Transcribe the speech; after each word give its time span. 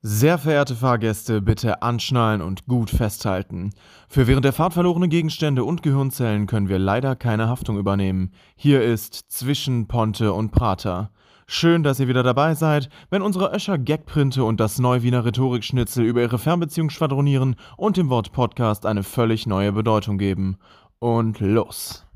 Sehr 0.00 0.38
verehrte 0.38 0.76
Fahrgäste, 0.76 1.42
bitte 1.42 1.82
anschnallen 1.82 2.40
und 2.40 2.66
gut 2.66 2.88
festhalten. 2.88 3.72
Für 4.08 4.28
während 4.28 4.44
der 4.44 4.52
Fahrt 4.52 4.74
verlorene 4.74 5.08
Gegenstände 5.08 5.64
und 5.64 5.82
Gehirnzellen 5.82 6.46
können 6.46 6.68
wir 6.68 6.78
leider 6.78 7.16
keine 7.16 7.48
Haftung 7.48 7.78
übernehmen. 7.78 8.30
Hier 8.54 8.80
ist 8.80 9.14
zwischen 9.28 9.88
Ponte 9.88 10.32
und 10.32 10.52
Prater. 10.52 11.10
Schön, 11.48 11.82
dass 11.82 11.98
ihr 11.98 12.06
wieder 12.06 12.22
dabei 12.22 12.54
seid, 12.54 12.90
wenn 13.10 13.22
unsere 13.22 13.52
Öscher 13.52 13.76
Gagprinte 13.76 14.44
und 14.44 14.60
das 14.60 14.78
Neuwiener 14.78 15.24
Rhetorikschnitzel 15.24 16.04
über 16.04 16.22
ihre 16.22 16.38
Fernbeziehung 16.38 16.90
schwadronieren 16.90 17.56
und 17.76 17.96
dem 17.96 18.08
Wort 18.08 18.30
Podcast 18.30 18.86
eine 18.86 19.02
völlig 19.02 19.48
neue 19.48 19.72
Bedeutung 19.72 20.16
geben. 20.16 20.58
Und 21.00 21.40
los! 21.40 22.06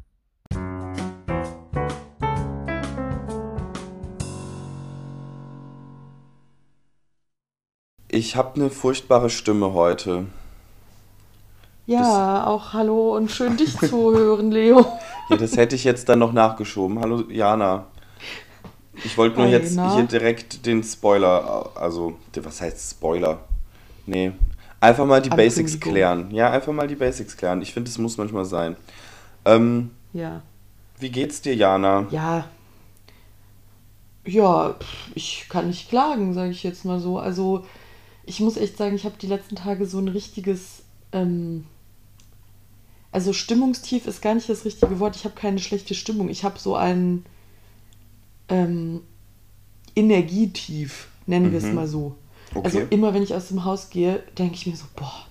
Ich 8.14 8.36
habe 8.36 8.56
eine 8.56 8.68
furchtbare 8.68 9.30
Stimme 9.30 9.72
heute. 9.72 10.26
Ja, 11.86 12.46
auch 12.46 12.74
hallo 12.74 13.16
und 13.16 13.30
schön 13.30 13.56
dich 13.56 13.74
zu 13.78 14.12
hören, 14.14 14.50
Leo. 14.50 14.86
Ja, 15.30 15.36
das 15.38 15.56
hätte 15.56 15.76
ich 15.76 15.84
jetzt 15.84 16.10
dann 16.10 16.18
noch 16.18 16.32
nachgeschoben. 16.34 17.00
Hallo 17.00 17.22
Jana. 17.30 17.86
Ich 19.02 19.16
wollte 19.16 19.38
nur 19.38 19.46
Hi, 19.46 19.52
jetzt 19.52 19.74
na? 19.76 19.94
hier 19.94 20.02
direkt 20.02 20.66
den 20.66 20.82
Spoiler, 20.82 21.70
also 21.74 22.18
was 22.42 22.60
heißt 22.60 22.90
Spoiler? 22.90 23.38
Nee, 24.04 24.32
einfach 24.78 25.06
mal 25.06 25.22
die 25.22 25.30
Basics 25.30 25.80
klären. 25.80 26.30
Ja, 26.32 26.50
einfach 26.50 26.72
mal 26.74 26.86
die 26.86 26.96
Basics 26.96 27.34
klären. 27.34 27.62
Ich 27.62 27.72
finde, 27.72 27.88
es 27.88 27.96
muss 27.96 28.18
manchmal 28.18 28.44
sein. 28.44 28.76
Ähm, 29.46 29.92
Ja. 30.12 30.42
wie 30.98 31.08
geht's 31.10 31.40
dir, 31.40 31.54
Jana? 31.54 32.06
Ja. 32.10 32.44
Ja, 34.26 34.74
ich 35.14 35.46
kann 35.48 35.68
nicht 35.68 35.88
klagen, 35.88 36.34
sage 36.34 36.50
ich 36.50 36.62
jetzt 36.62 36.84
mal 36.84 37.00
so. 37.00 37.18
Also, 37.18 37.64
ich 38.24 38.40
muss 38.40 38.56
echt 38.56 38.76
sagen, 38.76 38.94
ich 38.94 39.04
habe 39.04 39.16
die 39.20 39.26
letzten 39.26 39.56
Tage 39.56 39.86
so 39.86 39.98
ein 39.98 40.08
richtiges, 40.08 40.82
ähm, 41.12 41.64
also 43.10 43.32
Stimmungstief 43.32 44.06
ist 44.06 44.22
gar 44.22 44.34
nicht 44.34 44.48
das 44.48 44.64
richtige 44.64 44.98
Wort. 45.00 45.16
Ich 45.16 45.24
habe 45.24 45.34
keine 45.34 45.58
schlechte 45.58 45.94
Stimmung. 45.94 46.28
Ich 46.28 46.44
habe 46.44 46.58
so 46.58 46.76
ein 46.76 47.24
ähm, 48.48 49.02
Energietief, 49.94 51.08
nennen 51.26 51.52
wir 51.52 51.58
es 51.58 51.64
Mhm. 51.64 51.74
mal 51.74 51.88
so. 51.88 52.14
Okay. 52.54 52.64
Also 52.64 52.78
immer 52.90 53.14
wenn 53.14 53.22
ich 53.22 53.34
aus 53.34 53.48
dem 53.48 53.64
Haus 53.64 53.90
gehe, 53.90 54.22
denke 54.38 54.54
ich 54.54 54.66
mir 54.66 54.76
so, 54.76 54.84
boah, 54.96 55.26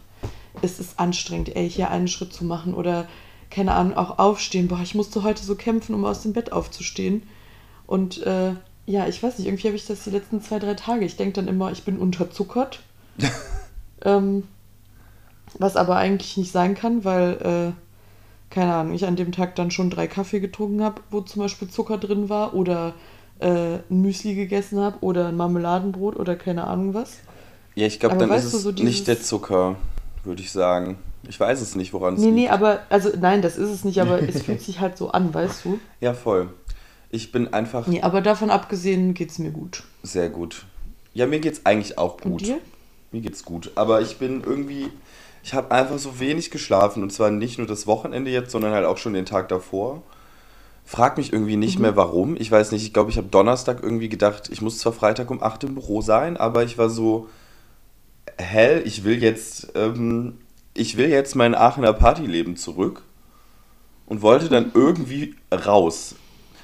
es 0.61 0.79
ist 0.79 0.99
anstrengend, 0.99 1.55
ey, 1.55 1.69
hier 1.69 1.89
einen 1.89 2.07
Schritt 2.07 2.33
zu 2.33 2.45
machen 2.45 2.73
oder 2.73 3.07
keine 3.49 3.73
Ahnung, 3.73 3.95
auch 3.97 4.17
aufstehen. 4.17 4.67
Boah, 4.67 4.79
ich 4.81 4.95
musste 4.95 5.23
heute 5.23 5.43
so 5.43 5.55
kämpfen, 5.55 5.93
um 5.93 6.05
aus 6.05 6.21
dem 6.21 6.33
Bett 6.33 6.51
aufzustehen. 6.51 7.23
Und 7.85 8.21
äh, 8.23 8.53
ja, 8.85 9.07
ich 9.07 9.21
weiß 9.21 9.37
nicht, 9.37 9.47
irgendwie 9.47 9.67
habe 9.67 9.75
ich 9.77 9.85
das 9.85 10.03
die 10.03 10.09
letzten 10.09 10.41
zwei, 10.41 10.59
drei 10.59 10.73
Tage. 10.73 11.05
Ich 11.05 11.15
denke 11.17 11.33
dann 11.33 11.47
immer, 11.47 11.71
ich 11.71 11.83
bin 11.83 11.97
unterzuckert. 11.99 12.79
ähm, 14.03 14.43
was 15.59 15.75
aber 15.75 15.97
eigentlich 15.97 16.37
nicht 16.37 16.51
sein 16.51 16.75
kann, 16.75 17.03
weil, 17.03 17.73
äh, 17.73 18.53
keine 18.53 18.73
Ahnung, 18.73 18.93
ich 18.93 19.05
an 19.05 19.15
dem 19.15 19.31
Tag 19.31 19.55
dann 19.55 19.71
schon 19.71 19.89
drei 19.89 20.07
Kaffee 20.07 20.39
getrunken 20.39 20.83
habe, 20.83 21.01
wo 21.09 21.21
zum 21.21 21.41
Beispiel 21.41 21.69
Zucker 21.69 21.97
drin 21.97 22.29
war 22.29 22.53
oder 22.53 22.93
äh, 23.39 23.75
ein 23.89 24.01
Müsli 24.01 24.35
gegessen 24.35 24.79
habe 24.79 24.97
oder 25.01 25.27
ein 25.27 25.37
Marmeladenbrot 25.37 26.15
oder 26.17 26.35
keine 26.35 26.65
Ahnung 26.67 26.93
was. 26.93 27.17
Ja, 27.75 27.87
ich 27.87 27.99
glaube, 27.99 28.17
dann 28.17 28.31
ist 28.31 28.53
es 28.53 28.63
so 28.63 28.69
nicht 28.71 28.79
dieses- 28.81 29.03
der 29.05 29.21
Zucker, 29.21 29.75
würde 30.23 30.41
ich 30.41 30.51
sagen. 30.51 30.97
Ich 31.27 31.39
weiß 31.39 31.61
es 31.61 31.75
nicht, 31.75 31.93
woran 31.93 32.15
es 32.15 32.19
Nee, 32.21 32.27
liegt. 32.27 32.35
nee, 32.37 32.49
aber, 32.49 32.79
also 32.89 33.09
nein, 33.19 33.41
das 33.43 33.55
ist 33.57 33.69
es 33.69 33.83
nicht, 33.83 34.01
aber 34.01 34.21
es 34.27 34.41
fühlt 34.41 34.61
sich 34.61 34.79
halt 34.79 34.97
so 34.97 35.11
an, 35.11 35.31
weißt 35.33 35.65
du? 35.65 35.79
Ja, 35.99 36.13
voll. 36.15 36.49
Ich 37.11 37.31
bin 37.31 37.53
einfach 37.53 37.87
Nee, 37.87 38.01
aber 38.01 38.21
davon 38.21 38.49
abgesehen 38.49 39.13
geht's 39.13 39.37
mir 39.37 39.51
gut. 39.51 39.83
sehr 40.03 40.29
gut. 40.29 40.65
Ja, 41.13 41.27
mir 41.27 41.39
geht's 41.39 41.65
eigentlich 41.65 41.97
auch 41.97 42.15
Und 42.21 42.31
gut. 42.31 42.41
dir? 42.41 42.59
Mir 43.11 43.19
geht's 43.21 43.43
gut. 43.43 43.71
Aber 43.75 44.01
ich 44.01 44.17
bin 44.17 44.41
irgendwie. 44.45 44.87
Ich 45.43 45.53
habe 45.53 45.71
einfach 45.71 45.97
so 45.97 46.19
wenig 46.19 46.51
geschlafen. 46.51 47.03
Und 47.03 47.11
zwar 47.11 47.29
nicht 47.31 47.57
nur 47.57 47.67
das 47.67 47.85
Wochenende 47.87 48.31
jetzt, 48.31 48.51
sondern 48.51 48.71
halt 48.73 48.85
auch 48.85 48.97
schon 48.97 49.13
den 49.13 49.25
Tag 49.25 49.49
davor. 49.49 50.03
Frag 50.85 51.17
mich 51.17 51.33
irgendwie 51.33 51.57
nicht 51.57 51.75
Mhm. 51.77 51.81
mehr 51.81 51.95
warum. 51.97 52.35
Ich 52.39 52.49
weiß 52.49 52.71
nicht, 52.71 52.83
ich 52.83 52.93
glaube, 52.93 53.09
ich 53.11 53.17
habe 53.17 53.27
Donnerstag 53.27 53.83
irgendwie 53.83 54.07
gedacht, 54.09 54.49
ich 54.51 54.61
muss 54.61 54.77
zwar 54.77 54.93
Freitag 54.93 55.29
um 55.31 55.43
8 55.43 55.65
im 55.65 55.75
Büro 55.75 56.01
sein, 56.01 56.37
aber 56.37 56.63
ich 56.63 56.77
war 56.77 56.89
so, 56.89 57.27
hell, 58.37 58.81
ich 58.85 59.03
will 59.03 59.21
jetzt, 59.21 59.71
ähm, 59.75 60.37
ich 60.73 60.95
will 60.97 61.09
jetzt 61.09 61.35
mein 61.35 61.55
Aachener 61.55 61.93
Partyleben 61.93 62.55
zurück 62.55 63.03
und 64.05 64.21
wollte 64.21 64.47
dann 64.49 64.71
irgendwie 64.73 65.35
raus. 65.53 66.15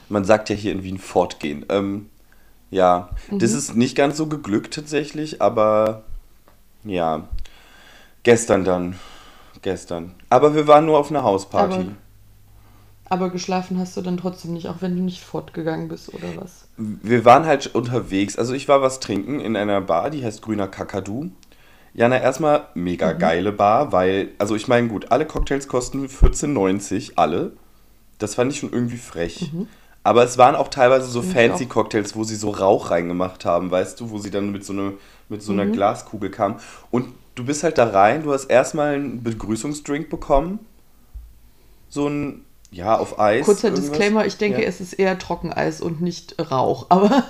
Man 0.09 0.23
sagt 0.25 0.49
ja 0.49 0.55
hier 0.55 0.71
in 0.71 0.83
Wien 0.83 0.97
fortgehen. 0.99 1.65
Ähm, 1.69 2.09
ja, 2.71 3.09
das 3.31 3.53
ist 3.53 3.75
nicht 3.75 3.95
ganz 3.95 4.17
so 4.17 4.27
geglückt 4.27 4.73
tatsächlich, 4.73 5.41
aber 5.41 6.03
ja, 6.83 7.27
gestern 8.23 8.63
dann. 8.65 8.95
Gestern. 9.61 10.13
Aber 10.29 10.53
wir 10.55 10.67
waren 10.67 10.85
nur 10.85 10.97
auf 10.99 11.09
einer 11.09 11.23
Hausparty. 11.23 11.73
Aber- 11.75 11.85
Aber 13.09 13.29
geschlafen 13.29 13.79
hast 13.79 13.95
du 13.97 14.01
dann 14.01 14.17
trotzdem 14.17 14.53
nicht, 14.53 14.67
auch 14.67 14.81
wenn 14.81 14.95
du 14.97 15.01
nicht 15.01 15.23
fortgegangen 15.23 15.87
bist 15.87 16.13
oder 16.13 16.27
was? 16.35 16.67
Wir 16.77 17.23
waren 17.25 17.45
halt 17.45 17.73
unterwegs. 17.73 18.37
Also 18.37 18.53
ich 18.53 18.67
war 18.67 18.81
was 18.81 18.99
trinken 18.99 19.39
in 19.39 19.55
einer 19.55 19.79
Bar, 19.81 20.09
die 20.09 20.23
heißt 20.25 20.41
Grüner 20.41 20.67
Kakadu. 20.67 21.29
Jana, 21.93 22.19
erstmal 22.19 22.67
mega 22.75 23.13
geile 23.13 23.51
Bar, 23.51 23.91
weil, 23.91 24.29
also 24.37 24.55
ich 24.55 24.67
meine, 24.67 24.87
gut, 24.89 25.11
alle 25.11 25.25
Cocktails 25.25 25.67
kosten 25.67 26.05
14,90, 26.07 27.13
alle. 27.15 27.53
Das 28.19 28.35
fand 28.35 28.51
ich 28.51 28.59
schon 28.59 28.71
irgendwie 28.73 28.97
frech. 28.97 29.51
Aber 30.07 30.23
es 30.23 30.37
waren 30.37 30.55
auch 30.55 30.69
teilweise 30.69 31.05
so 31.07 31.21
fancy. 31.21 31.65
Cocktails, 31.65 32.15
wo 32.15 32.23
sie 32.23 32.37
so 32.37 32.51
Rauch 32.51 32.91
reingemacht 32.91 33.43
haben, 33.43 33.69
weißt 33.69 33.99
du, 33.99 34.09
wo 34.09 34.19
sie 34.19 34.31
dann 34.31 34.53
mit 34.53 34.63
so, 34.63 34.71
eine, 34.71 34.93
mit 35.27 35.43
so 35.43 35.51
einer 35.51 35.65
Glaskugel 35.65 36.31
kamen. 36.31 36.55
Und 36.91 37.09
du 37.35 37.43
bist 37.43 37.61
halt 37.63 37.77
da 37.77 37.89
rein, 37.89 38.23
du 38.23 38.31
hast 38.31 38.45
erstmal 38.45 38.93
einen 38.93 39.21
Begrüßungsdrink 39.21 40.09
bekommen. 40.09 40.59
So 41.89 42.07
ein, 42.07 42.45
ja, 42.71 42.97
auf 42.97 43.19
Eis. 43.19 43.45
Kurzer 43.45 43.67
irgendwas. 43.67 43.89
Disclaimer, 43.89 44.25
ich 44.25 44.37
denke, 44.37 44.61
Ja. 44.61 44.67
es 44.69 44.79
ist 44.79 44.93
eher 44.93 45.19
Trockeneis 45.19 45.81
und 45.81 45.99
nicht 45.99 46.35
Rauch, 46.51 46.85
aber 46.89 47.25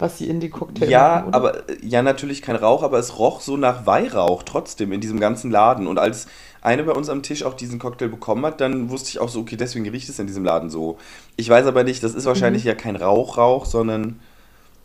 was 0.00 0.18
sie 0.18 0.28
in 0.28 0.40
die 0.40 0.50
Cocktails 0.50 0.88
Mm. 0.88 0.92
Ja, 0.92 1.20
machen, 1.20 1.34
aber 1.34 1.68
äh, 1.68 1.76
ja, 1.80 2.02
natürlich 2.02 2.42
kein 2.42 2.56
Rauch, 2.56 2.82
aber 2.82 2.98
es 2.98 3.20
roch 3.20 3.40
so 3.40 3.56
nach 3.56 3.86
Weihrauch 3.86 4.42
trotzdem 4.42 4.90
in 4.90 5.00
diesem 5.00 5.20
ganzen 5.20 5.52
Laden. 5.52 5.86
Und 5.86 6.00
als 6.00 6.26
eine 6.66 6.84
bei 6.84 6.92
uns 6.92 7.08
am 7.08 7.22
Tisch 7.22 7.44
auch 7.44 7.54
diesen 7.54 7.78
Cocktail 7.78 8.08
bekommen 8.08 8.44
hat, 8.46 8.60
dann 8.60 8.90
wusste 8.90 9.10
ich 9.10 9.18
auch 9.20 9.28
so, 9.30 9.40
okay, 9.40 9.56
deswegen 9.56 9.88
riecht 9.88 10.08
es 10.08 10.18
in 10.18 10.26
diesem 10.26 10.44
Laden 10.44 10.70
so. 10.70 10.98
Ich 11.36 11.48
weiß 11.48 11.66
aber 11.66 11.84
nicht, 11.84 12.02
das 12.02 12.14
ist 12.14 12.26
wahrscheinlich 12.26 12.64
Mhm. 12.64 12.68
ja 12.68 12.74
kein 12.74 12.96
Rauchrauch, 12.96 13.66
sondern, 13.66 14.20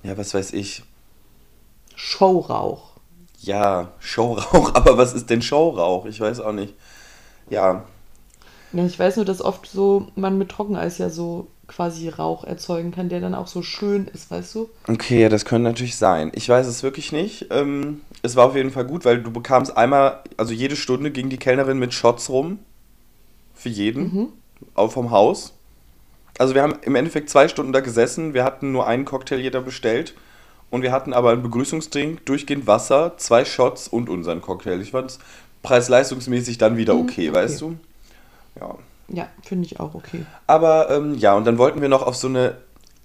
ja, 0.03 0.17
was 0.17 0.33
weiß 0.33 0.53
ich. 0.53 0.83
Showrauch. 1.95 2.91
Ja, 3.39 3.93
Showrauch, 3.99 4.73
aber 4.75 4.97
was 4.97 5.13
ist 5.13 5.29
denn 5.29 5.41
Showrauch? 5.41 6.05
Ich 6.05 6.19
weiß 6.19 6.39
auch 6.41 6.53
nicht. 6.53 6.75
Ja, 7.49 7.85
Ja, 8.73 8.85
ich 8.85 8.97
weiß 8.97 9.17
nur, 9.17 9.25
dass 9.25 9.41
oft 9.41 9.67
so 9.67 10.07
man 10.15 10.37
mit 10.37 10.49
Trockeneis 10.49 10.97
ja 10.97 11.09
so 11.09 11.47
quasi 11.71 12.09
Rauch 12.09 12.43
erzeugen 12.43 12.91
kann, 12.91 13.09
der 13.09 13.21
dann 13.21 13.33
auch 13.33 13.47
so 13.47 13.61
schön 13.61 14.07
ist, 14.07 14.29
weißt 14.29 14.55
du? 14.55 14.69
Okay, 14.87 15.21
ja, 15.21 15.29
das 15.29 15.45
könnte 15.45 15.69
natürlich 15.69 15.95
sein. 15.95 16.31
Ich 16.35 16.47
weiß 16.47 16.67
es 16.67 16.83
wirklich 16.83 17.11
nicht. 17.11 17.47
Ähm, 17.49 18.01
es 18.21 18.35
war 18.35 18.47
auf 18.47 18.55
jeden 18.55 18.71
Fall 18.71 18.85
gut, 18.85 19.05
weil 19.05 19.21
du 19.21 19.31
bekamst 19.31 19.75
einmal, 19.77 20.19
also 20.37 20.53
jede 20.53 20.75
Stunde 20.75 21.11
ging 21.11 21.29
die 21.29 21.37
Kellnerin 21.37 21.79
mit 21.79 21.93
Shots 21.93 22.29
rum. 22.29 22.59
Für 23.55 23.69
jeden. 23.69 24.33
Auch 24.75 24.91
vom 24.91 25.11
Haus. 25.11 25.53
Also 26.37 26.55
wir 26.55 26.61
haben 26.61 26.75
im 26.81 26.95
Endeffekt 26.95 27.29
zwei 27.29 27.47
Stunden 27.47 27.73
da 27.73 27.79
gesessen. 27.79 28.33
Wir 28.33 28.43
hatten 28.43 28.71
nur 28.71 28.87
einen 28.87 29.05
Cocktail 29.05 29.39
jeder 29.39 29.61
bestellt. 29.61 30.13
Und 30.69 30.81
wir 30.81 30.91
hatten 30.91 31.13
aber 31.13 31.31
einen 31.31 31.43
Begrüßungsdrink, 31.43 32.25
durchgehend 32.25 32.65
Wasser, 32.65 33.13
zwei 33.17 33.45
Shots 33.45 33.87
und 33.87 34.09
unseren 34.09 34.41
Cocktail. 34.41 34.81
Ich 34.81 34.91
fand 34.91 35.11
es 35.11 35.19
preis-leistungsmäßig 35.63 36.57
dann 36.57 36.77
wieder 36.77 36.95
okay, 36.95 37.29
okay. 37.29 37.33
weißt 37.33 37.61
du? 37.61 37.77
Ja. 38.59 38.75
Ja, 39.13 39.27
finde 39.43 39.65
ich 39.65 39.79
auch 39.79 39.93
okay. 39.93 40.25
Aber 40.47 40.89
ähm, 40.89 41.15
ja, 41.15 41.35
und 41.35 41.45
dann 41.45 41.57
wollten 41.57 41.81
wir 41.81 41.89
noch 41.89 42.03
auf 42.03 42.15
so 42.15 42.27
eine, 42.27 42.57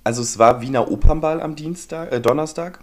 also 0.04 0.22
es 0.22 0.38
war 0.38 0.60
Wiener 0.60 0.90
Opernball 0.90 1.40
am 1.40 1.56
Dienstag, 1.56 2.12
äh, 2.12 2.20
Donnerstag. 2.20 2.80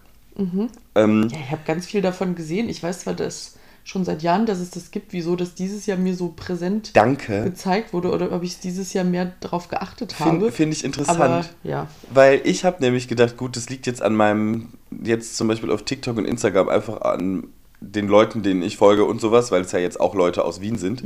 Ähm, 0.96 1.30
Ja, 1.32 1.38
ich 1.40 1.52
habe 1.52 1.62
ganz 1.66 1.86
viel 1.86 2.02
davon 2.02 2.36
gesehen. 2.36 2.70
Ich 2.70 2.82
weiß 2.82 3.02
zwar 3.02 3.14
das 3.14 3.56
schon 3.86 4.06
seit 4.06 4.24
Jahren, 4.24 4.46
dass 4.46 4.60
es 4.60 4.70
das 4.70 4.92
gibt, 4.92 5.12
wieso 5.12 5.36
das 5.36 5.56
dieses 5.56 5.86
Jahr 5.86 5.98
mir 5.98 6.16
so 6.16 6.34
präsent 6.36 6.92
danke. 6.96 7.44
gezeigt 7.44 7.92
wurde 7.94 8.12
oder 8.12 8.32
ob 8.32 8.42
ich 8.44 8.52
es 8.54 8.60
dieses 8.60 8.94
Jahr 8.94 9.04
mehr 9.04 9.34
darauf 9.42 9.68
geachtet 9.68 10.20
habe. 10.20 10.32
Finde 10.32 10.52
find 10.52 10.74
ich 10.74 10.86
interessant. 10.86 11.20
Aber 11.20 11.46
ja, 11.64 11.88
Weil 12.10 12.42
ich 12.46 12.64
habe 12.64 12.82
nämlich 12.82 13.08
gedacht, 13.10 13.36
gut, 13.36 13.58
das 13.58 13.70
liegt 13.70 13.86
jetzt 13.86 14.02
an 14.02 14.16
meinem, 14.16 14.70
jetzt 15.04 15.36
zum 15.36 15.50
Beispiel 15.50 15.70
auf 15.70 15.84
TikTok 15.84 16.18
und 16.18 16.26
Instagram 16.26 16.70
einfach 16.70 17.02
an 17.02 17.48
den 17.82 18.08
Leuten, 18.08 18.42
denen 18.42 18.64
ich 18.64 18.78
folge 18.78 19.04
und 19.04 19.20
sowas, 19.20 19.52
weil 19.52 19.64
es 19.64 19.74
ja 19.74 19.80
jetzt 19.80 20.00
auch 20.00 20.16
Leute 20.16 20.46
aus 20.46 20.62
Wien 20.62 20.78
sind. 20.78 21.04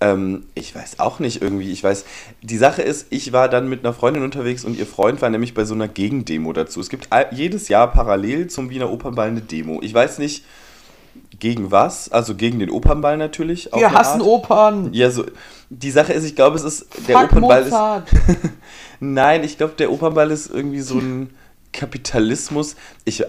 Ähm, 0.00 0.44
ich 0.54 0.74
weiß 0.74 0.98
auch 0.98 1.18
nicht 1.18 1.42
irgendwie. 1.42 1.70
Ich 1.70 1.84
weiß, 1.84 2.04
die 2.42 2.56
Sache 2.56 2.82
ist, 2.82 3.06
ich 3.10 3.32
war 3.32 3.48
dann 3.48 3.68
mit 3.68 3.84
einer 3.84 3.92
Freundin 3.92 4.22
unterwegs 4.22 4.64
und 4.64 4.78
ihr 4.78 4.86
Freund 4.86 5.20
war 5.20 5.28
nämlich 5.28 5.52
bei 5.52 5.64
so 5.64 5.74
einer 5.74 5.88
Gegendemo 5.88 6.52
dazu. 6.52 6.80
Es 6.80 6.88
gibt 6.88 7.08
jedes 7.32 7.68
Jahr 7.68 7.92
parallel 7.92 8.48
zum 8.48 8.70
Wiener 8.70 8.90
Opernball 8.90 9.28
eine 9.28 9.42
Demo. 9.42 9.80
Ich 9.82 9.92
weiß 9.92 10.18
nicht 10.18 10.44
gegen 11.38 11.70
was, 11.70 12.10
also 12.10 12.34
gegen 12.34 12.58
den 12.58 12.70
Opernball 12.70 13.16
natürlich. 13.16 13.70
wir 13.74 13.92
hassen 13.92 14.20
Art. 14.20 14.28
Opern. 14.28 14.92
Ja, 14.92 15.10
so. 15.10 15.24
Die 15.68 15.90
Sache 15.90 16.12
ist, 16.12 16.24
ich 16.24 16.34
glaube, 16.34 16.56
es 16.56 16.64
ist. 16.64 16.86
Der 17.06 17.18
Fuck 17.18 17.32
Opernball 17.32 17.62
ist. 17.62 17.70
Mozart. 17.70 18.08
Nein, 19.00 19.44
ich 19.44 19.58
glaube, 19.58 19.74
der 19.78 19.92
Opernball 19.92 20.30
ist 20.30 20.50
irgendwie 20.50 20.80
so 20.80 20.98
ein 20.98 21.30
Kapitalismus. 21.72 22.76
Ich, 23.04 23.22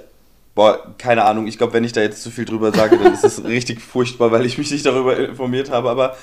Boah, 0.53 0.95
keine 0.97 1.24
Ahnung. 1.24 1.47
Ich 1.47 1.57
glaube, 1.57 1.74
wenn 1.74 1.85
ich 1.85 1.94
da 1.94 2.01
jetzt 2.01 2.21
zu 2.24 2.29
viel 2.29 2.45
drüber 2.45 2.74
sage, 2.74 2.97
dann 2.97 3.13
ist 3.13 3.24
es 3.24 3.44
richtig 3.45 3.81
furchtbar, 3.81 4.31
weil 4.31 4.45
ich 4.45 4.57
mich 4.57 4.69
nicht 4.71 4.85
darüber 4.85 5.17
informiert 5.17 5.69
habe. 5.71 5.89
Aber 5.89 6.17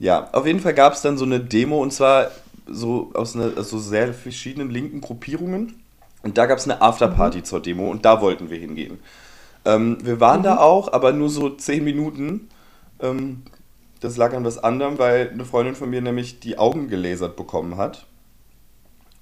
ja, 0.00 0.30
auf 0.32 0.46
jeden 0.46 0.60
Fall 0.60 0.74
gab 0.74 0.94
es 0.94 1.02
dann 1.02 1.18
so 1.18 1.26
eine 1.26 1.40
Demo 1.40 1.80
und 1.80 1.92
zwar 1.92 2.30
so 2.66 3.10
aus, 3.14 3.36
einer, 3.36 3.56
aus 3.58 3.68
so 3.68 3.78
sehr 3.78 4.12
verschiedenen 4.14 4.70
linken 4.70 5.00
Gruppierungen. 5.00 5.82
Und 6.22 6.38
da 6.38 6.46
gab 6.46 6.58
es 6.58 6.64
eine 6.64 6.80
Afterparty 6.80 7.38
mhm. 7.38 7.44
zur 7.44 7.60
Demo 7.60 7.90
und 7.90 8.04
da 8.04 8.20
wollten 8.20 8.50
wir 8.50 8.58
hingehen. 8.58 8.98
Ähm, 9.66 9.98
wir 10.02 10.18
waren 10.18 10.40
mhm. 10.40 10.44
da 10.44 10.56
auch, 10.58 10.92
aber 10.92 11.12
nur 11.12 11.28
so 11.28 11.50
zehn 11.50 11.84
Minuten. 11.84 12.48
Ähm, 13.00 13.42
das 14.00 14.16
lag 14.16 14.32
an 14.32 14.44
was 14.44 14.56
anderem, 14.56 14.98
weil 14.98 15.30
eine 15.30 15.44
Freundin 15.44 15.74
von 15.74 15.90
mir 15.90 16.00
nämlich 16.00 16.40
die 16.40 16.56
Augen 16.56 16.88
gelasert 16.88 17.36
bekommen 17.36 17.76
hat. 17.76 18.06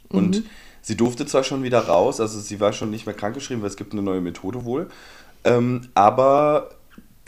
Und 0.08 0.36
mhm. 0.36 0.46
sie 0.80 0.96
durfte 0.96 1.26
zwar 1.26 1.42
schon 1.42 1.64
wieder 1.64 1.80
raus, 1.80 2.20
also 2.20 2.38
sie 2.38 2.60
war 2.60 2.72
schon 2.72 2.90
nicht 2.90 3.04
mehr 3.04 3.16
krankgeschrieben, 3.16 3.62
weil 3.62 3.70
es 3.70 3.76
gibt 3.76 3.92
eine 3.92 4.02
neue 4.02 4.20
Methode 4.20 4.64
wohl. 4.64 4.88
Ähm, 5.42 5.88
aber 5.94 6.70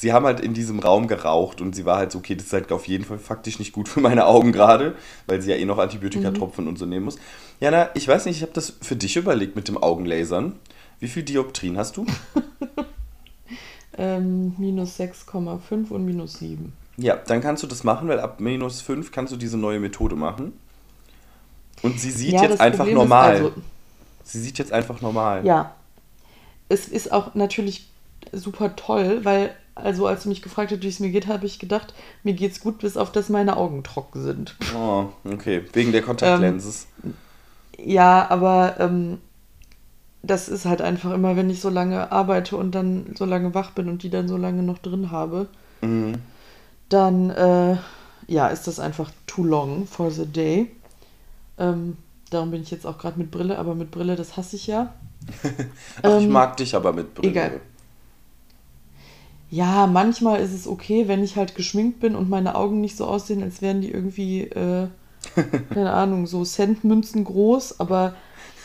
sie 0.01 0.15
haben 0.15 0.25
halt 0.25 0.41
in 0.41 0.55
diesem 0.55 0.79
Raum 0.79 1.09
geraucht 1.09 1.61
und 1.61 1.75
sie 1.75 1.85
war 1.85 1.99
halt 1.99 2.11
so, 2.11 2.19
okay, 2.19 2.35
das 2.35 2.47
ist 2.47 2.53
halt 2.55 2.73
auf 2.73 2.89
jeden 2.89 3.05
Fall 3.05 3.19
faktisch 3.19 3.59
nicht 3.59 3.73
gut 3.73 3.87
für 3.91 4.01
meine 4.01 4.25
Augen 4.25 4.51
gerade, 4.51 4.95
weil 5.27 5.43
sie 5.43 5.51
ja 5.51 5.57
eh 5.57 5.65
noch 5.67 5.77
Antibiotika 5.77 6.31
mhm. 6.31 6.69
und 6.69 6.79
so 6.79 6.87
nehmen 6.87 7.05
muss. 7.05 7.19
Jana, 7.61 7.91
ich 7.95 8.09
weiß 8.09 8.25
nicht, 8.25 8.39
ich 8.39 8.43
habe 8.43 8.53
das 8.55 8.79
für 8.81 8.97
dich 8.97 9.17
überlegt 9.17 9.57
mit 9.57 9.69
dem 9.69 9.77
Augenlasern. 9.77 10.55
Wie 11.01 11.09
viel 11.09 11.23
Dioptrien 11.23 11.77
hast 11.77 11.99
du? 11.99 12.07
ähm, 13.99 14.55
minus 14.57 14.99
6,5 14.99 15.91
und 15.91 16.07
minus 16.07 16.39
7. 16.39 16.73
Ja, 16.97 17.17
dann 17.17 17.43
kannst 17.43 17.63
du 17.63 17.67
das 17.67 17.85
machen, 17.85 18.09
weil 18.09 18.21
ab 18.21 18.41
minus 18.41 18.81
5 18.81 19.13
kannst 19.13 19.35
du 19.35 19.37
diese 19.37 19.59
neue 19.59 19.81
Methode 19.81 20.17
machen. 20.17 20.55
Und 21.83 22.01
sie 22.01 22.11
sieht 22.11 22.33
ja, 22.33 22.45
jetzt 22.45 22.61
einfach 22.61 22.79
Problem 22.79 22.95
normal. 22.95 23.31
Also, 23.31 23.53
sie 24.25 24.41
sieht 24.41 24.59
jetzt 24.59 24.73
einfach 24.73 25.03
normal. 25.03 25.45
Ja. 25.45 25.75
Es 26.71 26.89
ist 26.89 27.13
auch 27.13 27.35
natürlich 27.35 27.89
super 28.33 28.77
toll, 28.77 29.21
weil, 29.25 29.55
also 29.83 30.07
als 30.07 30.25
du 30.25 30.29
mich 30.29 30.43
gefragt 30.43 30.73
hast, 30.73 30.83
wie 30.83 30.89
es 30.89 31.01
mir 31.01 31.11
geht, 31.11 31.27
habe 31.27 31.47
ich 31.47 31.59
gedacht, 31.59 31.95
mir 32.23 32.35
geht's 32.35 32.61
gut, 32.61 32.79
bis 32.79 32.97
auf 32.97 33.13
dass 33.13 33.29
meine 33.29 33.57
Augen 33.57 33.83
trocken 33.83 34.23
sind. 34.23 34.57
Oh, 34.77 35.07
okay. 35.25 35.65
Wegen 35.73 35.93
der 35.93 36.03
Kontaktlenses. 36.03 36.87
Ähm, 37.05 37.15
ja, 37.79 38.31
aber 38.31 38.77
ähm, 38.79 39.19
das 40.23 40.49
ist 40.49 40.67
halt 40.67 40.83
einfach 40.83 41.13
immer, 41.13 41.37
wenn 41.37 41.51
ich 41.51 41.61
so 41.61 41.71
lange 41.71 42.13
arbeite 42.13 42.57
und 42.57 42.75
dann 42.75 43.15
so 43.17 43.25
lange 43.25 43.55
wach 43.55 43.71
bin 43.71 43.89
und 43.89 44.03
die 44.03 44.11
dann 44.11 44.29
so 44.29 44.37
lange 44.37 44.63
noch 44.63 44.79
drin 44.79 45.11
habe. 45.11 45.49
Mhm 45.81 46.17
dann 46.91 47.31
äh, 47.31 47.77
ja, 48.27 48.49
ist 48.49 48.67
das 48.67 48.79
einfach 48.79 49.11
too 49.27 49.45
long 49.45 49.87
for 49.87 50.11
the 50.11 50.27
day. 50.27 50.71
Ähm, 51.59 51.97
darum 52.31 52.51
bin 52.51 52.63
ich 52.63 52.71
jetzt 52.71 52.87
auch 52.87 52.99
gerade 52.99 53.19
mit 53.19 53.31
Brille, 53.31 53.59
aber 53.59 53.75
mit 53.75 53.91
Brille, 53.91 54.17
das 54.17 54.37
hasse 54.37 54.57
ich 54.57 54.67
ja. 54.67 54.93
Ach, 56.03 56.05
ähm, 56.05 56.19
ich 56.19 56.29
mag 56.29 56.57
dich 56.59 56.75
aber 56.75 56.93
mit 56.93 57.15
Brille. 57.15 57.31
Egal. 57.31 57.61
Ja, 59.51 59.89
manchmal 59.89 60.41
ist 60.41 60.55
es 60.55 60.69
okay, 60.69 61.09
wenn 61.09 61.25
ich 61.25 61.37
halt 61.37 61.57
geschminkt 61.57 61.99
bin 61.99 62.15
und 62.15 62.31
meine 62.31 62.55
Augen 62.55 62.81
nicht 62.81 62.97
so 62.97 63.07
aussehen, 63.07 63.43
als 63.43 63.61
wären 63.61 63.81
die 63.81 63.91
irgendwie, 63.91 64.43
äh, 64.43 64.87
keine 65.75 65.93
Ahnung, 65.93 66.29
so 66.29 66.45
Centmünzen 66.45 67.25
groß. 67.25 67.81
Aber 67.81 68.15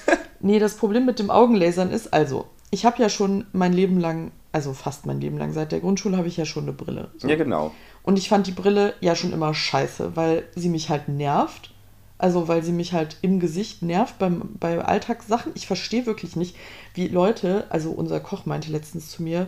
nee, 0.40 0.60
das 0.60 0.76
Problem 0.76 1.06
mit 1.06 1.18
dem 1.18 1.32
Augenlasern 1.32 1.90
ist, 1.90 2.14
also, 2.14 2.46
ich 2.70 2.86
habe 2.86 3.02
ja 3.02 3.10
schon 3.10 3.46
mein 3.52 3.74
Leben 3.74 4.00
lang, 4.00 4.32
also 4.52 4.74
fast 4.74 5.08
mein 5.08 5.20
Leben 5.20 5.38
lang, 5.38 5.54
seit 5.54 5.72
der 5.72 5.80
Grundschule 5.80 6.18
habe 6.18 6.28
ich 6.28 6.38
ja 6.38 6.46
schon 6.46 6.64
eine 6.64 6.74
Brille. 6.74 7.10
So. 7.18 7.28
Ja, 7.28 7.36
genau. 7.36 7.72
Und 8.04 8.20
ich 8.20 8.30
fand 8.30 8.46
die 8.46 8.52
Brille 8.52 8.94
ja 9.02 9.16
schon 9.16 9.34
immer 9.34 9.56
scheiße, 9.56 10.16
weil 10.16 10.44
sie 10.56 10.70
mich 10.70 10.90
halt 10.90 11.10
nervt. 11.10 11.72
Also, 12.18 12.48
weil 12.48 12.64
sie 12.64 12.72
mich 12.72 12.94
halt 12.94 13.18
im 13.24 13.42
Gesicht 13.42 13.82
nervt 13.82 14.20
beim, 14.20 14.52
bei 14.60 14.80
Alltagssachen. 14.80 15.52
Ich 15.56 15.68
verstehe 15.68 16.06
wirklich 16.06 16.36
nicht, 16.38 16.56
wie 16.94 17.08
Leute, 17.08 17.66
also 17.70 17.92
unser 17.92 18.22
Koch 18.22 18.46
meinte 18.46 18.72
letztens 18.72 19.10
zu 19.10 19.22
mir, 19.22 19.48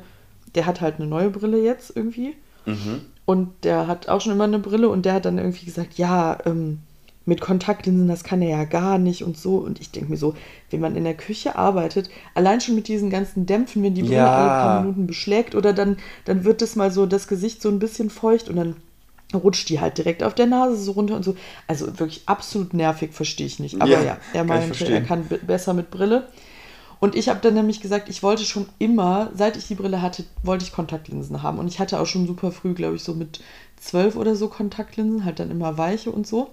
der 0.56 0.66
hat 0.66 0.82
halt 0.82 0.96
eine 0.96 1.08
neue 1.08 1.30
Brille 1.30 1.62
jetzt 1.62 1.96
irgendwie. 1.96 2.36
Mhm. 2.66 3.02
Und 3.26 3.50
der 3.64 3.88
hat 3.88 4.10
auch 4.10 4.22
schon 4.22 4.32
immer 4.32 4.46
eine 4.46 4.60
Brille 4.60 4.90
und 4.90 5.06
der 5.06 5.14
hat 5.14 5.26
dann 5.26 5.38
irgendwie 5.38 5.66
gesagt, 5.66 5.98
ja, 5.98 6.38
ähm, 6.46 6.80
mit 7.26 7.42
Kontaktlinsen, 7.42 8.08
das 8.08 8.24
kann 8.24 8.42
er 8.42 8.58
ja 8.58 8.64
gar 8.64 8.98
nicht 8.98 9.24
und 9.24 9.38
so. 9.38 9.58
Und 9.58 9.82
ich 9.82 9.92
denke 9.92 10.12
mir 10.12 10.18
so, 10.18 10.34
wenn 10.70 10.80
man 10.80 10.96
in 10.96 11.04
der 11.04 11.14
Küche 11.14 11.58
arbeitet, 11.58 12.10
allein 12.36 12.62
schon 12.62 12.76
mit 12.76 12.88
diesen 12.88 13.10
ganzen 13.10 13.46
Dämpfen, 13.46 13.84
wenn 13.84 13.94
die 13.94 14.04
Brille 14.04 14.16
ja. 14.16 14.34
alle 14.34 14.48
paar 14.48 14.82
Minuten 14.82 15.08
beschlägt 15.08 15.54
oder 15.54 15.74
dann, 15.74 15.98
dann 16.24 16.46
wird 16.46 16.62
das 16.62 16.78
mal 16.78 16.90
so 16.90 17.06
das 17.06 17.28
Gesicht 17.28 17.62
so 17.62 17.68
ein 17.68 17.80
bisschen 17.80 18.10
feucht 18.10 18.48
und 18.48 18.56
dann 18.56 18.78
rutscht 19.34 19.68
die 19.68 19.82
halt 19.82 19.98
direkt 19.98 20.24
auf 20.24 20.36
der 20.36 20.46
Nase 20.46 20.78
so 20.78 20.94
runter 20.94 21.18
und 21.18 21.24
so. 21.24 21.36
Also 21.68 22.00
wirklich 22.00 22.22
absolut 22.28 22.74
nervig, 22.74 23.12
verstehe 23.12 23.48
ich 23.48 23.60
nicht. 23.60 23.82
Aber 23.82 23.92
ja, 23.92 24.04
ja 24.04 24.18
er 24.34 24.46
meinte, 24.46 24.86
er 24.86 25.02
kann 25.02 25.26
besser 25.46 25.74
mit 25.74 25.92
Brille. 25.92 26.28
Und 27.00 27.16
ich 27.16 27.30
habe 27.30 27.40
dann 27.42 27.54
nämlich 27.54 27.80
gesagt, 27.80 28.10
ich 28.10 28.24
wollte 28.24 28.44
schon 28.44 28.68
immer, 28.80 29.30
seit 29.36 29.56
ich 29.58 29.68
die 29.68 29.76
Brille 29.76 30.02
hatte, 30.02 30.24
wollte 30.44 30.66
ich 30.66 30.72
Kontaktlinsen 30.72 31.44
haben. 31.44 31.60
Und 31.60 31.68
ich 31.68 31.80
hatte 31.80 32.00
auch 32.00 32.06
schon 32.06 32.28
super 32.28 32.52
früh, 32.52 32.74
glaube 32.74 32.96
ich, 32.96 33.04
so 33.04 33.14
mit 33.14 33.40
zwölf 33.80 34.16
oder 34.16 34.36
so 34.36 34.48
Kontaktlinsen, 34.48 35.24
halt 35.24 35.40
dann 35.40 35.52
immer 35.52 35.78
weiche 35.78 36.12
und 36.12 36.26
so. 36.26 36.50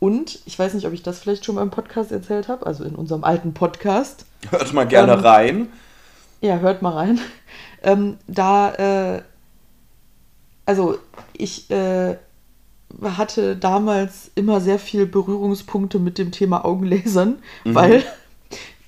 Und 0.00 0.40
ich 0.46 0.58
weiß 0.58 0.74
nicht, 0.74 0.86
ob 0.86 0.92
ich 0.92 1.02
das 1.02 1.18
vielleicht 1.18 1.44
schon 1.44 1.56
mal 1.56 1.62
im 1.62 1.70
Podcast 1.70 2.12
erzählt 2.12 2.48
habe, 2.48 2.66
also 2.66 2.84
in 2.84 2.94
unserem 2.94 3.24
alten 3.24 3.52
Podcast. 3.52 4.26
Hört 4.50 4.72
mal 4.72 4.86
gerne 4.86 5.14
ähm, 5.14 5.20
rein. 5.20 5.68
Ja, 6.40 6.58
hört 6.58 6.82
mal 6.82 6.92
rein. 6.92 7.20
Ähm, 7.80 8.16
da, 8.26 8.74
äh, 8.74 9.22
also 10.66 10.98
ich 11.32 11.70
äh, 11.70 12.16
hatte 13.00 13.56
damals 13.56 14.32
immer 14.34 14.60
sehr 14.60 14.80
viel 14.80 15.06
Berührungspunkte 15.06 16.00
mit 16.00 16.18
dem 16.18 16.32
Thema 16.32 16.64
Augenlasern, 16.64 17.38
mhm. 17.62 17.74
weil 17.76 18.04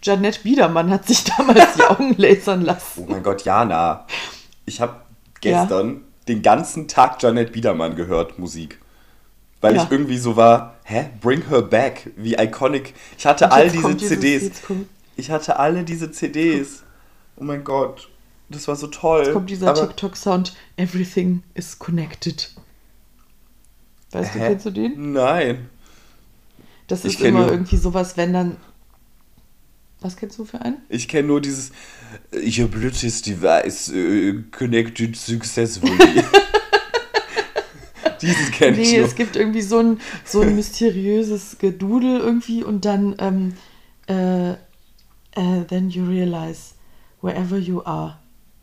Janette 0.03 0.41
Biedermann 0.43 0.91
hat 0.91 1.07
sich 1.07 1.25
damals 1.37 1.75
die 1.77 1.83
Augen 1.83 2.15
lasern 2.17 2.63
lassen. 2.63 3.05
Oh 3.07 3.11
mein 3.11 3.23
Gott, 3.23 3.45
Jana. 3.45 4.07
Ich 4.67 4.81
habe 4.81 4.97
gestern 5.41 5.89
ja. 5.89 6.01
den 6.29 6.43
ganzen 6.43 6.89
Tag 6.89 7.23
Janette 7.23 7.53
Biedermann 7.53 7.97
gehört, 7.97 8.39
Musik 8.39 8.79
weil 9.61 9.77
ja. 9.77 9.85
ich 9.85 9.91
irgendwie 9.91 10.19
so 10.19 10.37
war, 10.37 10.75
hä, 10.85 11.11
bring 11.21 11.49
her 11.49 11.63
back, 11.63 12.11
wie 12.17 12.35
iconic. 12.35 12.95
Ich 13.19 13.27
hatte 13.27 13.53
all 13.53 13.71
diese 13.71 13.97
CDs. 13.97 14.63
ich 15.17 15.31
hatte 15.31 15.59
alle 15.59 15.85
diese 15.85 16.11
CDs. 16.11 16.83
Oh 17.37 17.45
mein 17.45 17.65
Gott, 17.65 18.09
das 18.49 18.69
war 18.69 18.77
so 18.77 18.87
toll. 18.87 19.25
Jetzt 19.25 19.33
kommt 19.33 19.51
dieser 19.51 19.75
TikTok-Sound, 19.75 20.57
everything 20.77 21.43
is 21.55 21.79
connected. 21.79 22.55
Weißt 24.13 24.35
hä? 24.35 24.39
du, 24.39 24.45
kennst 24.47 24.67
du 24.67 24.71
den? 24.71 25.13
Nein. 25.13 25.69
Das 26.87 27.05
ist 27.05 27.21
immer 27.21 27.49
irgendwie 27.49 27.77
sowas, 27.77 28.17
wenn 28.17 28.33
dann. 28.33 28.57
Was 30.01 30.17
kennst 30.17 30.39
du 30.39 30.45
für 30.45 30.61
einen? 30.61 30.79
Ich 30.89 31.09
kenne 31.09 31.29
nur 31.29 31.41
dieses 31.41 31.73
Your 32.33 32.69
Bluetooth 32.69 33.27
device 33.27 33.91
uh, 33.91 34.43
connected 34.51 35.17
successfully. 35.17 35.97
Dieses 38.23 38.51
kenne 38.51 38.77
nee, 38.77 38.83
ich 38.83 38.93
Nee, 38.93 38.99
es 38.99 39.15
gibt 39.15 39.37
irgendwie 39.37 39.63
so 39.63 39.79
ein, 39.79 40.01
so 40.25 40.43
ein 40.43 40.55
mysteriöses 40.55 41.57
Gedudel 41.59 42.21
irgendwie 42.21 42.63
und 42.63 42.85
dann 42.85 43.15
ähm, 43.19 43.55
äh, 44.07 44.57
uh, 45.39 45.65
then 45.65 45.89
you 45.91 46.05
realize 46.05 46.75
wherever 47.23 47.57
you 47.57 47.83
are, 47.85 48.19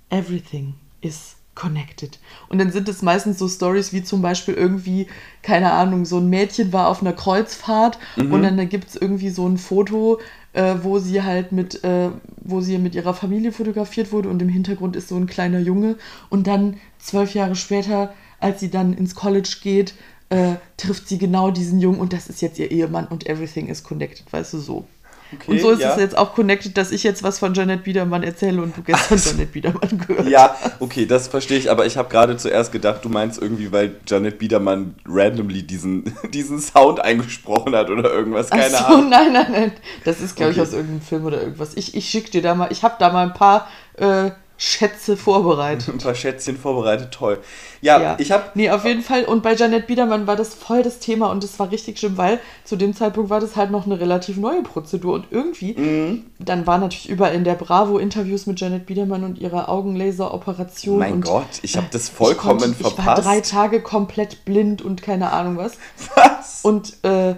everything 0.10 0.76
is 1.02 1.36
connected. 1.58 2.20
Und 2.50 2.60
dann 2.60 2.72
sind 2.72 2.88
es 2.88 3.02
meistens 3.02 3.40
so 3.40 3.50
Stories 3.50 3.92
wie 3.92 4.04
zum 4.04 4.22
Beispiel 4.22 4.54
irgendwie, 4.54 5.08
keine 5.42 5.72
Ahnung, 5.72 6.06
so 6.06 6.20
ein 6.20 6.30
Mädchen 6.30 6.72
war 6.72 6.88
auf 6.88 7.02
einer 7.02 7.14
Kreuzfahrt 7.14 7.98
mhm. 8.16 8.32
und 8.32 8.44
dann 8.44 8.70
gibt 8.70 8.90
es 8.90 8.96
irgendwie 8.96 9.30
so 9.30 9.48
ein 9.48 9.58
Foto, 9.58 10.20
äh, 10.54 10.76
wo 10.84 11.00
sie 11.00 11.24
halt 11.24 11.52
mit, 11.52 11.84
äh, 11.84 12.10
wo 12.38 12.62
sie 12.62 12.78
mit 12.78 12.94
ihrer 12.94 13.14
Familie 13.14 13.52
fotografiert 13.52 14.12
wurde 14.12 14.30
und 14.30 14.42
im 14.42 14.50
Hintergrund 14.50 14.96
ist 14.96 15.10
so 15.10 15.18
ein 15.18 15.26
kleiner 15.26 15.60
Junge 15.60 15.96
und 16.30 16.46
dann 16.46 16.78
zwölf 17.00 17.34
Jahre 17.34 17.56
später 17.56 18.14
als 18.40 18.60
sie 18.60 18.70
dann 18.70 18.94
ins 18.94 19.16
College 19.16 19.58
geht, 19.62 19.94
äh, 20.30 20.56
trifft 20.76 21.08
sie 21.08 21.18
genau 21.18 21.52
diesen 21.52 21.80
Jungen 21.80 22.00
und 22.00 22.14
das 22.14 22.28
ist 22.28 22.42
jetzt 22.42 22.60
ihr 22.60 22.72
Ehemann 22.72 23.08
und 23.08 23.28
everything 23.28 23.68
is 23.68 23.84
connected, 23.84 24.32
weißt 24.32 24.54
du 24.54 24.60
so. 24.60 24.86
Okay, 25.34 25.52
und 25.52 25.60
so 25.60 25.72
ist 25.72 25.82
ja. 25.82 25.92
es 25.92 26.00
jetzt 26.00 26.18
auch 26.18 26.34
connected, 26.34 26.78
dass 26.78 26.92
ich 26.92 27.04
jetzt 27.04 27.22
was 27.22 27.40
von 27.40 27.54
Janet 27.54 27.84
Biedermann 27.84 28.24
erzähle 28.24 28.62
und 28.62 28.78
du 28.78 28.82
gestern 28.82 29.14
also, 29.14 29.32
Janet 29.32 29.52
Biedermann 29.52 30.06
gehört 30.08 30.28
Ja, 30.30 30.56
okay, 30.80 31.06
das 31.06 31.28
verstehe 31.28 31.58
ich, 31.58 31.70
aber 31.70 31.86
ich 31.86 31.98
habe 31.98 32.08
gerade 32.10 32.38
zuerst 32.38 32.72
gedacht, 32.72 33.04
du 33.04 33.10
meinst 33.10 33.42
irgendwie, 33.42 33.72
weil 33.72 33.96
Janet 34.08 34.40
Biedermann 34.40 34.96
randomly 35.06 35.64
diesen, 35.64 36.16
diesen 36.34 36.60
Sound 36.60 37.02
eingesprochen 37.02 37.76
hat 37.76 37.90
oder 37.90 38.10
irgendwas, 38.10 38.50
keine 38.50 38.70
so, 38.70 38.78
Ahnung. 38.78 39.10
nein, 39.10 39.34
nein, 39.34 39.52
nein, 39.52 39.72
das 40.06 40.22
ist, 40.22 40.36
glaube 40.36 40.52
okay. 40.52 40.62
ich, 40.62 40.68
aus 40.68 40.74
irgendeinem 40.74 41.02
Film 41.02 41.26
oder 41.26 41.42
irgendwas. 41.42 41.76
Ich, 41.76 41.96
ich 41.96 42.10
schicke 42.10 42.32
dir 42.32 42.42
da 42.42 42.56
mal, 42.56 42.72
ich 42.72 42.84
habe 42.84 42.96
da 42.98 43.12
mal 43.12 43.28
ein 43.28 43.34
paar 43.34 43.68
äh, 43.98 44.32
Schätze 44.58 45.16
vorbereitet. 45.18 45.88
Ein 45.94 46.00
paar 46.00 46.16
Schätzchen 46.16 46.58
vorbereitet, 46.58 47.12
toll. 47.12 47.40
Ja, 47.82 48.02
ja. 48.02 48.16
ich 48.18 48.32
habe. 48.32 48.46
Nee, 48.56 48.72
auf 48.72 48.86
jeden 48.86 49.04
Fall. 49.04 49.26
Und 49.26 49.44
bei 49.44 49.54
Janet 49.54 49.86
Biedermann 49.86 50.26
war 50.26 50.36
das 50.36 50.56
voll 50.56 50.82
das 50.82 51.00
Thema 51.00 51.30
und 51.30 51.44
das 51.44 51.60
war 51.60 51.72
richtig 51.72 52.00
schlimm, 52.00 52.18
weil 52.18 52.40
zu 52.64 52.76
dem 52.76 52.96
Zeitpunkt 52.96 53.30
war 53.30 53.40
das 53.40 53.56
halt 53.56 53.70
noch 53.70 53.86
eine 53.86 54.00
relativ 54.00 54.38
neue 54.38 54.64
Prozedur 54.64 55.14
und 55.14 55.28
irgendwie, 55.30 55.74
mhm. 55.74 56.26
dann 56.40 56.66
waren 56.66 56.82
natürlich 56.82 57.10
überall 57.10 57.36
in 57.36 57.44
der 57.44 57.54
Bravo 57.54 58.00
Interviews 58.00 58.48
mit 58.48 58.60
Janet 58.60 58.88
Biedermann 58.88 59.24
und 59.24 59.38
ihrer 59.38 59.70
Augenlaseroperation. 59.70 60.98
Mein 60.98 61.22
Gott, 61.22 61.46
ich 61.62 61.78
habe 61.78 61.88
das 61.92 62.10
vollkommen 62.10 62.58
ich 62.58 62.64
konnte, 62.64 62.78
verpasst. 62.78 63.00
Ich 63.00 63.06
war 63.06 63.16
drei 63.16 63.42
Tage 63.42 63.82
komplett 63.82 64.44
blind 64.44 64.82
und 64.82 65.04
keine 65.04 65.32
Ahnung 65.32 65.58
was. 65.58 65.74
Was? 66.16 66.62
Und 66.64 67.04
äh, 67.04 67.36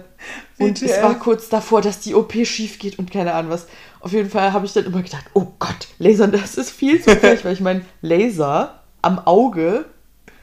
Und 0.58 0.82
es 0.82 1.02
war 1.02 1.18
kurz 1.18 1.48
davor, 1.48 1.80
dass 1.80 2.00
die 2.00 2.14
OP 2.14 2.32
schief 2.44 2.78
geht 2.78 2.98
und 2.98 3.10
keine 3.10 3.32
Ahnung 3.32 3.50
was. 3.50 3.66
Auf 4.00 4.12
jeden 4.12 4.30
Fall 4.30 4.52
habe 4.52 4.66
ich 4.66 4.72
dann 4.72 4.84
immer 4.84 5.02
gedacht, 5.02 5.24
oh 5.34 5.48
Gott, 5.58 5.88
Lasern, 5.98 6.32
das 6.32 6.56
ist 6.56 6.70
viel 6.70 7.02
zu 7.02 7.10
gefährlich, 7.10 7.44
weil 7.44 7.52
ich 7.54 7.60
meine, 7.60 7.84
Laser 8.02 8.80
am 9.02 9.18
Auge, 9.20 9.86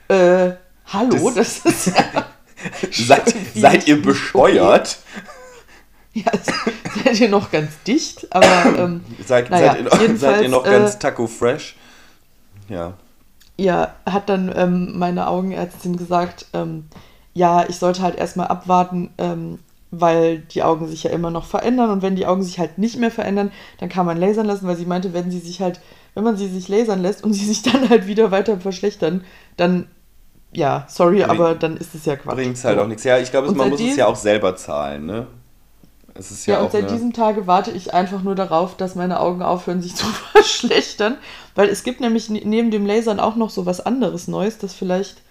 äh, 0.07 0.51
hallo, 0.85 1.31
das, 1.31 1.63
das 1.63 1.87
ist 1.87 1.97
ja. 1.97 2.25
seid, 2.91 3.35
seid 3.55 3.87
ihr 3.87 4.01
bescheuert? 4.01 4.99
Ja, 6.13 6.31
seid 7.03 7.19
ihr 7.19 7.29
noch 7.29 7.51
ganz 7.51 7.71
dicht, 7.85 8.27
aber. 8.33 8.47
Ähm, 8.77 9.03
seid, 9.25 9.49
naja, 9.49 9.73
seid, 9.73 9.77
ihr 9.77 9.83
noch, 9.83 10.17
seid 10.19 10.41
ihr 10.41 10.49
noch 10.49 10.63
ganz 10.63 10.95
äh, 10.95 10.99
Taco 10.99 11.27
Fresh? 11.27 11.75
Ja. 12.69 12.93
Ja, 13.57 13.95
hat 14.05 14.29
dann 14.29 14.53
ähm, 14.55 14.97
meine 14.97 15.27
Augenärztin 15.27 15.97
gesagt, 15.97 16.45
ähm, 16.53 16.85
ja, 17.33 17.65
ich 17.67 17.77
sollte 17.77 18.01
halt 18.01 18.15
erstmal 18.15 18.47
abwarten, 18.47 19.11
ähm, 19.17 19.59
weil 19.91 20.39
die 20.39 20.63
Augen 20.63 20.87
sich 20.87 21.03
ja 21.03 21.11
immer 21.11 21.31
noch 21.31 21.45
verändern 21.45 21.89
und 21.89 22.01
wenn 22.01 22.15
die 22.15 22.25
Augen 22.25 22.43
sich 22.43 22.59
halt 22.59 22.77
nicht 22.77 22.97
mehr 22.97 23.11
verändern, 23.11 23.51
dann 23.79 23.89
kann 23.89 24.05
man 24.05 24.17
lasern 24.17 24.45
lassen, 24.45 24.67
weil 24.67 24.75
sie 24.75 24.85
meinte, 24.85 25.13
wenn 25.13 25.31
sie 25.31 25.39
sich 25.39 25.61
halt, 25.61 25.79
wenn 26.13 26.23
man 26.23 26.35
sie 26.37 26.47
sich 26.47 26.67
lasern 26.67 27.01
lässt 27.01 27.23
und 27.23 27.33
sie 27.33 27.45
sich 27.45 27.61
dann 27.71 27.89
halt 27.89 28.07
wieder 28.07 28.31
weiter 28.31 28.59
verschlechtern, 28.59 29.23
dann 29.55 29.87
ja, 30.53 30.85
sorry, 30.89 31.17
Bring- 31.21 31.29
aber 31.29 31.55
dann 31.55 31.77
ist 31.77 31.93
es 31.93 32.05
ja 32.05 32.15
Quatsch. 32.15 32.35
Bringt 32.35 32.63
halt 32.63 32.79
auch 32.79 32.87
nichts. 32.87 33.03
Ja, 33.03 33.17
ich 33.19 33.31
glaube, 33.31 33.51
man 33.51 33.69
muss 33.69 33.81
es 33.81 33.95
ja 33.95 34.07
auch 34.07 34.15
selber 34.15 34.55
zahlen, 34.55 35.05
ne? 35.05 35.27
Es 36.15 36.31
ist 36.31 36.45
ja, 36.47 36.55
Ja, 36.55 36.59
auch 36.61 36.65
und 36.65 36.71
seit 36.71 36.89
diesem 36.89 37.13
Tage 37.13 37.45
warte 37.47 37.69
ich 37.71 37.93
einfach 37.93 38.23
nur 38.23 38.33
darauf, 38.33 38.75
dass 38.75 38.95
meine 38.95 39.19
Augen 39.19 39.41
aufhören, 39.43 39.81
sich 39.81 39.95
zu 39.95 40.05
verschlechtern. 40.05 41.17
Weil 41.53 41.69
es 41.69 41.83
gibt 41.83 41.99
nämlich 41.99 42.29
ne- 42.29 42.41
neben 42.43 42.71
dem 42.71 42.85
Lasern 42.85 43.19
auch 43.19 43.35
noch 43.35 43.49
so 43.49 43.65
was 43.65 43.85
anderes 43.85 44.27
Neues, 44.27 44.57
das 44.57 44.73
vielleicht, 44.73 45.21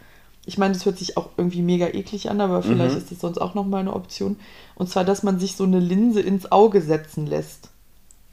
ich 0.47 0.59
meine, 0.59 0.75
das 0.75 0.87
hört 0.87 0.99
sich 0.99 1.17
auch 1.17 1.31
irgendwie 1.37 1.63
mega 1.63 1.89
eklig 1.89 2.31
an, 2.31 2.41
aber 2.41 2.63
vielleicht 2.63 2.97
Mhm. 2.97 2.99
ist 2.99 3.11
das 3.13 3.21
sonst 3.21 3.39
auch 3.39 3.55
nochmal 3.55 3.81
eine 3.81 3.93
Option. 3.95 4.39
Und 4.77 4.89
zwar, 4.89 5.05
dass 5.05 5.23
man 5.23 5.39
sich 5.39 5.57
so 5.57 5.65
eine 5.65 5.81
Linse 5.81 6.21
ins 6.21 6.51
Auge 6.53 6.81
setzen 6.83 7.27
lässt. 7.27 7.71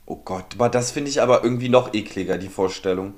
Oh 0.06 0.18
Gott, 0.18 0.56
aber 0.56 0.70
das 0.70 0.92
finde 0.92 1.10
ich 1.10 1.22
aber 1.22 1.44
irgendwie 1.44 1.70
noch 1.70 1.94
ekliger, 1.94 2.38
die 2.38 2.50
Vorstellung. 2.50 3.14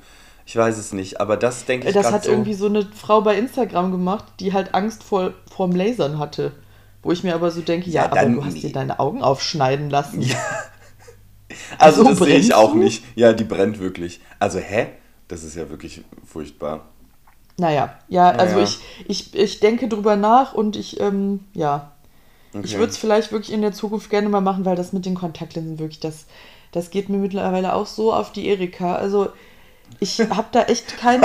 Ich 0.45 0.55
weiß 0.55 0.77
es 0.77 0.93
nicht, 0.93 1.19
aber 1.19 1.37
das 1.37 1.65
denke 1.65 1.87
ich 1.87 1.93
Das 1.93 2.03
grad 2.03 2.13
hat 2.13 2.23
so. 2.25 2.31
irgendwie 2.31 2.53
so 2.53 2.67
eine 2.67 2.85
Frau 2.85 3.21
bei 3.21 3.37
Instagram 3.37 3.91
gemacht, 3.91 4.25
die 4.39 4.53
halt 4.53 4.75
Angst 4.75 5.03
vor 5.03 5.33
vorm 5.49 5.71
Lasern 5.75 6.19
hatte. 6.19 6.53
Wo 7.01 7.11
ich 7.11 7.23
mir 7.23 7.33
aber 7.35 7.51
so 7.51 7.61
denke, 7.61 7.89
ja, 7.89 8.03
Ja, 8.03 8.11
aber 8.11 8.25
du 8.25 8.43
hast 8.45 8.61
dir 8.61 8.71
deine 8.71 8.99
Augen 8.99 9.21
aufschneiden 9.23 9.89
lassen. 9.89 10.21
Ja. 10.21 10.37
Also 11.77 12.03
So 12.03 12.09
das 12.09 12.19
sehe 12.19 12.37
ich 12.37 12.53
auch 12.53 12.71
du? 12.71 12.79
nicht. 12.79 13.03
Ja, 13.15 13.33
die 13.33 13.43
brennt 13.43 13.79
wirklich. 13.79 14.19
Also 14.39 14.59
hä? 14.59 14.87
Das 15.27 15.43
ist 15.43 15.55
ja 15.55 15.69
wirklich 15.69 16.01
furchtbar. 16.25 16.85
Naja, 17.57 17.93
ja, 18.09 18.31
also 18.31 18.57
Ja. 18.57 18.63
Ich, 18.63 18.79
ich, 19.07 19.35
ich 19.35 19.59
denke 19.59 19.87
drüber 19.87 20.15
nach 20.15 20.53
und 20.53 20.75
ich, 20.75 20.99
ähm, 20.99 21.41
ja, 21.53 21.91
ich 22.53 22.71
Okay. 22.71 22.77
würde 22.79 22.91
es 22.91 22.97
vielleicht 22.97 23.31
wirklich 23.31 23.53
in 23.53 23.61
der 23.61 23.73
Zukunft 23.73 24.09
gerne 24.09 24.29
mal 24.29 24.41
machen, 24.41 24.65
weil 24.65 24.75
das 24.75 24.93
mit 24.93 25.05
den 25.05 25.15
Kontaktlinsen 25.15 25.79
wirklich, 25.79 25.99
das, 25.99 26.25
das 26.71 26.89
geht 26.89 27.09
mir 27.09 27.17
mittlerweile 27.17 27.73
auch 27.73 27.85
so 27.85 28.13
auf 28.13 28.31
die 28.31 28.47
Erika. 28.47 28.95
Also 28.95 29.29
ich 29.99 30.19
habe 30.29 30.47
da 30.51 30.63
echt 30.63 30.97
keinen, 30.97 31.23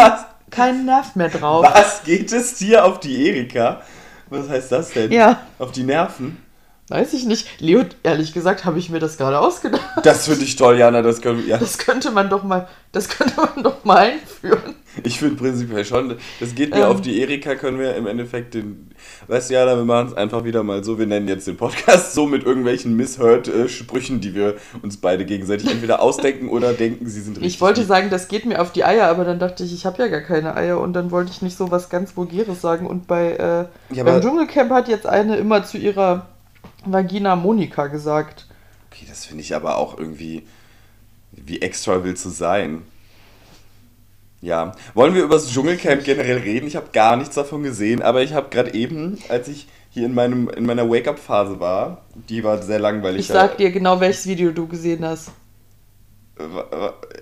keinen 0.50 0.86
Nerv 0.86 1.16
mehr 1.16 1.28
drauf. 1.28 1.66
Was 1.74 2.04
geht 2.04 2.32
es 2.32 2.54
dir 2.56 2.84
auf 2.84 3.00
die 3.00 3.28
Erika? 3.28 3.82
Was 4.28 4.48
heißt 4.48 4.70
das 4.72 4.92
denn? 4.92 5.10
Ja. 5.10 5.40
Auf 5.58 5.72
die 5.72 5.82
Nerven? 5.82 6.38
Weiß 6.90 7.12
ich 7.14 7.24
nicht. 7.24 7.46
Leo, 7.60 7.84
ehrlich 8.02 8.34
gesagt, 8.34 8.64
habe 8.64 8.78
ich 8.80 8.90
mir 8.90 8.98
das 8.98 9.16
gerade 9.16 9.38
ausgedacht. 9.38 9.80
Das 10.02 10.26
finde 10.26 10.44
ich 10.44 10.56
toll, 10.56 10.76
Jana. 10.76 11.02
Das 11.02 11.20
können, 11.20 11.46
ja. 11.46 11.56
Das 11.56 11.78
könnte 11.78 12.10
man 12.10 12.28
doch 12.28 12.42
mal, 12.42 12.66
das 12.90 13.08
könnte 13.08 13.34
man 13.36 13.62
doch 13.62 13.84
mal 13.84 13.98
einführen. 13.98 14.74
Ich 15.04 15.20
finde 15.20 15.36
prinzipiell 15.36 15.84
schon, 15.84 16.16
das 16.40 16.54
geht 16.56 16.70
mir 16.74 16.80
Ähm. 16.80 16.86
auf 16.86 17.00
die 17.00 17.20
Erika, 17.20 17.54
können 17.54 17.78
wir 17.78 17.94
im 17.94 18.08
Endeffekt 18.08 18.54
den, 18.54 18.90
weißt 19.28 19.48
du, 19.50 19.54
Jana, 19.54 19.76
wir 19.76 19.84
machen 19.84 20.08
es 20.08 20.14
einfach 20.14 20.42
wieder 20.42 20.64
mal 20.64 20.82
so, 20.82 20.98
wir 20.98 21.06
nennen 21.06 21.28
jetzt 21.28 21.46
den 21.46 21.56
Podcast 21.56 22.12
so 22.12 22.26
mit 22.26 22.44
irgendwelchen 22.44 22.96
Misshört-Sprüchen, 22.96 24.20
die 24.20 24.34
wir 24.34 24.56
uns 24.82 24.96
beide 24.96 25.24
gegenseitig 25.24 25.70
entweder 25.70 26.02
ausdenken 26.02 26.48
oder 26.48 26.72
denken, 26.72 27.06
sie 27.06 27.20
sind 27.20 27.36
richtig. 27.36 27.54
Ich 27.54 27.60
wollte 27.60 27.84
sagen, 27.84 28.10
das 28.10 28.26
geht 28.26 28.46
mir 28.46 28.60
auf 28.60 28.72
die 28.72 28.84
Eier, 28.84 29.06
aber 29.06 29.24
dann 29.24 29.38
dachte 29.38 29.62
ich, 29.62 29.72
ich 29.72 29.86
habe 29.86 30.02
ja 30.02 30.08
gar 30.08 30.22
keine 30.22 30.56
Eier 30.56 30.80
und 30.80 30.92
dann 30.92 31.12
wollte 31.12 31.30
ich 31.30 31.40
nicht 31.40 31.56
so 31.56 31.70
was 31.70 31.88
ganz 31.88 32.16
Vulgäres 32.16 32.60
sagen. 32.60 32.86
Und 32.88 33.06
bei 33.06 33.32
äh, 33.34 33.94
Ja, 33.94 34.02
beim 34.02 34.20
Dschungelcamp 34.20 34.70
hat 34.72 34.88
jetzt 34.88 35.06
eine 35.06 35.36
immer 35.36 35.64
zu 35.64 35.78
ihrer 35.78 36.26
Vagina 36.84 37.36
Monika 37.36 37.86
gesagt. 37.88 38.46
Okay, 38.90 39.06
das 39.08 39.24
finde 39.24 39.42
ich 39.42 39.54
aber 39.54 39.76
auch 39.78 39.98
irgendwie, 39.98 40.46
wie 41.32 41.62
extra 41.62 42.02
willst 42.04 42.24
du 42.24 42.30
sein? 42.30 42.82
Ja, 44.42 44.72
wollen 44.94 45.14
wir 45.14 45.22
über 45.22 45.34
das 45.34 45.50
Dschungelcamp 45.50 46.04
generell 46.04 46.38
reden? 46.38 46.66
Ich 46.66 46.76
habe 46.76 46.88
gar 46.92 47.16
nichts 47.16 47.34
davon 47.34 47.62
gesehen, 47.62 48.00
aber 48.00 48.22
ich 48.22 48.32
habe 48.32 48.48
gerade 48.48 48.72
eben, 48.72 49.18
als 49.28 49.48
ich 49.48 49.68
hier 49.90 50.06
in, 50.06 50.14
meinem, 50.14 50.48
in 50.48 50.64
meiner 50.64 50.88
Wake-up-Phase 50.88 51.60
war, 51.60 52.02
die 52.28 52.42
war 52.42 52.62
sehr 52.62 52.78
langweilig. 52.78 53.20
Ich 53.20 53.26
sag 53.26 53.58
dir 53.58 53.70
genau, 53.70 54.00
welches 54.00 54.26
Video 54.26 54.50
du 54.52 54.66
gesehen 54.66 55.04
hast. 55.04 55.32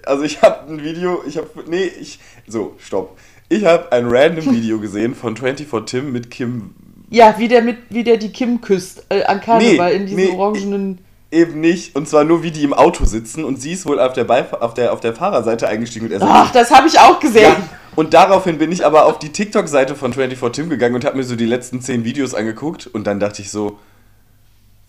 Also 0.05 0.23
ich 0.23 0.43
habe 0.43 0.71
ein 0.71 0.85
Video, 0.85 1.25
ich 1.27 1.39
habe, 1.39 1.49
nee, 1.67 1.85
ich, 1.85 2.21
so, 2.47 2.77
stopp. 2.79 3.19
Ich 3.49 3.65
habe 3.65 3.91
ein 3.91 4.07
random 4.09 4.53
Video 4.55 4.79
gesehen 4.79 5.15
von 5.15 5.37
24 5.37 5.85
Tim 5.87 6.13
mit 6.13 6.31
Kim, 6.31 6.75
Ja, 7.11 7.35
wie 7.39 7.49
der, 7.49 7.63
mit, 7.63 7.79
wie 7.91 8.05
der 8.05 8.17
die 8.19 8.31
Kim 8.31 8.61
küsst 8.61 9.05
äh, 9.09 9.25
an 9.25 9.41
Karneval 9.41 9.91
Nee, 9.91 9.97
in 9.97 10.07
diesen 10.07 10.25
nee, 10.25 10.31
orangenen. 10.37 10.99
eben 11.31 11.61
nicht, 11.61 11.97
und 11.97 12.09
zwar 12.09 12.25
nur 12.25 12.43
wie 12.43 12.51
die 12.51 12.65
im 12.65 12.75
Auto 12.75 13.05
sitzen 13.05 13.45
und 13.45 13.61
sie 13.61 13.73
ist 13.73 13.87
wohl 13.87 13.99
auf 13.99 14.13
der, 14.13 14.25
Beif 14.25 14.53
auf 14.53 14.75
der, 14.75 14.93
auf 14.93 15.01
der 15.01 15.15
Fahrerseite 15.15 15.69
eingestiegen 15.69 16.07
und 16.07 16.13
er 16.13 16.21
so, 16.21 16.27
Ach, 16.29 16.53
das 16.53 16.71
habe 16.71 16.87
ich 16.87 16.99
auch 16.99 17.19
gesehen. 17.19 17.43
Ja, 17.43 17.57
und 17.97 18.15
daraufhin 18.15 18.59
bin 18.59 18.71
ich 18.71 18.85
aber 18.87 19.07
auf 19.07 19.19
die 19.19 19.31
TikTok-Seite 19.31 19.97
von 19.97 20.13
24 20.13 20.53
Tim 20.53 20.71
gegangen 20.71 20.95
und 20.95 21.05
habe 21.05 21.17
mir 21.17 21.25
so 21.25 21.35
die 21.35 21.47
letzten 21.47 21.81
10 21.81 22.05
Videos 22.05 22.35
angeguckt 22.35 22.87
und 22.87 23.07
dann 23.07 23.19
dachte 23.21 23.43
ich 23.43 23.51
so, 23.51 23.79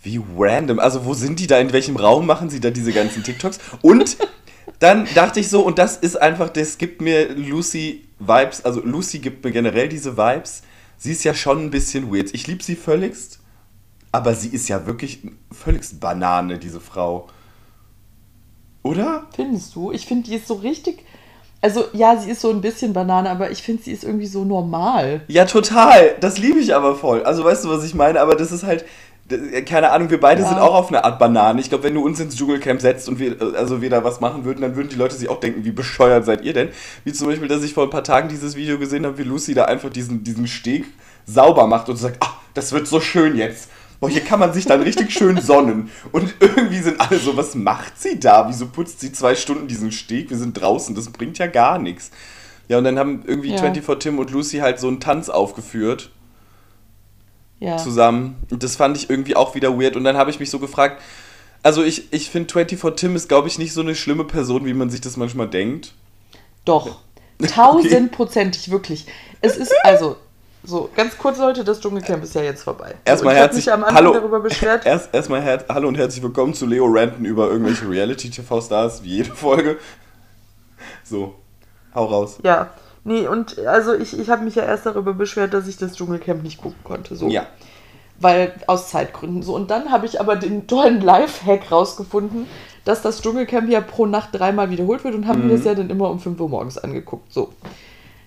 wie 0.03 0.21
random. 0.37 0.79
Also 0.79 1.05
wo 1.05 1.13
sind 1.13 1.39
die 1.39 1.47
da? 1.47 1.57
In 1.59 1.73
welchem 1.73 1.95
Raum 1.97 2.25
machen 2.25 2.49
sie 2.49 2.59
da 2.59 2.69
diese 2.69 2.93
ganzen 2.93 3.23
TikToks? 3.23 3.59
Und 3.81 4.17
dann 4.79 5.07
dachte 5.15 5.39
ich 5.39 5.49
so, 5.49 5.61
und 5.61 5.79
das 5.79 5.97
ist 5.97 6.21
einfach, 6.21 6.49
das 6.49 6.77
gibt 6.77 7.01
mir 7.01 7.33
Lucy 7.33 8.05
Vibes, 8.19 8.63
also 8.63 8.81
Lucy 8.81 9.19
gibt 9.19 9.43
mir 9.43 9.51
generell 9.51 9.89
diese 9.89 10.17
Vibes. 10.17 10.63
Sie 10.99 11.13
ist 11.13 11.23
ja 11.23 11.33
schon 11.33 11.59
ein 11.59 11.71
bisschen 11.71 12.13
weird. 12.13 12.33
Ich 12.33 12.45
liebe 12.45 12.61
sie 12.61 12.75
völligst, 12.75 13.39
aber 14.11 14.35
sie 14.35 14.49
ist 14.49 14.67
ja 14.67 14.85
wirklich 14.85 15.21
völligst 15.49 16.01
Banane, 16.01 16.59
diese 16.59 16.81
Frau. 16.81 17.29
Oder? 18.83 19.27
Findest 19.33 19.73
du? 19.75 19.93
Ich 19.93 20.05
finde, 20.05 20.29
die 20.29 20.35
ist 20.35 20.47
so 20.47 20.55
richtig. 20.55 21.05
Also, 21.61 21.85
ja, 21.93 22.17
sie 22.17 22.31
ist 22.31 22.41
so 22.41 22.49
ein 22.49 22.59
bisschen 22.59 22.91
Banane, 22.91 23.29
aber 23.29 23.49
ich 23.49 23.63
finde, 23.63 23.83
sie 23.83 23.93
ist 23.93 24.03
irgendwie 24.03 24.27
so 24.27 24.43
normal. 24.43 25.21
Ja, 25.29 25.45
total. 25.45 26.15
Das 26.19 26.37
liebe 26.37 26.59
ich 26.59 26.75
aber 26.75 26.95
voll. 26.95 27.23
Also 27.23 27.45
weißt 27.45 27.63
du, 27.63 27.69
was 27.69 27.85
ich 27.85 27.93
meine? 27.93 28.19
Aber 28.19 28.35
das 28.35 28.51
ist 28.51 28.63
halt, 28.63 28.85
keine 29.65 29.91
Ahnung, 29.91 30.09
wir 30.09 30.19
beide 30.19 30.41
Ja. 30.41 30.49
sind 30.49 30.57
auch 30.57 30.73
auf 30.73 30.87
eine 30.89 31.03
Art 31.03 31.19
Banane. 31.19 31.59
Ich 31.61 31.69
glaube, 31.69 31.83
wenn 31.83 31.93
du 31.93 32.03
uns 32.03 32.19
ins 32.19 32.35
Dschungelcamp 32.35 32.81
setzt 32.81 33.07
und 33.09 33.19
wir, 33.19 33.35
also 33.55 33.81
wir 33.81 33.89
da 33.89 34.03
was 34.03 34.19
machen 34.21 34.45
würden, 34.45 34.61
dann 34.61 34.75
würden 34.75 34.89
die 34.89 34.95
Leute 34.95 35.15
sich 35.15 35.29
auch 35.29 35.39
denken, 35.39 35.65
wie 35.65 35.71
bescheuert 35.71 36.25
seid 36.25 36.43
ihr 36.43 36.53
denn? 36.53 36.69
Wie 37.03 37.13
zum 37.13 37.27
Beispiel, 37.27 37.47
dass 37.47 37.63
ich 37.63 37.73
vor 37.73 37.83
ein 37.83 37.89
paar 37.89 38.03
Tagen 38.03 38.29
dieses 38.29 38.55
Video 38.55 38.79
gesehen 38.79 39.05
habe, 39.05 39.17
wie 39.17 39.23
Lucy 39.23 39.53
da 39.53 39.65
einfach 39.65 39.89
diesen, 39.89 40.23
diesen 40.23 40.47
Steg 40.47 40.85
sauber 41.25 41.67
macht 41.67 41.89
und 41.89 41.97
sagt, 41.97 42.17
ach, 42.21 42.35
das 42.53 42.71
wird 42.71 42.87
so 42.87 42.99
schön 42.99 43.35
jetzt. 43.35 43.69
Boah, 43.99 44.09
hier 44.09 44.21
kann 44.21 44.39
man 44.39 44.53
sich 44.53 44.65
dann 44.65 44.81
richtig 44.81 45.11
schön 45.11 45.39
sonnen. 45.41 45.89
Und 46.11 46.33
irgendwie 46.39 46.79
sind 46.79 46.99
alle 47.01 47.19
so, 47.19 47.35
was 47.37 47.53
macht 47.53 47.99
sie 48.01 48.19
da? 48.19 48.47
Wieso 48.47 48.67
putzt 48.67 49.01
sie 49.01 49.11
zwei 49.11 49.35
Stunden 49.35 49.67
diesen 49.67 49.91
Steg? 49.91 50.29
Wir 50.29 50.37
sind 50.37 50.59
draußen, 50.59 50.95
das 50.95 51.09
bringt 51.09 51.37
ja 51.37 51.47
gar 51.47 51.77
nichts. 51.79 52.09
Ja, 52.69 52.77
und 52.77 52.83
dann 52.85 52.97
haben 52.97 53.23
irgendwie 53.25 53.49
Ja. 53.51 53.57
24 53.57 53.99
Tim 53.99 54.19
und 54.19 54.31
Lucy 54.31 54.59
halt 54.59 54.79
so 54.79 54.87
einen 54.87 54.99
Tanz 54.99 55.27
aufgeführt 55.29 56.11
Ja. 57.59 57.77
zusammen. 57.77 58.37
Und 58.49 58.63
das 58.63 58.75
fand 58.75 58.95
ich 58.97 59.09
irgendwie 59.09 59.35
auch 59.35 59.55
wieder 59.55 59.79
weird. 59.79 59.95
Und 59.95 60.03
dann 60.03 60.17
habe 60.17 60.29
ich 60.29 60.39
mich 60.39 60.49
so 60.49 60.59
gefragt, 60.59 61.01
also 61.61 61.83
ich, 61.83 62.13
ich 62.13 62.29
finde 62.29 62.51
24 62.51 62.95
Tim 62.95 63.15
ist, 63.15 63.27
glaube 63.27 63.47
ich, 63.47 63.59
nicht 63.59 63.73
so 63.73 63.81
eine 63.81 63.95
schlimme 63.95 64.23
Person, 64.23 64.65
wie 64.65 64.73
man 64.73 64.89
sich 64.89 65.01
das 65.01 65.17
manchmal 65.17 65.49
denkt. 65.49 65.93
Doch. 66.65 66.99
Tausendprozentig, 67.47 68.71
wirklich. 68.71 69.05
Es 69.41 69.57
ist 69.57 69.73
also. 69.83 70.17
So, 70.61 70.89
ganz 70.93 71.17
kurz, 71.17 71.37
Leute, 71.37 71.63
das 71.63 71.79
Dschungelcamp 71.79 72.21
ist 72.21 72.35
ja 72.35 72.41
jetzt 72.41 72.63
vorbei. 72.63 72.95
Erstmal 73.05 73.33
so, 73.33 73.39
herzlich 73.39 73.65
mich 73.65 73.73
am 73.73 73.81
Anfang 73.81 73.95
hallo, 73.95 74.13
darüber 74.13 74.41
beschwert. 74.41 74.85
Erst, 74.85 75.13
erstmal 75.13 75.41
her 75.41 75.63
hallo 75.69 75.87
und 75.87 75.95
herzlich 75.95 76.21
willkommen 76.21 76.53
zu 76.53 76.65
Leo 76.65 76.85
Ranten 76.85 77.23
über 77.23 77.49
irgendwelche 77.49 77.89
Reality-TV-Stars, 77.89 79.01
wie 79.03 79.15
jede 79.15 79.33
Folge. 79.33 79.77
So, 81.05 81.35
hau 81.95 82.05
raus. 82.05 82.39
Ja, 82.43 82.71
nee, 83.09 83.27
und 83.27 83.57
also 83.65 83.93
ich, 83.93 84.17
ich 84.17 84.29
habe 84.29 84.43
mich 84.43 84.55
ja 84.55 84.63
erst 84.63 84.85
darüber 84.85 85.13
beschwert, 85.13 85.53
dass 85.53 85.67
ich 85.67 85.77
das 85.77 85.95
Dschungelcamp 85.95 86.43
nicht 86.43 86.61
gucken 86.61 86.83
konnte. 86.83 87.15
So. 87.15 87.27
Ja. 87.27 87.47
Weil 88.19 88.53
aus 88.67 88.89
Zeitgründen 88.89 89.41
so. 89.41 89.55
Und 89.55 89.71
dann 89.71 89.91
habe 89.91 90.05
ich 90.05 90.21
aber 90.21 90.35
den 90.35 90.67
tollen 90.67 91.01
Live-Hack 91.01 91.71
rausgefunden, 91.71 92.45
dass 92.85 93.01
das 93.01 93.21
Dschungelcamp 93.21 93.69
ja 93.69 93.81
pro 93.81 94.05
Nacht 94.05 94.29
dreimal 94.33 94.69
wiederholt 94.69 95.03
wird 95.03 95.15
und 95.15 95.27
haben 95.27 95.47
mir 95.47 95.53
das 95.53 95.65
ja 95.65 95.73
dann 95.73 95.89
immer 95.89 96.09
um 96.09 96.19
5 96.19 96.39
Uhr 96.39 96.49
morgens 96.49 96.77
angeguckt. 96.77 97.33
So. 97.33 97.49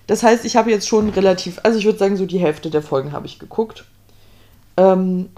Das 0.07 0.21
heißt, 0.21 0.43
ich 0.43 0.57
habe 0.57 0.69
jetzt 0.69 0.87
schon 0.87 1.09
relativ, 1.09 1.59
also 1.63 1.79
ich 1.79 1.85
würde 1.85 1.97
sagen, 1.97 2.17
so 2.17 2.25
die 2.25 2.39
Hälfte 2.39 2.69
der 2.69 2.81
Folgen 2.81 3.13
habe 3.13 3.25
ich 3.25 3.39
geguckt. 3.39 3.85
Ähm, 4.75 5.29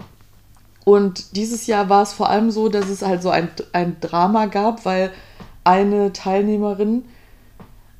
und 0.84 1.36
dieses 1.36 1.66
Jahr 1.66 1.88
war 1.88 2.02
es 2.02 2.12
vor 2.12 2.30
allem 2.30 2.50
so, 2.50 2.68
dass 2.68 2.88
es 2.88 3.02
halt 3.02 3.22
so 3.22 3.30
ein, 3.30 3.48
ein 3.72 3.98
Drama 4.00 4.46
gab, 4.46 4.84
weil 4.84 5.12
eine 5.62 6.12
Teilnehmerin, 6.12 7.04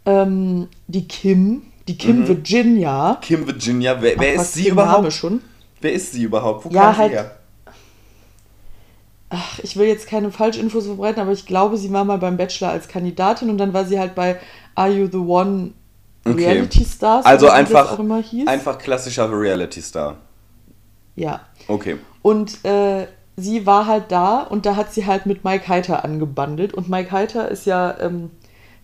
ähm, 0.06 0.68
die 0.86 1.06
Kim, 1.06 1.62
die 1.88 1.98
Kim 1.98 2.20
Mhm. 2.20 2.28
Virginia, 2.28 3.18
Kim 3.20 3.46
Virginia, 3.46 3.96
wer, 4.00 4.18
wer 4.18 4.34
Ach, 4.38 4.42
ist 4.42 4.54
sie 4.54 4.68
überhaupt? 4.68 5.12
Schon? 5.12 5.42
Wer 5.80 5.92
ist 5.92 6.12
sie 6.12 6.22
überhaupt? 6.22 6.64
Wo 6.64 6.70
Ja, 6.70 6.82
kam 6.86 6.96
halt- 6.96 7.10
sie 7.12 7.16
her? 7.18 7.36
ach, 9.28 9.58
ich 9.60 9.76
will 9.76 9.86
jetzt 9.86 10.06
keine 10.08 10.30
Falschinfos 10.30 10.86
verbreiten, 10.86 11.20
aber 11.20 11.32
ich 11.32 11.46
glaube, 11.46 11.76
sie 11.76 11.92
war 11.92 12.04
mal 12.04 12.18
beim 12.18 12.36
Bachelor 12.36 12.70
als 12.70 12.88
Kandidatin 12.88 13.50
und 13.50 13.58
dann 13.58 13.72
war 13.72 13.84
sie 13.84 13.98
halt 13.98 14.14
bei 14.14 14.38
Are 14.74 14.90
You 14.90 15.08
the 15.10 15.18
One 15.18 15.72
Okay. 16.24 16.44
Reality 16.44 16.84
Stars. 16.84 17.24
Also 17.24 17.48
einfach, 17.48 17.92
auch 17.92 17.98
immer 18.00 18.20
hieß. 18.20 18.48
einfach 18.48 18.78
klassischer 18.78 19.30
Reality-Star. 19.30 20.16
Ja. 21.14 21.40
Okay. 21.68 21.98
Und 22.22 22.64
äh, 22.64 23.06
sie 23.36 23.64
war 23.64 23.86
halt 23.86 24.10
da 24.10 24.40
und 24.42 24.66
da 24.66 24.74
hat 24.74 24.92
sie 24.92 25.06
halt 25.06 25.26
mit 25.26 25.44
Mike 25.44 25.68
Heiter 25.68 26.04
angebandelt. 26.04 26.74
Und 26.74 26.88
Mike 26.88 27.12
Heiter 27.12 27.48
ist 27.48 27.64
ja, 27.64 27.96
ähm, 28.00 28.30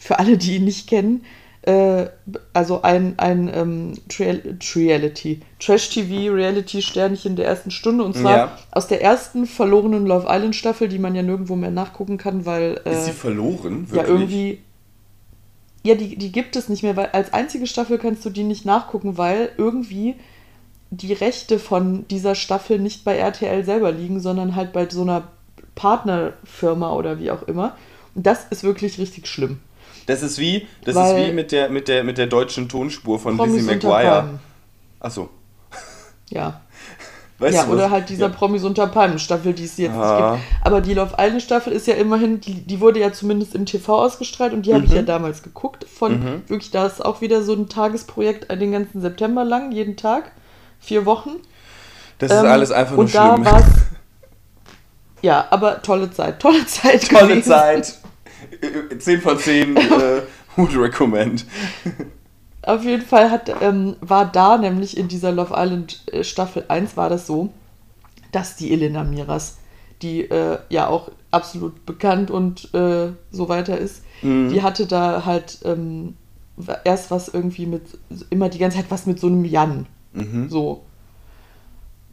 für 0.02 0.18
alle, 0.18 0.36
die 0.36 0.56
ihn 0.56 0.64
nicht 0.64 0.88
kennen, 0.88 1.24
äh, 1.62 2.06
also 2.52 2.82
ein, 2.82 3.14
ein 3.18 3.48
ähm, 3.54 3.92
Reality, 4.18 5.40
Trash-TV-Reality-Sternchen 5.60 7.36
der 7.36 7.46
ersten 7.46 7.70
Stunde. 7.70 8.02
Und 8.02 8.16
zwar 8.16 8.36
Ja. 8.36 8.58
aus 8.72 8.88
der 8.88 9.00
ersten 9.00 9.46
verlorenen 9.46 10.04
Love 10.04 10.26
Island-Staffel, 10.28 10.88
die 10.88 10.98
man 10.98 11.14
ja 11.14 11.22
nirgendwo 11.22 11.54
mehr 11.54 11.70
nachgucken 11.70 12.18
kann, 12.18 12.44
weil. 12.46 12.80
Äh, 12.84 12.92
Ist 12.92 13.04
sie 13.06 13.12
verloren? 13.12 13.88
Wirklich? 13.88 14.02
ja, 14.02 14.08
irgendwie. 14.08 14.58
Ja, 15.84 15.94
die, 15.94 16.16
die 16.16 16.32
gibt 16.32 16.56
es 16.56 16.68
nicht 16.68 16.82
mehr, 16.82 16.96
weil 16.96 17.06
als 17.12 17.32
einzige 17.32 17.66
Staffel 17.68 17.98
kannst 17.98 18.24
du 18.24 18.30
die 18.30 18.44
nicht 18.44 18.64
nachgucken, 18.64 19.16
weil 19.18 19.50
irgendwie 19.56 20.14
die 20.90 21.12
Rechte 21.12 21.58
von 21.58 22.06
dieser 22.08 22.34
Staffel 22.34 22.78
nicht 22.78 23.04
bei 23.04 23.16
RTL 23.16 23.64
selber 23.64 23.90
liegen, 23.92 24.20
sondern 24.20 24.54
halt 24.56 24.72
bei 24.72 24.88
so 24.88 25.02
einer 25.02 25.24
Partnerfirma 25.74 26.92
oder 26.92 27.18
wie 27.18 27.30
auch 27.30 27.42
immer. 27.44 27.76
Und 28.14 28.26
das 28.26 28.44
ist 28.50 28.62
wirklich 28.62 28.98
richtig 28.98 29.26
schlimm. 29.26 29.58
Das 30.06 30.22
ist 30.22 30.38
wie, 30.38 30.66
das 30.84 30.94
Weil- 30.94 31.20
ist 31.22 31.28
wie 31.28 31.32
mit 31.32 31.52
der, 31.52 31.68
mit 31.68 31.88
der, 31.88 32.04
mit 32.04 32.18
der 32.18 32.26
deutschen 32.26 32.68
Tonspur 32.68 33.18
von 33.18 33.36
Lizzie 33.38 33.62
McGuire. 33.62 34.38
Achso. 35.00 35.28
Ja. 36.30 36.60
Weißt 37.38 37.54
ja, 37.54 37.66
oder 37.66 37.84
was- 37.84 37.90
halt 37.90 38.08
dieser 38.08 38.26
ja. 38.28 38.32
Promis 38.32 38.62
unter 38.62 38.86
Palmen 38.86 39.18
Staffel, 39.18 39.52
die 39.52 39.64
es 39.64 39.76
jetzt 39.76 39.94
Ah. 39.96 40.32
nicht 40.36 40.42
gibt. 40.48 40.66
Aber 40.66 40.80
die 40.80 40.94
Love 40.94 41.14
Island 41.18 41.42
Staffel 41.42 41.72
ist 41.72 41.86
ja 41.88 41.94
immerhin, 41.94 42.40
die, 42.40 42.54
die 42.62 42.78
wurde 42.80 43.00
ja 43.00 43.12
zumindest 43.12 43.54
im 43.56 43.66
TV 43.66 44.00
ausgestrahlt 44.00 44.52
und 44.52 44.64
die 44.64 44.72
habe 44.74 44.84
ich 44.84 44.90
Mhm. 44.90 44.96
ja 44.96 45.02
damals 45.02 45.42
geguckt. 45.42 45.84
Von 45.84 46.42
wirklich, 46.46 46.70
da 46.70 46.86
ist 46.86 47.04
auch 47.04 47.20
wieder 47.20 47.42
so 47.42 47.52
ein 47.54 47.68
Tagesprojekt 47.68 48.48
äh, 48.50 48.56
den 48.56 48.70
ganzen 48.72 49.00
September 49.00 49.44
lang, 49.44 49.72
jeden 49.72 49.96
Tag, 49.96 50.30
vier 50.78 51.04
Wochen. 51.04 51.30
Das 52.18 52.30
ist 52.30 52.38
Ähm, 52.38 52.46
alles 52.46 52.70
einfach 52.70 52.92
nur 52.92 53.00
und 53.00 53.14
da 53.14 53.32
schlimm. 53.34 53.44
war's- 53.44 53.64
Ja, 55.22 55.46
aber 55.50 55.82
tolle 55.82 56.10
Zeit, 56.12 56.38
tolle 56.40 56.64
Zeit. 56.66 57.08
Tolle 57.08 57.28
gewesen. 57.28 57.48
Zeit. 57.50 57.98
10 58.98 59.20
von 59.20 59.38
10 59.38 59.76
äh, 59.76 60.22
would 60.56 60.76
recommend. 60.76 61.46
Auf 62.62 62.84
jeden 62.84 63.04
Fall 63.04 63.30
hat, 63.30 63.52
ähm, 63.60 63.96
war 64.00 64.30
da 64.30 64.56
nämlich 64.58 64.96
in 64.96 65.08
dieser 65.08 65.32
Love 65.32 65.54
Island 65.56 66.02
äh, 66.12 66.22
Staffel 66.24 66.64
1 66.68 66.96
war 66.96 67.08
das 67.08 67.26
so, 67.26 67.52
dass 68.30 68.56
die 68.56 68.72
Elena 68.72 69.02
Miras, 69.04 69.58
die 70.00 70.22
äh, 70.22 70.58
ja 70.68 70.86
auch 70.86 71.10
absolut 71.30 71.84
bekannt 71.86 72.30
und 72.30 72.72
äh, 72.74 73.08
so 73.30 73.48
weiter 73.48 73.78
ist, 73.78 74.02
Mhm. 74.22 74.50
die 74.50 74.62
hatte 74.62 74.86
da 74.86 75.24
halt 75.26 75.58
ähm, 75.64 76.14
erst 76.84 77.10
was 77.10 77.28
irgendwie 77.28 77.66
mit, 77.66 77.82
immer 78.30 78.48
die 78.48 78.58
ganze 78.58 78.78
Zeit 78.78 78.90
was 78.90 79.06
mit 79.06 79.18
so 79.18 79.26
einem 79.26 79.44
Jan. 79.44 79.86
Mhm. 80.12 80.48
So. 80.48 80.82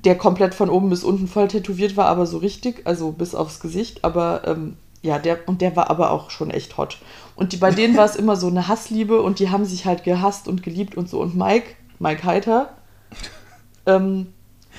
Der 0.04 0.18
komplett 0.18 0.56
von 0.56 0.70
oben 0.70 0.90
bis 0.90 1.04
unten 1.04 1.28
voll 1.28 1.50
tätowiert 1.50 1.98
war, 1.98 2.08
aber 2.08 2.26
so 2.26 2.38
richtig, 2.38 2.82
also 2.86 3.12
bis 3.12 3.36
aufs 3.36 3.60
Gesicht, 3.60 4.04
aber 4.04 4.42
ähm, 4.46 4.78
ja, 5.02 5.20
der, 5.20 5.48
und 5.48 5.62
der 5.62 5.76
war 5.76 5.90
aber 5.90 6.12
auch 6.12 6.30
schon 6.30 6.52
echt 6.52 6.78
hot. 6.78 6.98
Und 7.36 7.54
die, 7.54 7.58
bei 7.58 7.72
denen 7.72 7.96
war 7.96 8.06
es 8.06 8.16
immer 8.16 8.36
so 8.36 8.48
eine 8.48 8.68
Hassliebe 8.68 9.22
und 9.22 9.40
die 9.40 9.50
haben 9.50 9.66
sich 9.66 9.86
halt 9.86 10.04
gehasst 10.04 10.48
und 10.48 10.62
geliebt 10.62 10.98
und 10.98 11.10
so. 11.10 11.22
Und 11.22 11.36
Mike, 11.36 11.68
Mike 12.00 12.24
Heiter, 12.24 12.74
ähm, 13.86 14.28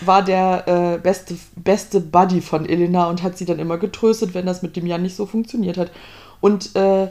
war 0.02 0.22
der 0.22 0.68
äh, 0.68 0.98
beste, 0.98 1.36
beste 1.56 2.00
Buddy 2.00 2.40
von 2.40 2.66
Elena 2.66 3.08
und 3.08 3.22
hat 3.22 3.36
sie 3.36 3.44
dann 3.44 3.58
immer 3.58 3.78
getröstet, 3.78 4.34
wenn 4.34 4.46
das 4.46 4.62
mit 4.62 4.76
dem 4.76 4.86
Jan 4.86 5.02
nicht 5.02 5.16
so 5.16 5.26
funktioniert 5.26 5.78
hat. 5.78 5.90
Und 6.40 6.74
äh, 6.76 7.08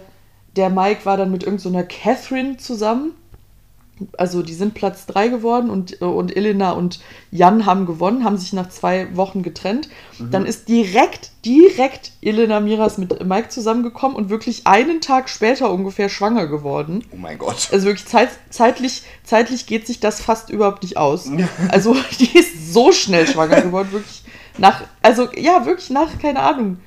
der 0.56 0.70
Mike 0.70 1.06
war 1.06 1.18
dann 1.18 1.32
mit 1.32 1.44
irgendeiner 1.44 1.84
Catherine 1.84 2.58
zusammen. 2.58 3.14
Also 4.18 4.42
die 4.44 4.54
sind 4.54 4.74
Platz 4.74 5.06
3 5.08 5.28
geworden 5.30 5.70
und, 5.70 6.02
äh, 6.02 6.06
und 6.06 6.36
Elena 6.36 6.72
und 6.72 7.00
Jan 7.32 7.66
haben 7.66 7.86
gewonnen, 7.86 8.24
haben 8.24 8.38
sich 8.38 8.54
nach 8.54 8.70
zwei 8.70 9.16
Wochen 9.16 9.44
getrennt. 9.44 9.90
Dann 10.20 10.46
ist 10.46 10.68
direkt, 10.68 11.32
direkt 11.46 12.12
Elena 12.22 12.60
Miras 12.60 12.98
mit 12.98 13.26
Mike 13.26 13.50
zusammengekommen 13.50 14.18
und 14.18 14.30
wirklich 14.30 14.68
einen 14.68 15.00
Tag 15.00 15.30
später 15.30 15.72
ungefähr 15.72 16.10
schwanger 16.10 16.48
geworden. 16.48 17.06
Oh 17.14 17.18
mein 17.18 17.38
Gott. 17.38 17.70
Also 17.72 17.88
wirklich 17.88 18.08
zeit, 18.08 18.30
zeitlich, 18.50 19.04
zeitlich 19.24 19.66
geht 19.66 19.88
sich 19.88 20.00
das 20.00 20.22
fast 20.22 20.50
überhaupt 20.50 20.84
nicht 20.84 20.98
aus. 20.98 21.30
Also 21.70 21.96
die 22.20 22.38
ist 22.38 22.74
so 22.74 22.92
schnell 22.92 23.28
schwanger 23.28 23.62
geworden, 23.62 23.92
wirklich 23.92 24.24
nach, 24.58 24.84
also 25.02 25.28
ja, 25.36 25.66
wirklich 25.66 25.90
nach, 25.90 26.20
keine 26.20 26.40
Ahnung, 26.40 26.78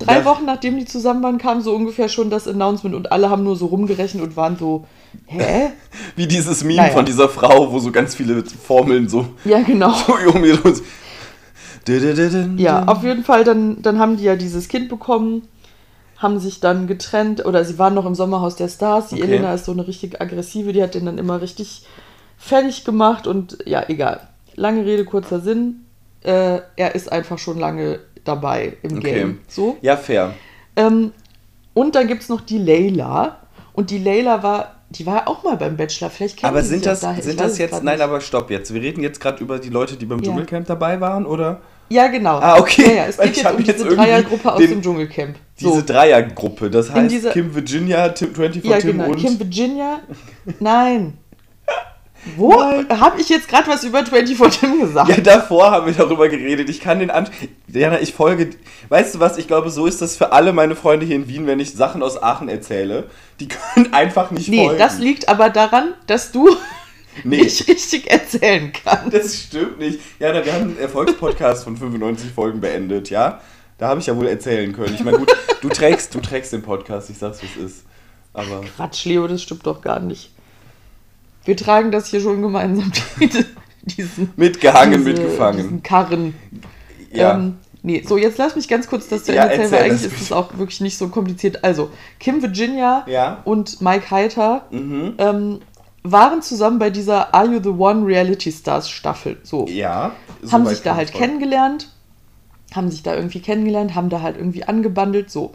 drei 0.00 0.18
Ja. 0.18 0.24
Wochen 0.24 0.44
nachdem 0.44 0.76
die 0.78 0.84
zusammen 0.84 1.22
waren, 1.22 1.38
kam 1.38 1.60
so 1.60 1.72
ungefähr 1.74 2.08
schon 2.08 2.28
das 2.30 2.48
Announcement 2.48 2.94
und 2.96 3.12
alle 3.12 3.30
haben 3.30 3.44
nur 3.44 3.54
so 3.56 3.66
rumgerechnet 3.66 4.22
und 4.22 4.36
waren 4.36 4.56
so, 4.58 4.86
hä? 5.26 5.70
Wie 6.16 6.26
dieses 6.26 6.64
Meme 6.64 6.76
Naja. 6.82 6.92
von 6.92 7.04
dieser 7.04 7.28
Frau, 7.28 7.70
wo 7.72 7.78
so 7.78 7.92
ganz 7.92 8.14
viele 8.16 8.42
Formeln 8.44 9.08
so, 9.08 9.26
Ja, 9.44 9.60
genau. 9.60 9.92
so 9.92 10.14
um 10.34 10.44
ihr 10.44 10.58
Didididin. 11.86 12.58
Ja, 12.58 12.84
auf 12.86 13.02
jeden 13.02 13.24
Fall, 13.24 13.44
dann, 13.44 13.80
dann 13.82 13.98
haben 13.98 14.16
die 14.16 14.24
ja 14.24 14.36
dieses 14.36 14.68
Kind 14.68 14.88
bekommen, 14.88 15.42
haben 16.18 16.38
sich 16.38 16.60
dann 16.60 16.86
getrennt 16.86 17.44
oder 17.46 17.64
sie 17.64 17.78
waren 17.78 17.94
noch 17.94 18.04
im 18.04 18.14
Sommerhaus 18.14 18.56
der 18.56 18.68
Stars. 18.68 19.08
Die 19.08 19.14
Okay. 19.16 19.24
Elena 19.24 19.54
ist 19.54 19.64
so 19.64 19.72
eine 19.72 19.86
richtig 19.86 20.20
aggressive, 20.20 20.72
die 20.72 20.82
hat 20.82 20.94
den 20.94 21.06
dann 21.06 21.16
immer 21.18 21.40
richtig 21.40 21.86
fertig 22.36 22.84
gemacht 22.84 23.26
und 23.26 23.58
ja, 23.64 23.84
egal. 23.88 24.20
Lange 24.56 24.84
Rede, 24.84 25.04
kurzer 25.04 25.40
Sinn. 25.40 25.86
Äh, 26.22 26.60
er 26.76 26.94
ist 26.94 27.10
einfach 27.10 27.38
schon 27.38 27.58
lange 27.58 28.00
dabei 28.24 28.74
im 28.82 28.98
Okay. 28.98 29.14
Game. 29.14 29.38
So. 29.48 29.76
Ja, 29.82 29.96
fair. 29.96 30.34
Ähm, 30.76 31.12
und 31.74 31.94
dann 31.94 32.06
gibt 32.08 32.22
es 32.22 32.28
noch 32.28 32.40
die 32.40 32.58
Layla. 32.58 33.38
Und 33.72 33.90
die 33.90 33.98
Layla 33.98 34.42
war, 34.42 34.76
die 34.90 35.06
war 35.06 35.28
auch 35.28 35.44
mal 35.44 35.56
beim 35.56 35.76
Bachelor. 35.76 36.10
Vielleicht 36.10 36.36
kennen 36.38 36.50
Aber 36.52 36.62
sind 36.62 36.84
das, 36.84 37.00
daher. 37.00 37.22
Sind 37.22 37.38
das 37.40 37.58
jetzt, 37.58 37.82
nein, 37.82 38.00
aber 38.00 38.20
stopp 38.20 38.50
jetzt. 38.50 38.74
Wir 38.74 38.82
reden 38.82 39.02
jetzt 39.02 39.20
gerade 39.20 39.42
über 39.42 39.58
die 39.58 39.68
Leute, 39.70 39.96
die 39.96 40.06
beim 40.06 40.18
Ja. 40.18 40.24
Dschungelcamp 40.24 40.66
dabei 40.66 41.00
waren, 41.00 41.24
oder? 41.26 41.60
Ja, 41.88 42.06
genau. 42.08 42.38
Ah, 42.38 42.58
okay. 42.58 42.82
Ja, 42.86 42.92
ja, 42.92 43.04
es 43.06 43.16
geht 43.18 43.30
ich 43.32 43.36
jetzt 43.42 43.52
um 43.52 43.58
jetzt 43.64 43.84
diese 43.84 43.96
Dreiergruppe 43.96 44.52
aus 44.52 44.58
den- 44.58 44.70
dem 44.70 44.82
Dschungelcamp. 44.82 45.36
Diese 45.58 45.72
So. 45.72 45.82
Dreiergruppe, 45.82 46.70
das 46.70 46.90
heißt 46.90 47.10
dieser- 47.10 47.30
Kim 47.30 47.52
Virginia, 47.54 48.08
Tim 48.10 48.34
24 48.34 48.64
Ja, 48.70 48.78
Tim 48.78 48.92
genau. 48.98 49.10
und... 49.10 49.16
Kim 49.16 49.38
Virginia? 49.38 50.00
Nein. 50.60 51.14
Wo? 52.36 52.60
Habe 52.62 53.20
ich 53.20 53.28
jetzt 53.28 53.48
gerade 53.48 53.68
was 53.68 53.82
über 53.82 54.04
24 54.04 54.60
Tim 54.60 54.80
gesagt? 54.80 55.08
Ja, 55.08 55.16
davor 55.18 55.70
haben 55.70 55.86
wir 55.86 55.94
darüber 55.94 56.28
geredet. 56.28 56.68
Ich 56.68 56.80
kann 56.80 56.98
den 56.98 57.10
an. 57.10 57.28
Diana, 57.66 58.00
ich 58.00 58.12
folge. 58.12 58.50
Weißt 58.88 59.14
du 59.14 59.20
was? 59.20 59.38
Ich 59.38 59.46
glaube, 59.46 59.70
so 59.70 59.86
ist 59.86 60.02
das 60.02 60.16
für 60.16 60.32
alle 60.32 60.52
meine 60.52 60.76
Freunde 60.76 61.06
hier 61.06 61.16
in 61.16 61.28
Wien, 61.28 61.46
wenn 61.46 61.60
ich 61.60 61.72
Sachen 61.72 62.02
aus 62.02 62.22
Aachen 62.22 62.48
erzähle. 62.48 63.08
Die 63.40 63.48
können 63.48 63.92
einfach 63.92 64.30
nicht 64.30 64.48
nee, 64.48 64.64
folgen. 64.64 64.78
das 64.78 64.98
liegt 64.98 65.28
aber 65.28 65.50
daran, 65.50 65.94
dass 66.06 66.30
du 66.32 66.48
Nee. 67.24 67.38
nicht 67.42 67.66
richtig 67.68 68.10
erzählen 68.10 68.72
kannst. 68.72 69.12
Das 69.12 69.36
stimmt 69.36 69.78
nicht. 69.78 70.00
Ja, 70.20 70.32
wir 70.32 70.52
haben 70.52 70.62
einen 70.62 70.78
Erfolgspodcast 70.78 71.64
von 71.64 71.76
95 71.76 72.30
Folgen 72.32 72.60
beendet, 72.60 73.10
ja? 73.10 73.40
Da 73.78 73.88
habe 73.88 74.00
ich 74.00 74.06
ja 74.06 74.16
wohl 74.16 74.28
erzählen 74.28 74.72
können. 74.72 74.94
Ich 74.94 75.02
meine, 75.02 75.18
gut, 75.18 75.34
du 75.60 75.68
trägst, 75.70 76.14
du 76.14 76.20
trägst 76.20 76.52
den 76.52 76.62
Podcast, 76.62 77.10
ich 77.10 77.18
sag's, 77.18 77.42
wie 77.42 77.46
es 77.46 77.72
ist. 77.72 77.84
Aber. 78.32 78.60
Quatsch, 78.76 79.06
Leo, 79.06 79.26
das 79.26 79.42
stimmt 79.42 79.66
doch 79.66 79.80
gar 79.80 79.98
nicht. 80.00 80.30
Wir 81.44 81.56
tragen 81.56 81.90
das 81.90 82.06
hier 82.08 82.20
schon 82.20 82.42
gemeinsam, 82.42 82.92
diese- 83.20 83.46
diesen, 83.82 84.30
Mitgehangen, 84.36 85.04
diese, 85.04 85.22
mitgefangen. 85.22 85.56
diesen 85.62 85.82
Karren. 85.82 86.34
Ja. 87.12 87.34
Ähm, 87.34 87.56
nee, 87.82 88.04
so 88.06 88.18
jetzt 88.18 88.36
lass 88.38 88.54
mich 88.56 88.68
ganz 88.68 88.88
kurz 88.88 89.08
das 89.08 89.24
zu 89.24 89.34
Ja, 89.34 89.44
erzählen, 89.44 89.60
erzähl 89.62 89.78
weil 89.80 89.88
das 89.90 90.02
eigentlich 90.02 90.12
ist 90.14 90.22
es 90.22 90.32
auch 90.32 90.56
wirklich 90.58 90.80
nicht 90.82 90.98
so 90.98 91.08
kompliziert. 91.08 91.64
Also, 91.64 91.90
Kim 92.18 92.42
Virginia 92.42 93.04
Ja. 93.08 93.40
und 93.44 93.80
Mike 93.80 94.10
Heiter 94.10 94.66
Mhm. 94.70 95.14
ähm, 95.18 95.60
waren 96.02 96.40
zusammen 96.42 96.78
bei 96.78 96.90
dieser 96.90 97.34
Are 97.34 97.46
You 97.46 97.60
the 97.62 97.70
One 97.70 98.06
Reality 98.06 98.52
Stars 98.52 98.88
Staffel. 98.90 99.38
So. 99.42 99.66
Ja. 99.66 100.12
haben 100.50 100.64
soweit 100.64 100.68
sich 100.68 100.82
da 100.82 100.94
halt 100.96 101.12
kennengelernt, 101.12 101.88
haben 102.74 102.90
sich 102.90 103.02
da 103.02 103.14
irgendwie 103.14 103.40
kennengelernt, 103.40 103.94
haben 103.94 104.08
da 104.10 104.20
halt 104.22 104.36
irgendwie 104.36 104.64
angebandelt, 104.64 105.30
so. 105.30 105.52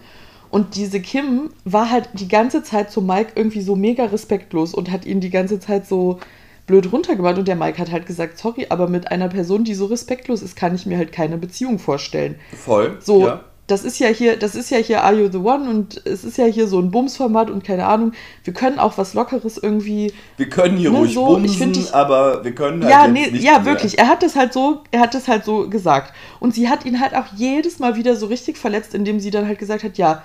Und 0.55 0.75
diese 0.77 1.01
Kim 1.01 1.49
war 1.65 1.91
halt 1.91 2.07
die 2.13 2.29
ganze 2.29 2.63
Zeit 2.63 2.89
zu 2.89 3.01
Mike 3.01 3.33
irgendwie 3.35 3.61
so 3.61 3.75
mega 3.75 4.05
respektlos 4.05 4.73
und 4.73 4.89
hat 4.89 5.05
ihn 5.05 5.19
die 5.19 5.29
ganze 5.29 5.59
Zeit 5.59 5.85
so 5.85 6.19
blöd 6.65 6.91
runtergemacht. 6.93 7.37
Und 7.37 7.47
der 7.49 7.57
Mike 7.57 7.77
hat 7.77 7.91
halt 7.91 8.05
gesagt, 8.05 8.37
sorry, 8.37 8.67
aber 8.69 8.87
mit 8.87 9.11
einer 9.11 9.27
Person, 9.27 9.65
die 9.65 9.73
so 9.75 9.85
respektlos 9.87 10.41
ist, 10.41 10.55
kann 10.55 10.73
ich 10.73 10.85
mir 10.85 10.97
halt 10.97 11.11
keine 11.11 11.37
Beziehung 11.37 11.77
vorstellen. 11.77 12.35
Voll. 12.63 12.97
So, 13.01 13.25
Ja. 13.27 13.41
das 13.67 13.83
ist 13.83 13.99
ja 13.99 14.07
hier, 14.07 14.37
das 14.37 14.55
ist 14.55 14.69
ja 14.71 14.77
hier 14.77 15.03
Are 15.03 15.13
You 15.19 15.29
the 15.29 15.39
One 15.39 15.69
und 15.69 16.01
es 16.05 16.23
ist 16.23 16.37
ja 16.37 16.45
hier 16.45 16.67
so 16.67 16.79
ein 16.79 16.89
Bumsformat 16.89 17.49
und 17.49 17.65
keine 17.65 17.85
Ahnung. 17.85 18.13
Wir 18.45 18.53
können 18.53 18.79
auch 18.79 18.97
was 18.97 19.13
Lockeres 19.13 19.57
irgendwie 19.57 20.13
Wir 20.37 20.47
können 20.49 20.77
hier 20.77 20.91
Ne, 20.91 20.99
ruhig 20.99 21.13
so, 21.15 21.37
ich 21.39 21.59
bumsen, 21.59 21.73
dich- 21.73 21.93
aber 21.93 22.45
wir 22.45 22.55
können 22.55 22.81
halt 22.81 22.91
ja, 22.93 23.07
nee, 23.09 23.27
ja, 23.39 23.59
mehr. 23.59 23.65
wirklich. 23.65 23.99
Er 23.99 24.07
hat 24.07 24.23
das 24.23 24.37
halt 24.37 24.53
so, 24.53 24.83
er 24.91 25.01
hat 25.01 25.13
das 25.13 25.27
halt 25.27 25.43
so 25.43 25.69
gesagt. 25.69 26.13
Und 26.39 26.55
sie 26.55 26.69
hat 26.69 26.85
ihn 26.85 27.01
halt 27.01 27.13
auch 27.13 27.25
jedes 27.35 27.79
Mal 27.79 27.97
wieder 27.97 28.15
so 28.15 28.27
richtig 28.27 28.57
verletzt, 28.57 28.93
indem 28.95 29.19
sie 29.19 29.31
dann 29.31 29.45
halt 29.47 29.59
gesagt 29.59 29.83
hat, 29.83 29.97
ja, 29.97 30.21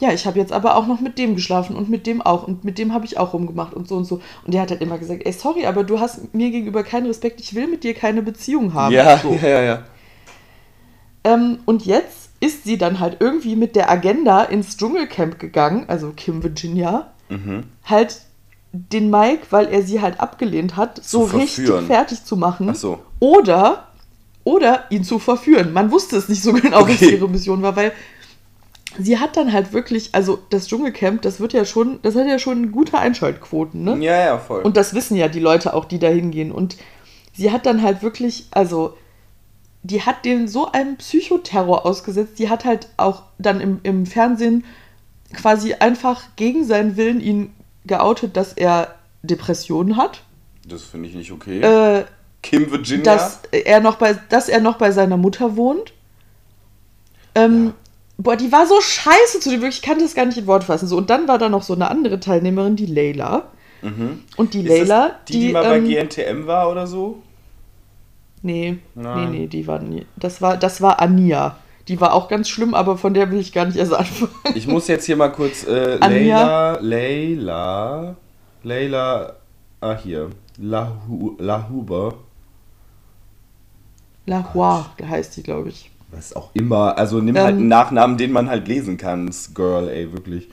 ja, 0.00 0.12
ich 0.12 0.26
habe 0.26 0.38
jetzt 0.38 0.52
aber 0.52 0.76
auch 0.76 0.86
noch 0.86 1.00
mit 1.00 1.18
dem 1.18 1.34
geschlafen 1.36 1.76
und 1.76 1.88
mit 1.88 2.06
dem 2.06 2.20
auch 2.20 2.46
und 2.48 2.64
mit 2.64 2.78
dem 2.78 2.92
habe 2.92 3.04
ich 3.06 3.16
auch 3.18 3.32
rumgemacht 3.32 3.74
und 3.74 3.86
so 3.88 3.96
und 3.96 4.04
so. 4.04 4.20
Und 4.44 4.52
der 4.54 4.60
hat 4.62 4.70
halt 4.70 4.82
immer 4.82 4.98
gesagt, 4.98 5.22
ey, 5.24 5.32
sorry, 5.32 5.66
aber 5.66 5.84
du 5.84 6.00
hast 6.00 6.34
mir 6.34 6.50
gegenüber 6.50 6.82
keinen 6.82 7.06
Respekt, 7.06 7.40
ich 7.40 7.54
will 7.54 7.66
mit 7.68 7.84
dir 7.84 7.94
keine 7.94 8.22
Beziehung 8.22 8.74
haben. 8.74 8.92
Ja, 8.94 9.18
so. 9.18 9.32
ja, 9.40 9.48
ja, 9.48 9.62
ja. 9.62 9.82
Ähm, 11.24 11.58
und 11.64 11.86
jetzt 11.86 12.30
ist 12.40 12.64
sie 12.64 12.76
dann 12.76 13.00
halt 13.00 13.18
irgendwie 13.20 13.56
mit 13.56 13.76
der 13.76 13.90
Agenda 13.90 14.42
ins 14.42 14.76
Dschungelcamp 14.76 15.38
gegangen, 15.38 15.84
also 15.88 16.12
Kim 16.14 16.42
Virginia, 16.42 17.10
Mhm. 17.30 17.64
halt 17.84 18.20
den 18.72 19.08
Mike, 19.08 19.46
weil 19.50 19.68
er 19.68 19.82
sie 19.82 20.02
halt 20.02 20.20
abgelehnt 20.20 20.76
hat, 20.76 21.02
so 21.02 21.22
richtig 21.24 21.64
verführen. 21.66 21.86
fertig 21.86 22.24
zu 22.24 22.36
machen. 22.36 22.68
Ach 22.70 22.74
so. 22.74 22.98
Oder, 23.20 23.86
oder 24.42 24.84
ihn 24.90 25.04
zu 25.04 25.18
verführen. 25.18 25.72
Man 25.72 25.90
wusste 25.90 26.16
es 26.18 26.28
nicht 26.28 26.42
so 26.42 26.52
genau, 26.52 26.82
was 26.82 26.90
Okay. 26.96 27.12
ihre 27.14 27.28
Mission 27.28 27.62
war, 27.62 27.76
weil 27.76 27.92
sie 28.98 29.18
hat 29.18 29.36
dann 29.36 29.52
halt 29.52 29.72
wirklich, 29.72 30.10
also 30.12 30.38
das 30.50 30.68
Dschungelcamp, 30.68 31.22
das 31.22 31.40
wird 31.40 31.52
ja 31.52 31.64
schon, 31.64 32.00
das 32.02 32.14
hat 32.14 32.26
ja 32.26 32.38
schon 32.38 32.72
gute 32.72 32.98
Einschaltquoten, 32.98 33.82
ne? 33.84 33.96
Ja, 34.00 34.16
ja, 34.24 34.38
voll. 34.38 34.62
Und 34.62 34.76
das 34.76 34.94
wissen 34.94 35.16
ja 35.16 35.28
die 35.28 35.40
Leute 35.40 35.74
auch, 35.74 35.84
die 35.84 35.98
da 35.98 36.08
hingehen. 36.08 36.52
Und 36.52 36.76
sie 37.34 37.50
hat 37.52 37.66
dann 37.66 37.82
halt 37.82 38.02
wirklich, 38.02 38.46
also, 38.50 38.96
die 39.82 40.02
hat 40.02 40.24
den 40.24 40.48
so 40.48 40.72
einem 40.72 40.96
Psychoterror 40.96 41.84
ausgesetzt. 41.84 42.38
Die 42.38 42.48
hat 42.48 42.64
halt 42.64 42.88
auch 42.96 43.22
dann 43.38 43.60
im, 43.60 43.80
im 43.82 44.06
Fernsehen 44.06 44.64
quasi 45.34 45.74
einfach 45.74 46.22
gegen 46.36 46.64
seinen 46.64 46.96
Willen 46.96 47.20
ihn 47.20 47.52
geoutet, 47.84 48.36
dass 48.36 48.54
er 48.54 48.94
Depressionen 49.22 49.96
hat. 49.96 50.22
das 50.66 50.84
finde 50.84 51.08
ich 51.08 51.14
nicht 51.14 51.32
okay. 51.32 51.60
Äh, 51.60 52.04
Kim 52.42 52.70
Virginia. 52.70 53.04
dass 53.04 53.40
er 53.52 53.80
noch 53.80 53.96
bei, 53.96 54.14
dass 54.28 54.48
er 54.48 54.60
noch 54.60 54.76
bei 54.78 54.90
seiner 54.90 55.16
Mutter 55.16 55.56
wohnt. 55.56 55.92
Ähm, 57.34 57.66
Ja. 57.66 57.74
Boah, 58.16 58.36
die 58.36 58.52
war 58.52 58.66
so 58.66 58.80
scheiße 58.80 59.40
zu 59.40 59.50
dem, 59.50 59.60
wirklich, 59.60 59.80
ich 59.80 59.82
kann 59.82 59.98
das 59.98 60.14
gar 60.14 60.24
nicht 60.24 60.38
in 60.38 60.46
Worte 60.46 60.66
fassen. 60.66 60.86
So, 60.86 60.96
und 60.96 61.10
dann 61.10 61.26
war 61.26 61.38
da 61.38 61.48
noch 61.48 61.62
so 61.62 61.74
eine 61.74 61.90
andere 61.90 62.20
Teilnehmerin, 62.20 62.76
die 62.76 62.86
Leila. 62.86 63.48
mhm. 63.82 64.22
Und 64.36 64.54
die 64.54 64.60
Ist 64.60 64.68
Leila, 64.68 65.08
das 65.08 65.16
die, 65.28 65.40
die, 65.40 65.52
mal 65.52 65.64
bei 65.64 65.78
ähm, 65.78 65.88
GNTM 65.88 66.46
war 66.46 66.70
oder 66.70 66.86
so? 66.86 67.22
Nee, 68.42 68.78
Nein. 68.94 69.30
nee, 69.30 69.38
nee, 69.38 69.46
die 69.46 69.66
war 69.66 69.80
nie. 69.80 70.06
Das 70.16 70.40
war, 70.42 70.56
das 70.56 70.80
war 70.80 71.00
Ania. 71.00 71.56
Die 71.88 72.00
war 72.00 72.14
auch 72.14 72.28
ganz 72.28 72.48
schlimm, 72.48 72.74
aber 72.74 72.96
von 72.96 73.14
der 73.14 73.30
will 73.30 73.40
ich 73.40 73.52
gar 73.52 73.66
nicht 73.66 73.76
erst 73.76 73.92
anfangen. 73.92 74.30
Ich 74.54 74.66
muss 74.66 74.86
jetzt 74.86 75.06
hier 75.06 75.16
mal 75.16 75.30
kurz 75.30 75.66
äh, 75.66 75.98
Anja. 76.00 76.78
Leila, 76.80 76.80
Leila, 76.80 78.16
Leila, 78.62 79.36
ah 79.80 79.98
hier, 80.02 80.30
Lahu, 80.58 81.36
Lahuber, 81.38 82.14
La 84.26 84.54
Hua, 84.54 84.86
heißt 85.02 85.36
die, 85.36 85.42
glaube 85.42 85.68
ich. 85.68 85.90
Was 86.16 86.34
auch 86.34 86.50
immer, 86.54 86.96
also 86.98 87.20
nimm 87.20 87.36
Ähm. 87.36 87.42
halt 87.42 87.56
einen 87.56 87.68
Nachnamen, 87.68 88.16
den 88.16 88.32
man 88.32 88.48
halt 88.48 88.68
lesen 88.68 88.96
kann, 88.96 89.26
das 89.26 89.54
Girl, 89.54 89.88
ey, 89.88 90.12
wirklich. 90.12 90.48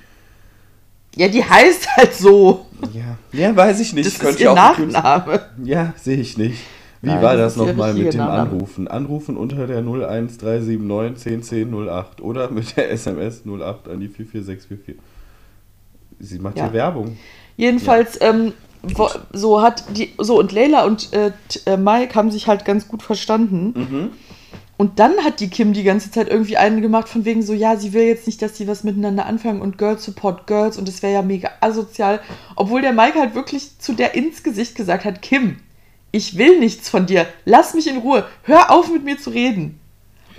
Ja, 1.16 1.28
die 1.28 1.44
heißt 1.44 1.98
halt 1.98 2.14
so. 2.14 2.66
Ja, 2.94 3.18
ja 3.34 3.56
weiß 3.56 3.80
ich 3.82 3.94
nicht. 3.94 4.08
Das 4.08 4.20
Könnte 4.20 4.36
ist 4.36 4.42
ja 4.44 4.52
ihr 4.52 4.56
Nachname. 4.56 5.42
Ja, 5.64 5.94
sehe 5.98 6.18
ich 6.18 6.38
nicht. 6.38 6.60
Wie 7.02 7.08
Nein, 7.10 7.22
war 7.24 7.36
das 7.36 7.56
das 7.56 7.66
nochmal 7.68 7.94
mit 7.96 8.14
dem 8.14 8.20
Name. 8.20 8.32
Anrufen? 8.52 8.88
Anrufen 8.88 9.36
unter 9.36 9.66
der 9.68 9.80
01379 9.80 10.80
1010 10.80 11.90
08 11.90 12.22
oder 12.22 12.50
mit 12.52 12.78
der 12.78 12.92
SMS 12.92 13.42
08 13.46 13.88
an 13.90 14.00
die 14.00 14.08
44644. 14.08 14.96
Sie 16.20 16.40
macht 16.40 16.58
Ja. 16.58 16.66
hier 16.66 16.74
Werbung. 16.74 17.18
Jedenfalls, 17.58 18.20
ähm, 18.22 18.54
wo, 18.84 19.10
so 19.34 19.62
hat 19.62 19.84
die, 19.98 20.14
so 20.20 20.40
und 20.40 20.52
Leila 20.52 20.86
und 20.86 21.12
äh, 21.14 21.32
äh, 21.66 21.76
Mike 21.78 22.16
haben 22.16 22.32
sich 22.32 22.48
halt 22.48 22.66
ganz 22.66 22.88
gut 22.88 23.02
verstanden. 23.04 23.74
Mhm. 23.76 24.10
Und 24.82 24.98
dann 24.98 25.24
hat 25.24 25.42
die 25.42 25.50
Kim 25.52 25.74
die 25.74 25.84
ganze 25.84 26.10
Zeit 26.10 26.28
irgendwie 26.28 26.58
einen 26.58 26.82
gemacht, 26.82 27.08
von 27.08 27.24
wegen 27.24 27.44
so, 27.44 27.54
ja, 27.54 27.76
sie 27.76 27.94
will 27.94 28.02
jetzt 28.02 28.26
nicht, 28.26 28.42
dass 28.42 28.58
sie 28.58 28.68
was 28.68 28.84
miteinander 28.84 29.28
anfangen 29.28 29.62
und 29.62 29.78
Girls 29.78 30.04
support 30.04 30.48
Girls 30.48 30.76
und 30.80 30.88
das 30.88 31.04
wäre 31.04 31.14
ja 31.14 31.22
mega 31.22 31.52
asozial. 31.60 32.20
Obwohl 32.56 32.82
der 32.82 32.92
Mike 32.92 33.20
halt 33.20 33.36
wirklich 33.36 33.78
zu 33.78 33.94
der 33.94 34.16
ins 34.16 34.42
Gesicht 34.42 34.74
gesagt 34.74 35.06
hat, 35.06 35.22
Kim, 35.22 35.58
ich 36.12 36.36
will 36.36 36.58
nichts 36.58 36.90
von 36.90 37.06
dir, 37.06 37.28
lass 37.46 37.76
mich 37.76 37.86
in 37.86 37.98
Ruhe, 37.98 38.26
hör 38.42 38.72
auf 38.72 38.92
mit 38.92 39.04
mir 39.04 39.20
zu 39.20 39.30
reden. 39.30 39.80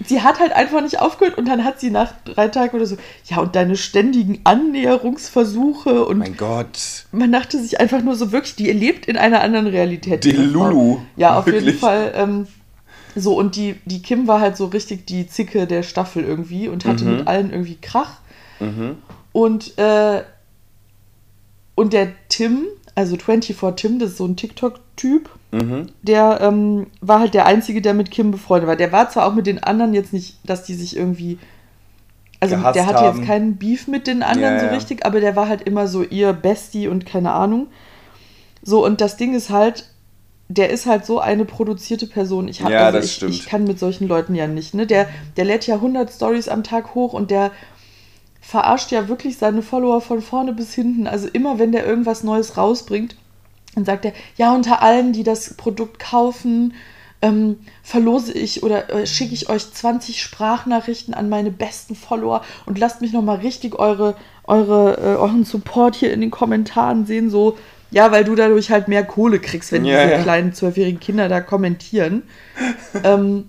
Und 0.00 0.08
sie 0.08 0.22
hat 0.22 0.40
halt 0.40 0.50
einfach 0.50 0.82
nicht 0.82 0.98
aufgehört 0.98 1.38
und 1.38 1.46
dann 1.46 1.62
hat 1.62 1.78
sie 1.78 1.90
nach 1.90 2.12
drei 2.24 2.48
Tagen 2.48 2.74
oder 2.74 2.86
so, 2.86 2.96
ja, 3.26 3.38
und 3.38 3.54
deine 3.54 3.76
ständigen 3.76 4.40
Annäherungsversuche 4.42 6.04
und 6.04 6.18
Mein 6.18 6.36
Gott. 6.36 7.04
man 7.12 7.30
dachte 7.30 7.62
sich 7.62 7.78
einfach 7.78 8.02
nur 8.02 8.16
so 8.16 8.32
wirklich, 8.32 8.56
die 8.56 8.72
lebt 8.72 9.06
in 9.06 9.16
einer 9.16 9.40
anderen 9.40 9.68
Realität. 9.68 10.24
Die. 10.24 10.32
Lulu. 10.32 10.98
Ja, 11.16 11.38
auf 11.38 11.46
jeden 11.46 11.58
Wirklich. 11.58 11.78
Fall. 11.78 12.12
Ähm, 12.16 12.48
so, 13.14 13.36
und 13.36 13.56
die, 13.56 13.76
die 13.84 14.02
Kim 14.02 14.26
war 14.26 14.40
halt 14.40 14.56
so 14.56 14.66
richtig 14.66 15.06
die 15.06 15.26
Zicke 15.26 15.66
der 15.66 15.82
Staffel 15.82 16.24
irgendwie 16.24 16.68
und 16.68 16.84
hatte 16.84 17.04
Mhm. 17.04 17.16
mit 17.18 17.28
allen 17.28 17.50
irgendwie 17.50 17.78
Krach. 17.80 18.18
Mhm. 18.60 18.96
Und, 19.32 19.76
äh, 19.78 20.22
und 21.74 21.92
der 21.92 22.08
Tim, 22.28 22.66
also 22.94 23.16
24 23.16 23.56
Tim, 23.76 23.98
das 23.98 24.10
ist 24.10 24.18
so 24.18 24.26
ein 24.26 24.36
TikTok-Typ, 24.36 25.28
Mhm. 25.52 25.88
der 26.02 26.38
ähm, 26.40 26.86
war 27.02 27.20
halt 27.20 27.34
der 27.34 27.44
Einzige, 27.46 27.82
der 27.82 27.92
mit 27.94 28.10
Kim 28.10 28.30
befreundet 28.30 28.68
war. 28.68 28.76
Der 28.76 28.92
war 28.92 29.10
zwar 29.10 29.26
auch 29.26 29.34
mit 29.34 29.46
den 29.46 29.62
anderen 29.62 29.92
jetzt 29.94 30.12
nicht, 30.14 30.36
dass 30.44 30.64
die 30.64 30.74
sich 30.74 30.96
irgendwie. 30.96 31.38
Also 32.40 32.56
Gehasst 32.56 32.74
der 32.76 32.86
hatte 32.86 33.00
haben. 33.04 33.18
jetzt 33.18 33.26
keinen 33.26 33.56
Beef 33.56 33.86
mit 33.86 34.06
den 34.06 34.22
anderen 34.22 34.54
Ja, 34.56 34.60
so 34.60 34.66
richtig, 34.74 35.04
aber 35.06 35.20
der 35.20 35.36
war 35.36 35.48
halt 35.48 35.62
immer 35.62 35.86
so 35.86 36.02
ihr 36.02 36.32
Bestie 36.32 36.88
und 36.88 37.06
keine 37.06 37.32
Ahnung. 37.32 37.66
So, 38.62 38.84
und 38.84 39.00
das 39.00 39.16
Ding 39.16 39.34
ist 39.34 39.50
halt, 39.50 39.84
der 40.56 40.70
ist 40.70 40.86
halt 40.86 41.06
so 41.06 41.18
eine 41.18 41.44
produzierte 41.44 42.06
Person. 42.06 42.48
Ich, 42.48 42.62
hab, 42.62 42.70
Ja, 42.70 42.86
also 42.86 42.98
das 42.98 43.06
ich, 43.06 43.12
stimmt. 43.14 43.32
ich 43.32 43.46
kann 43.46 43.64
mit 43.64 43.78
solchen 43.78 44.06
Leuten 44.06 44.34
ja 44.34 44.46
nicht. 44.46 44.74
Ne? 44.74 44.86
Der, 44.86 45.08
der 45.36 45.44
lädt 45.44 45.66
ja 45.66 45.76
100 45.76 46.10
Stories 46.10 46.48
am 46.48 46.62
Tag 46.62 46.94
hoch 46.94 47.12
und 47.12 47.30
der 47.30 47.50
verarscht 48.40 48.90
ja 48.90 49.08
wirklich 49.08 49.38
seine 49.38 49.62
Follower 49.62 50.00
von 50.00 50.20
vorne 50.20 50.52
bis 50.52 50.74
hinten. 50.74 51.06
Also 51.06 51.28
immer, 51.28 51.58
wenn 51.58 51.72
der 51.72 51.86
irgendwas 51.86 52.22
Neues 52.22 52.56
rausbringt, 52.56 53.16
dann 53.74 53.84
sagt 53.84 54.04
er, 54.04 54.12
ja, 54.36 54.54
unter 54.54 54.82
allen, 54.82 55.12
die 55.12 55.22
das 55.22 55.54
Produkt 55.54 55.98
kaufen, 55.98 56.74
ähm, 57.22 57.60
verlose 57.82 58.32
ich 58.32 58.62
oder 58.62 58.90
äh, 58.90 59.06
schicke 59.06 59.32
ich 59.32 59.48
euch 59.48 59.72
20 59.72 60.20
Sprachnachrichten 60.20 61.14
an 61.14 61.28
meine 61.28 61.52
besten 61.52 61.94
Follower 61.94 62.42
und 62.66 62.78
lasst 62.78 63.00
mich 63.00 63.12
nochmal 63.12 63.38
richtig 63.38 63.78
eure, 63.78 64.16
eure, 64.44 64.98
äh, 64.98 65.16
euren 65.16 65.44
Support 65.44 65.94
hier 65.94 66.12
in 66.12 66.20
den 66.20 66.32
Kommentaren 66.32 67.06
sehen. 67.06 67.30
So, 67.30 67.56
ja, 67.92 68.10
weil 68.10 68.24
du 68.24 68.34
dadurch 68.34 68.70
halt 68.70 68.88
mehr 68.88 69.04
Kohle 69.04 69.38
kriegst, 69.38 69.70
wenn 69.70 69.84
Ja, 69.84 70.02
diese 70.02 70.14
ja. 70.16 70.22
kleinen 70.22 70.52
zwölfjährigen 70.52 70.98
Kinder 70.98 71.28
da 71.28 71.40
kommentieren. 71.40 72.22
ähm, 73.04 73.44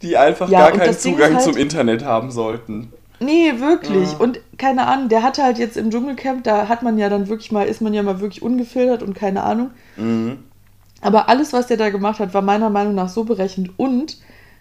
Die 0.00 0.16
einfach 0.16 0.48
Ja, 0.48 0.70
gar 0.70 0.78
keinen 0.78 0.96
Zugang 0.98 1.34
halt- 1.34 1.42
zum 1.42 1.56
Internet 1.56 2.04
haben 2.04 2.30
sollten. 2.30 2.92
Nee, 3.20 3.54
wirklich. 3.58 4.12
Ja. 4.12 4.18
Und 4.18 4.40
keine 4.58 4.86
Ahnung, 4.86 5.08
der 5.08 5.22
hatte 5.22 5.42
halt 5.42 5.58
jetzt 5.58 5.76
im 5.76 5.90
Dschungelcamp, 5.90 6.42
da 6.44 6.68
hat 6.68 6.82
man 6.82 6.98
ja 6.98 7.08
dann 7.08 7.28
wirklich 7.28 7.52
mal, 7.52 7.66
ist 7.66 7.80
man 7.80 7.94
ja 7.94 8.02
mal 8.02 8.20
wirklich 8.20 8.42
ungefiltert 8.42 9.02
und 9.02 9.14
keine 9.14 9.42
Ahnung. 9.44 9.70
Mhm. 9.96 10.38
Aber 11.00 11.28
alles, 11.28 11.52
was 11.52 11.66
der 11.66 11.76
da 11.76 11.90
gemacht 11.90 12.18
hat, 12.18 12.34
war 12.34 12.42
meiner 12.42 12.70
Meinung 12.70 12.94
nach 12.94 13.08
so 13.08 13.24
berechnet. 13.24 13.70
Und 13.76 14.18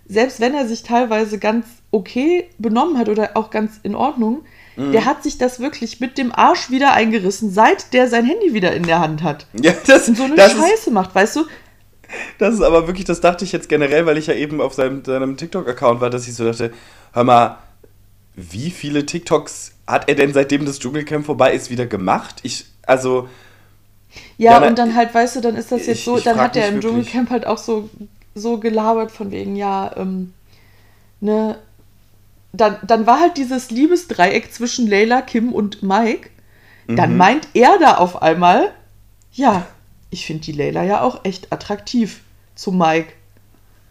selbst 0.08 0.40
wenn 0.40 0.54
er 0.54 0.68
sich 0.68 0.84
teilweise 0.84 1.40
ganz 1.40 1.66
okay 1.92 2.50
benommen 2.58 2.98
hat 2.98 3.10
oder 3.10 3.32
auch 3.36 3.50
ganz 3.50 3.80
in 3.84 3.96
Ordnung, 3.96 4.42
der 4.76 5.06
hat 5.06 5.22
sich 5.24 5.38
das 5.38 5.60
wirklich 5.60 6.00
mit 6.00 6.18
dem 6.18 6.32
Arsch 6.34 6.70
wieder 6.72 6.94
eingerissen, 6.94 7.52
seit 7.52 7.94
der 7.94 8.08
sein 8.10 8.26
Handy 8.26 8.54
wieder 8.54 8.74
in 8.74 8.84
der 8.84 9.00
Hand 9.00 9.22
hat. 9.24 9.46
Ja, 9.54 9.74
das, 9.86 10.08
Und 10.10 10.18
so 10.18 10.24
eine 10.24 10.36
das, 10.36 10.54
ist, 10.54 10.60
Scheiße 10.60 10.92
macht, 10.92 11.14
weißt 11.14 11.36
du? 11.36 11.46
das 12.40 12.56
ist 12.56 12.62
aber 12.62 12.88
wirklich, 12.88 13.06
das 13.06 13.22
dachte 13.22 13.44
ich 13.46 13.52
jetzt 13.52 13.70
generell, 13.70 14.06
weil 14.06 14.18
ich 14.18 14.28
ja 14.28 14.34
eben 14.34 14.62
auf 14.62 14.74
seinem, 14.74 15.04
seinem 15.06 15.38
TikTok-Account 15.38 16.02
war, 16.02 16.10
dass 16.10 16.28
ich 16.28 16.36
so 16.36 16.46
dachte, 16.46 16.72
hör 17.14 17.24
mal, 17.24 17.58
wie 18.36 18.72
viele 18.72 19.06
TikToks 19.06 19.74
hat 19.86 20.10
er 20.10 20.16
denn 20.16 20.34
seitdem 20.34 20.66
das 20.66 20.80
Dschungelcamp 20.80 21.26
vorbei 21.26 21.54
ist 21.54 21.70
wieder 21.70 21.86
gemacht? 21.86 22.36
Ich, 22.44 22.66
also, 22.88 23.28
Ja, 24.38 24.60
Ja, 24.62 24.68
und 24.68 24.78
dann 24.78 24.96
halt, 24.96 25.14
weißt 25.14 25.36
du, 25.36 25.42
dann 25.42 25.56
ist 25.56 25.72
das 25.72 25.86
jetzt 25.88 26.00
ich- 26.00 26.04
so, 26.06 26.18
ich 26.18 26.24
dann 26.24 26.40
hat 26.40 26.56
er 26.56 26.68
im 26.68 26.76
wirklich- 26.76 26.92
Dschungelcamp 27.08 27.30
halt 27.30 27.46
auch 27.48 27.58
so, 27.60 27.90
so 28.36 28.58
gelabert 28.60 29.12
von 29.12 29.30
wegen, 29.32 29.56
ja, 29.56 29.92
ähm, 29.98 30.34
ne, 31.20 31.58
dann, 32.54 32.78
dann 32.88 33.08
war 33.08 33.20
halt 33.20 33.38
dieses 33.38 33.72
Liebesdreieck 33.72 34.54
zwischen 34.54 34.88
Leila, 34.88 35.22
Kim 35.22 35.54
und 35.54 35.84
Mike. 35.84 36.30
Dann 36.96 37.12
Mhm. 37.12 37.18
meint 37.18 37.48
er 37.54 37.80
da 37.80 37.98
auf 37.98 38.22
einmal, 38.22 38.74
ja, 39.34 39.66
ich 40.12 40.26
finde 40.26 40.44
die 40.44 40.52
Leila 40.54 40.84
ja 40.84 41.02
auch 41.02 41.26
echt 41.26 41.52
attraktiv 41.54 42.22
zu 42.56 42.72
Mike. 42.72 43.14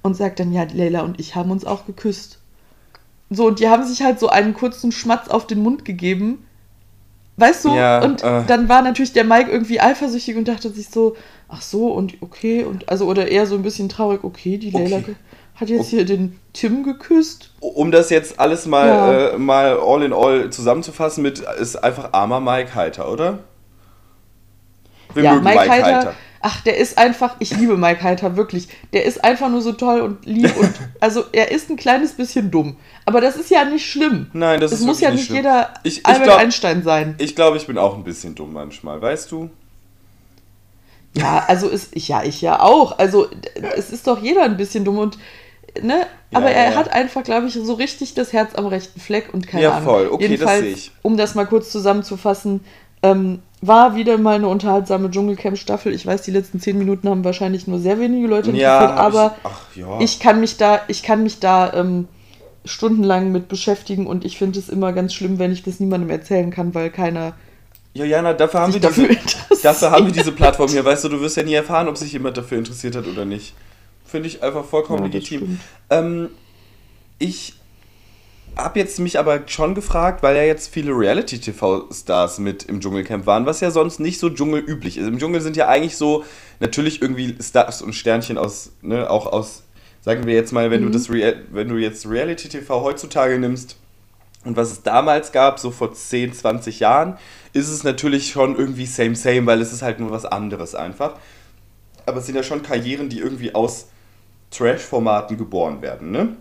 Und 0.03 0.17
sagt 0.17 0.41
dann, 0.41 0.53
ja, 0.53 0.65
Leila 0.73 1.03
und 1.03 1.21
ich 1.21 1.35
haben 1.37 1.51
uns 1.51 1.65
auch 1.65 1.87
geküsst. 1.87 2.39
So, 3.31 3.47
und 3.49 3.61
die 3.61 3.69
haben 3.69 3.85
sich 3.87 4.03
halt 4.03 4.21
so 4.21 4.29
einen 4.29 4.55
kurzen 4.55 4.93
Schmatz 4.93 5.29
auf 5.29 5.47
den 5.47 5.63
Mund 5.63 5.85
gegeben. 5.85 6.45
Weißt 7.37 7.65
du? 7.65 7.71
Ja, 7.73 8.01
und 8.05 8.23
äh. 8.23 8.45
dann 8.47 8.69
war 8.69 8.83
natürlich 8.83 9.13
der 9.13 9.25
Mike 9.25 9.51
irgendwie 9.51 9.81
eifersüchtig 9.81 10.37
und 10.37 10.49
dachte 10.49 10.71
sich 10.71 10.89
so, 10.91 11.17
ach 11.49 11.63
so, 11.63 11.93
und 11.93 12.21
okay, 12.23 12.65
und 12.65 12.89
also, 12.91 13.07
oder 13.07 13.29
eher 13.29 13.47
so 13.47 13.55
ein 13.57 13.63
bisschen 13.63 13.89
traurig, 13.89 14.23
okay, 14.25 14.59
die 14.59 14.71
Leila 14.71 14.99
Okay. 14.99 15.03
ge- 15.03 15.17
hat 15.55 15.69
jetzt 15.69 15.89
hier 15.89 16.05
den 16.05 16.39
Tim 16.53 16.83
geküsst. 16.83 17.51
um 17.61 17.91
das 17.93 18.11
jetzt 18.11 18.41
alles 18.41 18.67
mal, 18.67 18.87
Ja. 18.89 19.29
äh, 19.31 19.39
mal 19.39 19.79
all 19.79 20.03
in 20.03 20.13
all 20.13 20.51
zusammenzufassen 20.51 21.23
mit, 21.23 21.41
ist 21.41 21.77
einfach 21.77 22.13
armer 22.13 22.41
Mike 22.41 22.75
Heiter, 22.75 23.11
oder? 23.11 23.39
Wir 25.15 25.25
ja, 25.25 25.33
mögen 25.35 25.45
Mike, 25.45 25.69
Heiter, 25.71 26.15
ach, 26.41 26.63
der 26.63 26.79
ist 26.79 26.97
einfach, 26.97 27.37
ich 27.39 27.55
liebe 27.57 27.77
Mike 27.77 28.03
Heiter, 28.03 28.35
wirklich. 28.37 28.69
Der 28.95 29.05
ist 29.05 29.23
einfach 29.23 29.51
nur 29.51 29.61
so 29.61 29.73
toll 29.73 30.01
und 30.01 30.25
lieb 30.25 30.57
und, 30.57 30.73
also, 31.01 31.25
er 31.33 31.51
ist 31.53 31.69
ein 31.71 31.77
kleines 31.77 32.13
bisschen 32.15 32.51
dumm. 32.51 32.77
Aber 33.05 33.21
das 33.21 33.37
ist 33.37 33.51
ja 33.51 33.65
nicht 33.67 33.87
schlimm. 33.89 34.29
Nein, 34.33 34.59
das 34.61 34.73
Es 34.73 34.81
ist 34.81 34.87
muss 34.87 35.01
ja 35.01 35.11
nicht 35.11 35.27
schlimm. 35.27 35.37
jeder 35.37 35.75
Ich- 35.85 35.99
ich 35.99 36.07
Albert 36.07 36.25
glaub- 36.25 36.39
Einstein 36.39 36.83
sein. 36.83 37.15
Ich 37.19 37.37
glaube, 37.37 37.59
ich 37.59 37.67
bin 37.67 37.77
auch 37.79 37.95
ein 37.95 38.05
bisschen 38.05 38.35
dumm 38.35 38.55
manchmal, 38.55 39.01
weißt 39.03 39.31
du? 39.31 39.51
Ja, 41.15 41.45
also 41.47 41.69
ist 41.69 41.95
ich 41.95 42.09
ja, 42.09 42.23
ich 42.23 42.41
ja 42.41 42.61
auch. 42.61 42.99
Also 42.99 43.27
es 43.77 43.91
ist 43.91 44.07
doch 44.07 44.19
jeder 44.23 44.45
ein 44.45 44.57
bisschen 44.57 44.85
dumm 44.87 44.97
und 44.99 45.19
ne? 45.81 46.07
Ja, 46.31 46.39
Aber 46.39 46.51
er 46.51 46.71
ja. 46.73 46.77
hat 46.77 46.91
einfach, 46.93 47.23
glaube 47.23 47.47
ich, 47.47 47.55
so 47.55 47.75
richtig 47.75 48.15
das 48.15 48.33
Herz 48.33 48.55
am 48.55 48.67
rechten 48.67 49.01
Fleck 49.01 49.33
und 49.33 49.47
keine 49.47 49.63
Ja, 49.65 49.73
Ahnung. 49.73 49.85
voll. 49.85 50.09
Okay, 50.09 50.25
das 50.25 50.31
Jedenfalls, 50.31 50.61
sehe 50.61 50.73
ich. 50.73 50.93
um 51.03 51.17
das 51.17 51.35
mal 51.35 51.47
kurz 51.47 51.71
zusammenzufassen, 51.71 52.61
ähm, 53.03 53.41
war 53.61 53.95
wieder 53.95 54.19
mal 54.19 54.37
eine 54.37 54.49
unterhaltsame 54.49 55.11
Dschungelcamp-Staffel. 55.11 55.93
Ich 55.95 56.05
weiß, 56.07 56.23
die 56.23 56.31
letzten 56.33 56.61
zehn 56.61 56.79
Minuten 56.79 57.09
haben 57.09 57.25
wahrscheinlich 57.25 57.67
nur 57.67 57.79
sehr 57.79 58.01
wenige 58.01 58.27
Leute 58.27 58.51
Ja, 58.51 58.81
interessiert, 58.81 58.99
aber 58.99 59.37
ich, 59.37 59.45
ach 59.45 59.77
ja. 59.77 60.01
ich 60.01 60.21
kann 60.21 60.41
mich 60.41 60.57
da, 60.57 60.81
ich 60.89 61.03
kann 61.03 61.23
mich 61.23 61.39
da 61.39 61.73
ähm, 61.75 62.09
stundenlang 62.65 63.31
mit 63.33 63.49
beschäftigen 63.49 64.07
und 64.07 64.25
ich 64.25 64.39
finde 64.39 64.59
es 64.59 64.69
immer 64.69 64.93
ganz 64.93 65.15
schlimm, 65.15 65.39
wenn 65.39 65.53
ich 65.53 65.63
das 65.63 65.81
niemandem 65.81 66.11
erzählen 66.11 66.51
kann, 66.51 66.75
weil 66.75 66.91
keiner 66.91 67.35
ja, 67.95 68.05
Jana, 68.07 68.33
dafür 68.33 68.61
haben, 68.61 68.73
wir 68.73 68.81
dafür 68.81 69.09
diese, 69.51 69.63
dafür 69.63 69.91
haben 69.91 70.07
wir 70.07 70.13
diese 70.13 70.33
Plattform 70.33 70.69
hier. 70.71 70.83
Weißt 70.85 71.05
du, 71.05 71.09
du 71.11 71.21
wirst 71.21 71.37
ja 71.37 71.43
nie 71.43 71.55
erfahren, 71.55 71.89
ob 71.89 71.99
sich 71.99 72.13
jemand 72.13 72.37
dafür 72.39 72.57
interessiert 72.59 72.97
hat 72.97 73.07
oder 73.07 73.25
nicht. 73.27 73.53
Finde 74.13 74.29
ich 74.29 74.43
einfach 74.43 74.67
vollkommen 74.67 74.99
Ja, 74.99 75.07
legitim. 75.07 75.59
Ähm, 75.89 76.29
ich 77.19 77.55
habe 78.57 78.79
jetzt 78.79 79.01
mich 79.01 79.19
aber 79.19 79.41
schon 79.47 79.75
gefragt, 79.75 80.23
weil 80.23 80.37
ja 80.37 80.43
jetzt 80.43 80.71
viele 80.71 80.93
Reality-TV-Stars 80.93 82.39
mit 82.39 82.65
im 82.65 82.81
Dschungelcamp 82.81 83.25
waren, 83.25 83.47
was 83.47 83.61
ja 83.61 83.71
sonst 83.71 84.01
nicht 84.01 84.19
so 84.19 84.29
dschungelüblich 84.29 84.99
ist. 84.99 85.07
Im 85.07 85.19
Dschungel 85.19 85.41
sind 85.41 85.57
ja 85.57 85.69
eigentlich 85.69 85.97
so 85.97 86.25
natürlich 86.61 87.01
irgendwie 87.01 87.39
Stars 87.41 87.81
und 87.81 87.95
Sternchen 87.95 88.37
aus, 88.37 88.73
ne, 88.83 89.09
auch 89.09 89.25
aus, 89.25 89.63
sagen 90.03 90.27
wir 90.27 90.35
jetzt 90.35 90.53
mal, 90.53 90.71
wenn 90.71 90.83
du 90.83 90.91
das 90.91 91.09
Real, 91.09 91.37
wenn 91.51 91.69
du 91.69 91.79
jetzt 91.79 92.07
Reality-TV 92.07 92.83
heutzutage 92.83 93.39
nimmst 93.39 93.79
und 94.45 94.59
was 94.59 94.73
es 94.73 94.83
damals 94.83 95.33
gab, 95.33 95.59
so 95.59 95.71
vor 95.71 95.95
10, 95.95 96.35
20 96.35 96.81
Jahren, 96.81 97.17
ist 97.55 97.71
es 97.71 97.83
natürlich 97.83 98.31
schon 98.31 98.57
irgendwie 98.57 98.85
same, 98.85 99.17
same, 99.17 99.47
weil 99.47 99.63
es 99.63 99.73
ist 99.73 99.81
halt 99.81 100.01
nur 100.01 100.11
was 100.11 100.27
anderes 100.27 100.75
einfach. 100.75 101.15
Aber 102.05 102.19
es 102.19 102.27
sind 102.27 102.35
ja 102.35 102.43
schon 102.43 102.63
Karrieren, 102.63 103.09
die 103.09 103.21
irgendwie 103.21 103.55
aus 103.55 103.87
Trash-Formaten 104.53 105.37
geboren 105.37 105.83
werden, 105.83 106.11
ne? 106.11 106.37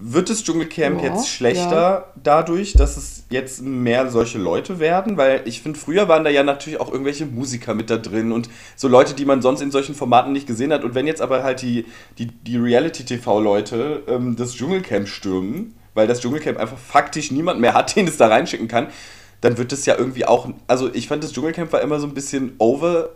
Wird 0.00 0.30
das 0.30 0.44
Dschungelcamp 0.44 1.02
Ja, 1.02 1.08
jetzt 1.08 1.28
schlechter 1.28 1.72
ja. 1.72 2.12
dadurch, 2.22 2.74
dass 2.74 2.96
es 2.96 3.24
jetzt 3.30 3.62
mehr 3.62 4.08
solche 4.10 4.38
Leute 4.38 4.78
werden? 4.78 5.16
Weil 5.16 5.42
ich 5.44 5.60
finde, 5.60 5.76
früher 5.76 6.06
waren 6.06 6.22
da 6.22 6.30
ja 6.30 6.44
natürlich 6.44 6.78
auch 6.80 6.92
irgendwelche 6.92 7.26
Musiker 7.26 7.74
mit 7.74 7.90
da 7.90 7.96
drin 7.96 8.30
und 8.30 8.48
so 8.76 8.86
Leute, 8.86 9.14
die 9.14 9.24
man 9.24 9.42
sonst 9.42 9.60
in 9.60 9.72
solchen 9.72 9.96
Formaten 9.96 10.32
nicht 10.32 10.46
gesehen 10.46 10.72
hat. 10.72 10.84
Und 10.84 10.94
wenn 10.94 11.08
jetzt 11.08 11.20
aber 11.20 11.42
halt 11.42 11.62
die, 11.62 11.84
die, 12.16 12.28
die 12.28 12.56
Reality-TV-Leute 12.56 14.04
ähm, 14.06 14.36
das 14.36 14.54
Dschungelcamp 14.54 15.08
stürmen, 15.08 15.74
weil 15.94 16.06
das 16.06 16.20
Dschungelcamp 16.20 16.58
einfach 16.58 16.78
faktisch 16.78 17.32
niemand 17.32 17.58
mehr 17.58 17.74
hat, 17.74 17.96
den 17.96 18.06
es 18.06 18.16
da 18.16 18.28
reinschicken 18.28 18.68
kann, 18.68 18.88
dann 19.40 19.58
wird 19.58 19.72
es 19.72 19.84
ja 19.84 19.96
irgendwie 19.96 20.26
auch. 20.26 20.48
Also 20.68 20.94
ich 20.94 21.08
fand 21.08 21.24
das 21.24 21.32
Dschungelcamp 21.32 21.72
war 21.72 21.80
immer 21.80 21.98
so 21.98 22.06
ein 22.06 22.14
bisschen 22.14 22.54
over. 22.58 23.10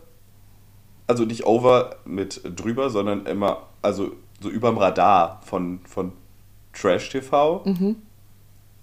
Also 1.06 1.24
nicht 1.24 1.44
over 1.44 1.96
mit 2.04 2.40
drüber, 2.56 2.90
sondern 2.90 3.26
immer, 3.26 3.62
also 3.82 4.12
so 4.40 4.48
überm 4.48 4.78
Radar 4.78 5.40
von, 5.44 5.80
von 5.84 6.12
Trash 6.72 7.10
TV. 7.10 7.62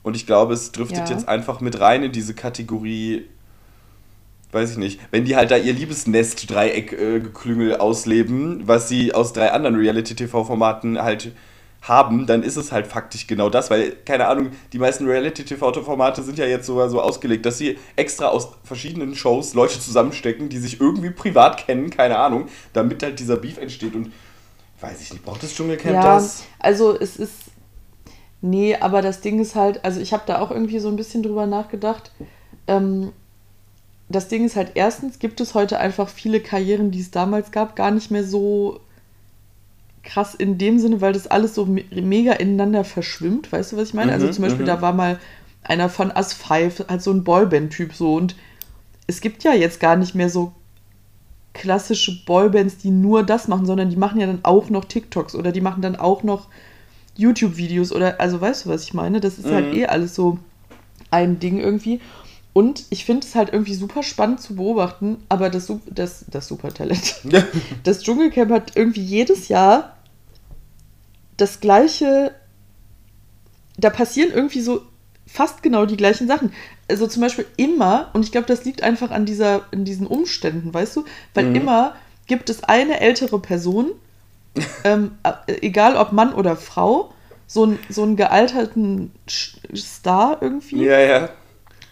Und 0.03 0.15
ich 0.15 0.25
glaube, 0.25 0.53
es 0.53 0.71
driftet 0.71 1.09
Ja. 1.09 1.15
jetzt 1.15 1.27
einfach 1.27 1.61
mit 1.61 1.79
rein 1.79 2.03
in 2.03 2.11
diese 2.11 2.33
Kategorie, 2.33 3.25
weiß 4.51 4.71
ich 4.71 4.77
nicht, 4.77 4.99
wenn 5.11 5.25
die 5.25 5.35
halt 5.35 5.51
da 5.51 5.57
ihr 5.57 5.73
Liebesnest-Dreieck-Geklüngel 5.73 7.77
ausleben, 7.77 8.67
was 8.67 8.89
sie 8.89 9.13
aus 9.13 9.33
drei 9.33 9.51
anderen 9.51 9.75
Reality-TV-Formaten 9.75 11.01
halt 11.01 11.33
haben, 11.81 12.25
dann 12.25 12.43
ist 12.43 12.57
es 12.57 12.71
halt 12.71 12.87
faktisch 12.87 13.27
genau 13.27 13.49
das, 13.49 13.69
weil, 13.69 13.95
keine 14.05 14.27
Ahnung, 14.27 14.51
die 14.73 14.79
meisten 14.79 15.05
Reality-TV-Formate 15.07 16.23
sind 16.23 16.37
ja 16.37 16.45
jetzt 16.45 16.65
so, 16.65 16.85
so 16.89 17.01
ausgelegt, 17.01 17.45
dass 17.45 17.57
sie 17.57 17.77
extra 17.95 18.27
aus 18.27 18.49
verschiedenen 18.63 19.15
Shows 19.15 19.53
Leute 19.53 19.79
zusammenstecken, 19.79 20.49
die 20.49 20.57
sich 20.57 20.81
irgendwie 20.81 21.09
privat 21.09 21.65
kennen, 21.65 21.89
keine 21.89 22.17
Ahnung, 22.17 22.47
damit 22.73 23.01
halt 23.01 23.19
dieser 23.19 23.37
Beef 23.37 23.57
entsteht 23.57 23.95
und 23.95 24.11
weiß 24.81 25.01
ich 25.01 25.11
nicht, 25.13 25.23
braucht 25.23 25.43
das 25.43 25.53
Dschungelcamp 25.53 25.95
ja, 25.95 26.15
das? 26.15 26.43
also 26.59 26.97
es 26.97 27.17
ist. 27.17 27.33
Nee, 28.41 28.77
aber 28.77 29.01
das 29.01 29.19
Ding 29.19 29.39
ist 29.39 29.55
halt, 29.55 29.83
also 29.83 29.99
ich 29.99 30.13
habe 30.13 30.23
da 30.25 30.39
auch 30.39 30.49
irgendwie 30.49 30.79
so 30.79 30.87
ein 30.87 30.95
bisschen 30.95 31.23
drüber 31.23 31.45
nachgedacht. 31.45 32.13
Ähm, 32.67 33.11
das 34.07 34.29
Ding 34.29 34.45
ist 34.45 34.55
halt, 34.55 34.71
erstens 34.75 35.19
gibt 35.19 35.41
es 35.41 35.53
heute 35.53 35.77
einfach 35.77 36.07
viele 36.07 36.39
Karrieren, 36.39 36.89
die 36.89 37.01
es 37.01 37.11
damals 37.11 37.51
gab, 37.51 37.75
gar 37.75 37.91
nicht 37.91 38.11
mehr 38.11 38.23
so 38.23 38.79
krass 40.03 40.33
in 40.35 40.57
dem 40.57 40.79
Sinne, 40.79 41.01
weil 41.01 41.13
das 41.13 41.27
alles 41.27 41.55
so 41.55 41.65
me 41.65 41.83
mega 41.91 42.33
ineinander 42.33 42.83
verschwimmt. 42.83 43.51
Weißt 43.51 43.71
du, 43.73 43.77
was 43.77 43.89
ich 43.89 43.93
meine? 43.93 44.11
also 44.13 44.27
Mhm, 44.27 44.33
zum 44.33 44.43
Beispiel, 44.43 44.63
mhm. 44.63 44.67
da 44.67 44.81
war 44.81 44.93
mal 44.93 45.19
einer 45.63 45.89
von 45.89 46.11
As 46.11 46.33
Five, 46.33 46.85
halt 46.87 47.01
so 47.01 47.11
ein 47.11 47.23
Boyband-Typ 47.23 47.93
so. 47.93 48.15
Und 48.15 48.35
es 49.07 49.21
gibt 49.21 49.43
ja 49.43 49.53
jetzt 49.53 49.79
gar 49.79 49.95
nicht 49.95 50.15
mehr 50.15 50.29
so 50.29 50.53
klassische 51.53 52.23
Boybands, 52.25 52.77
die 52.77 52.91
nur 52.91 53.23
das 53.23 53.47
machen, 53.47 53.65
sondern 53.65 53.89
die 53.89 53.95
machen 53.97 54.21
ja 54.21 54.27
dann 54.27 54.39
auch 54.43 54.69
noch 54.69 54.85
TikToks 54.85 55.35
oder 55.35 55.51
die 55.51 55.61
machen 55.61 55.81
dann 55.81 55.95
auch 55.95 56.23
noch 56.23 56.47
YouTube-Videos 57.17 57.91
oder, 57.91 58.21
also 58.21 58.39
weißt 58.39 58.65
du, 58.65 58.69
was 58.69 58.83
ich 58.83 58.93
meine? 58.93 59.19
Das 59.19 59.37
ist 59.37 59.51
halt 59.51 59.73
Mhm. 59.73 59.79
eh 59.79 59.85
alles 59.87 60.15
so 60.15 60.37
ein 61.11 61.39
Ding 61.39 61.59
irgendwie. 61.59 61.99
Und 62.53 62.85
ich 62.89 63.05
finde 63.05 63.25
es 63.25 63.35
halt 63.35 63.53
irgendwie 63.53 63.75
super 63.75 64.03
spannend 64.03 64.41
zu 64.41 64.55
beobachten, 64.55 65.23
aber 65.29 65.49
das, 65.49 65.71
das, 65.87 66.25
das 66.27 66.47
Supertalent. 66.47 67.15
Ja. 67.31 67.43
Das 67.83 68.01
Dschungelcamp 68.01 68.51
hat 68.51 68.75
irgendwie 68.75 69.01
jedes 69.01 69.47
Jahr 69.47 69.95
das 71.37 71.59
gleiche. 71.59 72.33
Da 73.77 73.89
passieren 73.89 74.31
irgendwie 74.33 74.61
so 74.61 74.81
fast 75.25 75.63
genau 75.63 75.85
die 75.85 75.95
gleichen 75.95 76.27
Sachen. 76.27 76.51
Also 76.89 77.07
zum 77.07 77.21
Beispiel 77.21 77.45
immer, 77.55 78.09
und 78.13 78.25
ich 78.25 78.31
glaube, 78.31 78.47
das 78.47 78.65
liegt 78.65 78.83
einfach 78.83 79.11
an 79.11 79.25
dieser, 79.25 79.61
in 79.71 79.85
diesen 79.85 80.07
Umständen, 80.07 80.73
weißt 80.73 80.97
du? 80.97 81.05
Weil 81.33 81.45
Mhm. 81.45 81.55
immer 81.55 81.95
gibt 82.27 82.49
es 82.49 82.63
eine 82.63 82.99
ältere 82.99 83.39
Person, 83.39 83.91
ähm, 84.83 85.11
äh, 85.23 85.53
egal 85.61 85.95
ob 85.95 86.11
Mann 86.11 86.33
oder 86.33 86.55
Frau, 86.55 87.13
so, 87.47 87.65
ein, 87.65 87.79
so 87.89 88.03
einen 88.03 88.15
gealterten 88.15 89.11
Star 89.27 90.37
irgendwie. 90.41 90.83
Ja, 90.83 90.99
ja. 90.99 91.29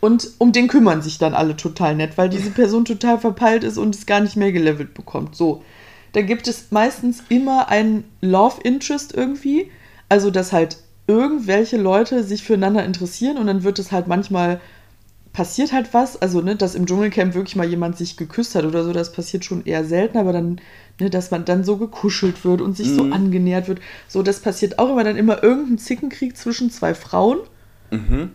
Und 0.07 0.29
um 0.37 0.53
den 0.53 0.69
kümmern 0.69 1.01
sich 1.01 1.17
dann 1.17 1.33
alle 1.33 1.57
total 1.57 1.93
nett, 1.93 2.17
weil 2.17 2.29
diese 2.29 2.49
Person 2.51 2.85
total 2.85 3.19
verpeilt 3.19 3.65
ist 3.65 3.77
und 3.77 3.93
es 3.93 4.05
gar 4.05 4.21
nicht 4.21 4.37
mehr 4.37 4.53
gelevelt 4.53 4.93
bekommt. 4.93 5.35
So. 5.35 5.63
Da 6.13 6.21
gibt 6.21 6.47
es 6.47 6.71
meistens 6.71 7.23
immer 7.27 7.67
einen 7.67 8.05
Love 8.21 8.61
Interest 8.63 9.13
irgendwie. 9.13 9.69
Also, 10.07 10.31
dass 10.31 10.53
halt 10.53 10.77
irgendwelche 11.07 11.75
Leute 11.75 12.23
sich 12.23 12.43
füreinander 12.43 12.85
interessieren 12.85 13.35
und 13.37 13.47
dann 13.47 13.63
wird 13.63 13.79
es 13.79 13.91
halt 13.91 14.07
manchmal 14.07 14.61
passiert 15.33 15.73
halt 15.73 15.93
was. 15.93 16.21
Also, 16.21 16.39
ne, 16.39 16.55
dass 16.55 16.73
im 16.73 16.85
Dschungelcamp 16.85 17.33
wirklich 17.35 17.57
mal 17.57 17.67
jemand 17.67 17.97
sich 17.97 18.15
geküsst 18.15 18.55
hat 18.55 18.63
oder 18.63 18.85
so, 18.85 18.93
das 18.93 19.11
passiert 19.11 19.43
schon 19.43 19.65
eher 19.65 19.83
selten, 19.83 20.17
aber 20.17 20.31
dann, 20.31 20.61
ne, 21.01 21.09
dass 21.09 21.31
man 21.31 21.43
dann 21.43 21.65
so 21.65 21.75
gekuschelt 21.75 22.45
wird 22.45 22.61
und 22.61 22.77
sich 22.77 22.87
so 22.91 23.03
Mhm. 23.03 23.11
angenähert 23.11 23.67
wird. 23.67 23.81
So, 24.07 24.23
das 24.23 24.39
passiert 24.39 24.79
auch 24.79 24.89
immer 24.89 25.03
dann 25.03 25.17
immer 25.17 25.43
irgendein 25.43 25.79
Zickenkrieg 25.79 26.37
zwischen 26.37 26.71
zwei 26.71 26.93
Frauen. 26.95 27.39
Mhm. 27.91 28.31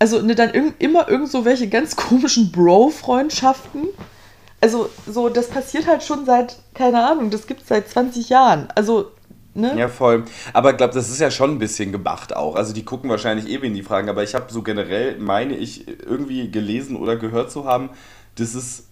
Also 0.00 0.22
ne, 0.22 0.34
dann 0.34 0.50
irg 0.54 0.74
immer 0.78 1.08
irgend 1.08 1.30
so 1.30 1.44
welche 1.44 1.68
ganz 1.68 1.94
komischen 1.94 2.50
Bro-Freundschaften. 2.50 3.88
Also 4.60 4.88
so, 5.06 5.28
das 5.28 5.48
passiert 5.48 5.86
halt 5.86 6.02
schon 6.02 6.24
seit, 6.24 6.56
keine 6.74 7.04
Ahnung, 7.04 7.30
das 7.30 7.46
gibt 7.46 7.62
es 7.62 7.68
seit 7.68 7.88
20 7.88 8.30
Jahren. 8.30 8.68
Also, 8.74 9.10
ne? 9.54 9.74
Ja, 9.78 9.88
voll. 9.88 10.24
Aber 10.54 10.70
ich 10.70 10.78
glaube, 10.78 10.94
das 10.94 11.10
ist 11.10 11.20
ja 11.20 11.30
schon 11.30 11.50
ein 11.50 11.58
bisschen 11.58 11.92
gemacht 11.92 12.34
auch. 12.34 12.56
Also 12.56 12.72
die 12.72 12.84
gucken 12.84 13.10
wahrscheinlich 13.10 13.48
eh, 13.48 13.60
wen 13.60 13.74
die 13.74 13.82
fragen. 13.82 14.08
Aber 14.08 14.22
ich 14.22 14.34
habe 14.34 14.50
so 14.50 14.62
generell, 14.62 15.18
meine 15.18 15.54
ich, 15.54 15.86
irgendwie 15.86 16.50
gelesen 16.50 16.96
oder 16.96 17.16
gehört 17.16 17.52
zu 17.52 17.66
haben, 17.66 17.90
dass 18.36 18.54
es 18.54 18.84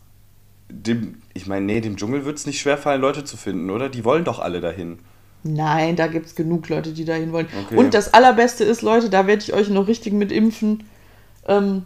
dem, 0.71 1.23
ich 1.33 1.47
meine, 1.47 1.65
nee, 1.65 1.81
dem 1.81 1.97
Dschungel 1.97 2.27
wird 2.27 2.37
es 2.37 2.47
nicht 2.47 2.61
schwerfallen, 2.61 3.01
Leute 3.01 3.25
zu 3.25 3.39
finden, 3.39 3.71
oder? 3.71 3.89
Die 3.89 4.05
wollen 4.05 4.25
doch 4.25 4.41
alle 4.41 4.61
dahin. 4.61 4.99
Nein, 5.43 5.97
da 5.97 6.07
gibt 6.09 6.27
es 6.27 6.35
genug 6.35 6.69
Leute, 6.69 6.93
die 6.93 7.07
dahin 7.07 7.33
wollen. 7.33 7.47
Okay. 7.67 7.77
Und 7.77 7.95
das 7.95 8.13
Allerbeste 8.13 8.65
ist, 8.65 8.83
Leute, 8.83 9.09
da 9.09 9.27
werde 9.27 9.43
ich 9.43 9.55
euch 9.55 9.71
noch 9.71 9.87
richtig 9.87 10.13
mit 10.13 10.33
impfen. 10.33 10.85
Ähm, 11.49 11.85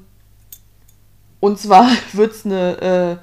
und 1.41 1.59
zwar 1.59 1.89
wird 2.13 2.33
es 2.33 2.45
eine, 2.45 3.19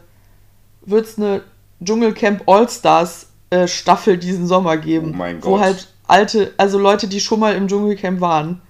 äh, 0.86 0.90
wird's 0.90 1.18
eine 1.18 1.44
Dschungelcamp 1.84 2.44
All-Stars 2.48 3.28
äh, 3.52 3.68
Staffel 3.68 4.18
diesen 4.18 4.48
Sommer 4.48 4.78
geben. 4.78 5.12
Oh 5.14 5.18
mein 5.18 5.44
Wo 5.44 5.52
Gott. 5.52 5.62
halt 5.62 5.88
alte, 6.08 6.54
also 6.58 6.78
Leute, 6.80 7.08
die 7.08 7.20
schon 7.20 7.40
mal 7.40 7.56
im 7.56 7.68
Dschungelcamp 7.68 8.20
waren, 8.22 8.62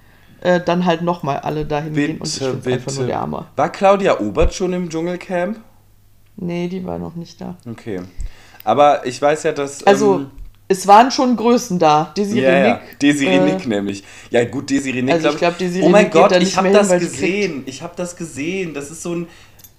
äh, 0.41 0.60
dann 0.60 0.86
halt 0.86 1.01
nochmal 1.01 1.39
alle 1.39 1.65
dahin 1.65 1.93
gehen. 1.93 2.17
Und 2.19 2.27
ich 2.27 2.39
Bitte, 2.39 2.51
einfach 2.51 2.67
nur 2.67 2.82
bitte. 2.84 3.08
der 3.08 3.21
Hammer. 3.21 3.47
War 3.55 3.69
Claudia 3.71 4.19
Obert 4.19 4.53
schon 4.53 4.73
im 4.73 4.89
Dschungelcamp? 4.89 5.60
Nee, 6.38 6.67
die 6.67 6.86
war 6.86 6.97
noch 6.99 7.15
nicht 7.15 7.41
da. 7.41 7.55
Okay. 7.69 8.01
Aber 8.63 9.05
ich 9.05 9.21
weiß 9.21 9.43
ja, 9.43 9.51
dass. 9.51 9.84
Also, 9.86 10.15
ähm, 10.15 10.32
es 10.71 10.86
waren 10.86 11.10
schon 11.10 11.36
Größen 11.36 11.79
da. 11.79 12.13
Desiree 12.15 12.41
ja, 12.41 12.58
ja. 12.67 12.73
Nick. 12.75 12.99
Desiree 12.99 13.38
äh, 13.38 13.43
Nick 13.43 13.67
nämlich. 13.67 14.03
Ja, 14.29 14.45
gut, 14.45 14.69
Desiree 14.69 15.01
Nick. 15.01 15.15
Also 15.15 15.29
ich 15.29 15.38
glaub, 15.38 15.58
Desiree 15.58 15.84
Oh 15.84 15.89
mein 15.89 16.05
Nick 16.05 16.13
Gott, 16.13 16.32
ich 16.32 16.55
habe 16.55 16.71
das 16.71 16.89
gesehen. 16.89 17.63
Ich 17.65 17.82
habe 17.82 17.93
das 17.97 18.15
gesehen. 18.15 18.73
Das 18.73 18.89
ist 18.89 19.01
so 19.01 19.13
ein. 19.15 19.27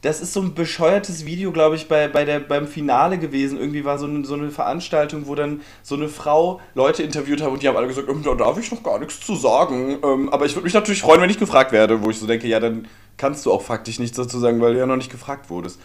Das 0.02 0.22
ist 0.22 0.32
so 0.32 0.40
ein 0.40 0.54
bescheuertes 0.54 1.26
Video, 1.26 1.52
glaube 1.52 1.76
ich, 1.76 1.86
bei, 1.86 2.08
bei 2.08 2.24
der, 2.24 2.40
beim 2.40 2.66
Finale 2.66 3.18
gewesen. 3.18 3.58
Irgendwie 3.58 3.84
war 3.84 3.98
so 3.98 4.06
eine, 4.06 4.24
so 4.24 4.32
eine 4.32 4.50
Veranstaltung, 4.50 5.26
wo 5.26 5.34
dann 5.34 5.60
so 5.82 5.94
eine 5.94 6.08
Frau 6.08 6.58
Leute 6.74 7.02
interviewt 7.02 7.42
hat 7.42 7.50
und 7.50 7.62
die 7.62 7.68
haben 7.68 7.76
alle 7.76 7.86
gesagt, 7.86 8.08
ähm, 8.08 8.22
da 8.24 8.34
darf 8.34 8.58
ich 8.58 8.70
noch 8.70 8.82
gar 8.82 8.98
nichts 8.98 9.20
zu 9.20 9.36
sagen. 9.36 9.98
Ähm, 10.02 10.30
aber 10.30 10.46
ich 10.46 10.54
würde 10.54 10.64
mich 10.64 10.72
natürlich 10.72 11.02
freuen, 11.02 11.20
wenn 11.20 11.28
ich 11.28 11.38
gefragt 11.38 11.72
werde, 11.72 12.02
wo 12.02 12.08
ich 12.08 12.18
so 12.18 12.26
denke, 12.26 12.48
ja, 12.48 12.60
dann 12.60 12.88
kannst 13.18 13.44
du 13.44 13.52
auch 13.52 13.60
faktisch 13.60 13.98
nichts 13.98 14.16
dazu 14.16 14.38
sagen, 14.38 14.58
weil 14.62 14.72
du 14.72 14.78
ja 14.78 14.86
noch 14.86 14.96
nicht 14.96 15.12
gefragt 15.12 15.50
wurdest. 15.50 15.78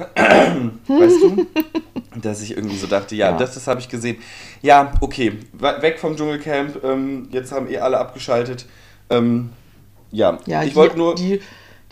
Weißt 0.00 1.22
du? 1.22 1.46
Dass 2.20 2.42
ich 2.42 2.56
irgendwie 2.56 2.76
so 2.76 2.86
dachte, 2.86 3.14
ja, 3.14 3.30
Ja. 3.30 3.36
das, 3.36 3.54
das 3.54 3.66
habe 3.66 3.80
ich 3.80 3.88
gesehen. 3.88 4.16
Ja, 4.62 4.92
okay, 5.00 5.38
we- 5.52 5.76
weg 5.82 5.98
vom 5.98 6.16
Dschungelcamp. 6.16 6.82
Ähm, 6.84 7.28
jetzt 7.30 7.52
haben 7.52 7.68
eh 7.70 7.78
alle 7.78 7.98
abgeschaltet. 7.98 8.66
Ähm, 9.10 9.50
ja, 10.10 10.38
Ja, 10.46 10.62
ich 10.62 10.70
die, 10.70 10.76
wollte 10.76 10.96
nur. 10.98 11.14
Die, 11.14 11.40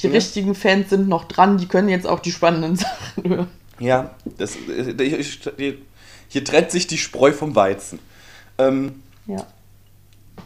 die 0.00 0.06
Ja. 0.06 0.12
richtigen 0.12 0.54
Fans 0.54 0.90
sind 0.90 1.08
noch 1.08 1.24
dran, 1.28 1.58
die 1.58 1.66
können 1.66 1.88
jetzt 1.88 2.06
auch 2.06 2.20
die 2.20 2.32
spannenden 2.32 2.76
Sachen 2.76 3.28
hören. 3.28 3.48
Ja, 3.78 4.10
das, 4.38 4.56
äh, 4.56 5.02
ich- 5.02 5.40
ich- 5.58 5.74
hier 6.28 6.44
trennt 6.44 6.70
sich 6.70 6.86
die 6.86 6.98
Spreu 6.98 7.32
vom 7.32 7.54
Weizen. 7.54 7.98
Ähm, 8.58 9.02
Ja. 9.26 9.46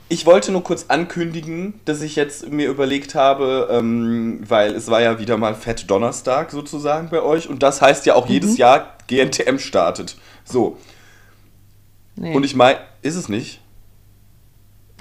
Ich 0.09 0.27
wollte 0.27 0.53
nur 0.53 0.63
kurz 0.63 0.87
ankündigen, 0.89 1.75
dass 1.85 2.03
ich 2.03 2.17
jetzt 2.17 2.51
mir 2.51 2.69
überlegt 2.69 3.15
habe, 3.15 3.69
ähm, 3.71 4.41
weil 4.47 4.75
es 4.75 4.89
war 4.91 5.01
ja 5.01 5.19
wieder 5.19 5.37
mal 5.39 5.55
Fett 5.55 5.91
Donnerstag 5.91 6.51
sozusagen 6.51 7.09
bei 7.11 7.23
euch 7.23 7.49
und 7.49 7.63
das 7.63 7.81
heißt 7.81 8.05
ja 8.07 8.15
auch 8.15 8.27
Mhm. 8.27 8.33
jedes 8.35 8.57
Jahr 8.59 8.97
GNTM 9.07 9.59
startet. 9.59 10.17
So, 10.45 10.77
Nee. 12.17 12.35
und 12.35 12.45
ich 12.45 12.55
meine, 12.55 12.79
ist 13.01 13.17
es 13.17 13.29
nicht? 13.29 13.61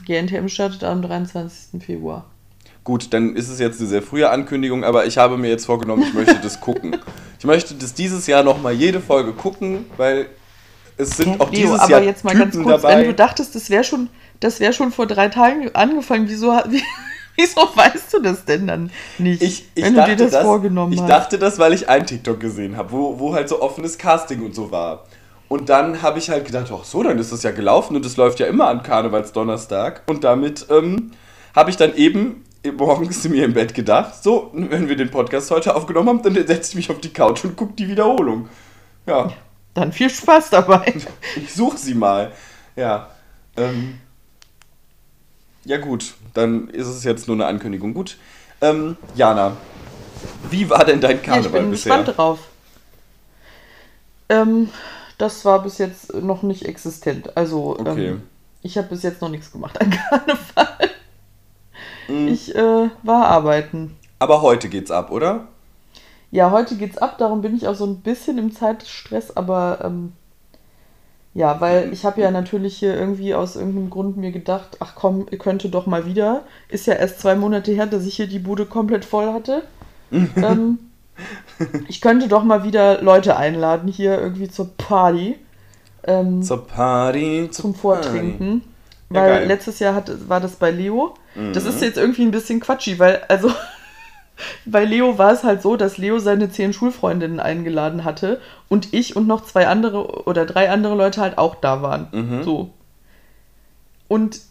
GNTM 0.06 0.48
startet 0.48 0.84
am 0.84 1.02
23. 1.02 1.82
Februar. 1.84 2.26
Gut, 2.84 3.14
dann 3.14 3.36
ist 3.36 3.50
es 3.50 3.60
jetzt 3.60 3.80
eine 3.80 3.90
sehr 3.90 4.02
frühe 4.02 4.30
Ankündigung, 4.30 4.84
aber 4.84 5.06
ich 5.06 5.18
habe 5.18 5.38
mir 5.38 5.50
jetzt 5.50 5.66
vorgenommen, 5.66 6.04
ich 6.04 6.14
möchte 6.14 6.40
das 6.42 6.60
gucken. 6.60 6.98
Ich 7.42 7.46
möchte 7.48 7.74
das 7.74 7.96
dieses 7.96 8.28
Jahr 8.28 8.44
nochmal 8.44 8.72
jede 8.74 9.00
Folge 9.02 9.34
gucken, 9.34 9.86
weil 9.98 10.28
es 10.98 11.18
sind 11.18 11.42
auch 11.42 11.50
Leo, 11.52 11.62
dieses 11.62 11.80
aber 11.80 11.90
Jahr 11.94 12.04
jetzt 12.04 12.24
mal 12.24 12.34
Typen 12.36 12.52
ganz 12.52 12.64
kurz, 12.64 12.82
dabei. 12.84 12.98
wenn 13.00 13.06
du 13.08 13.14
dachtest, 13.16 13.56
das 13.56 13.72
wäre 13.72 13.84
schon, 13.84 14.10
das 14.42 14.60
wäre 14.60 14.74
schon 14.74 14.92
vor 14.92 15.08
drei 15.08 15.30
Tagen 15.30 15.74
angefangen, 15.74 16.28
wieso, 16.28 16.52
wie, 16.68 16.84
wieso 17.38 17.62
weißt 17.62 18.14
du 18.14 18.20
das 18.22 18.44
denn 18.44 18.68
dann 18.68 18.92
nicht? 19.18 19.42
Ich, 19.42 19.70
ich, 19.74 19.86
wenn 19.86 19.96
dachte 19.96 20.12
du 20.12 20.18
dir 20.18 20.24
das, 20.26 20.34
das, 20.34 20.44
vorgenommen 20.44 20.92
ich 20.92 21.00
hast. 21.00 21.10
dachte 21.10 21.40
das, 21.40 21.58
weil 21.58 21.74
ich 21.74 21.88
einen 21.88 22.06
TikTok 22.06 22.40
gesehen 22.40 22.76
habe, 22.76 22.92
wo, 22.92 23.18
wo 23.20 23.34
halt 23.34 23.48
so 23.48 23.62
offenes 23.62 23.98
Casting 23.98 24.44
und 24.44 24.54
so 24.54 24.72
war. 24.72 25.06
Und 25.48 25.70
dann 25.70 26.02
habe 26.02 26.18
ich 26.18 26.30
halt 26.30 26.46
gedacht, 26.46 26.72
ach 26.74 26.86
so, 26.86 27.04
dann 27.04 27.20
ist 27.20 27.32
das 27.32 27.44
ja 27.44 27.52
gelaufen 27.52 27.96
und 27.96 28.06
es 28.06 28.18
läuft 28.18 28.40
ja 28.40 28.48
immer 28.48 28.68
an 28.68 28.84
Karnevalsdonnerstag. 28.84 30.04
Und 30.08 30.24
damit 30.24 30.66
ähm, 30.70 31.12
habe 31.54 31.70
ich 31.70 31.78
dann 31.78 31.94
eben 31.96 32.44
morgens 32.78 33.22
zu 33.22 33.30
mir 33.30 33.46
im 33.46 33.54
Bett 33.54 33.74
gedacht, 33.74 34.24
so, 34.24 34.50
wenn 34.54 34.88
wir 34.88 34.96
den 34.96 35.12
Podcast 35.12 35.52
heute 35.52 35.76
aufgenommen 35.76 36.10
haben, 36.10 36.22
dann 36.24 36.36
setze 36.48 36.72
ich 36.72 36.76
mich 36.76 36.90
auf 36.90 37.00
die 37.00 37.12
Couch 37.12 37.44
und 37.44 37.56
gucke 37.58 37.74
die 37.74 37.88
Wiederholung. 37.88 38.48
Ja, 39.06 39.32
Dann 39.74 39.92
viel 39.92 40.10
Spaß 40.10 40.52
dabei. 40.52 40.94
ich 41.36 41.54
suche 41.54 41.78
sie 41.78 41.96
mal. 41.96 42.32
Ja. 42.76 43.10
Ähm, 43.58 44.00
ja 45.66 45.78
gut, 45.78 46.14
dann 46.34 46.70
ist 46.70 46.88
es 46.88 47.04
jetzt 47.04 47.28
nur 47.28 47.36
eine 47.36 47.46
Ankündigung. 47.46 47.94
Gut. 47.94 48.18
Ähm, 48.62 48.98
Jana, 49.16 49.58
wie 50.50 50.70
war 50.70 50.86
denn 50.86 51.02
dein 51.02 51.18
Ja, 51.18 51.40
ich 51.40 51.52
Karneval 51.52 51.62
bin 51.62 51.72
bisher? 51.72 51.98
gespannt 51.98 52.18
drauf. 52.18 52.40
Ähm, 54.30 54.70
das 55.18 55.46
war 55.46 55.62
bis 55.64 55.78
jetzt 55.78 56.14
noch 56.16 56.44
nicht 56.44 56.66
existent. 56.66 57.36
Also, 57.38 57.78
Okay. 57.80 58.08
ähm, 58.10 58.24
ich 58.62 58.78
habe 58.78 58.88
bis 58.90 59.04
jetzt 59.04 59.22
noch 59.22 59.30
nichts 59.30 59.52
gemacht 59.52 59.80
an 59.82 59.90
Karneval. 60.10 60.90
Mhm. 62.08 62.28
Ich 62.28 62.56
äh, 62.56 62.90
war 63.04 63.28
arbeiten. 63.28 63.98
Aber 64.20 64.42
heute 64.42 64.70
geht's 64.70 64.92
ab, 64.92 65.12
oder? 65.12 65.48
Ja, 66.32 66.52
heute 66.52 66.76
geht's 66.78 66.98
ab, 66.98 67.18
darum 67.18 67.42
bin 67.42 67.56
ich 67.56 67.68
auch 67.68 67.76
so 67.76 67.86
ein 67.86 68.02
bisschen 68.02 68.38
im 68.38 68.54
Zeitstress, 68.56 69.36
aber 69.36 69.80
ähm, 69.84 70.14
ja, 71.34 71.62
weil 71.62 71.94
ich 71.94 72.04
habe 72.04 72.22
ja 72.22 72.30
natürlich 72.30 72.78
hier 72.78 72.96
irgendwie 72.96 73.34
aus 73.34 73.56
irgendeinem 73.56 73.90
Grund 73.90 74.18
mir 74.18 74.32
gedacht, 74.32 74.78
ach 74.80 74.96
komm, 74.96 75.28
ihr 75.32 75.38
könnte 75.38 75.70
doch 75.70 75.86
mal 75.86 76.06
wieder. 76.06 76.44
Ist 76.68 76.88
ja 76.88 76.96
erst 76.96 77.22
zwei 77.22 77.36
Monate 77.36 77.72
her, 77.72 77.86
dass 77.86 78.06
ich 78.06 78.16
hier 78.16 78.28
die 78.28 78.40
Bude 78.40 78.66
komplett 78.66 79.06
voll 79.06 79.32
hatte. 79.32 79.64
ähm, 80.12 80.80
ich 81.88 82.02
könnte 82.02 82.28
doch 82.28 82.44
mal 82.44 82.64
wieder 82.64 83.02
Leute 83.02 83.38
einladen 83.38 83.88
hier 83.88 84.20
irgendwie 84.20 84.50
zur 84.50 84.76
Party. 84.78 85.38
Ähm, 86.04 86.42
Zur 86.42 86.68
Party, 86.68 87.48
zum 87.52 87.76
Vortrinken. 87.76 88.64
Ja, 89.10 89.22
Weil 89.22 89.30
geil. 89.30 89.42
Mhm. 89.44 89.48
letztes 89.48 89.80
Jahr 89.80 89.94
hat, 89.94 90.30
war 90.30 90.40
das 90.40 90.56
bei 90.56 90.72
Leo. 90.72 91.14
Das 91.54 91.64
ist 91.66 91.82
jetzt 91.82 91.98
irgendwie 91.98 92.24
ein 92.24 92.32
bisschen 92.32 92.60
quatschig, 92.60 93.00
weil, 93.00 93.22
also, 93.30 93.50
bei 94.66 94.86
Leo 94.86 95.18
war 95.18 95.32
es 95.32 95.44
halt 95.44 95.62
so, 95.62 95.76
dass 95.76 95.98
Leo 95.98 96.20
seine 96.20 96.50
zehn 96.50 96.74
Schulfreundinnen 96.74 97.40
eingeladen 97.40 98.04
hatte 98.04 98.40
und 98.70 98.94
ich 98.94 99.16
und 99.16 99.28
noch 99.28 99.46
zwei 99.46 99.68
andere 99.68 100.26
oder 100.26 100.46
drei 100.46 100.70
andere 100.70 100.96
Leute 100.96 101.22
halt 101.22 101.38
auch 101.38 101.56
da 101.56 101.82
waren. 101.82 102.08
Mhm. 102.12 102.44
So. 102.44 102.70
Und 104.08 104.42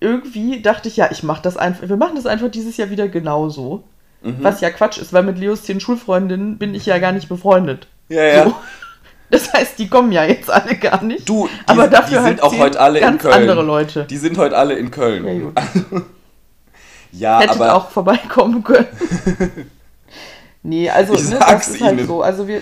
irgendwie 0.00 0.60
dachte 0.60 0.88
ich, 0.88 0.96
ja, 0.96 1.08
ich 1.10 1.22
mach 1.22 1.40
das 1.40 1.56
einfach, 1.56 1.88
wir 1.88 1.96
machen 1.96 2.16
das 2.16 2.26
einfach 2.26 2.50
dieses 2.50 2.76
Jahr 2.76 2.90
wieder 2.90 3.08
genauso. 3.08 3.84
Mhm. 4.22 4.36
Was 4.40 4.60
ja 4.60 4.70
Quatsch 4.70 4.98
ist, 4.98 5.12
weil 5.12 5.22
mit 5.22 5.38
Leos 5.38 5.62
zehn 5.62 5.80
Schulfreundinnen 5.80 6.58
bin 6.58 6.74
ich 6.74 6.86
ja 6.86 6.98
gar 6.98 7.12
nicht 7.12 7.28
befreundet. 7.28 7.86
Ja, 8.08 8.24
ja. 8.24 8.44
So. 8.44 8.54
Das 9.30 9.52
heißt, 9.52 9.78
die 9.78 9.88
kommen 9.88 10.12
ja 10.12 10.24
jetzt 10.24 10.48
alle 10.48 10.76
gar 10.76 11.02
nicht. 11.02 11.28
Du, 11.28 11.48
die, 11.48 11.68
aber 11.68 11.88
die 11.88 11.90
dafür 11.90 12.18
sind 12.18 12.24
halt 12.24 12.42
auch 12.42 12.56
heute 12.56 12.78
alle 12.78 13.00
in 13.00 13.04
ganz 13.04 13.22
Köln. 13.22 13.34
andere 13.34 13.62
Leute. 13.62 14.04
Die 14.04 14.16
sind 14.18 14.38
heute 14.38 14.56
alle 14.56 14.74
in 14.74 14.92
Köln. 14.92 15.52
Ja. 15.56 16.02
Ja, 17.18 17.40
Hättet 17.40 17.56
aber 17.56 17.74
auch 17.74 17.90
vorbeikommen 17.90 18.64
können. 18.64 18.86
nee, 20.62 20.90
also 20.90 21.14
ne, 21.14 21.38
das 21.38 21.68
ist 21.68 21.80
halt 21.80 21.98
Ihnen. 21.98 22.06
so. 22.06 22.22
Also 22.22 22.48
wir, 22.48 22.60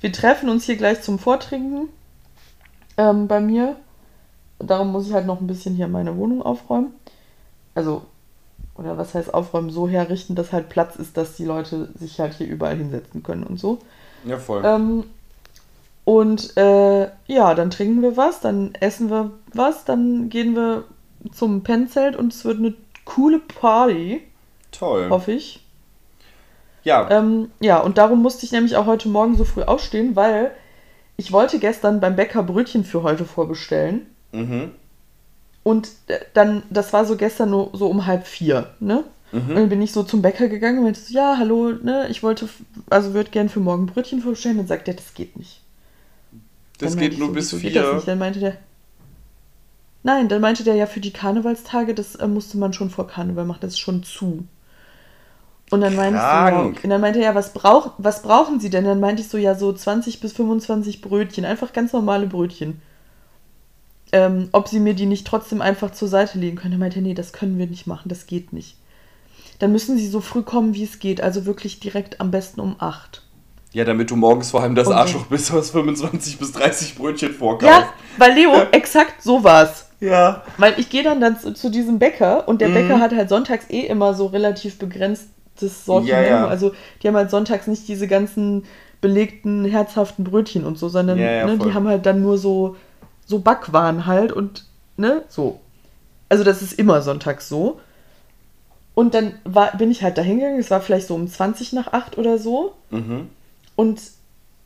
wir 0.00 0.12
treffen 0.12 0.48
uns 0.48 0.64
hier 0.64 0.76
gleich 0.76 1.02
zum 1.02 1.18
Vortrinken 1.18 1.88
ähm, 2.96 3.26
bei 3.28 3.40
mir. 3.40 3.76
Darum 4.58 4.92
muss 4.92 5.08
ich 5.08 5.12
halt 5.12 5.26
noch 5.26 5.40
ein 5.40 5.46
bisschen 5.46 5.74
hier 5.74 5.88
meine 5.88 6.16
Wohnung 6.16 6.42
aufräumen. 6.42 6.94
Also, 7.74 8.02
oder 8.76 8.96
was 8.96 9.14
heißt 9.14 9.34
aufräumen? 9.34 9.70
So 9.70 9.88
herrichten, 9.88 10.36
dass 10.36 10.52
halt 10.52 10.68
Platz 10.68 10.96
ist, 10.96 11.16
dass 11.16 11.36
die 11.36 11.44
Leute 11.44 11.88
sich 11.98 12.20
halt 12.20 12.34
hier 12.34 12.46
überall 12.46 12.76
hinsetzen 12.76 13.22
können 13.22 13.42
und 13.42 13.58
so. 13.58 13.78
ja, 14.24 14.38
voll. 14.38 14.62
Ähm, 14.64 15.04
und 16.04 16.56
äh, 16.56 17.08
ja, 17.26 17.54
dann 17.54 17.70
trinken 17.70 18.02
wir 18.02 18.16
was, 18.16 18.40
dann 18.40 18.74
essen 18.80 19.10
wir 19.10 19.30
was, 19.52 19.84
dann 19.84 20.28
gehen 20.28 20.54
wir 20.56 20.84
zum 21.32 21.62
Pennzelt 21.62 22.16
und 22.16 22.32
es 22.32 22.44
wird 22.44 22.58
eine 22.58 22.74
coole 23.04 23.38
Party, 23.40 24.22
Toll. 24.72 25.08
hoffe 25.10 25.32
ich. 25.32 25.60
Ja, 26.84 27.08
Ähm, 27.10 27.50
ja, 27.60 27.78
und 27.80 27.98
darum 27.98 28.22
musste 28.22 28.44
ich 28.46 28.52
nämlich 28.52 28.76
auch 28.76 28.86
heute 28.86 29.08
Morgen 29.08 29.36
so 29.36 29.44
früh 29.44 29.62
aufstehen, 29.62 30.16
weil 30.16 30.50
ich 31.16 31.32
wollte 31.32 31.58
gestern 31.58 32.00
beim 32.00 32.16
Bäcker 32.16 32.42
Brötchen 32.42 32.84
für 32.84 33.02
heute 33.02 33.24
vorbestellen. 33.24 34.06
mhm. 34.32 34.72
Und 35.62 35.88
äh, 36.08 36.18
dann, 36.34 36.62
das 36.70 36.92
war 36.92 37.04
so 37.04 37.16
gestern 37.16 37.50
nur 37.50 37.70
so 37.72 37.88
um 37.88 38.06
halb 38.06 38.26
vier, 38.26 38.74
ne? 38.80 39.04
Und 39.44 39.48
Mhm. 39.48 39.54
dann 39.54 39.68
bin 39.70 39.80
ich 39.82 39.92
so 39.92 40.02
zum 40.02 40.20
Bäcker 40.22 40.48
gegangen 40.48 40.78
und 40.78 40.84
meinte 40.84 41.00
so, 41.00 41.14
ja, 41.14 41.36
hallo, 41.38 41.70
ne, 41.82 42.06
ich 42.10 42.22
wollte, 42.22 42.48
also 42.90 43.14
würde 43.14 43.30
gern 43.30 43.48
für 43.48 43.60
morgen 43.60 43.86
Brötchen 43.86 44.20
vorbestellen. 44.20 44.58
Dann 44.58 44.66
sagt 44.66 44.88
er, 44.88 44.94
das 44.94 45.14
geht 45.14 45.36
nicht. 45.38 45.60
Das 46.78 46.92
Dann 46.92 47.00
geht 47.00 47.18
nur 47.18 47.28
so, 47.28 47.34
bis 47.34 47.50
vier. 47.54 48.02
Dann 48.04 48.18
meinte 48.18 48.40
der, 48.40 48.56
nein, 50.02 50.28
dann 50.28 50.40
meinte 50.40 50.64
der 50.64 50.74
ja 50.74 50.86
für 50.86 51.00
die 51.00 51.12
Karnevalstage, 51.12 51.94
das 51.94 52.16
äh, 52.16 52.26
musste 52.28 52.58
man 52.58 52.72
schon 52.72 52.90
vor 52.90 53.06
Karneval 53.06 53.44
machen, 53.44 53.60
das 53.60 53.72
ist 53.72 53.78
schon 53.80 54.02
zu. 54.02 54.44
Und 55.70 55.80
dann 55.80 55.96
meinte 55.96 56.18
ich 56.18 56.80
so, 56.82 56.88
dann 56.88 57.00
meinte 57.00 57.20
er, 57.20 57.30
ja, 57.30 57.34
was, 57.34 57.54
brauch, 57.54 57.92
was 57.96 58.20
brauchen 58.22 58.60
Sie 58.60 58.68
denn? 58.68 58.84
Dann 58.84 59.00
meinte 59.00 59.22
ich 59.22 59.28
so, 59.28 59.38
ja, 59.38 59.54
so 59.54 59.72
20 59.72 60.20
bis 60.20 60.34
25 60.34 61.00
Brötchen, 61.00 61.46
einfach 61.46 61.72
ganz 61.72 61.94
normale 61.94 62.26
Brötchen. 62.26 62.82
Ähm, 64.12 64.50
ob 64.52 64.68
Sie 64.68 64.80
mir 64.80 64.92
die 64.92 65.06
nicht 65.06 65.26
trotzdem 65.26 65.62
einfach 65.62 65.92
zur 65.92 66.08
Seite 66.08 66.38
legen 66.38 66.56
können. 66.56 66.72
Dann 66.72 66.80
meinte 66.80 66.98
er, 66.98 67.02
nee, 67.02 67.14
das 67.14 67.32
können 67.32 67.56
wir 67.56 67.66
nicht 67.66 67.86
machen, 67.86 68.10
das 68.10 68.26
geht 68.26 68.52
nicht. 68.52 68.76
Dann 69.60 69.72
müssen 69.72 69.96
Sie 69.96 70.08
so 70.08 70.20
früh 70.20 70.42
kommen, 70.42 70.74
wie 70.74 70.84
es 70.84 70.98
geht, 70.98 71.22
also 71.22 71.46
wirklich 71.46 71.80
direkt 71.80 72.20
am 72.20 72.30
besten 72.30 72.60
um 72.60 72.76
8. 72.78 73.22
Ja, 73.72 73.84
damit 73.86 74.10
du 74.10 74.16
morgens 74.16 74.50
vor 74.50 74.60
allem 74.62 74.74
das 74.74 74.88
Und- 74.88 74.94
Arschloch 74.94 75.26
bist, 75.26 75.54
was 75.54 75.70
25 75.70 76.38
bis 76.38 76.52
30 76.52 76.96
Brötchen 76.96 77.32
vorkaufst. 77.32 77.74
Ja, 77.74 77.90
weil 78.18 78.34
Leo, 78.34 78.52
exakt 78.72 79.22
so 79.22 79.42
war's. 79.42 79.88
Ja. 80.02 80.42
Weil 80.58 80.74
ich 80.78 80.90
gehe 80.90 81.04
dann, 81.04 81.20
dann 81.20 81.38
zu, 81.38 81.54
zu 81.54 81.70
diesem 81.70 82.00
Bäcker 82.00 82.48
und 82.48 82.60
der 82.60 82.68
Mhm. 82.68 82.74
Bäcker 82.74 83.00
hat 83.00 83.14
halt 83.14 83.28
sonntags 83.28 83.70
eh 83.70 83.86
immer 83.86 84.14
so 84.14 84.26
relativ 84.26 84.78
begrenztes 84.78 85.84
Sortiment. 85.84 86.26
Ja, 86.26 86.30
ja. 86.30 86.46
Also 86.48 86.72
die 87.02 87.08
haben 87.08 87.14
halt 87.14 87.30
sonntags 87.30 87.68
nicht 87.68 87.86
diese 87.86 88.08
ganzen 88.08 88.64
belegten, 89.00 89.64
herzhaften 89.64 90.24
Brötchen 90.24 90.64
und 90.64 90.76
so, 90.76 90.88
sondern 90.88 91.18
Ja, 91.18 91.46
ne, 91.46 91.56
die 91.56 91.72
haben 91.72 91.86
halt 91.86 92.04
dann 92.04 92.20
nur 92.20 92.36
so, 92.36 92.76
so 93.26 93.38
Backwaren 93.38 94.04
halt 94.06 94.32
und 94.32 94.64
ne, 94.96 95.22
so. 95.28 95.60
Also 96.28 96.42
das 96.42 96.62
ist 96.62 96.72
immer 96.72 97.00
sonntags 97.02 97.48
so. 97.48 97.80
Und 98.94 99.14
dann 99.14 99.34
war, 99.44 99.76
bin 99.76 99.90
ich 99.90 100.02
halt 100.02 100.18
da 100.18 100.22
hingegangen, 100.22 100.58
es 100.58 100.70
war 100.70 100.80
vielleicht 100.80 101.06
so 101.06 101.14
um 101.14 101.28
20 101.28 101.72
nach 101.74 101.92
8 101.92 102.18
oder 102.18 102.38
so. 102.38 102.74
Mhm. 102.90 103.28
Und 103.76 104.00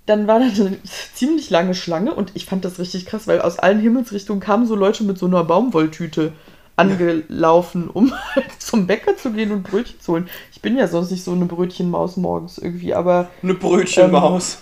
dann 0.07 0.27
war 0.27 0.39
da 0.39 0.47
eine 0.47 0.79
ziemlich 1.15 1.51
lange 1.51 1.75
Schlange 1.75 2.15
und 2.15 2.31
ich 2.35 2.47
fand 2.47 2.65
das 2.65 2.79
richtig 2.79 3.07
krass, 3.07 3.27
weil 3.27 3.41
aus 3.41 3.59
allen 3.59 3.81
Himmelsrichtungen 3.81 4.41
kamen 4.41 4.67
so 4.67 4.75
Leute 4.77 5.05
mit 5.05 5.19
so 5.19 5.27
einer 5.27 5.45
Baumwolltüte 5.45 6.33
angelaufen, 6.77 7.89
um 7.89 8.13
zum 8.59 8.87
Bäcker 8.87 9.17
zu 9.17 9.33
gehen 9.33 9.51
und 9.51 9.63
Brötchen 9.65 10.01
zu 10.01 10.13
holen. 10.13 10.29
Ich 10.53 10.61
bin 10.63 10.77
ja 10.77 10.87
sonst 10.89 11.11
nicht 11.11 11.25
so 11.25 11.33
eine 11.33 11.47
Brötchenmaus 11.47 12.17
morgens 12.17 12.59
irgendwie, 12.59 12.95
aber 12.95 13.29
Eine 13.43 13.55
Brötchenmaus. 13.55 14.59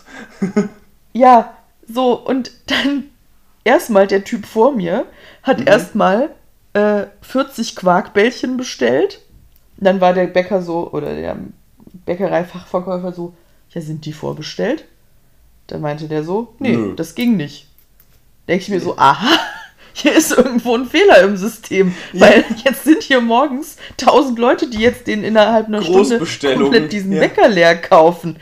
ja, 1.13 1.55
so 1.87 2.15
und 2.15 2.53
dann 2.67 3.05
erstmal 3.65 4.07
der 4.07 4.25
Typ 4.25 4.47
vor 4.47 4.73
mir 4.73 5.07
hat 5.43 5.61
Mhm. 5.61 5.67
erstmal 5.67 6.31
äh, 6.73 7.07
40 7.23 7.77
Quarkbällchen 7.77 8.57
bestellt. 8.57 9.21
Dann 9.77 10.01
war 10.01 10.13
der 10.15 10.27
Bäcker 10.29 10.63
so, 10.63 10.91
oder 10.93 11.15
der 11.15 11.37
Bäckereifachverkäufer 12.07 13.13
so, 13.13 13.35
ja, 13.71 13.81
sind 13.81 14.05
die 14.07 14.13
vorbestellt? 14.13 14.85
Da 15.67 15.79
meinte 15.79 16.09
der 16.09 16.25
so, 16.25 16.55
nee, 16.59 16.77
Nö. 16.77 16.95
das 16.95 17.15
ging 17.15 17.37
nicht. 17.37 17.69
Denke 18.49 18.63
ich 18.63 18.69
mir 18.69 18.81
so, 18.81 18.97
aha, 18.99 19.39
hier 19.95 20.13
ist 20.15 20.33
irgendwo 20.37 20.75
ein 20.77 20.87
Fehler 20.87 21.23
im 21.23 21.37
System. 21.37 21.95
Weil 22.13 22.45
jetzt 22.65 22.85
sind 22.85 23.03
hier 23.03 23.21
morgens 23.21 23.77
tausend 23.97 24.39
Leute, 24.39 24.69
die 24.69 24.79
jetzt 24.81 25.07
den 25.07 25.25
innerhalb 25.25 25.69
einer 25.69 25.83
Stunde 25.83 26.19
komplett 26.19 26.93
diesen 26.93 27.13
ja. 27.13 27.21
Wecker 27.23 27.49
leer 27.49 27.77
kaufen. 27.77 28.37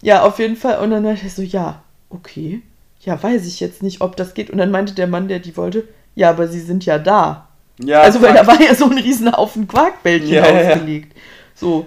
Ja, 0.00 0.22
auf 0.22 0.38
jeden 0.38 0.56
Fall. 0.56 0.78
Und 0.78 0.90
dann 0.90 1.02
dachte 1.02 1.26
ich 1.26 1.34
so, 1.34 1.42
ja, 1.42 1.82
okay. 2.10 2.62
Ja, 3.00 3.20
weiß 3.20 3.46
ich 3.46 3.58
jetzt 3.60 3.82
nicht, 3.82 4.00
ob 4.00 4.16
das 4.16 4.34
geht. 4.34 4.50
Und 4.50 4.58
dann 4.58 4.70
meinte 4.70 4.94
der 4.94 5.06
Mann, 5.06 5.28
der 5.28 5.38
die 5.38 5.56
wollte, 5.56 5.88
ja, 6.14 6.30
aber 6.30 6.46
sie 6.48 6.60
sind 6.60 6.84
ja 6.84 6.98
da. 6.98 7.48
Ja, 7.80 8.00
also, 8.02 8.20
weil 8.20 8.36
fuck. 8.36 8.40
da 8.40 8.46
war 8.46 8.60
ja 8.60 8.74
so 8.74 8.86
ein 8.86 8.98
riesen 8.98 9.32
Haufen 9.32 9.68
Quarkbällchen 9.68 10.28
Ja, 10.28 10.46
ja, 10.46 10.60
ja. 10.62 10.70
ausgelegt. 10.70 11.16
So. 11.54 11.86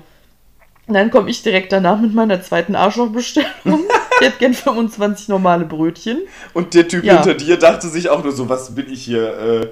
Und 0.88 0.94
dann 0.94 1.12
komme 1.12 1.30
ich 1.30 1.44
direkt 1.44 1.72
danach 1.72 2.00
mit 2.00 2.14
meiner 2.14 2.42
zweiten 2.42 2.76
Arschlochbestellung. 2.76 3.50
ich 4.22 4.28
hätte 4.28 4.40
gern 4.40 4.54
25 4.54 5.28
normale 5.30 5.66
Brötchen. 5.66 6.20
Und 6.54 6.74
der 6.74 6.88
Typ 6.88 7.04
Ja. 7.04 7.16
hinter 7.16 7.34
dir 7.34 7.58
dachte 7.58 7.88
sich 7.90 8.10
auch 8.10 8.24
nur 8.24 8.32
so, 8.32 8.48
was 8.50 8.74
bin 8.76 8.92
ich 8.92 9.04
hier? 9.04 9.38
Äh, 9.38 9.68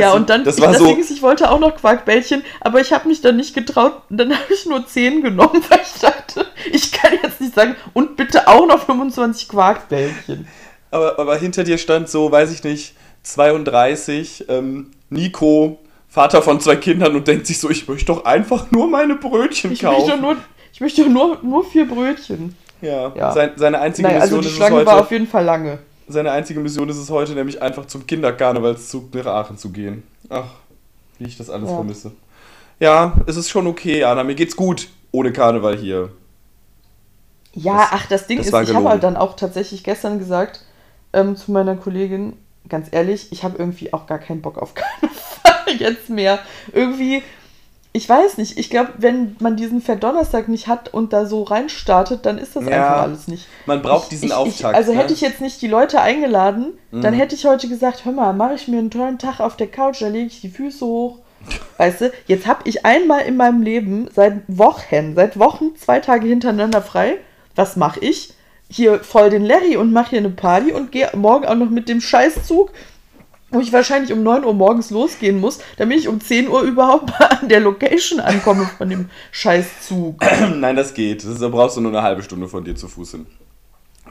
ja, 0.00 0.10
du, 0.10 0.16
und 0.16 0.28
dann, 0.30 0.44
das 0.44 0.56
ich, 0.56 0.62
war 0.62 0.70
das 0.72 0.78
so, 0.78 0.86
Ding 0.86 0.98
ist, 0.98 1.10
ich 1.10 1.22
wollte 1.22 1.50
auch 1.50 1.60
noch 1.60 1.76
Quarkbällchen, 1.76 2.42
aber 2.60 2.80
ich 2.80 2.92
habe 2.92 3.08
mich 3.08 3.20
dann 3.20 3.36
nicht 3.36 3.54
getraut. 3.54 3.92
Dann 4.10 4.32
habe 4.36 4.52
ich 4.52 4.66
nur 4.66 4.86
10 4.86 5.22
genommen, 5.22 5.62
weil 5.68 5.80
ich 5.82 6.00
dachte, 6.00 6.46
ich 6.72 6.90
kann 6.92 7.12
jetzt 7.22 7.40
nicht 7.40 7.54
sagen, 7.54 7.76
und 7.92 8.16
bitte 8.16 8.48
auch 8.48 8.66
noch 8.66 8.84
25 8.84 9.48
Quarkbällchen. 9.48 10.48
aber, 10.90 11.18
aber 11.18 11.36
hinter 11.36 11.62
dir 11.64 11.78
stand 11.78 12.08
so, 12.08 12.30
weiß 12.32 12.52
ich 12.52 12.64
nicht, 12.64 12.94
32, 13.22 14.46
ähm, 14.48 14.90
Nico, 15.10 15.78
Vater 16.08 16.42
von 16.42 16.60
zwei 16.60 16.76
Kindern 16.76 17.14
und 17.14 17.28
denkt 17.28 17.46
sich 17.46 17.58
so, 17.60 17.68
ich 17.70 17.86
möchte 17.88 18.06
doch 18.06 18.24
einfach 18.24 18.70
nur 18.70 18.88
meine 18.88 19.16
Brötchen 19.16 19.72
Ich 19.72 19.80
kaufen. 19.80 20.06
möchte 20.06 20.20
nur, 20.20 20.36
ich 20.72 20.80
möchte 20.80 21.08
nur, 21.08 21.38
nur 21.42 21.64
vier 21.64 21.86
Brötchen. 21.86 22.56
Ja, 22.80 23.12
Ja. 23.14 23.32
Sein, 23.32 23.52
seine 23.56 23.80
einzige 23.80 24.08
Nein, 24.08 24.20
also 24.20 24.36
Mission 24.36 24.40
die 24.42 24.46
ist 24.46 24.52
es 24.52 24.56
Schlange 24.58 24.76
heute, 24.76 24.86
war 24.86 25.00
auf 25.00 25.10
jeden 25.10 25.26
Fall 25.26 25.44
lange. 25.44 25.78
seine 26.08 26.30
einzige 26.32 26.60
Mission 26.60 26.88
ist 26.88 26.96
es 26.98 27.10
heute, 27.10 27.32
nämlich 27.32 27.60
einfach 27.62 27.86
zum 27.86 28.06
Kinderkarnevalszug 28.06 29.14
nach 29.14 29.26
Aachen 29.26 29.58
zu 29.58 29.70
gehen. 29.70 30.02
Ach, 30.28 30.44
wie 31.18 31.24
ich 31.26 31.36
das 31.38 31.50
alles 31.50 31.68
Ja. 31.70 31.76
vermisse. 31.76 32.12
Ja, 32.78 33.14
es 33.26 33.36
ist 33.36 33.48
schon 33.48 33.66
okay, 33.66 34.04
Anna, 34.04 34.22
mir 34.24 34.34
geht's 34.34 34.54
gut 34.56 34.88
ohne 35.12 35.32
Karneval 35.32 35.76
hier. 35.76 36.10
Ja, 37.54 37.78
Das- 37.78 37.88
ach, 37.92 38.06
das 38.06 38.26
Ding 38.26 38.38
das 38.38 38.48
ist, 38.48 38.68
ich 38.68 38.74
habe 38.74 38.88
halt 38.88 39.02
dann 39.02 39.16
auch 39.16 39.34
tatsächlich 39.36 39.82
gestern 39.82 40.18
gesagt 40.18 40.60
ähm, 41.12 41.36
zu 41.36 41.52
meiner 41.52 41.76
Kollegin, 41.76 42.34
ganz 42.68 42.88
ehrlich, 42.90 43.32
ich 43.32 43.44
habe 43.44 43.56
irgendwie 43.58 43.94
auch 43.94 44.06
gar 44.06 44.18
keinen 44.18 44.42
Bock 44.42 44.58
auf 44.58 44.74
Karneval 44.74 45.76
jetzt 45.78 46.10
mehr. 46.10 46.38
Irgendwie, 46.74 47.22
ich 47.96 48.06
weiß 48.08 48.36
nicht, 48.36 48.58
ich 48.58 48.68
glaube, 48.68 48.90
wenn 48.98 49.36
man 49.40 49.56
diesen 49.56 49.80
Verdonnerstag 49.80 50.48
nicht 50.48 50.66
hat 50.68 50.92
und 50.92 51.12
da 51.14 51.24
so 51.24 51.42
reinstartet, 51.44 52.26
dann 52.26 52.36
ist 52.36 52.54
das 52.54 52.64
Ja, 52.66 52.70
einfach 52.70 53.02
alles 53.04 53.26
nicht. 53.26 53.46
Man 53.64 53.80
braucht 53.80 54.04
Ich- 54.04 54.08
diesen 54.10 54.26
ich, 54.28 54.34
Auftakt. 54.34 54.58
Ich, 54.74 54.76
also 54.76 54.92
ne? 54.92 54.98
hätte 54.98 55.14
ich 55.14 55.22
jetzt 55.22 55.40
nicht 55.40 55.62
die 55.62 55.66
Leute 55.68 56.00
eingeladen, 56.02 56.78
dann 56.92 57.14
Mhm. 57.14 57.18
hätte 57.18 57.34
ich 57.34 57.46
heute 57.46 57.68
gesagt, 57.68 58.04
hör 58.04 58.12
mal, 58.12 58.32
mache 58.34 58.54
ich 58.54 58.68
mir 58.68 58.78
einen 58.78 58.90
tollen 58.90 59.18
Tag 59.18 59.40
auf 59.40 59.56
der 59.56 59.68
Couch, 59.68 60.02
da 60.02 60.08
lege 60.08 60.26
ich 60.26 60.40
die 60.42 60.50
Füße 60.50 60.84
hoch. 60.84 61.18
Weißt 61.78 62.02
du, 62.02 62.12
jetzt 62.26 62.46
habe 62.46 62.60
ich 62.64 62.84
einmal 62.84 63.22
in 63.22 63.36
meinem 63.38 63.62
Leben 63.62 64.08
seit 64.14 64.42
Wochen, 64.48 65.14
seit 65.14 65.38
Wochen 65.38 65.74
zwei 65.76 66.00
Tage 66.00 66.26
hintereinander 66.28 66.82
frei. 66.82 67.14
Was 67.54 67.76
mache 67.76 68.00
ich? 68.00 68.34
Hier 68.68 68.98
voll 69.02 69.30
den 69.30 69.44
Larry 69.44 69.76
und 69.76 69.92
mache 69.92 70.10
hier 70.10 70.18
eine 70.18 70.30
Party 70.30 70.72
und 70.72 70.92
gehe 70.92 71.08
morgen 71.14 71.46
auch 71.46 71.54
noch 71.54 71.70
mit 71.70 71.88
dem 71.88 72.00
Scheißzug, 72.00 72.72
wo 73.56 73.60
ich 73.60 73.72
wahrscheinlich 73.72 74.12
um 74.12 74.22
9 74.22 74.44
Uhr 74.44 74.54
morgens 74.54 74.90
losgehen 74.90 75.40
muss, 75.40 75.58
damit 75.78 75.98
ich 75.98 76.08
um 76.08 76.20
10 76.20 76.48
Uhr 76.48 76.62
überhaupt 76.62 77.08
mal 77.18 77.26
an 77.40 77.48
der 77.48 77.60
Location 77.60 78.20
ankomme 78.20 78.70
von 78.78 78.88
dem 78.88 79.08
Scheißzug. 79.32 80.20
Nein, 80.54 80.76
das 80.76 80.94
geht. 80.94 81.24
Das 81.24 81.30
ist, 81.32 81.42
da 81.42 81.48
brauchst 81.48 81.76
du 81.76 81.80
nur 81.80 81.90
eine 81.92 82.02
halbe 82.02 82.22
Stunde 82.22 82.46
von 82.48 82.64
dir 82.64 82.76
zu 82.76 82.86
Fuß 82.88 83.12
hin. 83.12 83.26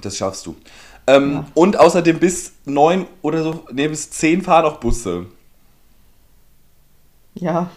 Das 0.01 0.17
schaffst 0.17 0.45
du. 0.45 0.55
Ähm, 1.07 1.31
Ja. 1.33 1.45
Und 1.53 1.79
außerdem 1.79 2.19
bis 2.19 2.53
neun 2.65 3.05
oder 3.21 3.43
so, 3.43 3.63
nee, 3.71 3.87
bis 3.87 4.09
zehn 4.09 4.41
fahren 4.41 4.65
auch 4.65 4.77
Busse. 4.79 5.27
Ja, 7.35 7.69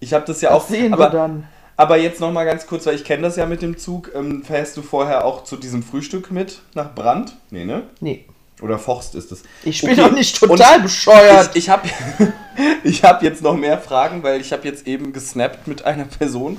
Ich 0.00 0.12
habe 0.14 0.24
das 0.26 0.40
ja 0.40 0.50
das 0.50 0.62
auch. 0.64 0.68
sehen 0.68 0.92
aber, 0.92 1.04
wir 1.06 1.10
dann. 1.10 1.48
aber 1.76 1.96
jetzt 1.98 2.20
noch 2.20 2.30
mal 2.32 2.44
ganz 2.44 2.66
kurz, 2.66 2.86
weil 2.86 2.94
ich 2.94 3.04
kenne 3.04 3.22
das 3.22 3.36
ja 3.36 3.46
mit 3.46 3.62
dem 3.62 3.76
Zug. 3.78 4.10
Ähm, 4.14 4.42
fährst 4.44 4.76
du 4.76 4.82
vorher 4.82 5.24
auch 5.24 5.44
zu 5.44 5.56
diesem 5.56 5.82
Frühstück 5.82 6.30
mit 6.30 6.60
nach 6.74 6.94
Brand? 6.94 7.36
Nee, 7.50 7.64
ne? 7.64 7.84
Nee. 8.00 8.24
Oder 8.62 8.78
Forst 8.78 9.14
ist 9.14 9.32
es. 9.32 9.42
Ich 9.64 9.82
bin 9.82 9.90
Okay. 9.92 10.00
doch 10.02 10.12
nicht 10.12 10.38
total 10.40 10.76
Und 10.78 10.82
bescheuert. 10.84 11.50
Ich, 11.54 11.64
ich 11.64 11.68
habe 11.68 11.88
ich 12.84 13.04
hab 13.04 13.22
jetzt 13.22 13.42
noch 13.42 13.54
mehr 13.54 13.78
Fragen, 13.78 14.22
weil 14.22 14.40
ich 14.40 14.52
habe 14.52 14.66
jetzt 14.66 14.86
eben 14.86 15.12
gesnappt 15.12 15.66
mit 15.68 15.84
einer 15.84 16.04
Person. 16.04 16.58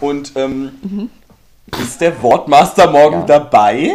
Und 0.00 0.32
ähm, 0.36 1.10
ist 1.82 2.00
der 2.00 2.22
Wortmaster 2.22 2.90
morgen 2.90 3.16
Mhm. 3.16 3.20
Ja. 3.22 3.26
dabei? 3.38 3.94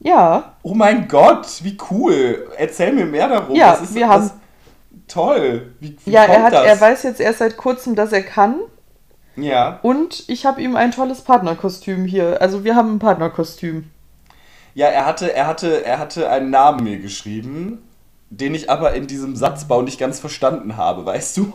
ja, 0.00 0.54
Oh 0.62 0.74
mein 0.74 1.08
Gott, 1.08 1.46
wie 1.62 1.76
cool. 1.90 2.48
Erzähl 2.56 2.92
mir 2.92 3.04
mehr 3.06 3.28
darum. 3.28 3.56
Ja, 3.56 3.72
das 3.72 3.82
ist, 3.82 3.94
wir 3.94 4.08
haben- 4.08 4.30
toll. 5.08 5.74
Wie, 5.80 5.96
wie 6.04 6.10
ja, 6.10 6.24
er 6.24 6.42
hat, 6.44 6.52
das? 6.52 6.66
er 6.66 6.80
weiß 6.80 7.02
jetzt 7.04 7.20
erst 7.20 7.38
seit 7.40 7.56
kurzem, 7.56 7.94
dass 7.94 8.12
er 8.12 8.22
kann. 8.22 8.56
ja. 9.36 9.78
Und 9.82 10.24
ich 10.28 10.46
habe 10.46 10.60
ihm 10.62 10.76
ein 10.76 10.92
tolles 10.92 11.22
Partnerkostüm 11.22 12.04
hier. 12.04 12.40
Also 12.40 12.64
wir 12.64 12.76
haben 12.76 12.94
ein 12.96 12.98
Partnerkostüm. 12.98 13.90
Ja, 14.78 14.86
er 14.86 15.06
hatte, 15.06 15.34
er, 15.34 15.48
hatte, 15.48 15.84
er 15.84 15.98
hatte 15.98 16.30
einen 16.30 16.50
Namen 16.50 16.84
mir 16.84 17.00
geschrieben, 17.00 17.82
den 18.30 18.54
ich 18.54 18.70
aber 18.70 18.94
in 18.94 19.08
diesem 19.08 19.34
Satzbau 19.34 19.82
nicht 19.82 19.98
ganz 19.98 20.20
verstanden 20.20 20.76
habe, 20.76 21.04
weißt 21.04 21.36
du? 21.36 21.52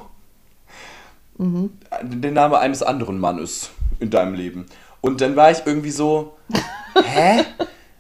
Mhm. 1.37 1.71
Den 2.01 2.33
Name 2.33 2.59
eines 2.59 2.83
anderen 2.83 3.21
Mannes 3.21 3.69
in 4.01 4.09
deinem 4.09 4.33
Leben. 4.33 4.65
Und 4.99 5.21
dann 5.21 5.37
war 5.37 5.49
ich 5.51 5.59
irgendwie 5.63 5.91
so, 5.91 6.35
hä? 7.01 7.45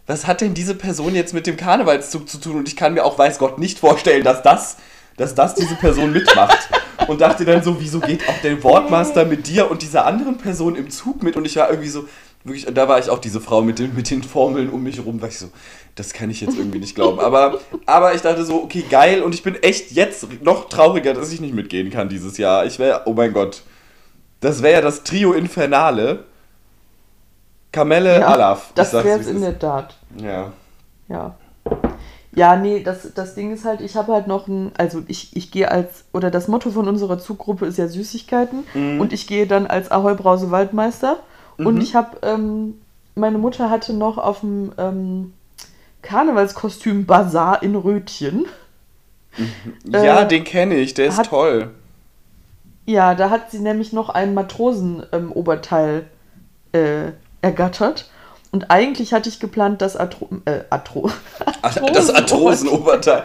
Was 0.07 0.27
hat 0.27 0.41
denn 0.41 0.53
diese 0.55 0.75
Person 0.75 1.15
jetzt 1.15 1.33
mit 1.33 1.47
dem 1.47 1.55
Karnevalszug 1.55 2.27
zu 2.27 2.39
tun? 2.39 2.57
Und 2.57 2.67
ich 2.67 2.75
kann 2.75 2.93
mir 2.93 3.05
auch, 3.05 3.17
weiß 3.17 3.39
Gott, 3.39 3.59
nicht 3.59 3.79
vorstellen, 3.79 4.25
dass 4.25 4.43
das, 4.43 4.75
dass 5.15 5.33
das 5.35 5.55
diese 5.55 5.75
Person 5.75 6.11
mitmacht. 6.11 6.67
Und 7.07 7.21
dachte 7.21 7.45
dann 7.45 7.63
so, 7.63 7.79
wieso 7.79 8.01
geht 8.01 8.27
auch 8.27 8.41
der 8.43 8.61
Wortmaster 8.61 9.23
mit 9.23 9.47
dir 9.47 9.71
und 9.71 9.83
dieser 9.83 10.05
anderen 10.05 10.37
Person 10.37 10.75
im 10.75 10.89
Zug 10.89 11.23
mit? 11.23 11.37
Und 11.37 11.45
ich 11.45 11.55
war 11.55 11.69
irgendwie 11.69 11.89
so, 11.89 12.09
wirklich, 12.43 12.65
da 12.73 12.87
war 12.87 12.99
ich 12.99 13.09
auch 13.09 13.19
diese 13.19 13.39
Frau 13.41 13.61
mit 13.61 13.79
den, 13.79 13.95
mit 13.95 14.09
den 14.09 14.23
Formeln 14.23 14.69
um 14.69 14.83
mich 14.83 15.03
rum, 15.05 15.21
war 15.21 15.29
ich 15.29 15.39
so, 15.39 15.47
das 15.95 16.13
kann 16.13 16.29
ich 16.29 16.41
jetzt 16.41 16.57
irgendwie 16.57 16.79
nicht 16.79 16.95
glauben. 16.95 17.19
Aber, 17.19 17.59
aber 17.85 18.13
ich 18.15 18.21
dachte 18.21 18.43
so, 18.45 18.63
okay, 18.63 18.83
geil. 18.89 19.21
Und 19.21 19.35
ich 19.35 19.43
bin 19.43 19.55
echt 19.61 19.91
jetzt 19.91 20.27
noch 20.41 20.69
trauriger, 20.69 21.13
dass 21.13 21.31
ich 21.31 21.39
nicht 21.41 21.53
mitgehen 21.53 21.89
kann 21.91 22.09
dieses 22.09 22.37
Jahr. 22.37 22.65
Ich 22.65 22.79
wäre, 22.79 23.03
oh 23.05 23.13
mein 23.13 23.33
Gott. 23.33 23.61
Das 24.39 24.61
wäre 24.61 24.73
ja 24.73 24.81
das 24.81 25.03
Trio 25.03 25.33
Infernale. 25.33 26.25
Kamelle, 27.71 28.25
Alaf. 28.25 28.67
Ich 28.69 28.73
das 28.75 28.93
wäre 28.93 29.19
es 29.19 29.27
in 29.27 29.41
der 29.41 29.57
Tat. 29.57 29.95
Ja. 30.17 30.51
Ja. 31.07 31.35
Ja, 32.35 32.55
nee, 32.55 32.81
das, 32.81 33.13
das 33.13 33.35
Ding 33.35 33.53
ist 33.53 33.63
halt, 33.63 33.81
ich 33.81 33.95
habe 33.95 34.11
halt 34.11 34.25
noch 34.27 34.47
ein, 34.47 34.71
also 34.75 35.03
ich, 35.07 35.35
ich 35.35 35.51
gehe 35.51 35.69
als, 35.69 36.05
oder 36.13 36.31
das 36.31 36.47
Motto 36.47 36.71
von 36.71 36.87
unserer 36.87 37.19
Zuggruppe 37.19 37.67
ist 37.67 37.77
ja 37.77 37.87
Süßigkeiten 37.87 38.63
Mhm. 38.73 38.99
und 38.99 39.13
ich 39.13 39.27
gehe 39.27 39.45
dann 39.45 39.67
als 39.67 39.91
Ahoi 39.91 40.15
Brause 40.15 40.49
Waldmeister 40.49 41.17
und 41.57 41.75
Mhm. 41.75 41.81
ich 41.81 41.95
habe, 41.95 42.17
ähm, 42.23 42.75
meine 43.15 43.37
Mutter 43.37 43.69
hatte 43.69 43.93
noch 43.93 44.17
auf 44.17 44.39
dem 44.41 44.71
ähm, 44.77 45.33
Karnevalskostüm 46.01 47.05
Bazar 47.05 47.61
in 47.63 47.75
Rötchen. 47.75 48.45
Ja, 49.85 50.21
Äh, 50.21 50.27
den 50.27 50.43
kenne 50.43 50.75
ich, 50.75 50.93
der 50.93 51.07
ist 51.07 51.17
hat- 51.17 51.27
toll. 51.27 51.69
Ja, 52.85 53.15
da 53.15 53.29
hat 53.29 53.49
sie 53.51 53.59
nämlich 53.59 53.93
noch 53.93 54.09
ein 54.09 54.33
Matrosen-Oberteil 54.33 56.05
äh, 56.73 57.11
ergattert. 57.41 58.09
Und 58.51 58.69
eigentlich 58.69 59.13
hatte 59.13 59.29
ich 59.29 59.39
geplant, 59.39 59.81
das 59.81 59.95
Atro 59.95 60.27
äh, 60.45 60.59
Atro 60.69 61.09
Ach, 61.61 61.73
das 61.93 62.09
Arthrosenoberteil. 62.13 63.23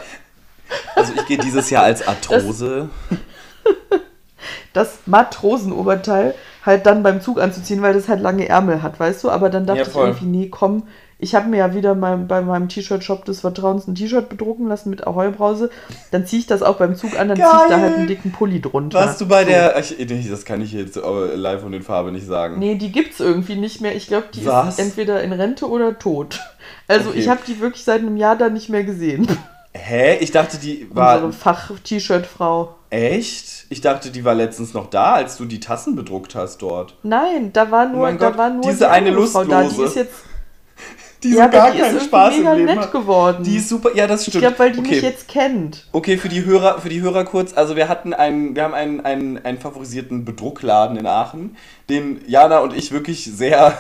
Also 0.94 1.12
ich 1.16 1.26
gehe 1.26 1.38
dieses 1.38 1.70
Jahr 1.70 1.82
als 1.84 2.06
Arthrose. 2.06 2.88
das 4.72 4.98
Matrosenoberteil 5.06 6.34
halt 6.68 6.86
dann 6.86 7.02
beim 7.02 7.20
Zug 7.20 7.40
anzuziehen, 7.40 7.82
weil 7.82 7.94
das 7.94 8.08
halt 8.08 8.20
lange 8.20 8.48
Ärmel 8.48 8.82
hat, 8.82 9.00
weißt 9.00 9.24
du? 9.24 9.30
Aber 9.30 9.50
dann 9.50 9.66
dachte 9.66 9.80
Ja, 9.80 9.86
ich 9.88 9.94
irgendwie, 9.96 10.26
nee, 10.26 10.48
komm, 10.48 10.84
ich 11.18 11.34
habe 11.34 11.48
mir 11.48 11.56
ja 11.56 11.74
wieder 11.74 11.96
mein, 11.96 12.28
bei 12.28 12.42
meinem 12.42 12.68
T-Shirt-Shop 12.68 13.24
des 13.24 13.40
Vertrauens 13.40 13.88
ein 13.88 13.96
T-Shirt 13.96 14.28
bedrucken 14.28 14.68
lassen 14.68 14.90
mit 14.90 15.04
Ahoi-Brause. 15.04 15.68
Dann 16.12 16.26
ziehe 16.26 16.38
ich 16.38 16.46
das 16.46 16.62
auch 16.62 16.76
beim 16.76 16.94
Zug 16.94 17.18
an, 17.18 17.26
dann 17.28 17.36
ziehe 17.36 17.48
ich 17.64 17.70
da 17.70 17.80
halt 17.80 17.96
einen 17.96 18.06
dicken 18.06 18.30
Pulli 18.30 18.60
drunter. 18.60 19.00
Warst 19.00 19.20
du 19.20 19.26
bei 19.26 19.42
So. 19.42 19.48
der. 19.50 19.76
Ich, 19.80 20.30
das 20.30 20.44
kann 20.44 20.60
ich 20.60 20.72
jetzt 20.72 20.96
live 21.34 21.64
und 21.64 21.72
in 21.72 21.82
Farbe 21.82 22.12
nicht 22.12 22.26
sagen. 22.26 22.60
Nee, 22.60 22.76
die 22.76 22.92
gibt's 22.92 23.18
irgendwie 23.18 23.56
nicht 23.56 23.80
mehr. 23.80 23.96
Ich 23.96 24.06
glaube, 24.06 24.26
die 24.32 24.46
Was? 24.46 24.74
ist 24.74 24.78
entweder 24.78 25.20
in 25.22 25.32
Rente 25.32 25.68
oder 25.68 25.98
tot. 25.98 26.38
Also 26.86 27.10
Okay. 27.10 27.18
ich 27.18 27.28
habe 27.28 27.40
die 27.48 27.60
wirklich 27.60 27.82
seit 27.82 28.00
einem 28.02 28.16
Jahr 28.16 28.36
da 28.36 28.48
nicht 28.48 28.68
mehr 28.68 28.84
gesehen. 28.84 29.26
Hä? 29.72 30.18
Ich 30.20 30.30
dachte, 30.30 30.58
die 30.58 30.86
war. 30.90 31.16
Unsere 31.16 31.32
Fach-T-Shirt-Frau. 31.32 32.74
Echt? 32.90 33.66
Ich 33.70 33.80
dachte, 33.82 34.10
die 34.10 34.24
war 34.24 34.34
letztens 34.34 34.72
noch 34.72 34.88
da, 34.88 35.12
als 35.14 35.36
du 35.36 35.44
die 35.44 35.60
Tassen 35.60 35.94
bedruckt 35.94 36.34
hast 36.34 36.62
dort. 36.62 36.96
Nein, 37.02 37.52
da 37.52 37.70
war 37.70 37.86
nur, 37.86 38.08
Oh 38.08 38.12
da 38.12 38.30
Gott, 38.30 38.38
war 38.38 38.50
nur 38.50 38.62
diese 38.62 38.78
die 38.78 38.84
eine 38.86 39.12
Frau 39.26 39.44
da. 39.44 39.62
Die 39.62 39.66
Lustlose. 39.68 39.84
ist 39.84 39.94
jetzt 39.96 40.14
Die 41.22 41.32
ja, 41.34 41.48
gar 41.48 41.72
die 41.72 41.78
ist 41.78 41.82
keinen 41.82 41.96
irgendwie 41.96 42.06
Spaß 42.06 42.34
im 42.36 42.40
mega 42.44 42.52
Leben 42.54 42.66
nett 42.66 42.78
hat. 42.78 42.92
geworden. 42.92 43.42
Die 43.44 43.56
ist 43.56 43.68
super, 43.68 43.90
ja, 43.94 44.06
das 44.06 44.22
ich 44.22 44.28
stimmt. 44.28 44.42
glaube, 44.42 44.58
weil 44.60 44.72
die 44.72 44.78
okay. 44.78 44.90
mich 44.90 45.02
jetzt 45.02 45.26
kennt. 45.28 45.86
Okay, 45.92 46.16
für 46.16 46.28
die 46.28 46.44
Hörer, 46.44 46.80
für 46.80 46.88
die 46.88 47.00
Hörer 47.00 47.24
kurz, 47.24 47.52
also 47.54 47.74
wir 47.76 47.88
hatten 47.88 48.14
einen, 48.14 48.54
wir 48.54 48.62
haben 48.62 48.74
einen, 48.74 49.00
einen, 49.00 49.44
einen 49.44 49.58
favorisierten 49.58 50.24
Bedruckladen 50.24 50.96
in 50.96 51.06
Aachen, 51.06 51.56
den 51.88 52.20
Jana 52.28 52.58
und 52.60 52.72
ich 52.74 52.92
wirklich 52.92 53.24
sehr 53.24 53.76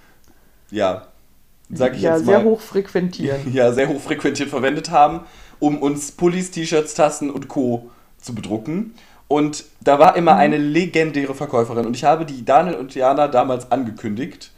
ja, 0.70 1.06
sag 1.70 1.94
ich 1.96 2.02
ja, 2.02 2.16
jetzt 2.16 2.24
mal. 2.26 2.32
sehr 2.32 2.44
hoch 2.44 2.60
frequentieren. 2.60 3.40
Ja, 3.52 3.72
sehr 3.72 3.88
hoch 3.88 4.00
frequentiert 4.00 4.48
verwendet 4.48 4.90
haben, 4.90 5.20
um 5.58 5.78
uns 5.78 6.12
Pullis, 6.12 6.50
T-Shirts, 6.50 6.94
Tassen 6.94 7.30
und 7.30 7.48
Co. 7.48 7.90
zu 8.22 8.34
bedrucken. 8.34 8.94
Und 9.28 9.64
da 9.80 9.98
war 9.98 10.16
immer 10.16 10.34
eine 10.34 10.56
legendäre 10.56 11.34
Verkäuferin 11.34 11.86
und 11.86 11.94
ich 11.94 12.02
habe 12.02 12.24
die 12.24 12.44
Daniel 12.44 12.74
und 12.74 12.94
Diana 12.94 13.28
damals 13.28 13.70
angekündigt, 13.70 14.50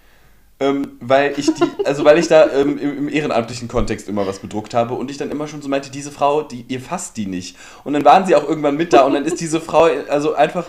ähm, 0.60 0.92
weil 0.98 1.34
ich 1.36 1.52
die, 1.52 1.64
also 1.84 2.06
weil 2.06 2.16
ich 2.16 2.28
da 2.28 2.50
ähm, 2.50 2.78
im, 2.78 2.98
im, 2.98 3.08
ehrenamtlichen 3.08 3.68
Kontext 3.68 4.08
immer 4.08 4.26
was 4.26 4.38
bedruckt 4.38 4.72
habe 4.72 4.94
und 4.94 5.10
ich 5.10 5.18
dann 5.18 5.30
immer 5.30 5.46
schon 5.46 5.60
so 5.60 5.68
meinte, 5.68 5.90
diese 5.90 6.10
Frau, 6.10 6.40
die, 6.40 6.64
ihr 6.68 6.80
fasst 6.80 7.18
die 7.18 7.26
nicht. 7.26 7.56
Und 7.84 7.92
dann 7.92 8.04
waren 8.06 8.24
sie 8.24 8.34
auch 8.34 8.48
irgendwann 8.48 8.78
mit 8.78 8.94
da 8.94 9.02
und 9.02 9.12
dann 9.12 9.26
ist 9.26 9.40
diese 9.40 9.60
Frau 9.60 9.88
also 10.08 10.34
einfach, 10.34 10.64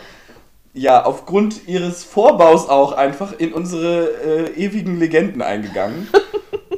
ja, 0.74 1.06
aufgrund 1.06 1.68
ihres 1.68 2.04
Vorbaus 2.04 2.68
auch 2.68 2.92
einfach 2.92 3.32
in 3.38 3.54
unsere 3.54 4.10
äh, 4.26 4.54
ewigen 4.58 5.00
Legenden 5.00 5.42
eingegangen. 5.42 6.10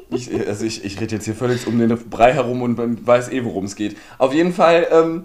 Ich, 0.10 0.30
also 0.48 0.64
ich, 0.64 0.86
ich 0.86 1.02
rede 1.02 1.16
jetzt 1.16 1.26
hier 1.26 1.36
völlig 1.36 1.66
um 1.68 1.80
den 1.80 1.98
Brei 2.10 2.34
herum 2.34 2.62
und 2.62 2.78
man 2.78 3.06
weiß 3.06 3.32
eh, 3.32 3.44
worum 3.44 3.66
es 3.66 3.76
geht. 3.76 3.98
Auf 4.18 4.34
jeden 4.34 4.54
Fall, 4.54 4.88
ähm, 4.92 5.24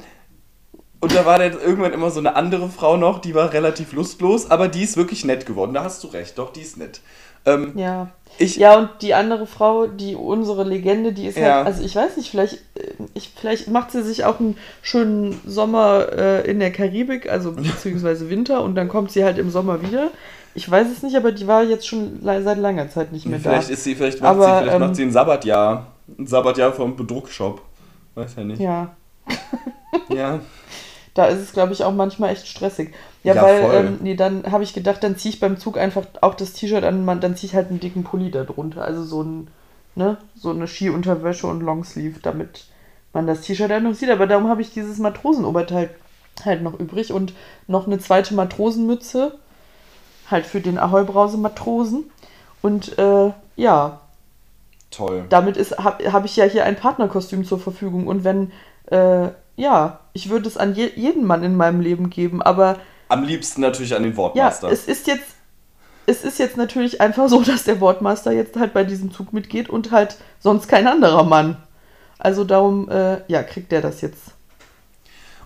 und 1.01 1.15
da 1.15 1.25
war 1.25 1.39
dann 1.39 1.53
irgendwann 1.53 1.93
immer 1.93 2.11
so 2.11 2.21
eine 2.21 2.37
andere 2.37 2.69
Frau 2.69 2.97
noch, 2.97 3.19
die 3.21 3.35
war 3.35 3.53
relativ 3.53 3.93
lustlos, 3.93 4.51
aber 4.51 4.69
die 4.69 4.83
ist 4.83 4.97
wirklich 4.97 5.25
nett 5.25 5.47
geworden. 5.47 5.75
Da 5.75 5.85
hast 5.85 6.03
du 6.05 6.09
recht, 6.09 6.39
doch, 6.39 6.53
die 6.53 6.61
ist 6.61 6.77
nett. 6.77 7.01
Ähm, 7.47 7.73
ja. 7.75 8.09
Ich, 8.39 8.57
ja, 8.57 8.79
und 8.79 8.91
die 9.01 9.15
andere 9.15 9.47
Frau, 9.47 9.87
die 9.87 10.15
unsere 10.15 10.63
Legende, 10.65 11.13
die 11.13 11.27
ist 11.27 11.37
Ja. 11.39 11.57
halt, 11.57 11.67
also 11.67 11.83
ich 11.85 11.97
weiß 11.97 12.17
nicht, 12.17 12.31
vielleicht, 12.31 12.55
äh, 12.75 12.93
ich, 13.15 13.33
vielleicht 13.35 13.69
macht 13.69 13.91
sie 13.91 14.03
sich 14.03 14.25
auch 14.25 14.41
einen 14.41 14.57
schönen 14.83 15.41
Sommer 15.47 16.07
äh, 16.13 16.51
in 16.51 16.61
der 16.61 16.71
Karibik, 16.71 17.31
also 17.31 17.53
beziehungsweise 17.57 18.31
Winter, 18.31 18.63
und 18.63 18.75
dann 18.75 18.89
kommt 18.89 19.11
sie 19.11 19.25
halt 19.25 19.39
im 19.39 19.51
Sommer 19.51 19.83
wieder. 19.83 20.11
Ich 20.55 20.71
weiß 20.71 20.89
es 20.91 21.03
nicht, 21.03 21.17
aber 21.17 21.33
die 21.33 21.47
war 21.47 21.63
jetzt 21.63 21.87
schon 21.87 22.21
seit 22.23 22.59
langer 22.59 22.91
Zeit 22.91 23.13
nicht 23.13 23.25
mehr 23.27 23.39
vielleicht 23.41 23.69
da. 23.69 23.73
ist 23.73 23.85
sie, 23.85 23.95
vielleicht 23.95 24.21
macht 24.21 24.31
Aber, 24.33 24.45
sie, 24.45 24.59
vielleicht 24.63 24.75
ähm, 24.77 24.81
macht 24.83 24.97
sie 24.97 25.03
ein 25.03 25.13
Sabbatjahr. 25.13 25.87
Ein 26.19 26.27
Sabbatjahr 26.27 26.73
vom 26.73 26.97
Bedruckshop. 26.97 27.63
Weiß 28.17 28.35
ja 28.37 28.45
nicht. 28.45 28.61
Ja, 28.61 28.91
Ja. 30.09 30.41
da 31.15 31.27
ist 31.27 31.41
es, 31.41 31.53
glaube 31.53 31.73
ich, 31.73 31.85
auch 31.85 31.93
manchmal 31.93 32.31
echt 32.31 32.47
stressig. 32.47 32.95
Ja, 33.25 33.35
Ja, 33.35 33.43
weil, 33.43 33.75
ähm, 33.75 33.99
nee, 34.03 34.15
dann 34.15 34.51
habe 34.51 34.65
ich 34.65 34.73
gedacht, 34.73 35.03
dann 35.03 35.17
ziehe 35.17 35.35
ich 35.35 35.41
beim 35.41 35.59
Zug 35.59 35.77
einfach 35.77 36.07
auch 36.21 36.35
das 36.35 36.53
T-Shirt 36.53 36.85
an, 36.85 37.05
man, 37.05 37.21
dann 37.21 37.37
ziehe 37.37 37.49
ich 37.51 37.57
halt 37.57 37.71
einen 37.71 37.81
dicken 37.81 38.05
Pulli 38.05 38.31
da 38.31 38.45
drunter. 38.45 38.83
Also 38.83 39.03
so 39.03 39.23
ein, 39.23 39.49
ne, 39.95 40.17
so 40.37 40.51
eine 40.51 40.67
Skiunterwäsche 40.67 41.47
und 41.47 41.61
Longsleeve, 41.61 42.21
damit 42.23 42.67
man 43.13 43.27
das 43.27 43.43
T-Shirt 43.43 43.71
dann 43.71 43.85
noch 43.85 43.95
sieht. 43.95 44.11
Aber 44.11 44.27
darum 44.27 44.49
habe 44.49 44.63
ich 44.63 44.73
dieses 44.73 44.99
Matrosenoberteil 44.99 45.91
halt 46.45 46.63
noch 46.63 46.79
übrig 46.79 47.13
und 47.13 47.35
noch 47.67 47.87
eine 47.87 47.99
zweite 47.99 48.35
Matrosenmütze, 48.35 49.39
halt 50.31 50.47
für 50.47 50.61
den 50.61 50.79
Ahoi-Brause-Matrosen. 50.79 52.11
Und 52.63 52.99
äh, 52.99 53.33
ja, 53.57 54.01
Toll. 54.91 55.25
damit 55.29 55.59
habe 55.79 56.13
hab 56.13 56.25
ich 56.25 56.37
ja 56.37 56.45
hier 56.45 56.65
ein 56.65 56.77
Partnerkostüm 56.77 57.45
zur 57.45 57.59
Verfügung. 57.59 58.07
Und 58.07 58.25
wenn, 58.25 58.53
äh, 58.87 59.29
ja, 59.57 60.00
ich 60.13 60.31
würde 60.31 60.49
es 60.49 60.57
an 60.57 60.75
je, 60.75 60.91
jeden 60.97 61.25
Mann 61.27 61.43
in 61.43 61.57
meinem 61.57 61.81
Leben 61.81 62.11
geben, 62.11 62.43
aber 62.43 62.79
Am 63.09 63.25
liebsten 63.25 63.61
natürlich 63.61 63.95
an 63.95 64.03
den 64.03 64.13
ja, 64.13 64.19
Wortmaster. 64.19 64.71
es 64.71 64.87
ist 64.87 65.07
jetzt. 65.07 65.25
Es 66.07 66.25
ist 66.25 66.39
jetzt 66.41 66.57
natürlich 66.57 67.01
einfach 67.01 67.29
so, 67.29 67.43
dass 67.47 67.65
der 67.65 67.81
Wortmaster 67.81 68.33
jetzt 68.33 68.57
halt 68.57 68.73
bei 68.73 68.85
diesem 68.85 69.13
Zug 69.13 69.33
mitgeht 69.33 69.69
und 69.69 69.93
halt 69.93 70.17
sonst 70.41 70.67
kein 70.67 70.87
anderer 70.89 71.23
Mann. 71.23 71.57
Also 72.19 72.45
darum, 72.45 72.89
äh, 72.91 73.19
ja, 73.29 73.43
kriegt 73.43 73.71
der 73.73 73.81
das 73.81 74.01
jetzt. 74.01 74.33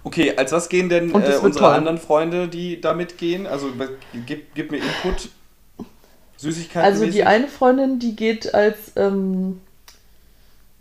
okay, 0.02 0.34
als 0.36 0.52
was 0.52 0.68
gehen 0.68 0.88
denn 0.88 1.10
äh, 1.10 1.12
unsere 1.12 1.50
toll. 1.50 1.72
anderen 1.72 1.98
Freunde, 1.98 2.48
die 2.48 2.80
da 2.80 2.94
mitgehen? 2.94 3.46
Also 3.46 3.68
gib, 4.26 4.54
gib 4.54 4.70
mir 4.70 4.78
Input. 4.78 5.28
Süßigkeiten. 6.36 6.82
Also 6.82 7.06
die 7.06 7.24
eine 7.24 7.48
Freundin, 7.48 7.98
die 7.98 8.16
geht 8.16 8.54
als, 8.54 8.92
ähm, 8.96 9.60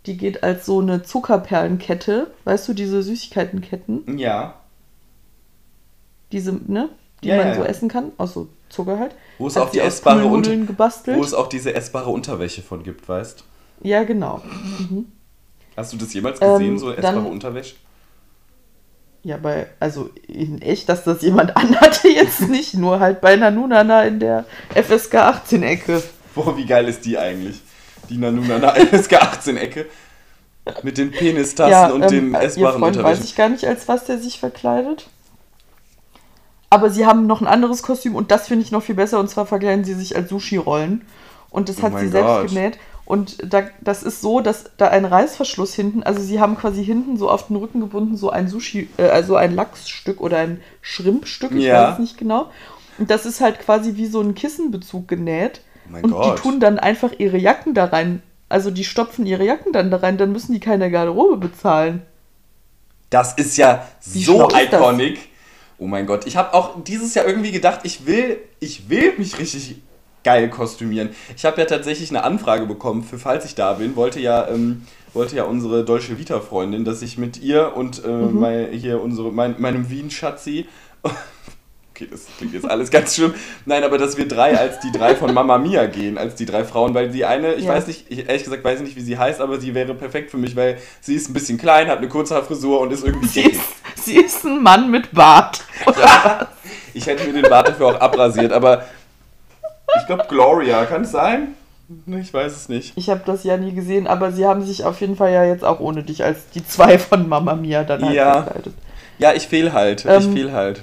die 0.06 0.16
geht 0.16 0.42
als 0.42 0.66
so 0.66 0.80
eine 0.80 1.02
Zuckerperlenkette, 1.02 2.32
weißt 2.44 2.68
du, 2.68 2.74
diese 2.74 3.02
Süßigkeitenketten, 3.02 4.18
Ja. 4.18 4.54
diese, 6.32 6.52
ne, 6.66 6.88
die 7.22 7.28
Ja, 7.28 7.36
man 7.36 7.46
ja, 7.48 7.54
so 7.54 7.60
ja. 7.62 7.66
essen 7.68 7.88
kann, 7.88 8.12
aus 8.18 8.34
so 8.34 8.48
Zucker 8.68 8.98
halt. 8.98 9.14
Wo 9.38 9.46
es 9.46 9.56
auch 9.56 9.70
die 9.70 9.78
essbare 9.80 10.24
Unter 10.26 10.54
gebastelt. 10.56 11.16
wo 11.16 11.22
es 11.22 11.32
auch 11.34 11.48
diese 11.48 11.74
essbare 11.74 12.10
Unterwäsche 12.10 12.62
von 12.62 12.82
gibt, 12.82 13.08
weißt? 13.08 13.44
ja, 13.82 14.02
genau. 14.04 14.40
Hast 15.76 15.92
du 15.92 15.96
das 15.96 16.12
jemals 16.14 16.38
gesehen, 16.40 16.72
Ähm, 16.72 16.78
so 16.78 16.90
essbare 16.92 17.14
dann- 17.16 17.26
Unterwäsche? 17.26 17.74
Ja, 19.22 19.38
bei, 19.38 19.68
also 19.80 20.10
in 20.28 20.60
echt, 20.60 20.88
dass 20.90 21.02
das 21.04 21.22
jemand 21.22 21.56
anhatte, 21.56 22.08
jetzt 22.08 22.42
nicht, 22.48 22.74
nur 22.74 23.00
halt 23.00 23.20
bei 23.22 23.36
Nanunana 23.36 24.04
in 24.04 24.20
der 24.20 24.44
FSK 24.74 25.14
18-Ecke. 25.14 26.02
Boah, 26.34 26.56
wie 26.58 26.66
geil 26.66 26.86
ist 26.88 27.04
die 27.06 27.16
eigentlich? 27.16 27.60
Die 28.10 28.18
Nanunana 28.18 28.70
FSK 28.74 29.14
18 29.14 29.56
Ecke. 29.56 29.86
Mit 30.82 30.96
den 30.96 31.10
Penistassen 31.10 31.70
Ja, 31.70 31.90
und 31.90 32.02
ähm, 32.04 32.08
den 32.08 32.32
ihr 32.32 32.40
essbaren 32.40 32.80
Freund 32.80 33.02
weiß 33.02 33.22
ich 33.24 33.36
gar 33.36 33.50
nicht, 33.50 33.66
als 33.66 33.86
was 33.86 34.04
der 34.04 34.18
sich 34.18 34.38
verkleidet. 34.40 35.08
Aber 36.70 36.90
sie 36.90 37.06
haben 37.06 37.26
noch 37.26 37.40
ein 37.40 37.46
anderes 37.46 37.82
Kostüm 37.82 38.14
und 38.16 38.30
das 38.30 38.48
finde 38.48 38.64
ich 38.64 38.72
noch 38.72 38.82
viel 38.82 38.94
besser. 38.94 39.20
Und 39.20 39.28
zwar 39.30 39.46
verkleiden 39.46 39.84
sie 39.84 39.94
sich 39.94 40.16
als 40.16 40.30
Sushi-Rollen. 40.30 41.02
Und 41.50 41.68
das 41.68 41.78
Oh 41.78 41.82
hat 41.82 41.98
sie 42.00 42.08
selbst 42.08 42.26
Gott. 42.28 42.48
genäht. 42.48 42.78
Und 43.04 43.36
da, 43.52 43.64
das 43.82 44.02
ist 44.02 44.22
so, 44.22 44.40
dass 44.40 44.64
da 44.78 44.88
ein 44.88 45.04
Reißverschluss 45.04 45.74
hinten, 45.74 46.02
also 46.02 46.22
sie 46.22 46.40
haben 46.40 46.56
quasi 46.56 46.82
hinten 46.82 47.18
so 47.18 47.28
auf 47.30 47.48
den 47.48 47.56
Rücken 47.56 47.80
gebunden, 47.80 48.16
so 48.16 48.30
ein 48.30 48.48
Sushi, 48.48 48.88
äh, 48.96 49.08
also 49.08 49.36
ein 49.36 49.54
Lachsstück 49.54 50.20
oder 50.22 50.38
ein 50.38 50.60
Schrimpstück, 50.80 51.52
ich 51.52 51.64
Ja. 51.64 51.82
weiß 51.88 51.92
es 51.94 51.98
nicht 51.98 52.16
genau. 52.18 52.50
Und 52.96 53.10
das 53.10 53.26
ist 53.26 53.42
halt 53.42 53.60
quasi 53.60 53.96
wie 53.96 54.06
so 54.06 54.20
ein 54.22 54.34
Kissenbezug 54.34 55.06
genäht. 55.06 55.60
Oh 55.86 55.90
mein 55.92 56.04
und 56.04 56.10
Gott. 56.12 56.38
die 56.38 56.42
tun 56.42 56.60
dann 56.60 56.78
einfach 56.78 57.12
ihre 57.18 57.36
Jacken 57.38 57.74
da 57.74 57.86
rein. 57.86 58.22
Also 58.48 58.70
die 58.70 58.84
stopfen 58.84 59.26
ihre 59.26 59.44
Jacken 59.44 59.72
dann 59.72 59.90
da 59.90 59.98
rein, 59.98 60.16
dann 60.18 60.32
müssen 60.32 60.52
die 60.52 60.60
keine 60.60 60.90
Garderobe 60.90 61.36
bezahlen. 61.48 62.02
Das 63.10 63.34
ist 63.34 63.56
ja 63.56 63.86
Wie 64.04 64.24
so 64.24 64.46
das? 64.48 64.62
iconic. 64.64 65.18
Oh 65.78 65.86
mein 65.86 66.06
Gott, 66.06 66.26
ich 66.26 66.36
habe 66.36 66.54
auch 66.54 66.82
dieses 66.84 67.14
Jahr 67.14 67.26
irgendwie 67.26 67.52
gedacht, 67.52 67.80
ich 67.82 68.06
will, 68.06 68.38
ich 68.60 68.88
will 68.88 69.14
mich 69.18 69.38
richtig 69.38 69.76
geil 70.22 70.48
kostümieren. 70.48 71.10
Ich 71.36 71.44
habe 71.44 71.60
ja 71.60 71.66
tatsächlich 71.66 72.10
eine 72.10 72.24
Anfrage 72.24 72.64
bekommen 72.66 73.02
für 73.02 73.18
falls 73.18 73.44
ich 73.44 73.54
da 73.54 73.74
bin, 73.74 73.94
wollte 73.96 74.20
ja 74.20 74.48
ähm, 74.48 74.86
wollte 75.12 75.36
ja 75.36 75.44
unsere 75.44 75.84
Dolce 75.84 76.18
Vita 76.18 76.40
Freundin, 76.40 76.84
dass 76.84 77.02
ich 77.02 77.18
mit 77.18 77.40
ihr 77.40 77.76
und 77.76 78.04
äh, 78.04 78.08
Mhm. 78.08 78.40
mein, 78.40 78.72
hier 78.72 79.00
unsere 79.02 79.32
mein, 79.32 79.56
meinem 79.60 79.90
Wien 79.90 80.10
Schatzi 80.10 80.66
Okay, 81.96 82.08
das 82.10 82.22
klingt 82.38 82.52
jetzt 82.54 82.68
alles 82.68 82.90
ganz 82.90 83.14
schlimm. 83.14 83.34
Nein, 83.66 83.84
aber 83.84 83.98
dass 83.98 84.16
wir 84.16 84.26
drei 84.26 84.58
als 84.58 84.80
die 84.80 84.90
drei 84.90 85.14
von 85.14 85.32
Mama 85.32 85.58
Mia 85.58 85.86
gehen, 85.86 86.18
als 86.18 86.34
die 86.34 86.44
drei 86.44 86.64
Frauen, 86.64 86.92
weil 86.92 87.08
die 87.10 87.24
eine, 87.24 87.54
ich 87.54 87.66
Ja. 87.66 87.70
weiß 87.74 87.86
nicht, 87.86 88.06
ich, 88.08 88.28
ehrlich 88.28 88.42
gesagt 88.42 88.64
weiß 88.64 88.80
ich 88.80 88.84
nicht, 88.86 88.96
wie 88.96 89.00
sie 89.00 89.16
heißt, 89.16 89.40
aber 89.40 89.60
sie 89.60 89.74
wäre 89.74 89.94
perfekt 89.94 90.32
für 90.32 90.36
mich, 90.36 90.56
weil 90.56 90.78
sie 91.00 91.14
ist 91.14 91.30
ein 91.30 91.34
bisschen 91.34 91.56
klein, 91.56 91.86
hat 91.86 91.98
eine 91.98 92.08
kurze 92.08 92.34
Haarfrisur 92.34 92.80
und 92.80 92.92
ist 92.92 93.04
irgendwie 93.04 93.28
Sie 93.28 93.42
ist, 93.42 93.60
sie 94.04 94.16
ist 94.16 94.44
ein 94.44 94.60
Mann 94.60 94.90
mit 94.90 95.12
Bart. 95.12 95.62
Ich 96.94 97.06
hätte 97.06 97.24
mir 97.28 97.32
den 97.42 97.48
Bart 97.48 97.68
dafür 97.68 97.86
auch 97.86 98.00
abrasiert, 98.00 98.52
aber 98.52 98.84
ich 99.96 100.06
glaube 100.08 100.24
Gloria, 100.28 100.84
kann 100.86 101.02
es 101.02 101.12
sein? 101.12 101.54
Ich 102.06 102.34
weiß 102.34 102.52
es 102.56 102.68
nicht. 102.68 102.92
Ich 102.96 103.08
habe 103.08 103.20
das 103.24 103.44
ja 103.44 103.56
nie 103.56 103.72
gesehen, 103.72 104.08
aber 104.08 104.32
sie 104.32 104.46
haben 104.46 104.64
sich 104.64 104.84
auf 104.84 105.00
jeden 105.00 105.14
Fall 105.14 105.32
ja 105.32 105.44
jetzt 105.44 105.62
auch 105.64 105.78
ohne 105.78 106.02
dich 106.02 106.24
als 106.24 106.48
die 106.54 106.66
zwei 106.66 106.98
von 106.98 107.28
Mama 107.28 107.54
Mia 107.54 107.84
dann 107.84 108.04
halt 108.04 108.14
Ja. 108.16 108.42
verkleidet. 108.42 108.74
Ja, 109.18 109.32
ich 109.32 109.46
fehl 109.46 109.72
halt. 109.72 110.00
ich 110.04 110.10
Ähm, 110.10 110.32
fehl 110.32 110.52
halt. 110.52 110.82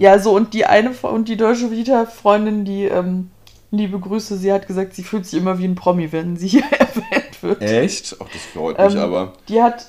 Ja, 0.00 0.18
so 0.18 0.34
und 0.34 0.54
die 0.54 0.64
eine 0.66 0.90
und 1.02 1.28
die 1.28 1.36
Deutsche 1.36 1.70
Vita-Freundin, 1.70 2.64
die 2.64 2.84
ähm, 2.84 3.30
liebe 3.70 3.98
Grüße, 3.98 4.36
sie 4.36 4.52
hat 4.52 4.66
gesagt, 4.66 4.94
sie 4.94 5.02
fühlt 5.02 5.26
sich 5.26 5.38
immer 5.40 5.58
wie 5.58 5.64
ein 5.64 5.74
Promi, 5.74 6.12
wenn 6.12 6.36
sie 6.36 6.48
hier 6.48 6.64
erwähnt 6.78 7.42
wird. 7.42 7.62
Echt? 7.62 8.16
Ach, 8.20 8.26
das 8.32 8.42
freut 8.52 8.78
mich 8.78 8.94
Ähm, 8.94 9.00
aber. 9.00 9.32
Die 9.48 9.62
hat, 9.62 9.86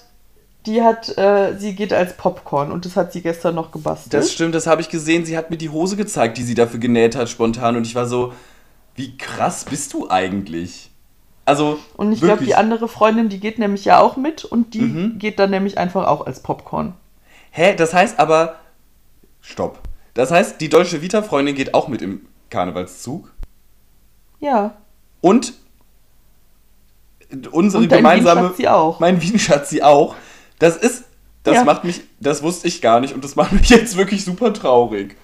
die 0.66 0.82
hat, 0.82 1.18
äh, 1.18 1.58
sie 1.58 1.76
geht 1.76 1.92
als 1.94 2.16
Popcorn 2.18 2.72
und 2.72 2.86
das 2.86 2.96
hat 2.96 3.12
sie 3.14 3.22
gestern 3.22 3.56
noch 3.56 3.72
gebastelt. 3.72 4.14
Das 4.14 4.32
stimmt, 4.32 4.56
das 4.56 4.68
habe 4.68 4.82
ich 4.82 4.90
gesehen. 4.90 5.26
Sie 5.26 5.38
hat 5.38 5.50
mir 5.50 5.58
die 5.58 5.70
Hose 5.70 5.96
gezeigt, 5.98 6.38
die 6.38 6.44
sie 6.44 6.56
dafür 6.56 6.80
genäht 6.80 7.16
hat, 7.16 7.30
spontan. 7.30 7.76
Und 7.76 7.86
ich 7.86 7.96
war 7.96 8.08
so, 8.08 8.34
wie 8.96 9.18
krass 9.18 9.66
bist 9.66 9.94
du 9.94 10.10
eigentlich? 10.10 10.90
Also, 11.46 11.78
und 11.98 12.14
ich 12.14 12.22
glaube, 12.22 12.46
die 12.46 12.56
andere 12.56 12.88
Freundin, 12.88 13.28
die 13.28 13.42
geht 13.42 13.60
nämlich 13.60 13.84
ja 13.84 14.00
auch 14.00 14.16
mit 14.16 14.46
und 14.46 14.74
die 14.74 14.80
Mhm. 14.82 15.20
geht 15.20 15.40
dann 15.40 15.50
nämlich 15.50 15.78
einfach 15.78 16.08
auch 16.08 16.26
als 16.26 16.42
Popcorn. 16.42 16.94
Hä, 17.52 17.76
das 17.76 17.94
heißt 17.94 18.18
aber. 18.18 18.56
Stopp. 19.44 19.80
Das 20.16 20.32
heißt, 20.32 20.60
die 20.62 20.70
deutsche 20.70 21.02
Vita-Freundin 21.02 21.54
geht 21.54 21.74
auch 21.74 21.88
mit 21.88 22.02
im 22.02 22.26
Karnevalszug. 22.50 23.32
Ja. 24.40 24.76
Und 25.22 25.54
unsere 27.52 27.84
Und 27.84 27.90
gemeinsame. 27.90 28.42
Wien-Schatzi 28.42 28.68
auch. 28.68 29.00
Mein 29.00 29.22
Wien-Schatzi 29.22 29.82
auch. 29.82 30.16
Das 30.60 30.78
ist. 30.78 31.04
Das 31.44 31.56
Ja. 31.56 31.64
macht 31.66 31.84
mich. 31.84 32.02
Das 32.20 32.42
wusste 32.42 32.68
ich 32.68 32.82
gar 32.82 33.00
nicht 33.00 33.14
und 33.14 33.24
das 33.24 33.36
macht 33.38 33.52
mich 33.52 33.70
jetzt 33.70 33.98
wirklich 33.98 34.24
super 34.24 34.54
traurig. 34.54 35.16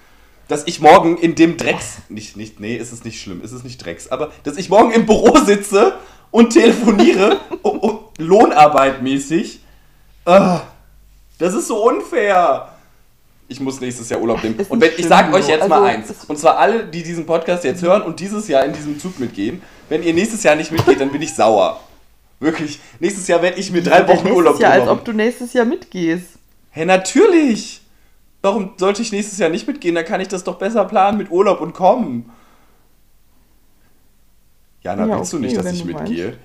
Dass 0.48 0.66
ich 0.66 0.80
morgen 0.80 1.16
in 1.16 1.34
dem 1.36 1.56
Drecks. 1.56 1.98
Nicht, 2.08 2.36
nicht, 2.36 2.58
nee, 2.60 2.76
ist 2.76 2.92
es 2.92 3.04
nicht 3.04 3.20
schlimm, 3.22 3.40
ist 3.40 3.52
es 3.52 3.62
nicht 3.62 3.84
Drecks. 3.84 4.08
Aber 4.08 4.32
dass 4.42 4.56
ich 4.56 4.68
morgen 4.68 4.90
im 4.90 5.06
Büro 5.06 5.36
sitze 5.38 5.94
und 6.32 6.50
telefoniere, 6.50 7.38
um, 7.62 7.78
um, 7.78 7.98
Lohnarbeit 8.18 9.00
mäßig. 9.02 9.60
Ah, 10.24 10.62
das 11.38 11.54
ist 11.54 11.68
so 11.68 11.86
unfair. 11.88 12.68
Ich 13.50 13.58
muss 13.58 13.80
nächstes 13.80 14.08
Jahr 14.08 14.20
Urlaub 14.20 14.42
nehmen. 14.44 14.58
Ist 14.60 14.70
Und 14.70 14.80
wenn, 14.80 14.92
ich 14.96 15.06
sage 15.08 15.32
euch 15.34 15.48
jetzt 15.48 15.68
mal 15.68 15.82
Also, 15.82 15.86
eins. 15.98 16.08
es- 16.10 16.24
Und 16.26 16.38
zwar 16.38 16.56
alle, 16.58 16.84
die 16.84 17.02
diesen 17.02 17.26
Podcast 17.26 17.64
jetzt 17.64 17.82
hören 17.82 18.02
und 18.02 18.20
dieses 18.20 18.46
Jahr 18.46 18.64
in 18.64 18.72
diesem 18.72 18.98
Zug 19.00 19.18
mitgehen. 19.18 19.60
Wenn 19.88 20.04
ihr 20.04 20.14
nächstes 20.14 20.44
Jahr 20.44 20.54
nicht 20.54 20.70
mitgeht, 20.70 21.00
dann 21.00 21.10
bin 21.10 21.20
ich 21.20 21.34
sauer. 21.34 21.80
Wirklich. 22.38 22.78
Nächstes 23.00 23.26
Jahr 23.26 23.42
werde 23.42 23.58
ich 23.58 23.72
mir 23.72 23.82
drei 23.82 24.02
Wochen 24.06 24.10
nächstes 24.18 24.32
Urlaub 24.36 24.60
Jahr, 24.60 24.70
als 24.72 24.82
genommen. 24.82 24.98
ob 25.00 25.04
du 25.04 25.12
nächstes 25.12 25.52
Jahr 25.52 25.64
mitgehst. 25.64 26.28
Hä, 26.70 26.84
natürlich. 26.84 27.80
Warum 28.40 28.70
sollte 28.76 29.02
ich 29.02 29.10
nächstes 29.10 29.36
Jahr 29.38 29.50
nicht 29.50 29.66
mitgehen? 29.66 29.96
Dann 29.96 30.04
kann 30.04 30.20
ich 30.20 30.28
das 30.28 30.44
doch 30.44 30.56
besser 30.56 30.84
planen 30.84 31.18
mit 31.18 31.30
Urlaub 31.32 31.60
und 31.60 31.74
kommen. 31.74 32.30
Jana, 34.82 35.06
Ja, 35.06 35.18
willst 35.18 35.32
du 35.32 35.36
okay, 35.38 35.46
nicht, 35.46 35.56
dass 35.58 35.72
ich 35.72 35.82
du 35.82 35.88
mitgehe? 35.88 36.38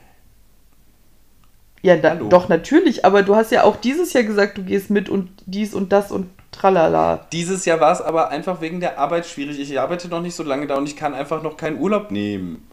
Ja, 1.84 1.95
da, 1.97 2.16
doch, 2.16 2.49
natürlich. 2.49 3.06
Aber 3.06 3.22
du 3.22 3.36
hast 3.36 3.51
ja 3.51 3.64
auch 3.64 3.76
dieses 3.76 4.12
Jahr 4.14 4.24
gesagt, 4.24 4.58
du 4.58 4.64
gehst 4.64 4.89
mit 4.89 5.08
und 5.08 5.30
dies 5.45 5.74
und 5.76 5.91
das 5.93 6.12
und 6.12 6.30
tralala. 6.56 7.28
Dieses 7.32 7.66
Jahr 7.66 7.80
war 7.80 7.91
es 7.91 8.01
aber 8.01 8.30
einfach 8.30 8.62
wegen 8.62 8.80
der 8.80 8.99
Arbeit 8.99 9.26
schwierig. 9.26 9.60
Ich 9.60 9.80
arbeite 9.80 10.08
noch 10.08 10.22
nicht 10.22 10.36
so 10.36 10.43
lange 10.43 10.68
da 10.68 10.76
und 10.76 10.88
ich 10.88 10.95
kann 10.95 11.14
einfach 11.14 11.43
noch 11.43 11.58
keinen 11.58 11.80
Urlaub 11.80 12.12
nehmen. 12.12 12.68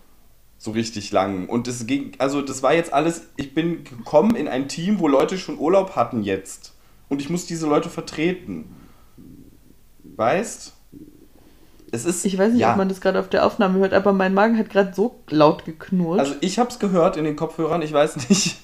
So 0.58 0.70
richtig 0.70 1.10
lang. 1.10 1.48
Und 1.48 1.66
es 1.68 1.86
ging, 1.86 2.12
also 2.18 2.40
das 2.40 2.62
war 2.62 2.72
jetzt 2.72 2.92
alles, 2.92 3.28
ich 3.36 3.54
bin 3.54 3.84
gekommen 3.84 4.36
in 4.36 4.48
ein 4.48 4.68
Team, 4.68 5.00
wo 5.00 5.08
Leute 5.08 5.38
schon 5.38 5.58
Urlaub 5.58 5.96
hatten 5.96 6.22
jetzt. 6.22 6.74
Und 7.08 7.20
ich 7.20 7.28
muss 7.28 7.46
diese 7.46 7.66
Leute 7.66 7.90
vertreten. 7.90 8.74
Weißt? 10.16 10.72
Es 11.90 12.06
ist. 12.06 12.24
Ich 12.24 12.38
weiß 12.38 12.52
nicht, 12.52 12.62
ja. 12.62 12.70
ob 12.70 12.78
man 12.78 12.88
das 12.88 13.00
gerade 13.00 13.20
auf 13.20 13.28
der 13.28 13.44
Aufnahme 13.44 13.78
hört, 13.80 13.92
aber 13.92 14.12
mein 14.12 14.32
Magen 14.32 14.56
hat 14.56 14.70
gerade 14.70 14.94
so 14.94 15.20
laut 15.28 15.64
geknurrt. 15.64 16.20
Also 16.20 16.34
ich 16.40 16.58
hab's 16.58 16.78
gehört 16.78 17.16
in 17.16 17.24
den 17.24 17.36
Kopfhörern, 17.36 17.82
ich 17.82 17.92
weiß 17.92 18.28
nicht. 18.28 18.56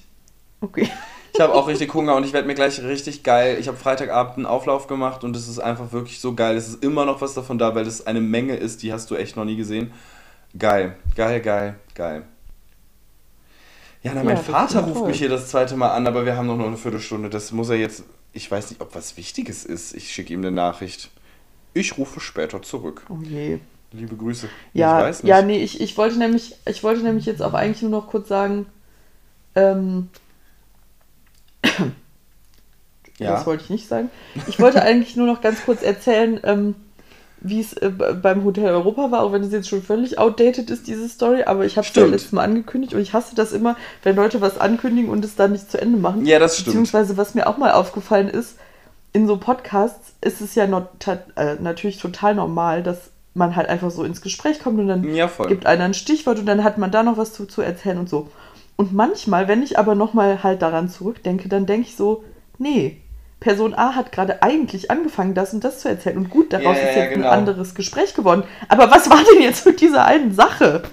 okay. 0.61 0.89
Ich 1.35 1.41
habe 1.41 1.55
auch 1.55 1.69
richtig 1.69 1.93
Hunger 1.95 2.17
und 2.17 2.25
ich 2.25 2.33
werde 2.33 2.47
mir 2.47 2.55
gleich 2.55 2.83
richtig 2.83 3.23
geil. 3.23 3.59
Ich 3.61 3.69
habe 3.69 3.77
Freitagabend 3.77 4.37
einen 4.37 4.47
Auflauf 4.47 4.87
gemacht 4.87 5.25
und 5.25 5.37
es 5.37 5.49
ist 5.49 5.59
einfach 5.59 5.93
wirklich 5.93 6.21
so 6.21 6.35
geil. 6.35 6.57
Es 6.57 6.69
ist 6.69 6.83
immer 6.83 7.05
noch 7.05 7.21
was 7.21 7.35
davon 7.35 7.59
da, 7.59 7.75
weil 7.75 7.87
es 7.87 8.07
eine 8.07 8.21
Menge 8.21 8.57
ist, 8.57 8.83
die 8.83 8.93
hast 8.93 9.11
du 9.11 9.15
echt 9.17 9.37
noch 9.37 9.45
nie 9.45 9.57
gesehen. 9.57 9.93
Geil, 10.59 10.97
geil, 11.15 11.41
geil, 11.41 11.77
geil. 11.95 12.25
Ja, 14.03 14.13
na, 14.15 14.23
mein 14.23 14.37
Ja, 14.37 14.43
Vater 14.43 14.81
ruft 14.81 15.07
mich 15.07 15.19
hier 15.19 15.29
das 15.29 15.49
zweite 15.49 15.77
Mal 15.77 15.91
an, 15.91 16.07
aber 16.07 16.25
wir 16.25 16.37
haben 16.37 16.47
noch 16.47 16.57
nur 16.57 16.69
eine 16.69 16.77
Viertelstunde. 16.77 17.29
Das 17.31 17.53
muss 17.53 17.69
er 17.69 17.77
jetzt. 17.77 18.05
Ich 18.33 18.51
weiß 18.51 18.71
nicht, 18.71 18.81
ob 18.81 18.95
was 18.95 19.17
Wichtiges 19.17 19.65
ist. 19.65 19.95
Ich 19.95 20.13
schicke 20.13 20.33
ihm 20.33 20.41
eine 20.41 20.51
Nachricht. 20.51 21.11
Ich 21.75 21.99
rufe 21.99 22.21
später 22.21 22.63
zurück. 22.63 23.03
Oh 23.09 23.23
je. 23.23 23.59
Liebe 23.93 24.17
Grüße. 24.17 24.49
Ja, 24.75 25.01
ich 25.01 25.07
weiß 25.07 25.23
nicht. 25.23 25.31
ja, 25.31 25.43
nee, 25.43 25.63
ich, 25.63 25.81
ich 25.81 25.97
wollte 25.97 26.19
nämlich, 26.19 26.57
ich 26.67 26.83
wollte 26.83 27.03
nämlich 27.03 27.25
jetzt 27.27 27.43
auch 27.43 27.55
eigentlich 27.55 27.83
nur 27.83 27.91
noch 27.91 28.07
kurz 28.09 28.29
sagen, 28.29 28.67
ähm, 29.55 30.11
Ja. 33.19 33.33
das 33.33 33.47
wollte 33.47 33.65
ich 33.65 33.71
nicht 33.71 33.89
sagen. 33.89 34.11
Ich 34.47 34.61
wollte 34.61 34.83
eigentlich 34.83 35.17
nur 35.17 35.27
noch 35.27 35.41
ganz 35.41 35.65
kurz 35.65 35.83
erzählen, 35.83 36.39
ähm, 36.45 36.75
wie 37.41 37.61
es 37.61 37.73
äh, 37.73 37.91
beim 37.91 38.45
Hotel 38.45 38.67
Europa 38.67 39.11
war, 39.11 39.23
auch 39.23 39.33
wenn 39.33 39.43
es 39.43 39.53
jetzt 39.53 39.69
schon 39.69 39.83
völlig 39.83 40.19
outdated 40.19 40.71
ist, 40.71 40.87
diese 40.87 41.09
Story, 41.09 41.43
aber 41.45 41.65
ich 41.65 41.77
habe 41.77 41.87
es 41.87 41.95
ja 41.95 42.05
letztes 42.05 42.33
Mal 42.33 42.45
angekündigt 42.45 42.95
und 42.95 43.01
ich 43.01 43.13
hasse 43.13 43.35
das 43.35 43.53
immer, 43.53 43.77
wenn 44.03 44.17
Leute 44.17 44.41
was 44.41 44.59
ankündigen 44.59 45.11
und 45.11 45.25
es 45.25 45.37
dann 45.37 45.53
nicht 45.53 45.71
zu 45.71 45.81
Ende 45.81 45.99
machen. 45.99 46.27
Ja, 46.27 46.39
das 46.39 46.55
stimmt. 46.55 46.67
Beziehungsweise, 46.67 47.17
was 47.17 47.35
mir 47.35 47.47
auch 47.47 47.59
mal 47.59 47.73
aufgefallen 47.73 48.29
ist, 48.29 48.57
in 49.13 49.27
so 49.27 49.37
Podcasts 49.37 50.13
ist 50.21 50.41
es 50.41 50.55
ja 50.55 50.67
not, 50.67 50.89
äh, 51.37 51.55
natürlich 51.61 51.99
total 51.99 52.35
normal, 52.35 52.83
dass 52.83 53.11
man 53.35 53.57
halt 53.57 53.69
einfach 53.69 53.91
so 53.91 54.05
ins 54.05 54.21
Gespräch 54.21 54.61
kommt 54.61 54.79
und 54.81 54.89
dann 54.89 55.15
Ja, 55.15 55.31
gibt 55.47 55.67
einer 55.67 55.85
ein 55.85 55.95
Stichwort 55.95 56.39
und 56.39 56.47
dann 56.47 56.65
hat 56.65 56.77
man 56.79 56.91
da 56.91 57.03
noch 57.03 57.17
was 57.17 57.33
zu, 57.33 57.47
zu 57.47 57.63
erzählen 57.63 57.99
und 57.99 58.09
so. 58.09 58.31
Und 58.81 58.95
manchmal, 58.95 59.49
wenn 59.49 59.65
ich 59.65 59.77
aber 59.77 59.97
nochmal 59.97 60.45
halt 60.45 60.63
daran 60.63 60.89
zurückdenke, 60.89 61.49
dann 61.49 61.67
denke 61.67 61.89
ich 61.89 61.97
so, 61.97 62.23
nee, 62.59 63.01
Person 63.41 63.75
A 63.75 63.97
hat 63.97 64.13
gerade 64.13 64.41
eigentlich 64.45 64.89
angefangen, 64.89 65.35
das 65.35 65.53
und 65.53 65.65
das 65.65 65.81
zu 65.81 65.89
erzählen. 65.89 66.17
Und 66.17 66.31
gut, 66.31 66.53
daraus 66.53 66.77
ja, 66.77 66.89
ist 66.89 66.97
ja, 66.97 67.03
jetzt 67.03 67.15
genau. 67.15 67.27
ein 67.29 67.39
anderes 67.41 67.75
Gespräch 67.75 68.15
geworden. 68.15 68.45
Aber 68.69 68.89
was 68.89 69.11
war 69.11 69.19
denn 69.35 69.43
jetzt 69.43 69.67
mit 69.67 69.81
dieser 69.81 70.05
einen 70.05 70.33
Sache? 70.33 70.85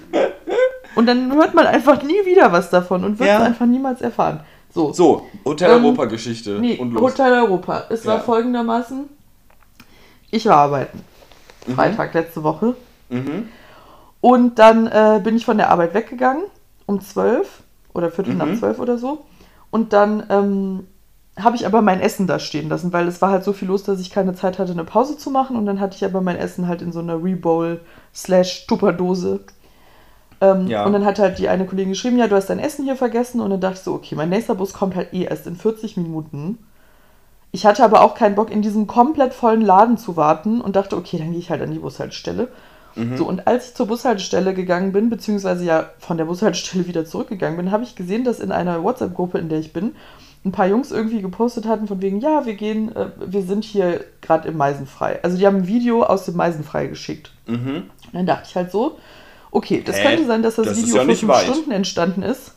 Und 0.96 1.06
dann 1.06 1.32
hört 1.32 1.54
man 1.54 1.64
einfach 1.64 2.02
nie 2.02 2.24
wieder 2.24 2.50
was 2.50 2.70
davon 2.70 3.04
und 3.04 3.20
wird 3.20 3.30
es 3.30 3.38
Ja. 3.38 3.44
einfach 3.44 3.66
niemals 3.66 4.00
erfahren. 4.00 4.40
So, 4.74 4.92
So, 4.92 5.26
Hotel 5.44 5.70
Ähm, 5.70 5.84
Europa-Geschichte. 5.84 6.58
Nee, 6.60 6.78
und 6.78 6.90
los. 6.92 7.02
Hotel 7.12 7.32
Europa. 7.34 7.84
Es 7.88 8.04
war 8.04 8.16
Ja. 8.16 8.20
folgendermaßen: 8.20 9.08
Ich 10.32 10.44
war 10.46 10.56
arbeiten. 10.56 11.04
Freitag 11.72 12.14
letzte 12.14 12.42
Woche. 12.42 12.74
Mhm. 13.10 13.48
Und 14.20 14.58
dann 14.58 14.88
äh, 14.88 15.20
bin 15.22 15.36
ich 15.36 15.44
von 15.44 15.56
der 15.56 15.70
Arbeit 15.70 15.94
weggegangen 15.94 16.42
um 16.86 17.00
12 17.00 17.62
oder 17.96 18.10
Viertel 18.10 18.34
Mhm. 18.34 18.38
nach 18.38 18.58
12 18.58 18.78
oder 18.78 18.98
so. 18.98 19.24
Und 19.70 19.92
dann 19.92 20.22
ähm, 20.30 20.86
habe 21.38 21.56
ich 21.56 21.66
aber 21.66 21.82
mein 21.82 22.00
Essen 22.00 22.26
da 22.26 22.38
stehen 22.38 22.68
lassen, 22.68 22.92
weil 22.92 23.06
es 23.08 23.20
war 23.20 23.30
halt 23.30 23.44
so 23.44 23.52
viel 23.52 23.68
los, 23.68 23.82
dass 23.82 24.00
ich 24.00 24.10
keine 24.10 24.34
Zeit 24.34 24.58
hatte, 24.58 24.72
eine 24.72 24.84
Pause 24.84 25.18
zu 25.18 25.30
machen. 25.30 25.56
Und 25.56 25.66
dann 25.66 25.80
hatte 25.80 25.96
ich 25.96 26.04
aber 26.04 26.20
mein 26.20 26.36
Essen 26.36 26.68
halt 26.68 26.82
in 26.82 26.92
so 26.92 27.00
einer 27.00 27.22
Rebowl 27.22 27.80
slash 28.14 28.66
Tupperdose. 28.66 29.40
Ähm, 30.40 30.66
Ja. 30.66 30.84
Und 30.86 30.92
dann 30.92 31.04
hat 31.04 31.18
halt 31.18 31.38
die 31.38 31.48
eine 31.48 31.66
Kollegin 31.66 31.92
geschrieben, 31.92 32.18
ja, 32.18 32.28
du 32.28 32.36
hast 32.36 32.48
dein 32.50 32.58
Essen 32.58 32.84
hier 32.84 32.96
vergessen. 32.96 33.40
Und 33.40 33.50
dann 33.50 33.60
dachte 33.60 33.76
ich 33.76 33.80
so, 33.82 33.94
okay, 33.94 34.14
mein 34.14 34.28
nächster 34.28 34.54
Bus 34.54 34.72
kommt 34.72 34.94
halt 34.94 35.12
eh 35.12 35.24
erst 35.24 35.46
in 35.46 35.56
40 35.56 35.96
Minuten. 35.96 36.58
Ich 37.52 37.64
hatte 37.64 37.84
aber 37.84 38.02
auch 38.02 38.14
keinen 38.14 38.34
Bock, 38.34 38.50
in 38.50 38.60
diesem 38.60 38.86
komplett 38.86 39.32
vollen 39.32 39.62
Laden 39.62 39.96
zu 39.96 40.16
warten 40.16 40.60
und 40.60 40.76
dachte, 40.76 40.96
okay, 40.96 41.16
dann 41.18 41.30
gehe 41.30 41.38
ich 41.38 41.50
halt 41.50 41.62
an 41.62 41.70
die 41.70 41.78
Bushaltestelle. 41.78 42.48
Mhm. 42.96 43.16
So, 43.16 43.26
und 43.26 43.46
als 43.46 43.68
ich 43.68 43.74
zur 43.74 43.86
Bushaltestelle 43.86 44.54
gegangen 44.54 44.92
bin, 44.92 45.10
beziehungsweise 45.10 45.64
ja 45.64 45.90
von 45.98 46.16
der 46.16 46.24
Bushaltestelle 46.24 46.86
wieder 46.88 47.04
zurückgegangen 47.04 47.56
bin, 47.56 47.70
habe 47.70 47.84
ich 47.84 47.94
gesehen, 47.94 48.24
dass 48.24 48.40
in 48.40 48.52
einer 48.52 48.82
WhatsApp-Gruppe, 48.82 49.38
in 49.38 49.48
der 49.48 49.60
ich 49.60 49.72
bin, 49.72 49.94
ein 50.44 50.52
paar 50.52 50.66
Jungs 50.66 50.92
irgendwie 50.92 51.20
gepostet 51.20 51.66
hatten 51.66 51.88
von 51.88 52.00
wegen, 52.00 52.20
ja, 52.20 52.46
wir 52.46 52.54
gehen, 52.54 52.94
äh, 52.94 53.08
wir 53.18 53.42
sind 53.42 53.64
hier 53.64 54.04
gerade 54.20 54.48
im 54.48 54.56
Meisenfrei. 54.56 55.22
Also 55.22 55.36
die 55.36 55.46
haben 55.46 55.56
ein 55.56 55.66
Video 55.66 56.04
aus 56.04 56.24
dem 56.24 56.36
Meisenfrei 56.36 56.86
geschickt. 56.86 57.32
Mhm. 57.46 57.84
Und 58.06 58.14
dann 58.14 58.26
dachte 58.26 58.46
ich 58.48 58.56
halt 58.56 58.70
so, 58.70 58.98
okay, 59.50 59.82
das 59.84 59.96
Hä? 59.96 60.02
könnte 60.08 60.26
sein, 60.26 60.42
dass 60.42 60.54
das, 60.54 60.68
Das 60.68 60.76
Video 60.78 60.96
ja 60.96 61.04
fünf 61.04 61.26
weit. 61.26 61.44
Stunden 61.44 61.72
entstanden 61.72 62.22
ist. 62.22 62.52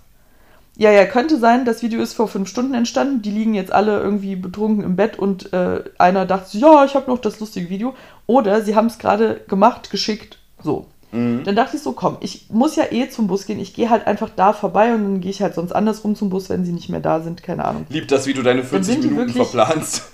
Ja, 0.79 0.91
ja, 0.91 1.05
könnte 1.05 1.37
sein, 1.37 1.65
das 1.65 1.83
Video 1.83 2.01
ist 2.01 2.13
vor 2.13 2.29
fünf 2.29 2.47
Stunden 2.47 2.73
entstanden. 2.73 3.21
Die 3.21 3.31
liegen 3.31 3.53
jetzt 3.53 3.73
alle 3.73 3.99
irgendwie 3.99 4.37
betrunken 4.37 4.81
im 4.85 4.95
Bett 4.95 5.19
und 5.19 5.51
äh, 5.51 5.83
einer 5.97 6.25
dachte, 6.25 6.57
ja, 6.57 6.85
ich 6.85 6.95
habe 6.95 7.11
noch 7.11 7.19
das 7.19 7.41
lustige 7.41 7.69
Video. 7.69 7.93
Oder 8.27 8.61
sie 8.61 8.77
haben 8.77 8.85
es 8.87 8.97
gerade 8.97 9.41
gemacht, 9.49 9.91
geschickt, 9.91 10.37
so. 10.63 10.85
Mhm. 11.11 11.43
Dann 11.43 11.57
dachte 11.57 11.75
ich 11.75 11.83
so, 11.83 11.91
komm, 11.91 12.15
ich 12.21 12.45
muss 12.49 12.77
ja 12.77 12.85
eh 12.91 13.09
zum 13.09 13.27
Bus 13.27 13.45
gehen. 13.45 13.59
Ich 13.59 13.73
gehe 13.73 13.89
halt 13.89 14.07
einfach 14.07 14.29
da 14.33 14.53
vorbei 14.53 14.93
und 14.93 15.03
dann 15.03 15.19
gehe 15.19 15.31
ich 15.31 15.41
halt 15.41 15.53
sonst 15.53 15.73
andersrum 15.73 16.15
zum 16.15 16.29
Bus, 16.29 16.47
wenn 16.47 16.63
sie 16.63 16.71
nicht 16.71 16.87
mehr 16.87 17.01
da 17.01 17.19
sind. 17.19 17.43
Keine 17.43 17.65
Ahnung. 17.65 17.85
Lieb 17.89 18.07
das, 18.07 18.25
wie 18.25 18.33
du 18.33 18.41
deine 18.41 18.63
40 18.63 18.93
sind 18.93 19.03
die 19.03 19.09
Minuten 19.09 19.35
wirklich- 19.35 19.47
verplanst. 19.49 20.03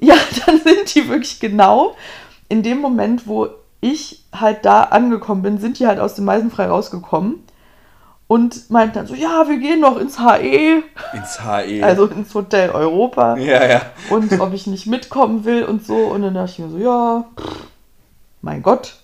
Ja, 0.00 0.16
dann 0.44 0.60
sind 0.60 0.92
die 0.96 1.08
wirklich 1.08 1.38
genau 1.38 1.94
in 2.48 2.64
dem 2.64 2.78
Moment, 2.80 3.28
wo 3.28 3.48
ich 3.80 4.24
halt 4.34 4.64
da 4.64 4.82
angekommen 4.82 5.42
bin, 5.42 5.58
sind 5.58 5.78
die 5.78 5.86
halt 5.86 6.00
aus 6.00 6.14
dem 6.16 6.24
Meisenfrei 6.24 6.66
rausgekommen 6.66 7.36
und 8.26 8.70
meinten 8.70 8.94
dann 8.94 9.06
so, 9.06 9.14
ja, 9.14 9.46
wir 9.48 9.58
gehen 9.58 9.80
noch 9.80 9.98
ins 9.98 10.18
HE, 10.18 10.82
Ins 11.12 11.40
HE. 11.44 11.82
also 11.84 12.06
ins 12.06 12.34
Hotel 12.34 12.70
Europa 12.70 13.36
ja, 13.36 13.66
ja. 13.66 13.82
und 14.10 14.40
ob 14.40 14.52
ich 14.54 14.66
nicht 14.66 14.86
mitkommen 14.86 15.44
will 15.44 15.64
und 15.64 15.84
so. 15.84 15.94
Und 15.96 16.22
dann 16.22 16.34
dachte 16.34 16.52
ich 16.52 16.58
mir 16.60 16.68
so, 16.70 16.78
ja, 16.78 17.24
pff, 17.38 17.66
mein 18.40 18.62
Gott, 18.62 18.96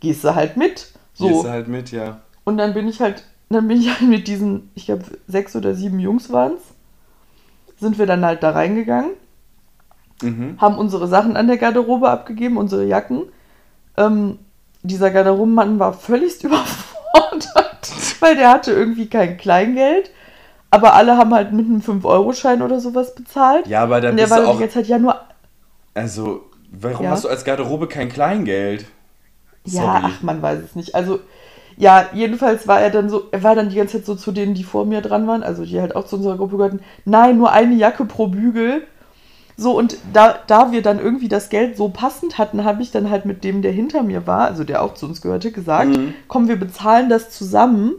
gehst 0.00 0.24
du 0.24 0.34
halt 0.34 0.56
mit. 0.56 0.92
So. 1.14 1.28
Gehst 1.28 1.44
du 1.44 1.48
halt 1.50 1.68
mit, 1.68 1.92
ja. 1.92 2.20
Und 2.44 2.56
dann 2.58 2.74
bin 2.74 2.88
ich 2.88 3.00
halt, 3.00 3.22
dann 3.48 3.68
bin 3.68 3.80
ich 3.80 3.88
halt 3.90 4.02
mit 4.08 4.26
diesen, 4.26 4.70
ich 4.74 4.86
glaube, 4.86 5.04
sechs 5.28 5.54
oder 5.54 5.74
sieben 5.74 6.00
Jungs 6.00 6.32
waren 6.32 6.54
es, 6.54 7.80
sind 7.80 7.98
wir 7.98 8.06
dann 8.06 8.24
halt 8.24 8.42
da 8.42 8.50
reingegangen 8.50 9.10
Mhm. 10.22 10.56
haben 10.60 10.78
unsere 10.78 11.08
Sachen 11.08 11.36
an 11.36 11.48
der 11.48 11.56
Garderobe 11.58 12.08
abgegeben, 12.08 12.56
unsere 12.56 12.84
Jacken. 12.84 13.22
Ähm, 13.96 14.38
dieser 14.84 15.10
Garderobenmann 15.10 15.80
war 15.80 15.92
völligst 15.94 16.44
überfordert, 16.44 17.48
weil 18.22 18.36
der 18.36 18.50
hatte 18.50 18.72
irgendwie 18.72 19.06
kein 19.08 19.36
Kleingeld. 19.36 20.10
Aber 20.70 20.94
alle 20.94 21.18
haben 21.18 21.34
halt 21.34 21.52
mit 21.52 21.66
einem 21.66 21.82
5-Euro-Schein 21.82 22.62
oder 22.62 22.80
sowas 22.80 23.14
bezahlt. 23.14 23.66
Ja, 23.66 23.82
aber 23.82 24.00
da 24.00 24.10
Und 24.10 24.16
der 24.16 24.24
bist 24.24 24.30
war 24.30 24.38
du 24.38 24.46
dann 24.46 24.56
auch. 24.56 24.58
ganze 24.60 24.74
Zeit, 24.76 24.86
ja, 24.88 24.98
nur. 24.98 25.20
Also, 25.94 26.42
warum 26.70 27.04
Ja. 27.06 27.10
hast 27.12 27.24
du 27.24 27.28
als 27.28 27.44
Garderobe 27.44 27.86
kein 27.88 28.08
Kleingeld? 28.08 28.86
Ja, 29.64 29.80
Sorry. 29.82 30.02
ach, 30.04 30.22
man 30.22 30.42
weiß 30.42 30.60
es 30.62 30.74
nicht. 30.74 30.94
Also, 30.94 31.20
ja, 31.76 32.06
jedenfalls 32.12 32.66
war 32.68 32.80
er 32.80 32.90
dann 32.90 33.08
so, 33.08 33.24
er 33.32 33.42
war 33.42 33.54
dann 33.54 33.68
die 33.70 33.76
ganze 33.76 33.98
Zeit 33.98 34.06
so 34.06 34.14
zu 34.14 34.32
denen, 34.32 34.54
die 34.54 34.64
vor 34.64 34.84
mir 34.86 35.00
dran 35.00 35.26
waren, 35.26 35.42
also 35.42 35.64
die 35.64 35.80
halt 35.80 35.96
auch 35.96 36.04
zu 36.06 36.16
unserer 36.16 36.36
Gruppe 36.36 36.56
gehörten, 36.56 36.80
nein, 37.04 37.38
nur 37.38 37.52
eine 37.52 37.74
Jacke 37.74 38.04
pro 38.04 38.26
Bügel. 38.28 38.82
So, 39.56 39.76
und 39.78 39.96
da, 40.12 40.38
da 40.46 40.72
wir 40.72 40.82
dann 40.82 40.98
irgendwie 41.00 41.28
das 41.28 41.50
Geld 41.50 41.76
so 41.76 41.88
passend 41.90 42.38
hatten, 42.38 42.64
habe 42.64 42.82
ich 42.82 42.90
dann 42.90 43.10
halt 43.10 43.26
mit 43.26 43.44
dem, 43.44 43.62
der 43.62 43.72
hinter 43.72 44.02
mir 44.02 44.26
war, 44.26 44.42
also 44.48 44.64
der 44.64 44.82
auch 44.82 44.94
zu 44.94 45.06
uns 45.06 45.22
gehörte, 45.22 45.52
gesagt, 45.52 45.96
Mhm. 45.96 46.14
komm, 46.28 46.48
wir 46.48 46.56
bezahlen 46.58 47.08
das 47.10 47.30
zusammen. 47.30 47.92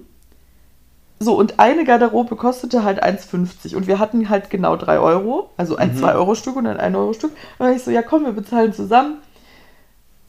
So, 1.24 1.36
und 1.36 1.58
eine 1.58 1.86
Garderobe 1.86 2.36
kostete 2.36 2.84
halt 2.84 3.02
1,50 3.02 3.78
und 3.78 3.88
wir 3.88 3.98
hatten 3.98 4.28
halt 4.28 4.50
genau 4.50 4.76
3 4.76 5.00
Euro, 5.00 5.50
also 5.56 5.78
ein 5.78 5.96
Mhm. 5.96 6.04
2-Euro-Stück 6.04 6.56
und 6.58 6.68
ein 6.68 6.78
1-Euro-Stück. 6.78 7.32
Und 7.32 7.66
dann 7.66 7.76
ich 7.76 7.84
so, 7.84 7.92
ja 7.92 8.02
komm, 8.02 8.26
wir 8.26 8.34
bezahlen 8.34 8.74
zusammen. 8.74 9.20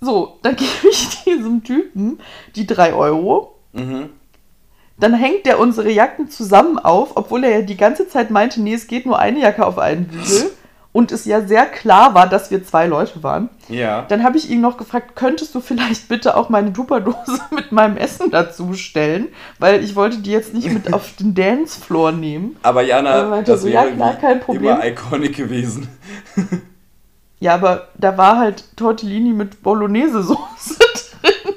So, 0.00 0.38
dann 0.42 0.54
gebe 0.56 0.88
ich 0.88 1.24
diesem 1.24 1.64
Typen 1.64 2.20
die 2.54 2.66
3 2.66 2.94
Euro. 2.94 3.56
Mhm. 3.72 4.10
Dann 4.98 5.14
hängt 5.14 5.46
der 5.46 5.58
unsere 5.58 5.90
Jacken 5.90 6.30
zusammen 6.30 6.78
auf, 6.78 7.16
obwohl 7.16 7.42
er 7.42 7.58
ja 7.58 7.62
die 7.62 7.76
ganze 7.76 8.06
Zeit 8.06 8.30
meinte, 8.30 8.62
nee, 8.62 8.74
es 8.74 8.86
geht 8.86 9.04
nur 9.04 9.18
eine 9.18 9.40
Jacke 9.40 9.66
auf 9.66 9.78
einen 9.78 10.06
Bügel. 10.06 10.50
und 10.94 11.10
es 11.12 11.24
ja 11.26 11.42
sehr 11.42 11.66
klar 11.66 12.14
war, 12.14 12.28
dass 12.28 12.50
wir 12.52 12.64
zwei 12.64 12.86
Leute 12.86 13.22
waren, 13.24 13.50
Ja. 13.68 14.02
dann 14.08 14.22
habe 14.22 14.38
ich 14.38 14.48
ihn 14.48 14.60
noch 14.60 14.76
gefragt, 14.78 15.16
könntest 15.16 15.52
du 15.54 15.60
vielleicht 15.60 16.08
bitte 16.08 16.36
auch 16.36 16.48
meine 16.48 16.72
Tupperdose 16.72 17.40
mit 17.50 17.72
meinem 17.72 17.96
Essen 17.98 18.30
dazu 18.30 18.72
stellen? 18.74 19.26
Weil 19.58 19.82
ich 19.82 19.96
wollte 19.96 20.18
die 20.18 20.30
jetzt 20.30 20.54
nicht 20.54 20.72
mit 20.72 20.92
auf 20.94 21.14
den 21.16 21.34
Dancefloor 21.34 22.12
nehmen. 22.12 22.56
Aber 22.62 22.82
Jana, 22.82 23.42
das 23.42 23.62
so, 23.62 23.66
wäre 23.66 23.88
ja, 23.88 23.94
klar, 23.94 24.14
kein 24.14 24.38
Problem. 24.40 24.64
immer 24.72 24.86
iconic 24.86 25.36
gewesen. 25.36 25.88
Ja, 27.40 27.54
aber 27.54 27.88
da 27.98 28.16
war 28.16 28.38
halt 28.38 28.64
Tortellini 28.76 29.32
mit 29.32 29.62
Bolognese-Soße 29.64 30.78
drin. 31.22 31.54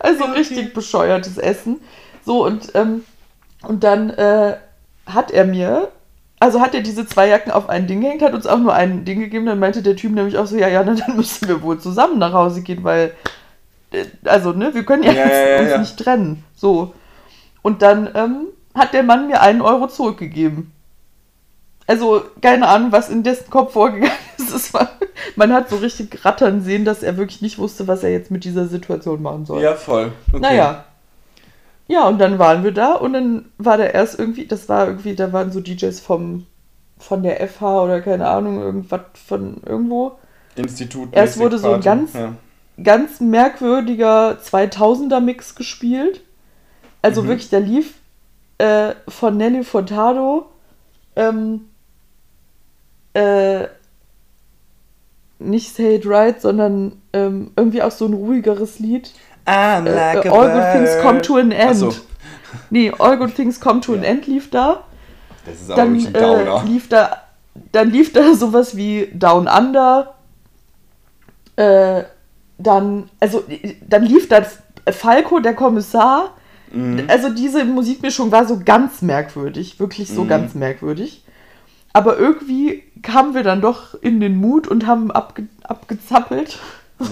Also 0.00 0.24
richtig 0.24 0.74
bescheuertes 0.74 1.38
Essen. 1.38 1.80
So, 2.24 2.44
und, 2.44 2.72
ähm, 2.74 3.04
und 3.62 3.84
dann 3.84 4.10
äh, 4.10 4.56
hat 5.06 5.30
er 5.30 5.44
mir, 5.44 5.88
also 6.42 6.60
hat 6.60 6.74
er 6.74 6.80
diese 6.80 7.06
zwei 7.06 7.28
Jacken 7.28 7.52
auf 7.52 7.68
ein 7.68 7.86
Ding 7.86 8.00
gehängt, 8.00 8.20
hat 8.20 8.34
uns 8.34 8.48
auch 8.48 8.58
nur 8.58 8.74
ein 8.74 9.04
Ding 9.04 9.20
gegeben, 9.20 9.46
dann 9.46 9.60
meinte 9.60 9.80
der 9.80 9.94
Typ 9.94 10.10
nämlich 10.10 10.36
auch 10.36 10.46
so, 10.46 10.56
ja, 10.56 10.66
ja, 10.66 10.82
na, 10.82 10.94
dann 10.94 11.16
müssen 11.16 11.46
wir 11.46 11.62
wohl 11.62 11.78
zusammen 11.78 12.18
nach 12.18 12.32
Hause 12.32 12.62
gehen, 12.62 12.82
weil, 12.82 13.12
äh, 13.92 14.06
also, 14.24 14.50
ne, 14.50 14.74
wir 14.74 14.84
können 14.84 15.04
ja, 15.04 15.12
Ja, 15.12 15.24
jetzt 15.24 15.30
ja, 15.30 15.60
uns 15.60 15.70
ja. 15.70 15.78
nicht 15.78 15.96
trennen. 16.00 16.44
So. 16.56 16.94
Und 17.62 17.80
dann 17.82 18.10
ähm, 18.16 18.46
hat 18.74 18.92
der 18.92 19.04
Mann 19.04 19.28
mir 19.28 19.40
einen 19.40 19.62
Euro 19.62 19.86
zurückgegeben. 19.86 20.72
Also, 21.86 22.24
keine 22.40 22.66
Ahnung, 22.66 22.90
was 22.90 23.08
in 23.08 23.22
dessen 23.22 23.48
Kopf 23.48 23.74
vorgegangen 23.74 24.10
ist. 24.36 24.74
War, 24.74 24.90
man 25.36 25.52
hat 25.52 25.70
so 25.70 25.76
richtig 25.76 26.24
rattern 26.24 26.60
sehen, 26.60 26.84
dass 26.84 27.04
er 27.04 27.16
wirklich 27.18 27.40
nicht 27.40 27.58
wusste, 27.58 27.86
was 27.86 28.02
er 28.02 28.10
jetzt 28.10 28.32
mit 28.32 28.42
dieser 28.42 28.66
Situation 28.66 29.22
machen 29.22 29.46
soll. 29.46 29.62
Ja, 29.62 29.76
voll. 29.76 30.10
Okay. 30.32 30.40
Naja. 30.40 30.86
Ja, 31.92 32.08
und 32.08 32.18
dann 32.18 32.38
waren 32.38 32.64
wir 32.64 32.72
da 32.72 32.94
und 32.94 33.12
dann 33.12 33.44
war 33.58 33.76
da 33.76 33.84
erst 33.84 34.18
irgendwie, 34.18 34.46
das 34.46 34.66
war 34.70 34.86
irgendwie, 34.86 35.14
da 35.14 35.30
waren 35.34 35.52
so 35.52 35.60
DJs 35.60 36.00
vom, 36.00 36.46
von 36.98 37.22
der 37.22 37.46
FH 37.46 37.82
oder 37.84 38.00
keine 38.00 38.28
Ahnung, 38.28 38.60
irgendwas 38.62 39.02
von 39.26 39.58
irgendwo. 39.66 40.12
Institut. 40.56 41.10
Erst 41.12 41.38
wurde 41.38 41.58
so 41.58 41.72
ein 41.74 41.80
ganz- 41.82 42.14
Ja. 42.14 42.32
Ganz 42.82 43.20
merkwürdiger 43.20 44.38
2000er-Mix 44.42 45.54
gespielt. 45.54 46.22
Also 47.02 47.22
Mhm. 47.22 47.28
wirklich, 47.28 47.50
da 47.50 47.58
lief 47.58 47.94
äh, 48.56 48.94
von 49.08 49.36
Nelly 49.36 49.62
Furtado 49.62 50.46
ähm, 51.16 51.66
äh, 53.12 53.66
nicht 55.38 55.74
Say 55.74 55.96
It 55.96 56.06
Right, 56.06 56.40
sondern 56.40 57.02
ähm, 57.12 57.50
irgendwie 57.56 57.82
auch 57.82 57.90
so 57.90 58.06
ein 58.06 58.14
ruhigeres 58.14 58.78
Lied. 58.78 59.12
I'm 59.46 59.86
Äh, 59.86 59.94
like 60.14 60.24
äh, 60.24 60.28
All 60.28 60.50
Good 60.50 60.72
Things 60.72 60.90
bird. 60.90 61.02
Come 61.02 61.22
to 61.22 61.36
an 61.36 61.52
End. 61.52 61.76
So. 61.76 61.94
Nee, 62.70 62.92
All 62.98 63.16
Good 63.18 63.34
Things 63.34 63.60
Come 63.60 63.80
to 63.80 63.94
an 63.94 64.02
Ja. 64.02 64.08
End 64.10 64.26
lief 64.26 64.50
da. 64.50 64.84
Das 65.44 65.54
ist 65.60 65.70
aber 65.70 65.82
Dann 65.82 65.94
ein 65.96 66.12
Downer. 66.12 66.62
äh, 66.64 66.68
lief 66.68 66.88
da 66.88 67.16
dann 67.72 67.90
lief 67.90 68.12
da 68.12 68.34
sowas 68.34 68.76
wie 68.76 69.08
Down 69.12 69.46
Under. 69.48 70.14
Äh, 71.56 72.04
dann, 72.58 73.10
also 73.20 73.44
dann 73.86 74.04
lief 74.04 74.28
da 74.28 74.42
Falco, 74.90 75.40
der 75.40 75.54
Kommissar. 75.54 76.30
Mhm. 76.72 77.04
Also 77.08 77.28
diese 77.30 77.64
Musikmischung 77.64 78.30
war 78.32 78.46
so 78.46 78.60
ganz 78.64 79.02
merkwürdig, 79.02 79.78
wirklich 79.80 80.08
so 80.08 80.24
Mhm. 80.24 80.28
ganz 80.28 80.54
merkwürdig. 80.54 81.24
Aber 81.92 82.16
irgendwie 82.16 82.84
kamen 83.02 83.34
wir 83.34 83.42
dann 83.42 83.60
doch 83.60 83.94
in 84.00 84.20
den 84.20 84.36
Mut 84.36 84.66
und 84.66 84.86
haben 84.86 85.10
abge 85.10 85.46
abgezappelt. 85.64 86.58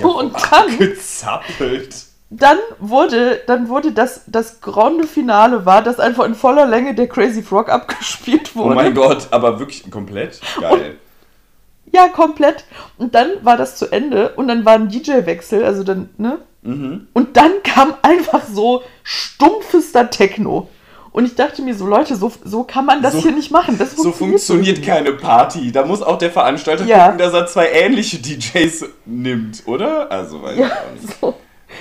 Ja, 0.01 0.07
und 0.07 0.33
dann, 0.51 0.79
gezappelt. 0.79 1.95
Dann 2.31 2.59
wurde, 2.79 3.41
dann 3.47 3.69
wurde 3.69 3.93
das, 3.93 4.23
das 4.29 4.61
Grande 4.61 5.07
Finale 5.07 5.67
war, 5.67 5.83
dass 5.83 5.99
einfach 5.99 6.25
in 6.25 6.35
voller 6.37 6.65
Länge 6.67 6.95
der 6.95 7.09
Crazy 7.09 7.43
Frog 7.43 7.69
abgespielt 7.69 8.53
Oh 8.55 8.61
wurde. 8.61 8.75
mein 8.77 8.95
Gott, 8.95 9.29
aber 9.33 9.59
wirklich 9.59 9.91
komplett 9.91 10.41
geil. 10.61 10.97
Ja, 11.93 12.07
komplett. 12.09 12.65
Und 12.99 13.17
dann 13.17 13.31
war 13.43 13.57
das 13.57 13.75
zu 13.77 13.91
Ende 13.91 14.31
und 14.37 14.47
dann 14.47 14.65
war 14.65 14.75
ein 14.75 14.89
DJ-Wechsel, 14.89 15.65
also 15.65 15.83
dann, 15.83 16.09
ne? 16.19 16.39
Mhm. 16.63 17.09
Und 17.15 17.37
dann 17.37 17.51
kam 17.65 17.95
einfach 18.03 18.43
so 18.53 18.83
stumpfester 19.03 20.09
Techno. 20.11 20.69
Und 21.13 21.25
ich 21.25 21.35
dachte 21.35 21.63
mir 21.63 21.75
so, 21.75 21.87
Leute, 21.87 22.15
so, 22.15 22.31
so 22.45 22.63
kann 22.63 22.87
man 22.87 23.03
das 23.03 23.15
So- 23.15 23.23
hier 23.23 23.33
nicht 23.33 23.51
machen. 23.51 23.77
Das 23.77 23.97
So 23.97 24.13
funktioniert 24.13 24.85
keine 24.85 25.13
Party. 25.15 25.73
Da 25.73 25.85
muss 25.85 26.03
auch 26.03 26.19
der 26.19 26.31
Veranstalter 26.31 26.85
Ja. 26.85 27.07
gucken, 27.07 27.19
dass 27.19 27.33
er 27.35 27.47
zwei 27.49 27.71
ähnliche 27.73 28.19
DJs 28.19 28.85
nimmt, 29.07 29.63
oder? 29.67 30.13
Also, 30.13 30.41
weiß 30.43 30.57
Ja, 30.59 30.67
ich 30.67 30.73
auch 30.73 31.03
nicht. 31.03 31.21
so. 31.21 31.35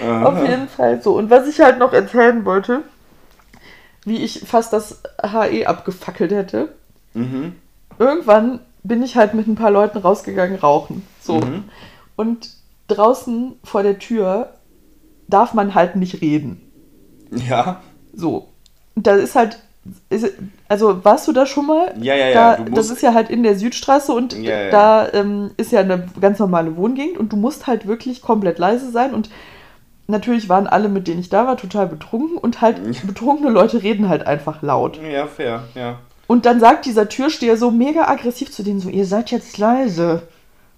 Aha. 0.04 0.26
Auf 0.26 0.48
jeden 0.48 0.68
Fall 0.68 1.02
so. 1.02 1.16
Und 1.16 1.30
was 1.30 1.48
ich 1.48 1.60
halt 1.60 1.80
noch 1.80 1.94
erzählen 1.94 2.46
wollte, 2.46 2.82
wie 4.06 4.18
ich 4.18 4.42
fast 4.46 4.74
das 4.74 5.02
HE 5.22 5.68
abgefackelt 5.68 6.32
hätte. 6.32 6.70
Mhm. 7.14 7.54
Irgendwann 7.98 8.60
bin 8.84 9.04
ich 9.04 9.16
halt 9.16 9.34
mit 9.34 9.48
ein 9.48 9.56
paar 9.56 9.72
Leuten 9.72 9.98
rausgegangen 9.98 10.58
rauchen. 10.58 11.06
So. 11.22 11.36
Mhm. 11.40 11.66
Und 12.16 12.50
draußen 12.88 13.60
vor 13.64 13.84
der 13.84 14.00
Tür 14.00 14.54
darf 15.28 15.54
man 15.54 15.76
halt 15.76 15.96
nicht 15.96 16.22
reden. 16.22 16.62
Ja. 17.32 17.82
So. 18.14 18.48
Und 18.96 19.08
da 19.08 19.16
ist 19.16 19.36
halt. 19.36 19.60
Ist, 20.10 20.34
also 20.68 21.04
warst 21.06 21.28
du 21.28 21.32
da 21.32 21.46
schon 21.46 21.66
mal? 21.66 21.96
Ja, 22.00 22.14
ja, 22.14 22.28
ja. 22.28 22.58
Da, 22.58 22.64
das 22.64 22.90
ist 22.92 23.02
ja 23.02 23.14
halt 23.14 23.30
in 23.30 23.44
der 23.44 23.56
Südstraße 23.58 24.12
und 24.12 24.34
Ja, 24.34 24.66
ja. 24.66 24.70
da 24.70 25.14
ähm, 25.14 25.52
ist 25.58 25.72
ja 25.72 25.80
eine 25.80 26.08
ganz 26.20 26.38
normale 26.38 26.76
Wohngegend 26.76 27.18
und 27.18 27.32
du 27.32 27.38
musst 27.38 27.66
halt 27.66 27.88
wirklich 27.88 28.22
komplett 28.22 28.60
leise 28.60 28.92
sein 28.92 29.14
und 29.14 29.30
natürlich 30.10 30.50
waren 30.50 30.68
alle, 30.68 30.90
mit 30.90 31.08
denen 31.08 31.20
ich 31.20 31.30
da 31.30 31.46
war, 31.48 31.58
total 31.58 31.88
betrunken 31.88 32.38
und 32.38 32.62
halt 32.62 32.82
betrunkene 33.06 33.50
Leute 33.50 33.84
reden 33.84 34.10
halt 34.10 34.28
einfach 34.28 34.62
laut. 34.62 35.00
ja, 35.02 35.28
fair, 35.28 35.64
ja. 35.76 36.00
Und 36.28 36.46
dann 36.46 36.60
sagt 36.60 36.86
dieser 36.86 37.10
Türsteher 37.10 37.58
so 37.58 37.72
mega 37.72 38.08
aggressiv 38.08 38.52
zu 38.52 38.62
denen 38.62 38.80
so, 38.80 38.90
ihr 38.90 39.06
seid 39.06 39.32
jetzt 39.32 39.58
leise. 39.58 40.24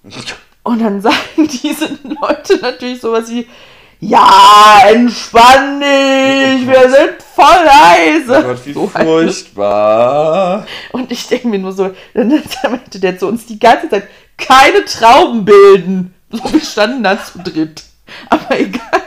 Und 0.63 0.79
dann 0.79 1.01
sagen 1.01 1.17
diese 1.63 1.97
Leute 2.03 2.59
natürlich 2.61 3.01
sowas 3.01 3.29
wie, 3.32 3.47
ja, 3.99 4.79
entspann 4.88 5.79
dich, 5.79 6.67
wir 6.67 6.89
sind 6.89 7.21
voll 7.36 7.65
leise. 7.65 8.39
Oh 8.39 8.47
Gott, 8.47 8.65
wie 8.65 8.73
So 8.73 8.88
furchtbar. 8.88 10.65
Und 10.91 11.11
ich 11.11 11.27
denke 11.27 11.47
mir 11.47 11.59
nur 11.59 11.73
so, 11.73 11.89
dann 12.13 12.29
meinte 12.63 12.99
der 12.99 13.17
zu 13.17 13.27
uns 13.27 13.45
die 13.45 13.59
ganze 13.59 13.89
Zeit, 13.89 14.07
keine 14.38 14.86
Trauben 14.86 15.45
bilden. 15.45 16.13
So, 16.29 16.53
wir 16.53 16.61
standen 16.61 17.03
da 17.03 17.21
zu 17.21 17.39
dritt. 17.39 17.84
Aber 18.29 18.59
egal. 18.59 19.00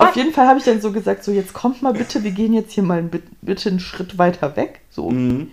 Auf 0.00 0.16
jeden 0.16 0.32
Fall 0.32 0.46
habe 0.46 0.58
ich 0.58 0.64
dann 0.64 0.80
so 0.80 0.92
gesagt, 0.92 1.24
so 1.24 1.30
jetzt 1.30 1.52
kommt 1.52 1.82
mal 1.82 1.92
bitte, 1.92 2.24
wir 2.24 2.30
gehen 2.30 2.52
jetzt 2.52 2.72
hier 2.72 2.82
mal 2.82 2.98
ein, 2.98 3.10
bitte 3.42 3.68
einen 3.68 3.80
Schritt 3.80 4.18
weiter 4.18 4.56
weg. 4.56 4.80
So. 4.90 5.10
Mhm. 5.10 5.50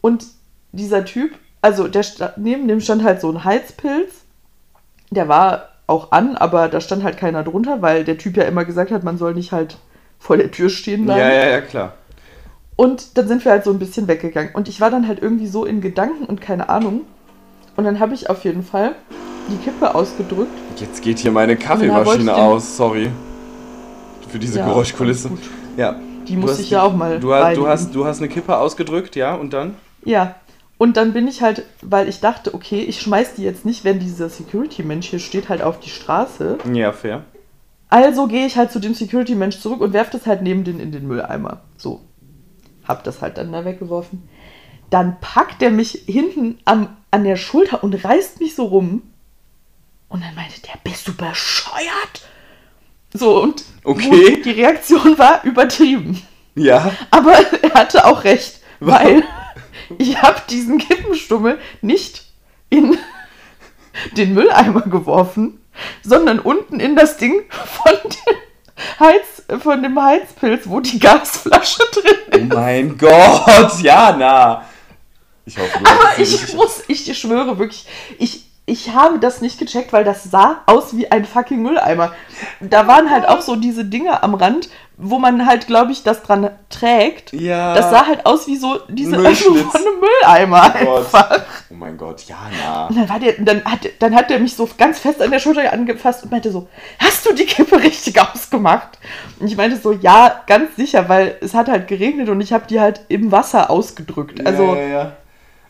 Und 0.00 0.26
dieser 0.72 1.04
Typ, 1.04 1.32
also 1.60 1.86
der 1.88 2.04
neben 2.36 2.66
dem 2.66 2.80
stand 2.80 3.04
halt 3.04 3.20
so 3.20 3.30
ein 3.30 3.44
Heizpilz. 3.44 4.24
Der 5.10 5.28
war 5.28 5.68
auch 5.86 6.10
an, 6.12 6.36
aber 6.36 6.68
da 6.68 6.80
stand 6.80 7.04
halt 7.04 7.18
keiner 7.18 7.44
drunter, 7.44 7.82
weil 7.82 8.04
der 8.04 8.18
Typ 8.18 8.36
ja 8.36 8.44
immer 8.44 8.64
gesagt 8.64 8.90
hat, 8.90 9.04
man 9.04 9.18
soll 9.18 9.34
nicht 9.34 9.52
halt 9.52 9.78
vor 10.18 10.36
der 10.36 10.50
Tür 10.50 10.68
stehen 10.68 11.04
bleiben. 11.04 11.20
Ja, 11.20 11.32
ja, 11.32 11.50
ja, 11.50 11.60
klar. 11.60 11.94
Und 12.76 13.18
dann 13.18 13.28
sind 13.28 13.44
wir 13.44 13.52
halt 13.52 13.64
so 13.64 13.70
ein 13.70 13.78
bisschen 13.78 14.08
weggegangen. 14.08 14.54
Und 14.54 14.68
ich 14.68 14.80
war 14.80 14.90
dann 14.90 15.06
halt 15.06 15.20
irgendwie 15.20 15.46
so 15.46 15.64
in 15.64 15.80
Gedanken 15.80 16.24
und 16.24 16.40
keine 16.40 16.68
Ahnung. 16.68 17.02
Und 17.76 17.84
dann 17.84 18.00
habe 18.00 18.14
ich 18.14 18.30
auf 18.30 18.44
jeden 18.44 18.62
Fall 18.62 18.94
die 19.48 19.56
Kippe 19.56 19.94
ausgedrückt. 19.94 20.50
Jetzt 20.76 21.02
geht 21.02 21.18
hier 21.18 21.32
meine 21.32 21.56
Kaffeemaschine 21.56 22.34
aus, 22.34 22.76
sorry. 22.76 23.10
Für 24.32 24.38
diese 24.38 24.60
Ja, 24.60 24.66
Geräuschkulisse. 24.66 25.30
Ja. 25.76 26.00
Die 26.26 26.36
muss 26.36 26.58
ich 26.58 26.70
ja 26.70 26.82
auch 26.82 26.94
mal. 26.94 27.20
Du, 27.20 27.34
hast- 27.34 27.56
du, 27.56 27.68
hast, 27.68 27.94
du 27.94 28.06
hast 28.06 28.18
eine 28.18 28.28
Kippe 28.28 28.56
ausgedrückt, 28.56 29.14
ja, 29.14 29.34
und 29.34 29.52
dann? 29.52 29.76
Ja. 30.04 30.36
Und 30.78 30.96
dann 30.96 31.12
bin 31.12 31.28
ich 31.28 31.42
halt, 31.42 31.64
weil 31.82 32.08
ich 32.08 32.20
dachte, 32.20 32.54
okay, 32.54 32.80
ich 32.80 33.00
schmeiß 33.02 33.34
die 33.34 33.42
jetzt 33.42 33.64
nicht, 33.66 33.84
wenn 33.84 34.00
dieser 34.00 34.30
Security-Mensch 34.30 35.08
hier 35.08 35.18
steht, 35.18 35.48
halt 35.50 35.60
auf 35.62 35.78
die 35.80 35.90
Straße. 35.90 36.58
Ja, 36.72 36.92
fair. 36.92 37.24
Also 37.90 38.26
gehe 38.26 38.46
ich 38.46 38.56
halt 38.56 38.72
zu 38.72 38.80
dem 38.80 38.94
Security-Mensch 38.94 39.60
zurück 39.60 39.82
und 39.82 39.92
werfe 39.92 40.12
das 40.16 40.26
halt 40.26 40.40
neben 40.40 40.64
den 40.64 40.80
in 40.80 40.90
den 40.92 41.06
Mülleimer. 41.06 41.60
So. 41.76 42.00
Hab 42.88 43.04
das 43.04 43.20
halt 43.20 43.36
dann 43.36 43.52
da 43.52 43.66
weggeworfen. 43.66 44.26
Dann 44.88 45.18
packt 45.20 45.62
er 45.62 45.70
mich 45.70 46.02
hinten 46.06 46.58
am, 46.64 46.88
an 47.10 47.24
der 47.24 47.36
Schulter 47.36 47.84
und 47.84 48.02
reißt 48.02 48.40
mich 48.40 48.54
so 48.54 48.64
rum. 48.64 49.02
Und 50.08 50.22
dann 50.24 50.34
meinte 50.34 50.60
der, 50.62 50.80
bist 50.82 51.06
du 51.06 51.14
bescheuert? 51.14 52.26
So, 53.14 53.42
und 53.42 53.64
Okay. 53.84 54.40
die 54.44 54.50
Reaktion 54.52 55.18
war 55.18 55.42
übertrieben. 55.44 56.22
Ja. 56.54 56.92
Aber 57.10 57.32
er 57.62 57.74
hatte 57.74 58.04
auch 58.04 58.24
recht, 58.24 58.60
weil 58.80 59.22
ich 59.98 60.20
habe 60.22 60.40
diesen 60.48 60.78
Kippenstummel 60.78 61.58
nicht 61.80 62.24
in 62.70 62.96
den 64.16 64.34
Mülleimer 64.34 64.82
geworfen, 64.82 65.60
sondern 66.02 66.38
unten 66.38 66.80
in 66.80 66.96
das 66.96 67.16
Ding 67.16 67.42
von 67.50 67.92
dem, 68.04 68.36
Heiz, 69.00 69.42
von 69.62 69.82
dem 69.82 70.00
Heizpilz, 70.00 70.62
wo 70.66 70.80
die 70.80 70.98
Gasflasche 70.98 71.82
drin 71.92 72.16
Oh 72.32 72.36
ist. 72.36 72.54
mein 72.54 72.98
Gott, 72.98 73.80
Jana. 73.82 74.64
Ich 75.44 75.58
hoffe, 75.58 75.78
du 75.78 75.90
Aber 75.90 76.18
ich 76.18 76.30
nicht- 76.30 76.54
muss, 76.54 76.82
ich 76.88 77.18
schwöre 77.18 77.58
wirklich, 77.58 77.84
ich, 78.18 78.44
ich 78.64 78.94
habe 78.94 79.18
das 79.18 79.40
nicht 79.40 79.58
gecheckt, 79.58 79.92
weil 79.92 80.04
das 80.04 80.22
sah 80.22 80.60
aus 80.66 80.96
wie 80.96 81.10
ein 81.10 81.24
fucking 81.24 81.62
Mülleimer. 81.62 82.12
Da 82.60 82.86
waren 82.86 83.10
halt 83.10 83.28
auch 83.28 83.40
so 83.40 83.56
diese 83.56 83.84
Dinge 83.84 84.22
am 84.22 84.34
Rand, 84.34 84.68
wo 84.96 85.18
man 85.18 85.46
halt, 85.46 85.66
glaube 85.66 85.90
ich, 85.90 86.04
das 86.04 86.22
dran 86.22 86.48
trägt. 86.70 87.32
Ja. 87.32 87.74
Das 87.74 87.90
sah 87.90 88.06
halt 88.06 88.24
aus 88.24 88.46
wie 88.46 88.56
so 88.56 88.78
diese. 88.88 89.16
Öffnung 89.16 89.56
von 89.56 89.80
einem 89.80 90.00
Mülleimer 90.00 90.74
Oh 90.80 90.84
Gott. 90.84 90.98
einfach. 90.98 91.40
Oh 91.70 91.74
mein 91.74 91.98
Gott, 91.98 92.22
Jana. 92.22 92.86
Und 92.86 92.96
dann, 92.96 93.08
war 93.08 93.18
der, 93.18 93.32
dann, 93.38 93.64
hat, 93.64 93.80
dann 93.98 94.14
hat 94.14 94.30
der 94.30 94.38
mich 94.38 94.54
so 94.54 94.68
ganz 94.78 95.00
fest 95.00 95.20
an 95.20 95.32
der 95.32 95.40
Schulter 95.40 95.72
angefasst 95.72 96.22
und 96.22 96.30
meinte 96.30 96.52
so, 96.52 96.68
hast 97.00 97.26
du 97.26 97.34
die 97.34 97.46
Kippe 97.46 97.82
richtig 97.82 98.20
ausgemacht? 98.20 98.98
Und 99.40 99.48
ich 99.48 99.56
meinte 99.56 99.76
so, 99.76 99.92
ja, 99.92 100.42
ganz 100.46 100.76
sicher, 100.76 101.08
weil 101.08 101.36
es 101.40 101.54
hat 101.54 101.68
halt 101.68 101.88
geregnet 101.88 102.28
und 102.28 102.40
ich 102.40 102.52
habe 102.52 102.66
die 102.68 102.78
halt 102.78 103.00
im 103.08 103.32
Wasser 103.32 103.70
ausgedrückt. 103.70 104.46
Also 104.46 104.74
ja, 104.74 104.80
ja, 104.80 104.88
ja. 104.88 105.12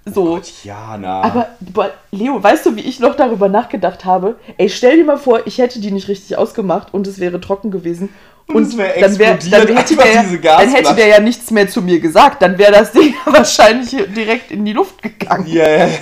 So. 0.05 0.25
Gott, 0.25 0.53
Jana. 0.65 1.23
Aber 1.23 1.49
boah, 1.61 1.91
Leo, 2.11 2.43
weißt 2.43 2.67
du, 2.67 2.77
wie 2.77 2.81
ich 2.81 2.99
noch 3.01 3.15
darüber 3.15 3.49
nachgedacht 3.49 4.05
habe? 4.05 4.37
Ey, 4.59 4.69
stell 4.69 4.97
dir 4.97 5.05
mal 5.05 5.19
vor, 5.19 5.47
ich 5.47 5.59
hätte 5.59 5.81
die 5.81 5.93
nicht 5.93 6.09
richtig 6.09 6.37
ausgemacht 6.37 6.93
und 6.93 7.07
es 7.07 7.19
wäre 7.19 7.41
trocken 7.41 7.71
gewesen. 7.71 8.09
Und 8.49 8.77
wäre 8.77 9.01
dann, 9.01 9.19
wär, 9.19 9.37
dann, 9.37 9.77
hätte 9.77 9.97
der, 9.97 10.25
dann 10.41 10.69
hätte 10.69 10.95
der 10.95 11.07
ja 11.07 11.21
nichts 11.21 11.51
mehr 11.51 11.69
zu 11.69 11.81
mir 11.81 12.01
gesagt. 12.01 12.43
Dann 12.43 12.59
wäre 12.59 12.73
das 12.73 12.93
Ding 12.93 13.15
wahrscheinlich 13.25 13.91
direkt 13.91 14.51
in 14.51 14.65
die 14.65 14.73
Luft 14.73 15.03
gegangen. 15.03 15.47
ja, 15.47 15.69
ja, 15.69 15.87
ja. 15.87 15.99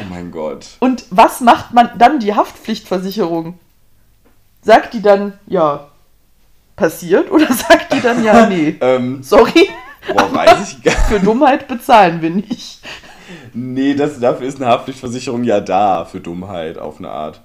Oh 0.00 0.04
mein 0.08 0.30
Gott. 0.30 0.66
Und 0.80 1.04
was 1.10 1.40
macht 1.40 1.74
man 1.74 1.90
dann 1.98 2.20
die 2.20 2.34
Haftpflichtversicherung? 2.34 3.58
Sagt 4.62 4.94
die 4.94 5.02
dann, 5.02 5.34
ja, 5.46 5.88
passiert? 6.76 7.30
Oder 7.30 7.52
sagt 7.52 7.92
die 7.92 8.00
dann, 8.00 8.24
ja, 8.24 8.46
nee, 8.46 8.76
Ähm, 8.80 9.22
sorry, 9.22 9.68
boah, 10.08 10.32
weiß 10.32 10.70
ich 10.70 10.82
gar 10.82 10.94
für 11.08 11.20
Dummheit 11.20 11.68
bezahlen 11.68 12.22
wir 12.22 12.30
nicht. 12.30 12.80
Nee, 13.52 13.94
das, 13.94 14.20
dafür 14.20 14.46
ist 14.46 14.60
eine 14.60 14.70
Haftpflichtversicherung 14.70 15.44
ja 15.44 15.60
da, 15.60 16.04
für 16.04 16.20
Dummheit 16.20 16.78
auf 16.78 16.98
eine 16.98 17.10
Art. 17.10 17.40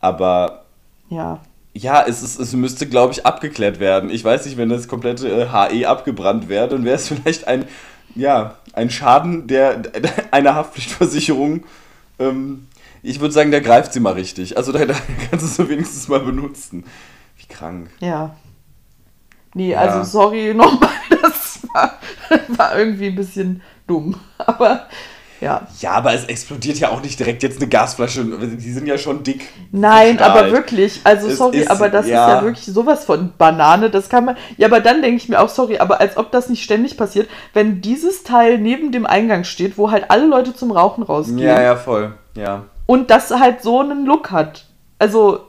Aber 0.00 0.64
Ja, 1.08 1.40
ja, 1.74 2.04
es, 2.06 2.22
ist, 2.22 2.40
es 2.40 2.52
müsste, 2.54 2.86
glaube 2.88 3.12
ich, 3.12 3.24
abgeklärt 3.26 3.78
werden. 3.78 4.10
Ich 4.10 4.24
weiß 4.24 4.46
nicht, 4.46 4.56
wenn 4.56 4.68
das 4.68 4.88
komplette 4.88 5.28
äh, 5.28 5.46
HE 5.48 5.88
abgebrannt 5.88 6.48
wäre, 6.48 6.68
dann 6.68 6.84
wäre 6.84 6.96
es 6.96 7.08
vielleicht 7.08 7.46
ein, 7.46 7.64
ja, 8.14 8.56
ein 8.72 8.90
Schaden 8.90 9.46
der, 9.46 9.82
einer 10.32 10.54
Haftpflichtversicherung. 10.54 11.64
Ähm, 12.18 12.66
ich 13.02 13.20
würde 13.20 13.32
sagen, 13.32 13.52
da 13.52 13.60
greift 13.60 13.92
sie 13.92 14.00
mal 14.00 14.14
richtig. 14.14 14.56
Also 14.56 14.72
da, 14.72 14.84
da 14.86 14.94
kannst 15.30 15.58
du 15.58 15.62
es 15.62 15.68
wenigstens 15.68 16.08
mal 16.08 16.20
benutzen. 16.20 16.84
Wie 17.36 17.46
krank. 17.46 17.90
ja. 18.00 18.34
Nee, 19.54 19.70
Ja. 19.72 19.78
also 19.78 20.04
sorry 20.04 20.52
nochmal, 20.54 20.90
das 21.22 21.60
war, 21.72 21.98
war 22.48 22.78
irgendwie 22.78 23.06
ein 23.06 23.14
bisschen 23.14 23.62
dumm. 23.88 24.14
Aber 24.38 24.86
ja. 25.40 25.68
Ja, 25.78 25.92
aber 25.92 26.14
es 26.14 26.24
explodiert 26.24 26.78
ja 26.78 26.88
auch 26.88 27.00
nicht 27.00 27.16
direkt 27.20 27.44
jetzt 27.44 27.60
eine 27.60 27.68
Gasflasche. 27.70 28.24
Die 28.24 28.72
sind 28.72 28.88
ja 28.88 28.98
schon 28.98 29.22
dick. 29.22 29.48
Nein, 29.70 30.16
verstrahlt. 30.18 30.42
aber 30.46 30.50
wirklich, 30.52 31.00
also 31.04 31.28
Es 31.28 31.38
sorry, 31.38 31.58
ist- 31.58 31.70
aber 31.70 31.88
das 31.90 32.08
ja. 32.08 32.26
ist 32.26 32.32
ja 32.34 32.42
wirklich 32.42 32.66
sowas 32.66 33.04
von 33.04 33.32
Banane, 33.38 33.88
das 33.88 34.08
kann 34.08 34.24
man, 34.24 34.36
ja, 34.56 34.66
aber 34.66 34.80
dann 34.80 35.00
denke 35.00 35.16
ich 35.18 35.28
mir 35.28 35.40
auch, 35.40 35.48
sorry, 35.48 35.78
aber 35.78 36.00
als 36.00 36.16
ob 36.16 36.32
das 36.32 36.48
nicht 36.48 36.64
ständig 36.64 36.96
passiert, 36.96 37.28
wenn 37.54 37.80
dieses 37.80 38.24
Teil 38.24 38.58
neben 38.58 38.90
dem 38.90 39.06
Eingang 39.06 39.44
steht, 39.44 39.78
wo 39.78 39.92
halt 39.92 40.10
alle 40.10 40.26
Leute 40.26 40.54
zum 40.56 40.72
Rauchen 40.72 41.04
rausgehen 41.04 41.38
Ja, 41.38 41.62
ja, 41.62 41.76
voll. 41.76 42.14
Ja. 42.34 42.64
und 42.86 43.08
das 43.12 43.30
halt 43.30 43.62
so 43.62 43.78
einen 43.78 44.06
Look 44.06 44.32
hat. 44.32 44.66
Also, 44.98 45.46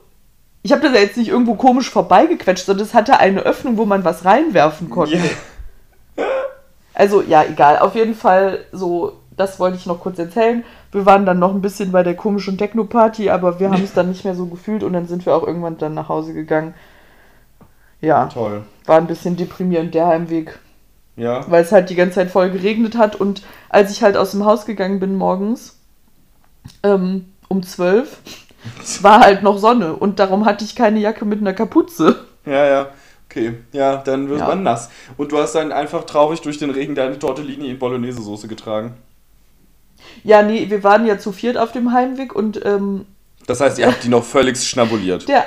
ich 0.61 0.71
habe 0.71 0.83
das 0.83 0.93
ja 0.93 0.99
jetzt 0.99 1.17
nicht 1.17 1.29
irgendwo 1.29 1.55
komisch 1.55 1.89
vorbeigequetscht, 1.89 2.67
sondern 2.67 2.85
es 2.85 2.93
hatte 2.93 3.17
eine 3.17 3.39
Öffnung, 3.39 3.77
wo 3.77 3.85
man 3.85 4.03
was 4.05 4.23
reinwerfen 4.23 4.91
konnte. 4.91 5.15
Ja. 5.17 5.23
Also, 6.93 7.21
ja, 7.21 7.43
egal. 7.43 7.79
Auf 7.79 7.95
jeden 7.95 8.15
Fall, 8.15 8.59
so, 8.71 9.13
das 9.37 9.59
wollte 9.59 9.77
ich 9.77 9.85
noch 9.85 9.99
kurz 9.99 10.19
erzählen. 10.19 10.63
Wir 10.91 11.05
waren 11.05 11.25
dann 11.25 11.39
noch 11.39 11.53
ein 11.53 11.61
bisschen 11.61 11.91
bei 11.91 12.03
der 12.03 12.15
komischen 12.15 12.57
Techno-Party, 12.57 13.29
aber 13.29 13.59
wir 13.59 13.69
haben 13.71 13.83
es 13.83 13.93
dann 13.93 14.09
nicht 14.09 14.25
mehr 14.25 14.35
so 14.35 14.47
gefühlt 14.47 14.83
und 14.83 14.93
dann 14.93 15.07
sind 15.07 15.25
wir 15.25 15.35
auch 15.35 15.45
irgendwann 15.45 15.77
dann 15.77 15.93
nach 15.93 16.09
Hause 16.09 16.33
gegangen. 16.33 16.73
Ja, 18.01 18.25
Toll. 18.27 18.63
war 18.85 18.97
ein 18.97 19.07
bisschen 19.07 19.35
deprimierend 19.35 19.93
der 19.93 20.07
Heimweg, 20.07 20.57
Ja. 21.15 21.45
weil 21.49 21.63
es 21.63 21.71
halt 21.71 21.89
die 21.89 21.95
ganze 21.95 22.15
Zeit 22.15 22.31
voll 22.31 22.49
geregnet 22.49 22.97
hat 22.97 23.15
und 23.17 23.43
als 23.69 23.91
ich 23.91 24.03
halt 24.03 24.15
aus 24.17 24.31
dem 24.31 24.45
Haus 24.45 24.65
gegangen 24.65 24.99
bin 24.99 25.15
morgens, 25.15 25.77
ähm, 26.83 27.25
um 27.49 27.61
12, 27.61 28.17
war 29.01 29.19
halt 29.19 29.43
noch 29.43 29.57
Sonne 29.57 29.93
und 29.95 30.19
darum 30.19 30.45
hatte 30.45 30.63
ich 30.65 30.75
keine 30.75 30.99
Jacke 30.99 31.25
mit 31.25 31.39
einer 31.41 31.53
Kapuze. 31.53 32.15
Ja, 32.45 32.65
ja. 32.65 32.87
Okay. 33.29 33.53
Ja, 33.73 33.97
dann 33.97 34.27
wird 34.29 34.39
Ja. 34.39 34.47
man 34.47 34.63
nass. 34.63 34.89
Und 35.17 35.31
du 35.31 35.37
hast 35.37 35.53
dann 35.53 35.71
einfach 35.71 36.03
traurig 36.05 36.41
durch 36.41 36.57
den 36.57 36.71
Regen 36.71 36.95
deine 36.95 37.19
Tortellini 37.19 37.69
in 37.69 37.77
Bolognese-Soße 37.77 38.47
getragen. 38.47 38.95
Ja, 40.23 40.41
nee, 40.41 40.69
wir 40.69 40.83
waren 40.83 41.05
ja 41.05 41.19
zu 41.19 41.31
viert 41.31 41.57
auf 41.57 41.71
dem 41.71 41.93
Heimweg 41.93 42.33
und 42.35 42.65
ähm, 42.65 43.05
Das 43.45 43.61
heißt, 43.61 43.77
ihr 43.79 43.87
habt 43.87 44.03
die 44.03 44.09
noch 44.09 44.23
völlig 44.23 44.57
schnabuliert. 44.67 45.27
Der. 45.27 45.45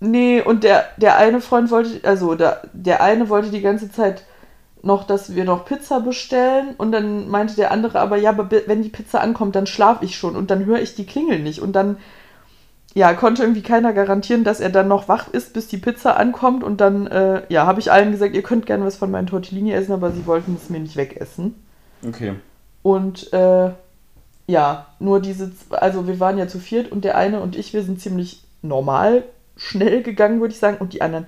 Nee, 0.00 0.40
und 0.42 0.64
der, 0.64 0.86
der 0.96 1.16
eine 1.16 1.40
Freund 1.40 1.70
wollte, 1.70 2.00
also 2.06 2.34
der, 2.34 2.62
der 2.72 3.02
eine 3.02 3.28
wollte 3.28 3.50
die 3.50 3.60
ganze 3.60 3.90
Zeit 3.90 4.24
noch, 4.82 5.04
dass 5.04 5.36
wir 5.36 5.44
noch 5.44 5.64
Pizza 5.64 6.00
bestellen 6.00 6.74
und 6.76 6.90
dann 6.90 7.28
meinte 7.28 7.54
der 7.54 7.70
andere 7.70 8.00
aber, 8.00 8.16
ja, 8.16 8.30
aber 8.30 8.50
wenn 8.66 8.82
die 8.82 8.88
Pizza 8.88 9.20
ankommt, 9.20 9.54
dann 9.54 9.68
schlafe 9.68 10.04
ich 10.04 10.16
schon 10.16 10.34
und 10.34 10.50
dann 10.50 10.64
höre 10.64 10.80
ich 10.80 10.96
die 10.96 11.06
Klingel 11.06 11.38
nicht 11.38 11.60
und 11.60 11.72
dann, 11.74 11.98
ja, 12.94 13.14
konnte 13.14 13.42
irgendwie 13.42 13.62
keiner 13.62 13.92
garantieren, 13.92 14.44
dass 14.44 14.60
er 14.60 14.68
dann 14.68 14.88
noch 14.88 15.08
wach 15.08 15.28
ist, 15.28 15.54
bis 15.54 15.66
die 15.68 15.78
Pizza 15.78 16.16
ankommt 16.16 16.62
und 16.62 16.80
dann, 16.80 17.06
äh, 17.06 17.42
ja, 17.48 17.66
habe 17.66 17.80
ich 17.80 17.90
allen 17.90 18.12
gesagt, 18.12 18.34
ihr 18.34 18.42
könnt 18.42 18.66
gerne 18.66 18.84
was 18.84 18.96
von 18.96 19.10
meinen 19.10 19.26
Tortellini 19.26 19.72
essen, 19.72 19.92
aber 19.92 20.10
sie 20.10 20.26
wollten 20.26 20.56
es 20.60 20.68
mir 20.68 20.80
nicht 20.80 20.96
wegessen. 20.96 21.54
Okay. 22.06 22.34
Und 22.82 23.32
äh, 23.32 23.70
ja, 24.46 24.86
nur 24.98 25.20
diese, 25.20 25.52
also 25.70 26.06
wir 26.06 26.20
waren 26.20 26.36
ja 26.36 26.48
zu 26.48 26.58
viert 26.58 26.92
und 26.92 27.04
der 27.04 27.16
eine 27.16 27.40
und 27.40 27.56
ich, 27.56 27.72
wir 27.72 27.82
sind 27.82 28.00
ziemlich 28.00 28.44
normal 28.60 29.24
schnell 29.56 30.02
gegangen, 30.02 30.40
würde 30.40 30.52
ich 30.52 30.60
sagen. 30.60 30.76
Und 30.78 30.92
die 30.92 31.00
anderen, 31.00 31.26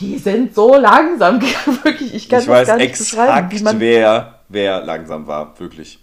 die 0.00 0.16
sind 0.18 0.54
so 0.54 0.76
langsam 0.76 1.40
gegangen, 1.40 1.78
wirklich. 1.82 2.14
Ich 2.14 2.28
kann 2.28 2.40
ich 2.40 2.46
das 2.46 2.54
weiß 2.54 2.68
gar 2.68 2.76
nicht 2.78 2.98
beschreiben, 2.98 3.46
exakt, 3.46 3.60
wie 3.60 3.64
man. 3.64 3.80
wer, 3.80 4.38
wer 4.48 4.82
langsam 4.84 5.26
war, 5.26 5.58
wirklich. 5.58 5.98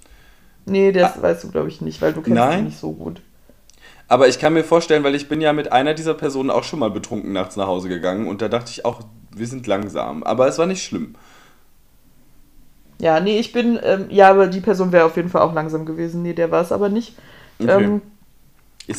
Nee, 0.65 0.91
das 0.91 1.19
weißt 1.19 1.45
du, 1.45 1.51
glaube 1.51 1.69
ich, 1.69 1.81
nicht, 1.81 1.99
weil 2.01 2.13
du 2.13 2.21
kennst 2.21 2.35
Nein? 2.35 2.59
sie 2.59 2.65
nicht 2.65 2.79
so 2.79 2.91
gut. 2.91 3.21
Aber 4.09 4.27
ich 4.27 4.39
kann 4.39 4.53
mir 4.53 4.63
vorstellen, 4.63 5.03
weil 5.03 5.13
ich 5.15 5.29
bin 5.29 5.39
ja 5.39 5.53
mit 5.53 5.71
einer 5.71 5.93
dieser 5.93 6.15
Personen 6.15 6.49
auch 6.49 6.63
schon 6.63 6.79
mal 6.79 6.89
betrunken 6.89 7.31
nachts 7.31 7.55
nach 7.55 7.67
Hause 7.67 7.89
gegangen 7.89 8.27
und 8.27 8.41
da 8.41 8.47
dachte 8.49 8.71
ich 8.71 8.83
auch, 8.83 9.01
wir 9.35 9.45
sind 9.47 9.67
langsam. 9.67 10.23
Aber 10.23 10.47
es 10.47 10.57
war 10.57 10.65
nicht 10.65 10.83
schlimm. 10.83 11.15
Ja, 12.99 13.19
nee, 13.19 13.39
ich 13.39 13.53
bin, 13.53 13.79
ähm, 13.83 14.07
ja, 14.09 14.29
aber 14.29 14.47
die 14.47 14.59
Person 14.59 14.91
wäre 14.91 15.05
auf 15.05 15.15
jeden 15.15 15.29
Fall 15.29 15.41
auch 15.41 15.53
langsam 15.53 15.85
gewesen. 15.85 16.21
Nee, 16.23 16.33
der 16.33 16.51
war 16.51 16.61
es 16.61 16.71
aber 16.71 16.89
nicht. 16.89 17.15
Okay. 17.61 17.83
Ähm, 17.83 18.01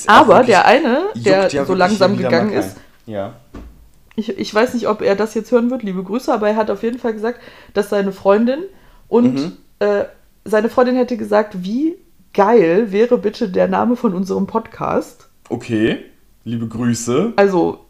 aber 0.07 0.45
der 0.45 0.65
eine, 0.65 1.09
der 1.17 1.49
ja 1.49 1.65
so 1.65 1.75
langsam 1.75 2.17
gegangen 2.17 2.53
ist. 2.53 2.77
Ja. 3.07 3.35
ich, 4.15 4.39
ich 4.39 4.55
weiß 4.55 4.75
nicht, 4.75 4.87
ob 4.89 5.03
er 5.03 5.17
das 5.17 5.35
jetzt 5.35 5.51
hören 5.51 5.71
wird, 5.71 5.83
liebe 5.83 6.05
Grüße, 6.05 6.33
aber 6.33 6.49
er 6.49 6.57
hat 6.57 6.71
auf 6.71 6.83
jeden 6.85 6.99
Fall 7.01 7.13
gesagt, 7.13 7.41
dass 7.75 7.91
seine 7.91 8.13
Freundin 8.13 8.61
und 9.09 9.35
Mhm. 9.35 9.57
äh, 9.81 10.05
seine 10.45 10.69
Freundin 10.69 10.95
hätte 10.97 11.17
gesagt, 11.17 11.65
wie 11.65 11.97
geil 12.33 12.93
wäre 12.93 13.19
bitte 13.19 13.49
der 13.49 13.69
Name 13.69 13.97
von 13.97 14.15
unserem 14.15 14.47
Podcast. 14.47 15.29
Okay. 15.49 15.99
Liebe 16.45 16.69
Grüße. 16.69 17.35
Also, 17.37 17.81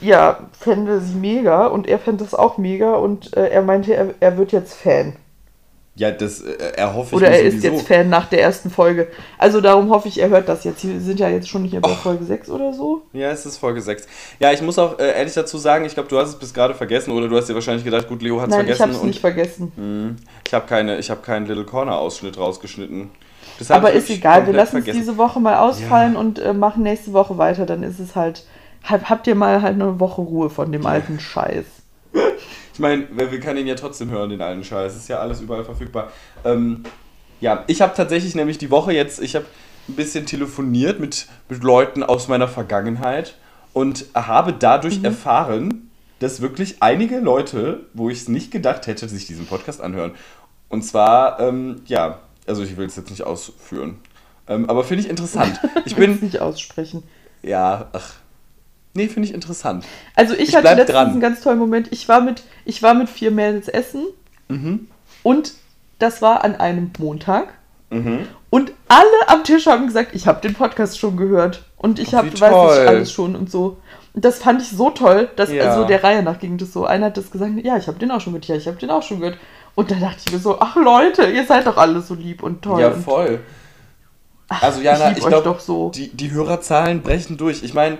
ja, 0.00 0.48
fände 0.58 1.00
sie 1.00 1.14
mega 1.14 1.66
und 1.66 1.86
er 1.86 1.98
fände 1.98 2.24
es 2.24 2.34
auch 2.34 2.58
mega 2.58 2.94
und 2.94 3.36
äh, 3.36 3.48
er 3.48 3.62
meinte, 3.62 3.94
er, 3.94 4.14
er 4.20 4.36
wird 4.36 4.52
jetzt 4.52 4.74
Fan. 4.74 5.14
Ja, 5.98 6.10
das 6.10 6.42
äh, 6.42 6.52
erhoffe 6.76 7.14
ich 7.14 7.16
Oder 7.16 7.30
er 7.30 7.40
ist 7.40 7.62
sowieso. 7.62 7.76
jetzt 7.76 7.88
Fan 7.88 8.10
nach 8.10 8.28
der 8.28 8.42
ersten 8.42 8.68
Folge. 8.68 9.08
Also 9.38 9.62
darum 9.62 9.88
hoffe 9.88 10.08
ich, 10.08 10.20
er 10.20 10.28
hört 10.28 10.46
das 10.46 10.64
jetzt. 10.64 10.86
Wir 10.86 11.00
sind 11.00 11.18
ja 11.18 11.30
jetzt 11.30 11.48
schon 11.48 11.64
hier 11.64 11.80
bei 11.80 11.88
Folge 11.88 12.22
6 12.22 12.50
oder 12.50 12.74
so. 12.74 13.00
Ja, 13.14 13.30
es 13.30 13.46
ist 13.46 13.56
Folge 13.56 13.80
6. 13.80 14.06
Ja, 14.38 14.52
ich 14.52 14.60
muss 14.60 14.78
auch 14.78 14.98
äh, 14.98 15.16
ehrlich 15.16 15.32
dazu 15.32 15.56
sagen, 15.56 15.86
ich 15.86 15.94
glaube, 15.94 16.10
du 16.10 16.18
hast 16.18 16.28
es 16.28 16.38
bis 16.38 16.52
gerade 16.52 16.74
vergessen 16.74 17.12
oder 17.12 17.28
du 17.28 17.36
hast 17.36 17.48
dir 17.48 17.54
wahrscheinlich 17.54 17.84
gedacht, 17.84 18.08
gut, 18.08 18.20
Leo 18.20 18.42
hat 18.42 18.50
es 18.50 18.54
Nein, 18.54 18.68
ich 18.68 18.76
vergessen 18.76 18.82
habe 18.82 18.92
es 18.92 19.02
nicht 19.04 19.20
vergessen. 19.20 19.72
Hm, 19.74 20.16
ich 20.46 20.52
habe 20.52 20.66
keine, 20.66 20.98
ich 20.98 21.08
habe 21.08 21.22
keinen 21.22 21.46
Little 21.46 21.64
Corner 21.64 21.96
Ausschnitt 21.96 22.36
rausgeschnitten. 22.36 23.10
Das 23.58 23.70
Aber 23.70 23.92
ist 23.92 24.10
egal, 24.10 24.46
wir 24.46 24.52
lassen 24.52 24.78
es 24.78 24.84
diese 24.84 25.16
Woche 25.16 25.40
mal 25.40 25.56
ausfallen 25.56 26.16
und 26.16 26.38
äh, 26.38 26.52
machen 26.52 26.82
nächste 26.82 27.12
Woche 27.12 27.38
weiter. 27.38 27.66
Dann 27.66 27.82
ist 27.82 27.98
es 27.98 28.14
halt, 28.14 28.44
hab, 28.84 29.08
habt 29.08 29.26
ihr 29.26 29.34
mal 29.34 29.62
halt 29.62 29.74
eine 29.74 29.98
Woche 29.98 30.20
Ruhe 30.20 30.50
von 30.50 30.72
dem 30.72 30.86
alten 30.86 31.20
Scheiß. 31.20 31.64
Ich 32.72 32.80
meine, 32.80 33.06
wir 33.10 33.40
kann 33.40 33.56
ihn 33.56 33.66
ja 33.66 33.74
trotzdem 33.74 34.10
hören, 34.10 34.28
den 34.28 34.42
alten 34.42 34.62
Scheiß. 34.62 34.94
Ist 34.94 35.08
ja 35.08 35.18
alles 35.18 35.40
überall 35.40 35.64
verfügbar. 35.64 36.12
Ähm, 36.44 36.84
ja, 37.40 37.64
ich 37.68 37.80
habe 37.80 37.94
tatsächlich 37.96 38.34
nämlich 38.34 38.58
die 38.58 38.70
Woche 38.70 38.92
jetzt, 38.92 39.18
ich 39.22 39.34
habe 39.34 39.46
ein 39.88 39.94
bisschen 39.94 40.26
telefoniert 40.26 41.00
mit, 41.00 41.26
mit 41.48 41.62
Leuten 41.62 42.02
aus 42.02 42.28
meiner 42.28 42.48
Vergangenheit 42.48 43.34
und 43.72 44.04
habe 44.14 44.52
dadurch 44.52 45.02
erfahren, 45.02 45.90
dass 46.18 46.42
wirklich 46.42 46.76
einige 46.80 47.18
Leute, 47.18 47.86
wo 47.94 48.10
ich 48.10 48.18
es 48.18 48.28
nicht 48.28 48.50
gedacht 48.50 48.86
hätte, 48.86 49.08
sich 49.08 49.26
diesen 49.26 49.46
Podcast 49.46 49.80
anhören. 49.80 50.12
Und 50.68 50.82
zwar, 50.82 51.40
ähm, 51.40 51.82
ja, 51.86 52.18
also 52.46 52.62
ich 52.62 52.76
will 52.76 52.86
es 52.86 52.96
jetzt 52.96 53.10
nicht 53.10 53.22
ausführen. 53.24 53.98
Ähm, 54.48 54.68
aber 54.70 54.84
finde 54.84 55.02
ich 55.04 55.10
interessant. 55.10 55.60
Ich 55.84 55.92
Ich 55.92 55.96
will 55.98 56.10
es 56.10 56.20
bin, 56.20 56.28
nicht 56.28 56.40
aussprechen. 56.40 57.02
ja, 57.42 57.88
ach. 57.92 58.14
Nee, 58.94 59.08
finde 59.08 59.28
ich 59.28 59.34
interessant. 59.34 59.84
Also 60.14 60.32
ich, 60.34 60.48
Ich 60.50 60.56
hatte 60.56 60.68
letztens 60.68 60.90
dran. 60.90 61.10
einen 61.10 61.20
ganz 61.20 61.40
tollen 61.42 61.58
Moment. 61.58 61.88
Ich 61.92 62.08
war 62.08 62.20
mit, 62.22 62.42
ich 62.64 62.82
war 62.82 62.94
mit 62.94 63.10
vier 63.10 63.30
Mädels 63.30 63.68
essen 63.68 64.06
Mhm. 64.48 64.86
und 65.22 65.52
das 65.98 66.22
war 66.22 66.44
an 66.44 66.54
einem 66.56 66.92
Montag. 66.98 67.48
Mhm. 67.90 68.20
Und 68.48 68.72
alle 68.88 69.28
am 69.28 69.44
Tisch 69.44 69.66
haben 69.66 69.86
gesagt, 69.86 70.14
ich 70.14 70.26
habe 70.26 70.40
den 70.40 70.54
Podcast 70.54 70.98
schon 70.98 71.16
gehört. 71.16 71.64
Und 71.76 71.98
ich 71.98 72.14
habe, 72.14 72.28
weiß 72.28 72.80
ich 72.82 72.88
alles 72.88 73.12
schon 73.12 73.36
und 73.36 73.50
so. 73.50 73.76
Und 74.14 74.24
das 74.24 74.38
fand 74.38 74.62
ich 74.62 74.70
so 74.70 74.88
toll, 74.90 75.28
dass 75.36 75.52
Ja. 75.52 75.64
also 75.64 75.84
der 75.86 76.02
Reihe 76.02 76.22
nach 76.22 76.38
ging 76.38 76.56
das 76.56 76.72
so. 76.72 76.86
Einer 76.86 77.06
hat 77.06 77.16
das 77.18 77.30
gesagt, 77.30 77.52
ja, 77.64 77.76
ich 77.76 77.86
habe 77.88 77.98
den 77.98 78.10
auch 78.10 78.20
schon 78.20 78.32
gehört, 78.32 78.46
ja, 78.46 78.56
ich 78.56 78.66
habe 78.66 78.78
den 78.78 78.90
auch 78.90 79.02
schon 79.02 79.20
gehört. 79.20 79.36
Und 79.76 79.90
da 79.90 79.94
dachte 79.96 80.22
ich 80.26 80.32
mir 80.32 80.38
so, 80.38 80.58
ach 80.58 80.74
Leute, 80.74 81.26
ihr 81.26 81.44
seid 81.46 81.66
doch 81.66 81.76
alle 81.76 82.00
so 82.00 82.14
lieb 82.14 82.42
und 82.42 82.62
toll. 82.62 82.80
Ja, 82.80 82.90
voll. 82.90 83.40
Also 84.48 84.80
Jana, 84.80 85.10
ich, 85.12 85.18
euch 85.22 85.28
glaube, 85.28 85.44
doch 85.44 85.60
so. 85.60 85.90
die, 85.90 86.08
die 86.08 86.30
Hörerzahlen 86.30 87.02
brechen 87.02 87.36
durch. 87.36 87.62
Ich 87.62 87.74
meine, 87.74 87.98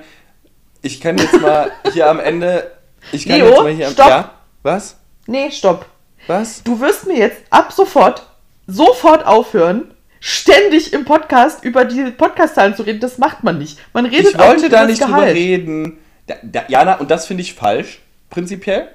ich 0.81 1.01
kann 1.01 1.19
jetzt 1.19 1.41
mal 1.41 1.71
hier 1.93 2.09
am 2.09 2.19
Ende. 2.19 2.73
Ich 3.13 3.27
kann 3.29 3.39
Leo, 3.39 3.49
jetzt 3.49 3.63
mal 3.63 3.73
hier 3.73 3.87
am. 3.89 3.93
stopp. 3.93 4.09
Ja? 4.09 4.31
Was? 4.63 4.97
Nee, 5.27 5.51
stopp. 5.51 5.87
Was? 6.27 6.63
Du 6.63 6.81
wirst 6.81 7.07
mir 7.07 7.19
jetzt 7.19 7.43
ab 7.51 7.73
sofort, 7.73 8.27
sofort 8.67 9.27
aufhören, 9.27 9.93
ständig 10.19 10.93
im 10.95 11.05
Podcast 11.05 11.63
über 11.63 11.85
die 11.85 12.11
Podcast-Zahlen 12.11 12.75
zu 12.75 12.85
reden. 12.85 13.01
Das 13.01 13.19
macht 13.19 13.45
man 13.45 13.59
nicht. 13.59 13.79
Man 13.93 14.07
redet 14.07 14.31
Ich 14.31 14.39
auch 14.39 14.47
wollte 14.49 14.63
nicht 14.63 14.73
da 14.73 14.87
nicht 14.87 15.01
das 15.01 15.07
drüber 15.09 15.21
Gehalt. 15.21 15.37
reden. 15.37 15.99
Da, 16.27 16.35
da, 16.43 16.63
Jana, 16.69 16.95
und 16.95 17.11
das 17.11 17.27
finde 17.27 17.43
ich 17.43 17.55
falsch, 17.55 18.01
prinzipiell. 18.31 18.89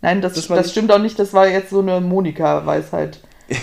Nein, 0.00 0.20
das, 0.20 0.34
das, 0.34 0.48
nicht- 0.48 0.70
stimmt 0.70 0.92
auch 0.92 0.98
nicht. 0.98 1.18
Das 1.18 1.32
war 1.32 1.48
jetzt 1.48 1.70
so 1.70 1.80
eine 1.80 2.00
Monika-Weisheit. 2.00 3.20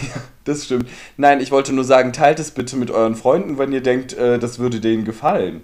Das 0.46 0.66
stimmt. 0.66 0.88
Nein, 1.18 1.42
ich 1.42 1.52
wollte 1.52 1.74
nur 1.74 1.84
sagen, 1.84 2.14
teilt 2.14 2.38
es 2.38 2.52
bitte 2.52 2.76
mit 2.78 2.92
euren 2.92 3.16
Freunden, 3.16 3.58
wenn 3.58 3.72
ihr 3.72 3.82
denkt, 3.82 4.14
äh, 4.14 4.38
das 4.38 4.60
würde 4.60 4.80
denen 4.80 5.04
gefallen. 5.04 5.64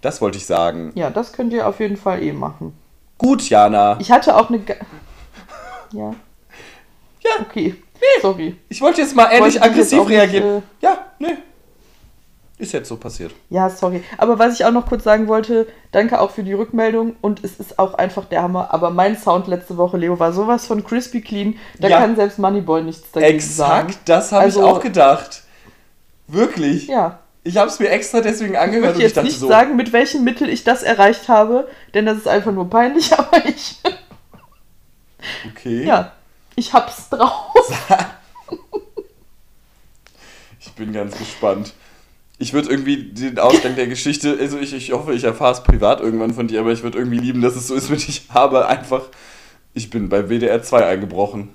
Das 0.00 0.20
wollte 0.20 0.36
ich 0.36 0.46
sagen. 0.46 0.90
Ja, 0.96 1.10
das 1.10 1.32
könnt 1.32 1.52
ihr 1.52 1.68
auf 1.68 1.78
jeden 1.78 1.96
Fall 1.96 2.20
eh 2.20 2.32
machen. 2.32 2.76
Gut, 3.18 3.48
Jana. 3.48 3.96
Ich 4.00 4.10
hatte 4.10 4.34
auch 4.36 4.48
eine. 4.48 4.58
Ge 4.58 4.74
ja. 5.92 6.12
Ja. 7.22 7.30
Okay. 7.42 7.76
Sorry. 8.20 8.56
Ich 8.68 8.80
wollte 8.80 9.00
jetzt 9.00 9.14
mal 9.14 9.26
ehrlich 9.30 9.62
aggressiv 9.62 10.00
auch 10.00 10.08
nicht, 10.08 10.18
reagieren. 10.18 10.58
äh, 10.58 10.62
ja, 10.84 10.98
nee. 11.20 11.36
Ist 12.64 12.72
jetzt 12.72 12.88
so 12.88 12.96
passiert. 12.96 13.32
Ja, 13.50 13.68
sorry. 13.68 14.02
Aber 14.16 14.38
was 14.38 14.54
ich 14.58 14.64
auch 14.64 14.70
noch 14.70 14.86
kurz 14.88 15.04
sagen 15.04 15.28
wollte, 15.28 15.66
danke 15.92 16.18
auch 16.18 16.30
für 16.30 16.42
die 16.42 16.54
Rückmeldung 16.54 17.14
und 17.20 17.44
es 17.44 17.60
ist 17.60 17.78
auch 17.78 17.92
einfach 17.94 18.24
der 18.24 18.40
Hammer. 18.42 18.72
Aber 18.72 18.88
mein 18.88 19.18
Sound 19.18 19.46
letzte 19.48 19.76
Woche, 19.76 19.98
Leo, 19.98 20.18
war 20.18 20.32
sowas 20.32 20.66
von 20.66 20.82
crispy 20.82 21.20
clean, 21.20 21.58
da 21.78 21.88
Ja. 21.88 21.98
kann 22.00 22.16
selbst 22.16 22.38
Moneyboy 22.38 22.82
nichts 22.82 23.10
dagegen 23.12 23.38
sagen. 23.38 23.88
Exakt, 23.90 24.08
das 24.08 24.32
habe 24.32 24.44
Also- 24.44 24.60
ich 24.60 24.66
auch 24.66 24.80
gedacht. 24.80 25.42
Wirklich. 26.26 26.86
Ja. 26.86 27.18
Ich 27.42 27.58
habe 27.58 27.68
es 27.68 27.78
mir 27.78 27.90
extra 27.90 28.22
deswegen 28.22 28.54
Ich 28.54 28.58
angehört 28.58 28.84
möchte 28.84 28.94
und 28.94 29.00
ich 29.00 29.04
jetzt 29.08 29.16
dachte 29.18 29.26
nicht 29.26 29.38
so. 29.38 29.48
sagen, 29.48 29.76
mit 29.76 29.92
welchem 29.92 30.24
Mittel 30.24 30.48
ich 30.48 30.64
das 30.64 30.82
erreicht 30.82 31.28
habe, 31.28 31.68
denn 31.92 32.06
das 32.06 32.16
ist 32.16 32.26
einfach 32.28 32.52
nur 32.52 32.70
peinlich, 32.70 33.12
aber 33.18 33.44
ich, 33.46 33.78
okay. 35.50 35.84
ja, 35.84 36.12
ich 36.56 36.72
hab's 36.72 37.10
drauf. 37.10 37.52
Ich 40.60 40.72
bin 40.72 40.92
ganz 40.94 41.16
gespannt. 41.16 41.72
Ich 42.38 42.52
würde 42.52 42.68
irgendwie 42.68 42.96
den 43.12 43.38
Ausgang 43.38 43.76
der 43.76 43.86
Geschichte, 43.86 44.36
also 44.40 44.58
ich, 44.58 44.74
ich 44.74 44.92
hoffe, 44.92 45.14
ich 45.14 45.22
erfahre 45.24 45.52
es 45.52 45.62
privat 45.62 46.00
irgendwann 46.00 46.34
von 46.34 46.48
dir, 46.48 46.60
aber 46.60 46.72
ich 46.72 46.82
würde 46.82 46.98
irgendwie 46.98 47.18
lieben, 47.18 47.40
dass 47.42 47.54
es 47.56 47.68
so 47.68 47.74
ist, 47.74 47.90
wenn 47.90 47.96
ich 47.96 48.22
habe 48.30 48.66
einfach, 48.68 49.02
ich 49.72 49.88
bin 49.90 50.08
bei 50.08 50.28
WDR 50.28 50.62
2 50.62 50.84
eingebrochen. 50.86 51.50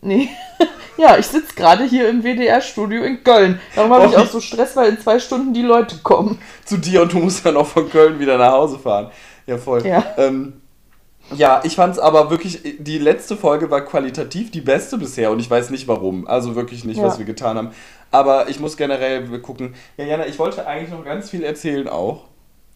Nee. 0.00 0.28
Ja, 0.96 1.18
ich 1.18 1.26
sitze 1.26 1.56
gerade 1.56 1.82
hier 1.82 2.08
im 2.08 2.22
WDR-Studio 2.22 3.02
in 3.02 3.24
Köln. 3.24 3.58
Darum 3.74 3.90
habe 3.92 4.06
Oh, 4.06 4.10
ich 4.10 4.16
auch 4.16 4.22
wie- 4.26 4.28
so 4.28 4.40
Stress, 4.40 4.76
weil 4.76 4.90
in 4.90 5.00
zwei 5.00 5.18
Stunden 5.18 5.52
die 5.52 5.62
Leute 5.62 5.96
kommen. 6.04 6.38
Zu 6.64 6.76
dir 6.76 7.02
und 7.02 7.12
du 7.12 7.18
musst 7.18 7.44
dann 7.44 7.56
auch 7.56 7.66
von 7.66 7.90
Köln 7.90 8.20
wieder 8.20 8.38
nach 8.38 8.52
Hause 8.52 8.78
fahren. 8.78 9.10
Ja, 9.44 9.58
voll. 9.58 9.84
Ja. 9.84 10.04
Ähm, 10.18 10.52
ja, 11.36 11.60
ich 11.64 11.74
fand 11.76 11.94
es 11.94 11.98
aber 11.98 12.30
wirklich, 12.30 12.60
die 12.78 12.98
letzte 12.98 13.36
Folge 13.36 13.70
war 13.70 13.80
qualitativ 13.82 14.50
die 14.50 14.60
beste 14.60 14.98
bisher 14.98 15.30
und 15.30 15.40
ich 15.40 15.50
weiß 15.50 15.70
nicht 15.70 15.88
warum. 15.88 16.26
Also 16.26 16.54
wirklich 16.54 16.84
nicht, 16.84 16.98
Ja. 16.98 17.04
was 17.04 17.18
wir 17.18 17.24
getan 17.24 17.56
haben. 17.56 17.70
Aber 18.10 18.48
ich 18.48 18.60
muss 18.60 18.76
generell 18.76 19.26
gucken. 19.40 19.74
Ja, 19.96 20.04
Jana, 20.04 20.26
ich 20.26 20.38
wollte 20.38 20.66
eigentlich 20.66 20.90
noch 20.90 21.04
ganz 21.04 21.30
viel 21.30 21.42
erzählen 21.42 21.88
auch. 21.88 22.24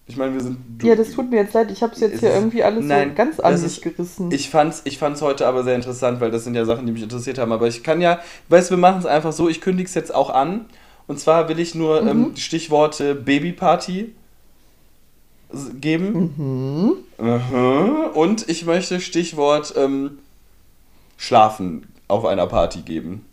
Ich 0.07 0.17
meine, 0.17 0.33
wir 0.33 0.41
sind. 0.41 0.59
Ja, 0.83 0.95
das 0.97 1.11
tut 1.13 1.31
mir 1.31 1.37
jetzt 1.37 1.53
leid. 1.53 1.71
Ich 1.71 1.83
habe 1.83 1.93
es 1.93 2.01
jetzt 2.01 2.21
hier 2.21 2.33
irgendwie 2.33 2.65
alles 2.65 2.83
nein, 2.85 3.11
so 3.11 3.15
ganz 3.15 3.37
das 3.37 3.45
an 3.45 3.55
ist- 3.55 3.83
gerissen. 3.83 4.33
Ich 4.33 4.49
fand's, 4.49 4.81
ich 4.85 4.97
fand's 4.99 5.21
heute 5.21 5.47
aber 5.47 5.65
sehr 5.65 5.75
interessant, 5.75 6.21
weil 6.23 6.31
das 6.31 6.45
sind 6.45 6.55
ja 6.55 6.65
Sachen, 6.65 6.87
die 6.87 6.93
mich 6.93 7.03
interessiert 7.03 7.37
haben. 7.39 7.53
Aber 7.53 7.67
ich 7.69 7.83
kann 7.85 8.01
ja, 8.01 8.19
weißt 8.49 8.71
du, 8.71 8.75
wir 8.77 8.81
machen 8.81 9.01
es 9.01 9.07
einfach 9.07 9.33
so, 9.33 9.49
ich 9.51 9.61
kündige 9.61 9.87
es 9.87 9.95
jetzt 9.95 10.15
auch 10.15 10.31
an. 10.31 10.65
Und 11.07 11.21
zwar 11.21 11.49
will 11.51 11.59
ich 11.61 11.75
nur 11.75 12.01
Mhm. 12.03 12.09
ähm, 12.09 12.37
Stichworte 12.37 13.15
Babyparty 13.15 14.15
geben. 15.81 16.35
mhm. 17.19 17.27
Mhm. 17.27 17.95
Und 18.15 18.49
ich 18.49 18.65
möchte 18.65 19.01
Stichwort 19.01 19.75
ähm, 19.77 20.19
Schlafen 21.17 21.87
auf 22.07 22.25
einer 22.25 22.47
Party 22.47 22.81
geben. 22.83 23.25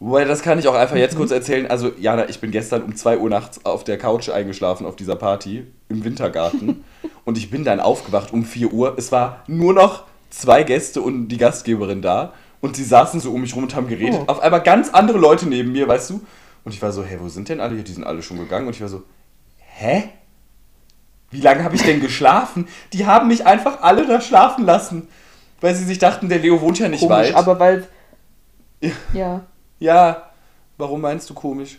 Wobei, 0.00 0.24
das 0.24 0.42
kann 0.42 0.58
ich 0.58 0.66
auch 0.66 0.74
einfach 0.74 0.94
Mhm. 0.96 1.00
jetzt 1.00 1.16
kurz 1.16 1.30
erzählen. 1.30 1.66
Also, 1.68 1.92
Jana, 1.98 2.28
ich 2.28 2.40
bin 2.40 2.50
gestern 2.50 2.82
um 2.82 2.96
2 2.96 3.18
Uhr 3.18 3.30
nachts 3.30 3.64
auf 3.64 3.84
der 3.84 3.98
Couch 3.98 4.28
eingeschlafen 4.30 4.86
auf 4.86 4.96
dieser 4.96 5.14
Party 5.16 5.64
im 5.88 6.02
Wintergarten. 6.04 6.84
und 7.24 7.38
ich 7.38 7.50
bin 7.50 7.64
dann 7.64 7.78
aufgewacht 7.80 8.32
um 8.32 8.44
4 8.44 8.72
Uhr. 8.72 8.94
Es 8.96 9.12
war 9.12 9.44
nur 9.46 9.72
noch 9.74 10.04
zwei 10.30 10.64
Gäste 10.64 11.00
und 11.02 11.28
die 11.28 11.36
Gastgeberin 11.38 12.02
da. 12.02 12.32
Und 12.60 12.76
sie 12.76 12.84
saßen 12.84 13.20
so 13.20 13.32
um 13.32 13.40
mich 13.42 13.54
rum 13.54 13.64
und 13.64 13.74
haben 13.74 13.88
geredet. 13.88 14.20
Oh. 14.22 14.30
Auf 14.30 14.40
einmal 14.40 14.62
ganz 14.62 14.88
andere 14.90 15.18
Leute 15.18 15.48
neben 15.48 15.72
mir, 15.72 15.86
weißt 15.86 16.10
du? 16.10 16.20
Und 16.64 16.72
ich 16.72 16.80
war 16.80 16.92
so, 16.92 17.04
hä, 17.04 17.18
wo 17.20 17.28
sind 17.28 17.48
denn 17.48 17.60
alle 17.60 17.74
hier? 17.74 17.84
Die 17.84 17.92
sind 17.92 18.04
alle 18.04 18.22
schon 18.22 18.38
gegangen. 18.38 18.66
Und 18.68 18.74
ich 18.74 18.80
war 18.80 18.88
so, 18.88 19.02
hä? 19.58 20.04
Wie 21.32 21.40
lange 21.40 21.64
habe 21.64 21.74
ich 21.74 21.82
denn 21.82 22.00
geschlafen? 22.00 22.68
Die 22.92 23.06
haben 23.06 23.26
mich 23.28 23.44
einfach 23.46 23.80
alle 23.82 24.06
da 24.06 24.20
schlafen 24.20 24.64
lassen. 24.64 25.08
Weil 25.60 25.74
sie 25.74 25.84
sich 25.84 25.98
dachten, 25.98 26.28
der 26.28 26.38
Leo 26.40 26.60
wohnt 26.60 26.78
ja 26.78 26.88
nicht 26.88 27.00
Komisch, 27.00 27.16
weit. 27.28 27.34
aber 27.34 27.58
weil. 27.58 27.86
Ja. 28.80 28.90
Ja. 29.14 29.40
Ja, 29.78 30.30
warum 30.78 31.00
meinst 31.00 31.28
du 31.30 31.34
komisch? 31.34 31.78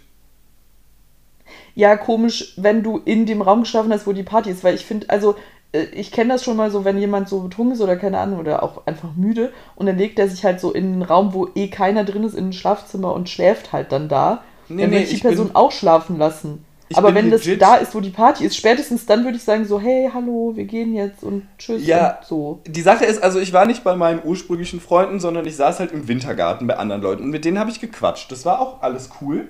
Ja, 1.76 1.96
komisch, 1.98 2.54
wenn 2.58 2.84
du 2.84 3.00
in 3.04 3.26
dem 3.26 3.42
Raum 3.42 3.62
geschlafen 3.62 3.92
hast, 3.92 4.08
wo 4.08 4.14
die 4.14 4.24
Party 4.24 4.50
ist, 4.50 4.64
weil 4.64 4.76
ich 4.76 4.86
finde, 4.86 5.10
also 5.10 5.36
äh, 5.74 5.84
ich 5.94 6.12
kenne 6.12 6.34
das 6.34 6.44
schon 6.44 6.56
mal 6.58 6.72
so, 6.72 6.86
wenn 6.86 6.98
jemand 6.98 7.28
so 7.30 7.42
betrunken 7.42 7.74
ist 7.76 7.82
oder 7.82 7.98
keine 7.98 8.20
Ahnung 8.20 8.40
oder 8.40 8.64
auch 8.64 8.86
einfach 8.86 9.10
müde 9.16 9.52
und 9.76 9.86
dann 9.88 9.98
legt 9.98 10.20
er 10.20 10.30
sich 10.30 10.46
halt 10.46 10.60
so 10.60 10.72
in 10.72 10.94
einen 10.94 11.02
Raum, 11.04 11.34
wo 11.34 11.50
eh 11.56 11.68
keiner 11.70 12.04
drin 12.04 12.24
ist, 12.24 12.36
in 12.36 12.50
ein 12.50 12.54
Schlafzimmer 12.54 13.14
und 13.14 13.28
schläft 13.30 13.74
halt 13.74 13.92
dann 13.92 14.08
da. 14.08 14.44
Nee, 14.70 14.84
dann 14.84 14.92
nee, 14.92 15.00
ich 15.04 15.10
die 15.10 15.16
ich 15.16 15.24
bin- 15.24 15.32
Person 15.32 15.52
auch 15.56 15.72
schlafen 15.72 16.18
lassen. 16.18 16.64
Ich 16.94 16.98
Aber 16.98 17.14
wenn 17.16 17.32
das 17.32 17.42
legit- 17.44 17.60
da 17.60 17.76
ist, 17.76 17.94
wo 17.96 18.00
die 18.00 18.12
Party 18.12 18.46
ist, 18.46 18.56
spätestens 18.56 19.06
dann 19.06 19.24
würde 19.26 19.38
ich 19.38 19.44
sagen 19.44 19.66
so, 19.66 19.80
hey, 19.80 20.10
hallo, 20.14 20.52
wir 20.56 20.66
gehen 20.66 20.94
jetzt 20.94 21.24
und 21.24 21.48
tschüss 21.58 21.86
Ja. 21.86 22.18
und 22.20 22.26
so. 22.26 22.62
Die 22.68 22.82
Sache 22.82 23.06
ist, 23.06 23.22
also 23.24 23.40
ich 23.40 23.52
war 23.52 23.66
nicht 23.66 23.84
bei 23.84 23.96
meinen 23.96 24.22
ursprünglichen 24.24 24.80
Freunden, 24.80 25.20
sondern 25.20 25.46
ich 25.46 25.56
saß 25.56 25.80
halt 25.80 25.92
im 25.92 26.08
Wintergarten 26.08 26.68
bei 26.68 26.78
anderen 26.78 27.02
Leuten 27.02 27.24
und 27.24 27.30
mit 27.32 27.46
denen 27.46 27.58
habe 27.60 27.72
ich 27.72 27.80
gequatscht. 27.82 28.32
Das 28.32 28.46
war 28.46 28.60
auch 28.62 28.82
alles 28.84 29.10
cool. 29.22 29.48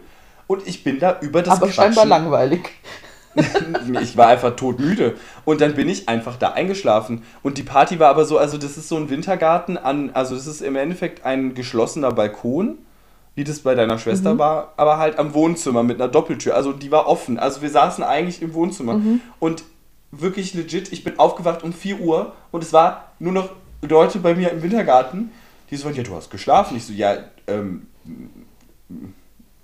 Und 0.48 0.68
ich 0.68 0.84
bin 0.84 1.00
da 1.00 1.18
über 1.22 1.42
das 1.42 1.58
Aber 1.58 1.68
Quatschen. 1.68 1.94
scheinbar 1.94 2.06
langweilig. 2.06 2.70
ich 4.02 4.16
war 4.16 4.28
einfach 4.28 4.56
todmüde. 4.56 5.16
Und 5.46 5.62
dann 5.62 5.74
bin 5.74 5.90
ich 5.90 6.08
einfach 6.08 6.36
da 6.38 6.50
eingeschlafen. 6.52 7.24
Und 7.42 7.58
die 7.58 7.64
Party 7.64 8.00
war 8.00 8.10
aber 8.10 8.26
so, 8.26 8.38
also 8.38 8.58
das 8.58 8.78
ist 8.78 8.88
so 8.90 8.96
ein 8.98 9.10
Wintergarten 9.10 9.78
an, 9.78 10.12
also 10.14 10.36
das 10.36 10.48
ist 10.48 10.62
im 10.62 10.76
Endeffekt 10.76 11.26
ein 11.26 11.56
geschlossener 11.56 12.12
Balkon, 12.12 12.78
wie 13.36 13.44
das 13.44 13.60
bei 13.60 13.74
deiner 13.74 13.98
Schwester 13.98 14.38
war, 14.38 14.74
aber 14.78 14.98
halt 14.98 15.18
am 15.18 15.34
Wohnzimmer 15.34 15.82
mit 15.82 16.00
einer 16.00 16.10
Doppeltür. 16.10 16.56
Also 16.56 16.72
die 16.72 16.92
war 16.92 17.08
offen. 17.08 17.40
Also 17.40 17.62
wir 17.62 17.70
saßen 17.70 18.04
eigentlich 18.04 18.42
im 18.42 18.54
Wohnzimmer. 18.54 19.02
Und 19.40 19.64
wirklich 20.12 20.54
legit, 20.54 20.92
ich 20.94 21.04
bin 21.04 21.18
aufgewacht 21.18 21.64
um 21.64 21.74
4 21.74 22.00
Uhr 22.00 22.34
und 22.52 22.64
es 22.64 22.74
war 22.74 23.12
nur 23.20 23.34
noch 23.34 23.50
Leute 23.82 24.20
bei 24.20 24.36
mir 24.36 24.52
im 24.52 24.62
Wintergarten, 24.62 25.32
die 25.70 25.78
so, 25.78 25.90
ja, 25.90 26.04
du 26.04 26.16
hast 26.16 26.30
geschlafen. 26.30 26.78
Ich 26.78 26.86
so, 26.86 26.94
ja, 26.94 27.18
ähm, 27.48 27.88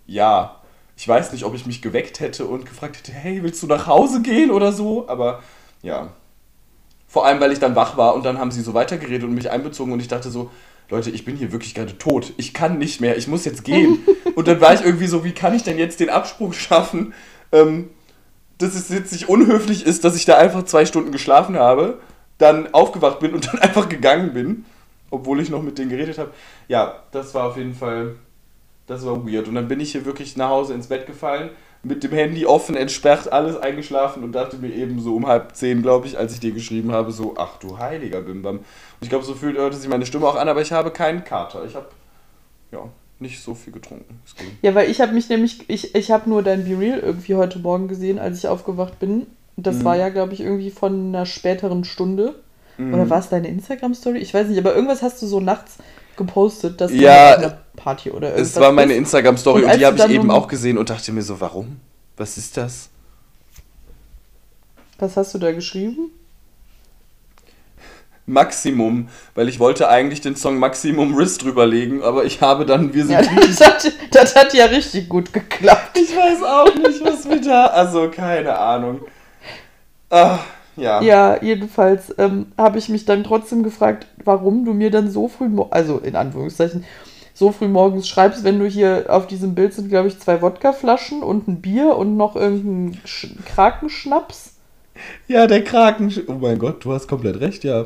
ja, 0.08 0.56
ich 0.98 1.08
weiß 1.08 1.32
nicht, 1.32 1.46
ob 1.46 1.54
ich 1.54 1.66
mich 1.66 1.82
geweckt 1.82 2.20
hätte 2.20 2.46
und 2.46 2.66
gefragt 2.66 2.98
hätte, 2.98 3.12
hey, 3.12 3.44
willst 3.44 3.62
du 3.62 3.68
nach 3.68 3.88
Hause 3.88 4.22
gehen 4.22 4.52
oder 4.52 4.74
so? 4.74 5.08
Aber 5.08 5.44
ja. 5.82 6.10
Vor 7.08 7.26
allem, 7.26 7.40
weil 7.40 7.52
ich 7.52 7.60
dann 7.60 7.76
wach 7.76 7.98
war 7.98 8.16
und 8.16 8.26
dann 8.26 8.38
haben 8.38 8.52
sie 8.52 8.62
so 8.62 8.74
weitergeredet 8.74 9.24
und 9.24 9.34
mich 9.34 9.50
einbezogen 9.50 9.94
und 9.94 10.00
ich 10.00 10.08
dachte 10.08 10.30
so, 10.30 10.52
Leute, 10.90 11.12
ich 11.12 11.26
bin 11.26 11.36
hier 11.36 11.52
wirklich 11.52 11.76
gerade 11.76 11.98
tot. 11.98 12.34
Ich 12.38 12.54
kann 12.54 12.78
nicht 12.78 13.00
mehr, 13.00 13.18
ich 13.18 13.28
muss 13.28 13.46
jetzt 13.46 13.64
gehen. 13.64 14.00
und 14.36 14.48
dann 14.48 14.60
war 14.62 14.74
ich 14.74 14.82
irgendwie 14.82 15.08
so, 15.08 15.24
wie 15.24 15.34
kann 15.34 15.54
ich 15.54 15.64
denn 15.64 15.78
jetzt 15.78 16.00
den 16.00 16.10
Absprung 16.10 16.54
schaffen, 16.54 17.14
ähm, 17.52 17.90
dass 18.58 18.76
es 18.76 18.90
jetzt 18.90 19.12
nicht 19.12 19.30
unhöflich 19.30 19.86
ist, 19.86 20.04
dass 20.04 20.16
ich 20.16 20.26
da 20.26 20.38
einfach 20.38 20.64
zwei 20.66 20.86
Stunden 20.86 21.12
geschlafen 21.12 21.58
habe, 21.58 22.00
dann 22.38 22.74
aufgewacht 22.74 23.20
bin 23.20 23.34
und 23.34 23.48
dann 23.54 23.60
einfach 23.60 23.88
gegangen 23.88 24.34
bin, 24.34 24.66
obwohl 25.12 25.40
ich 25.40 25.50
noch 25.50 25.62
mit 25.62 25.78
denen 25.78 25.90
geredet 25.90 26.18
habe. 26.18 26.32
Ja, 26.68 27.04
das 27.12 27.34
war 27.34 27.46
auf 27.46 27.58
jeden 27.58 27.76
Fall 27.76 28.16
das 28.90 29.06
war 29.06 29.26
weird. 29.26 29.48
Und 29.48 29.56
dann 29.56 29.68
bin 29.68 29.80
ich 29.80 29.92
hier 29.92 30.04
wirklich 30.06 30.36
nach 30.36 30.50
Hause 30.50 30.74
ins 30.74 30.88
Bett 30.88 31.06
gefallen, 31.06 31.52
mit 31.82 32.04
dem 32.04 32.12
Handy 32.12 32.46
offen, 32.46 32.76
entsperrt, 32.76 33.32
alles 33.32 33.56
eingeschlafen 33.58 34.24
und 34.24 34.34
dachte 34.34 34.58
mir 34.58 34.74
eben 34.74 35.00
so 35.02 35.16
um 35.16 35.28
halb 35.28 35.56
zehn, 35.56 35.82
glaube 35.82 36.08
ich, 36.08 36.18
als 36.18 36.34
ich 36.34 36.40
dir 36.42 36.52
geschrieben 36.52 36.92
habe, 36.92 37.12
so, 37.12 37.36
ach 37.38 37.58
du 37.60 37.78
heiliger 37.78 38.22
Bimbam. 38.22 38.58
Und 38.58 38.66
ich 39.02 39.10
glaube, 39.10 39.24
so 39.24 39.34
fühlt 39.34 39.58
hörte 39.58 39.78
sich 39.78 39.90
meine 39.90 40.06
Stimme 40.06 40.28
auch 40.28 40.36
an, 40.36 40.50
aber 40.50 40.62
ich 40.62 40.72
habe 40.74 40.92
keinen 40.92 41.24
Kater. 41.24 41.64
Ich 41.66 41.76
habe, 41.76 41.88
ja, 42.72 42.80
nicht 43.20 43.42
so 43.42 43.54
viel 43.56 43.72
getrunken. 43.74 44.22
Ja, 44.62 44.76
weil 44.76 44.90
ich 44.90 45.00
habe 45.00 45.14
mich 45.14 45.30
nämlich, 45.30 45.70
ich, 45.70 45.96
ich 45.96 46.12
habe 46.12 46.30
nur 46.30 46.44
dein 46.44 46.66
Be 46.66 46.78
Real 46.78 47.00
irgendwie 47.00 47.36
heute 47.36 47.60
Morgen 47.60 47.88
gesehen, 47.88 48.20
als 48.20 48.40
ich 48.40 48.48
aufgewacht 48.48 49.00
bin. 49.00 49.28
Das 49.56 49.78
Mhm. 49.80 49.84
war 49.86 49.96
ja, 49.98 50.10
glaube 50.10 50.34
ich, 50.34 50.42
irgendwie 50.42 50.72
von 50.72 51.10
einer 51.10 51.26
späteren 51.26 51.84
Stunde. 51.86 52.36
Mhm. 52.78 52.94
Oder 52.94 53.10
war 53.10 53.20
es 53.20 53.30
deine 53.30 53.48
Instagram-Story? 53.48 54.20
Ich 54.20 54.34
weiß 54.34 54.48
nicht, 54.48 54.60
aber 54.60 54.74
irgendwas 54.76 55.02
hast 55.02 55.22
du 55.22 55.28
so 55.28 55.40
nachts 55.40 55.78
gepostet, 56.20 56.80
dass 56.80 56.92
du 56.92 56.98
Ja, 56.98 57.36
einer 57.36 57.58
Party 57.76 58.12
oder 58.12 58.28
irgendwas 58.30 58.52
Es 58.52 58.60
war 58.60 58.72
meine. 58.72 58.94
Instagram-Story 58.94 59.64
Und 59.64 59.72
und, 59.72 59.74
die 59.76 59.80
du 59.80 59.86
habe 59.88 59.98
ich 59.98 60.10
eben 60.10 60.30
auch 60.30 60.48
gesehen 60.48 60.78
und 60.78 60.92
dachte 60.92 61.12
mir 61.12 61.24
so, 61.24 61.42
warum? 61.42 61.80
Was 62.16 62.38
ist 62.38 62.56
das? 62.58 62.90
Was 65.00 65.18
hast 65.18 65.34
du 65.34 65.40
da 65.40 65.52
geschrieben? 65.52 66.12
Maximum, 68.28 69.10
weil 69.34 69.50
ich 69.50 69.60
wollte 69.60 69.90
eigentlich 69.90 70.22
den 70.22 70.36
Song 70.36 70.60
Maximum 70.60 71.16
Riss 71.16 71.40
drüberlegen, 71.40 72.04
aber 72.04 72.26
ich 72.26 72.42
habe 72.42 72.66
dann, 72.66 72.94
wir 72.94 73.04
sind 73.06 73.14
Ja, 73.14 73.22
das 73.22 73.60
hat, 73.60 73.92
das 74.12 74.36
hat 74.36 74.54
ja 74.54 74.66
richtig 74.66 75.10
gut 75.10 75.34
geklappt. 75.34 75.98
Ich 75.98 76.16
weiß 76.16 76.44
auch 76.44 76.76
nicht, 76.76 77.04
was 77.04 77.28
wir 77.28 77.42
da. 77.42 77.68
Also, 77.68 78.10
keine 78.10 78.56
Ahnung. 78.60 79.02
Ah, 80.12 80.40
ja. 80.80 81.02
Ja, 81.02 81.42
jedenfalls 81.42 82.14
ähm, 82.18 82.48
habe 82.58 82.78
ich 82.78 82.90
mich 82.90 83.06
dann 83.06 83.24
trotzdem 83.24 83.64
gefragt, 83.64 84.08
warum 84.24 84.66
du 84.66 84.74
mir 84.74 84.92
dann 84.92 85.10
so 85.10 85.28
früh, 85.28 85.50
also 85.70 85.98
in 85.98 86.16
Anführungszeichen, 86.16 86.84
so 87.34 87.52
früh 87.52 87.68
morgens 87.68 88.08
schreibst, 88.08 88.44
wenn 88.44 88.60
du 88.60 88.66
hier 88.66 89.06
auf 89.08 89.28
diesem 89.28 89.56
Bild 89.56 89.74
sind, 89.74 89.90
glaube 89.90 90.10
ich, 90.10 90.20
zwei 90.20 90.42
Wodkaflaschen 90.42 91.24
und 91.24 91.48
ein 91.48 91.62
Bier 91.62 91.96
und 91.96 92.18
noch 92.18 92.36
irgendein 92.36 93.00
Sch 93.06 93.28
Krakenschnaps. 93.46 94.56
Ja, 95.28 95.48
der 95.48 95.64
Kraken. 95.64 96.14
Oh 96.28 96.34
mein 96.34 96.60
Gott, 96.60 96.84
du 96.84 96.92
hast 96.92 97.08
komplett 97.08 97.40
recht, 97.40 97.64
ja. 97.64 97.86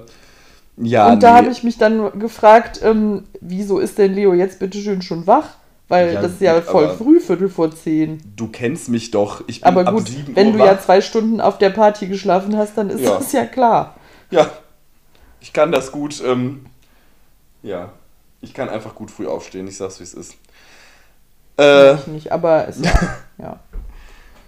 Ja, 0.77 1.11
und 1.11 1.21
da 1.21 1.33
nee. 1.33 1.37
habe 1.37 1.51
ich 1.51 1.63
mich 1.63 1.77
dann 1.77 2.17
gefragt, 2.19 2.79
ähm, 2.83 3.25
wieso 3.41 3.77
ist 3.77 3.99
denn 3.99 4.15
Leo 4.15 4.33
jetzt 4.33 4.57
bitteschön 4.57 5.03
schon 5.03 5.27
wach? 5.27 5.49
Weil 5.89 6.13
Ja, 6.13 6.21
das 6.21 6.33
ist 6.33 6.41
ja 6.41 6.61
voll 6.61 6.89
früh, 6.95 7.19
Viertel 7.19 7.49
vor 7.49 7.69
zehn. 7.75 8.21
Du 8.35 8.47
kennst 8.47 8.89
mich 8.89 9.11
doch. 9.11 9.43
Ich 9.47 9.61
bin 9.61 9.67
Aber 9.67 9.87
ab 9.87 9.93
gut, 9.93 10.07
7 10.07 10.35
wenn 10.35 10.47
Uhr 10.47 10.53
du 10.53 10.59
wach. 10.59 10.65
ja 10.65 10.79
zwei 10.79 11.01
Stunden 11.01 11.41
auf 11.41 11.57
der 11.57 11.69
Party 11.71 12.07
geschlafen 12.07 12.55
hast, 12.57 12.77
dann 12.77 12.89
ist 12.89 13.01
Ja. 13.01 13.17
das 13.17 13.31
ja 13.33 13.45
klar. 13.45 13.95
Ja, 14.31 14.49
ich 15.41 15.51
kann 15.53 15.71
das 15.71 15.91
gut. 15.91 16.23
Ähm, 16.25 16.65
ja, 17.61 17.91
ich 18.41 18.53
kann 18.53 18.69
einfach 18.69 18.95
gut 18.95 19.11
früh 19.11 19.27
aufstehen. 19.27 19.67
Ich 19.67 19.77
sag's, 19.77 19.99
wie 19.99 20.03
es 20.03 20.13
ist. 20.13 20.35
Äh, 21.59 21.93
ich 21.95 22.07
nicht, 22.07 22.31
aber 22.31 22.67
es 22.67 22.79
ja, 22.81 22.91
ja. 23.37 23.59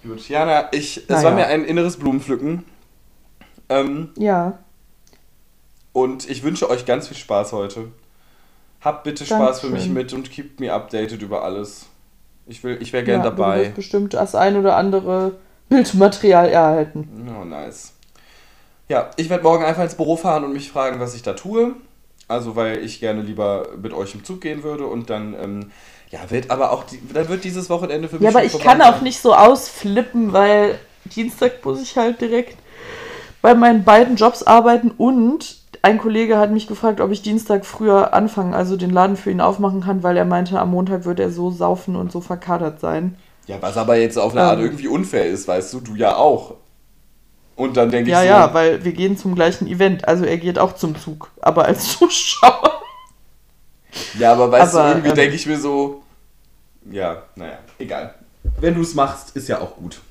gut, 0.04 0.28
Jana, 0.28 0.70
ich, 0.74 0.98
es 0.98 1.08
Naja. 1.10 1.24
war 1.26 1.32
mir 1.36 1.48
ein 1.48 1.64
inneres 1.66 1.98
Blumenpflücken. 1.98 2.64
Ähm, 3.70 4.10
Ja, 4.18 4.58
und 5.94 6.30
ich 6.30 6.44
wünsche 6.44 6.70
euch 6.70 6.86
ganz 6.86 7.08
viel 7.08 7.18
Spaß 7.18 7.52
heute. 7.54 7.90
Habt 8.86 9.04
bitte 9.04 9.26
Spaß 9.26 9.60
für 9.62 9.68
mich 9.68 9.86
Dankeschön. 9.88 9.94
mit 9.94 10.14
und 10.14 10.32
keep 10.32 10.60
me 10.60 10.72
updated 10.72 11.22
über 11.24 11.44
alles. 11.44 11.88
Ich, 12.46 12.64
will, 12.64 12.78
ich 12.80 12.94
wäre 12.94 13.04
gern 13.04 13.24
ja, 13.24 13.30
Du 13.30 13.36
dabei. 13.36 13.62
wirst 13.64 13.76
bestimmt 13.76 14.14
das 14.14 14.36
ein 14.36 14.56
oder 14.58 14.76
andere 14.78 15.34
Bildmaterial 15.70 16.48
erhalten. 16.50 17.28
Oh, 17.42 17.44
nice. 17.44 17.94
Ja, 18.88 19.10
ich 19.18 19.32
werde 19.32 19.44
morgen 19.44 19.66
einfach 19.66 19.82
ins 19.84 19.96
Büro 19.96 20.16
fahren 20.16 20.44
und 20.44 20.54
mich 20.54 20.70
fragen, 20.70 21.00
was 21.00 21.16
ich 21.16 21.24
da 21.24 21.34
tue. 21.34 21.74
Also, 22.28 22.56
weil 22.56 22.78
ich 22.86 23.00
gerne 23.00 23.22
lieber 23.22 23.68
mit 23.82 23.92
euch 23.94 24.14
im 24.14 24.24
Zug 24.24 24.42
gehen 24.42 24.62
würde 24.64 24.86
und 24.86 25.10
dann, 25.10 25.36
ähm, 25.42 25.72
ja, 26.12 26.20
wird 26.30 26.52
aber 26.52 26.72
auch, 26.72 26.84
die, 26.84 27.00
dann 27.14 27.28
wird 27.28 27.44
dieses 27.44 27.70
Wochenende 27.72 28.08
für 28.08 28.16
mich 28.18 28.24
Ja, 28.24 28.30
aber 28.30 28.44
ich 28.44 28.58
kann 28.60 28.80
sein. 28.80 28.94
auch 28.94 29.02
nicht 29.02 29.20
so 29.20 29.34
ausflippen, 29.34 30.32
weil 30.34 30.80
Dienstag 31.06 31.66
muss 31.66 31.82
ich 31.82 31.98
halt 31.98 32.22
direkt 32.22 32.58
bei 33.42 33.54
meinen 33.56 33.84
beiden 33.84 34.16
Jobs 34.16 34.42
arbeiten 34.44 34.92
und 34.92 35.58
ein 35.86 36.00
Kollege 36.00 36.38
hat 36.40 36.52
mich 36.52 36.66
gefragt, 36.68 37.00
ob 37.00 37.12
ich 37.12 37.22
Dienstag 37.22 37.64
früher 37.64 38.12
anfangen, 38.14 38.56
also 38.56 38.76
den 38.76 38.90
Laden 38.90 39.16
für 39.18 39.30
ihn 39.30 39.40
aufmachen 39.40 39.82
kann, 39.82 40.02
weil 40.02 40.18
er 40.18 40.26
meinte, 40.26 40.60
am 40.60 40.72
Montag 40.72 41.06
würde 41.06 41.22
er 41.24 41.30
so 41.32 41.52
saufen 41.52 41.96
und 41.96 42.12
so 42.12 42.22
verkadert 42.22 42.80
sein. 42.80 43.18
Ja, 43.48 43.62
was 43.62 43.78
aber 43.78 43.96
jetzt 43.98 44.18
auf 44.18 44.32
eine 44.34 44.44
Art 44.44 44.60
Ähm. 44.60 44.66
irgendwie 44.66 44.88
unfair 44.88 45.28
ist, 45.28 45.48
weißt 45.48 45.74
du, 45.74 45.80
du 45.82 45.96
ja 45.96 46.16
auch. 46.16 46.56
Und 47.56 47.78
dann 47.78 47.92
denke 47.92 48.10
Ja, 48.10 48.24
ich 48.24 48.30
so, 48.30 48.34
ja, 48.34 48.54
weil 48.54 48.84
wir 48.84 48.94
gehen 48.94 49.18
zum 49.18 49.36
gleichen 49.36 49.68
Event. 49.68 50.08
Also 50.08 50.26
er 50.26 50.38
geht 50.38 50.60
auch 50.60 50.74
zum 50.76 50.98
Zug, 50.98 51.32
aber 51.42 51.66
als 51.66 51.88
Zuschauer. 52.00 52.82
ja, 54.20 54.34
aber 54.34 54.52
weißt 54.52 54.76
aber, 54.76 54.84
du, 54.84 54.90
irgendwie 54.90 55.10
ähm, 55.10 55.16
denke 55.16 55.36
ich 55.36 55.46
mir 55.46 55.60
so, 55.60 56.02
ja, 56.92 57.24
naja, 57.36 57.60
egal. 57.80 58.16
Wenn 58.60 58.76
du 58.76 58.82
es 58.82 58.94
machst, 58.96 59.36
ist 59.36 59.48
ja 59.48 59.60
auch 59.62 59.76
gut. 59.76 60.02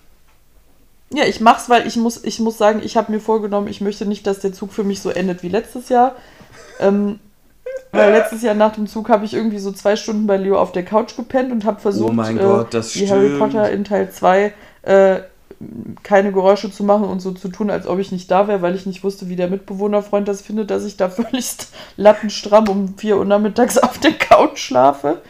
Ja, 1.15 1.25
ich 1.25 1.41
mach's, 1.41 1.69
weil 1.69 1.87
ich 1.87 1.97
muss, 1.97 2.23
ich 2.25 2.41
muss 2.41 2.59
sagen, 2.59 2.81
ich 2.83 2.97
habe 2.97 3.13
mir 3.13 3.21
vorgenommen, 3.21 3.69
ich 3.69 3.81
möchte 3.81 4.07
nicht, 4.07 4.27
dass 4.27 4.41
der 4.41 4.53
Zug 4.53 4.73
für 4.73 4.85
mich 4.85 5.01
so 5.01 5.11
endet 5.11 5.43
wie 5.43 5.49
letztes 5.49 5.89
Jahr. 5.89 6.17
Ähm, 6.81 7.21
weil 7.93 8.13
letztes 8.13 8.43
Jahr 8.43 8.55
nach 8.55 8.73
dem 8.75 8.89
Zug 8.89 9.09
habe 9.09 9.25
ich 9.25 9.35
irgendwie 9.35 9.59
so 9.59 9.71
zwei 9.71 9.95
Stunden 9.95 10.27
bei 10.27 10.37
Leo 10.37 10.59
auf 10.59 10.73
der 10.73 10.85
Couch 10.85 11.17
gepennt 11.17 11.53
und 11.53 11.65
habe 11.65 11.81
versucht, 11.81 12.13
Oh 12.19 12.23
äh, 12.23 12.35
Gott, 12.35 12.75
das 12.75 12.97
wie 12.97 13.09
Harry 13.09 13.27
stimmt. 13.27 13.39
Potter 13.39 13.71
in 13.71 13.85
Teil 13.85 14.11
2 14.11 14.53
äh, 14.83 15.21
keine 16.03 16.33
Geräusche 16.33 16.71
zu 16.71 16.85
machen 16.85 17.05
und 17.05 17.21
so 17.21 17.33
zu 17.33 17.49
tun, 17.49 17.71
als 17.71 17.87
ob 17.87 17.99
ich 17.99 18.13
nicht 18.13 18.31
da 18.31 18.49
wäre, 18.49 18.63
weil 18.63 18.75
ich 18.75 18.87
nicht 18.87 19.05
wusste, 19.05 19.29
wie 19.29 19.37
der 19.37 19.49
Mitbewohnerfreund 19.49 20.29
das 20.29 20.43
findet, 20.43 20.71
dass 20.71 20.85
ich 20.85 20.97
da 20.97 21.09
völlig 21.11 21.57
lattenstramm 21.97 22.69
um 22.69 22.99
4 22.99 23.19
Uhr 23.19 23.25
nachmittags 23.25 23.79
auf 23.79 23.99
der 23.99 24.13
Couch 24.13 24.59
schlafe. 24.59 25.23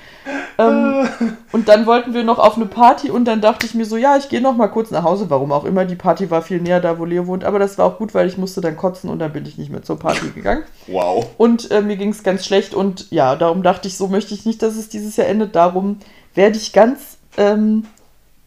Ähm, 0.58 1.08
und 1.52 1.68
dann 1.68 1.86
wollten 1.86 2.14
wir 2.14 2.24
noch 2.24 2.38
auf 2.38 2.56
eine 2.56 2.66
Party 2.66 3.10
und 3.10 3.24
dann 3.26 3.40
dachte 3.40 3.66
ich 3.66 3.74
mir 3.74 3.84
so, 3.84 3.96
ja, 3.96 4.16
ich 4.16 4.28
gehe 4.28 4.40
noch 4.40 4.56
mal 4.56 4.68
kurz 4.68 4.90
nach 4.90 5.04
Hause, 5.04 5.30
warum 5.30 5.52
auch 5.52 5.64
immer. 5.64 5.84
Die 5.84 5.96
Party 5.96 6.30
war 6.30 6.42
viel 6.42 6.60
näher 6.60 6.80
da, 6.80 6.98
wo 6.98 7.04
Leo 7.04 7.26
wohnt, 7.26 7.44
aber 7.44 7.58
das 7.58 7.78
war 7.78 7.86
auch 7.86 7.98
gut, 7.98 8.14
weil 8.14 8.26
ich 8.26 8.38
musste 8.38 8.60
dann 8.60 8.76
kotzen 8.76 9.10
und 9.10 9.18
dann 9.18 9.32
bin 9.32 9.46
ich 9.46 9.58
nicht 9.58 9.70
mehr 9.70 9.82
zur 9.82 9.98
Party 9.98 10.28
gegangen. 10.34 10.64
Wow. 10.86 11.26
Und 11.36 11.70
äh, 11.70 11.82
mir 11.82 11.96
ging 11.96 12.10
es 12.10 12.22
ganz 12.22 12.44
schlecht 12.44 12.74
und 12.74 13.10
ja, 13.10 13.36
darum 13.36 13.62
dachte 13.62 13.88
ich, 13.88 13.96
so 13.96 14.08
möchte 14.08 14.34
ich 14.34 14.46
nicht, 14.46 14.62
dass 14.62 14.76
es 14.76 14.88
dieses 14.88 15.16
Jahr 15.16 15.28
endet. 15.28 15.54
Darum 15.56 15.98
werde 16.34 16.56
ich 16.56 16.72
ganz 16.72 17.18
ähm, 17.36 17.84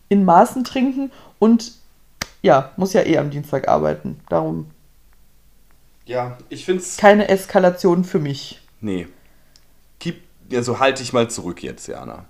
in 0.10 0.26
Maßen 0.26 0.64
trinken 0.64 1.12
und 1.40 1.72
ja, 2.42 2.72
muss 2.78 2.94
ja 2.94 3.02
eh 3.06 3.18
am 3.18 3.30
Dienstag 3.30 3.68
arbeiten. 3.68 4.20
Darum 4.30 4.68
Ja, 6.06 6.38
ich 6.50 6.66
find's. 6.66 6.98
keine 6.98 7.28
Eskalation 7.30 8.04
für 8.04 8.20
mich. 8.20 8.62
Nee. 8.80 9.08
Keep, 10.00 10.22
also 10.54 10.80
halte 10.80 11.02
ich 11.04 11.14
mal 11.14 11.30
zurück 11.30 11.64
jetzt, 11.64 11.88
Jana. 11.88 12.26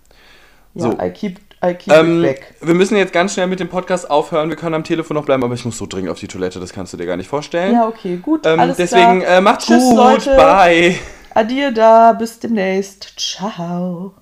Ja, 0.74 0.82
So. 0.82 0.98
I 1.00 1.10
keep, 1.12 1.40
I 1.64 1.74
keep 1.74 1.94
Ähm, 1.94 2.24
it 2.24 2.36
back. 2.40 2.56
wir 2.62 2.74
müssen 2.74 2.96
jetzt 2.98 3.12
ganz 3.14 3.34
schnell 3.34 3.48
mit 3.48 3.60
dem 3.60 3.68
Podcast 3.70 4.10
aufhören. 4.10 4.50
Wir 4.50 4.56
können 4.56 4.76
am 4.76 4.84
Telefon 4.84 5.16
noch 5.16 5.26
bleiben, 5.26 5.44
aber 5.44 5.54
ich 5.56 5.66
muss 5.66 5.78
so 5.78 5.86
dringend 5.86 6.10
auf 6.12 6.20
die 6.20 6.28
Toilette, 6.28 6.60
das 6.60 6.72
kannst 6.74 6.94
du 6.94 6.98
dir 6.98 7.06
gar 7.06 7.18
nicht 7.18 7.30
vorstellen. 7.30 7.74
Ja, 7.74 7.88
okay, 7.88 8.18
gut. 8.18 8.46
ähm, 8.46 8.60
alles 8.60 8.78
deswegen 8.78 9.20
klar. 9.22 9.38
äh, 9.38 9.42
macht's 9.42 9.66
Tschüss, 9.66 9.84
gut. 9.84 9.96
Leute. 9.96 10.36
Bye. 10.36 10.96
Adieu 11.34 11.72
da, 11.72 12.14
bis 12.14 12.40
demnächst. 12.40 13.14
Ciao. 13.20 14.14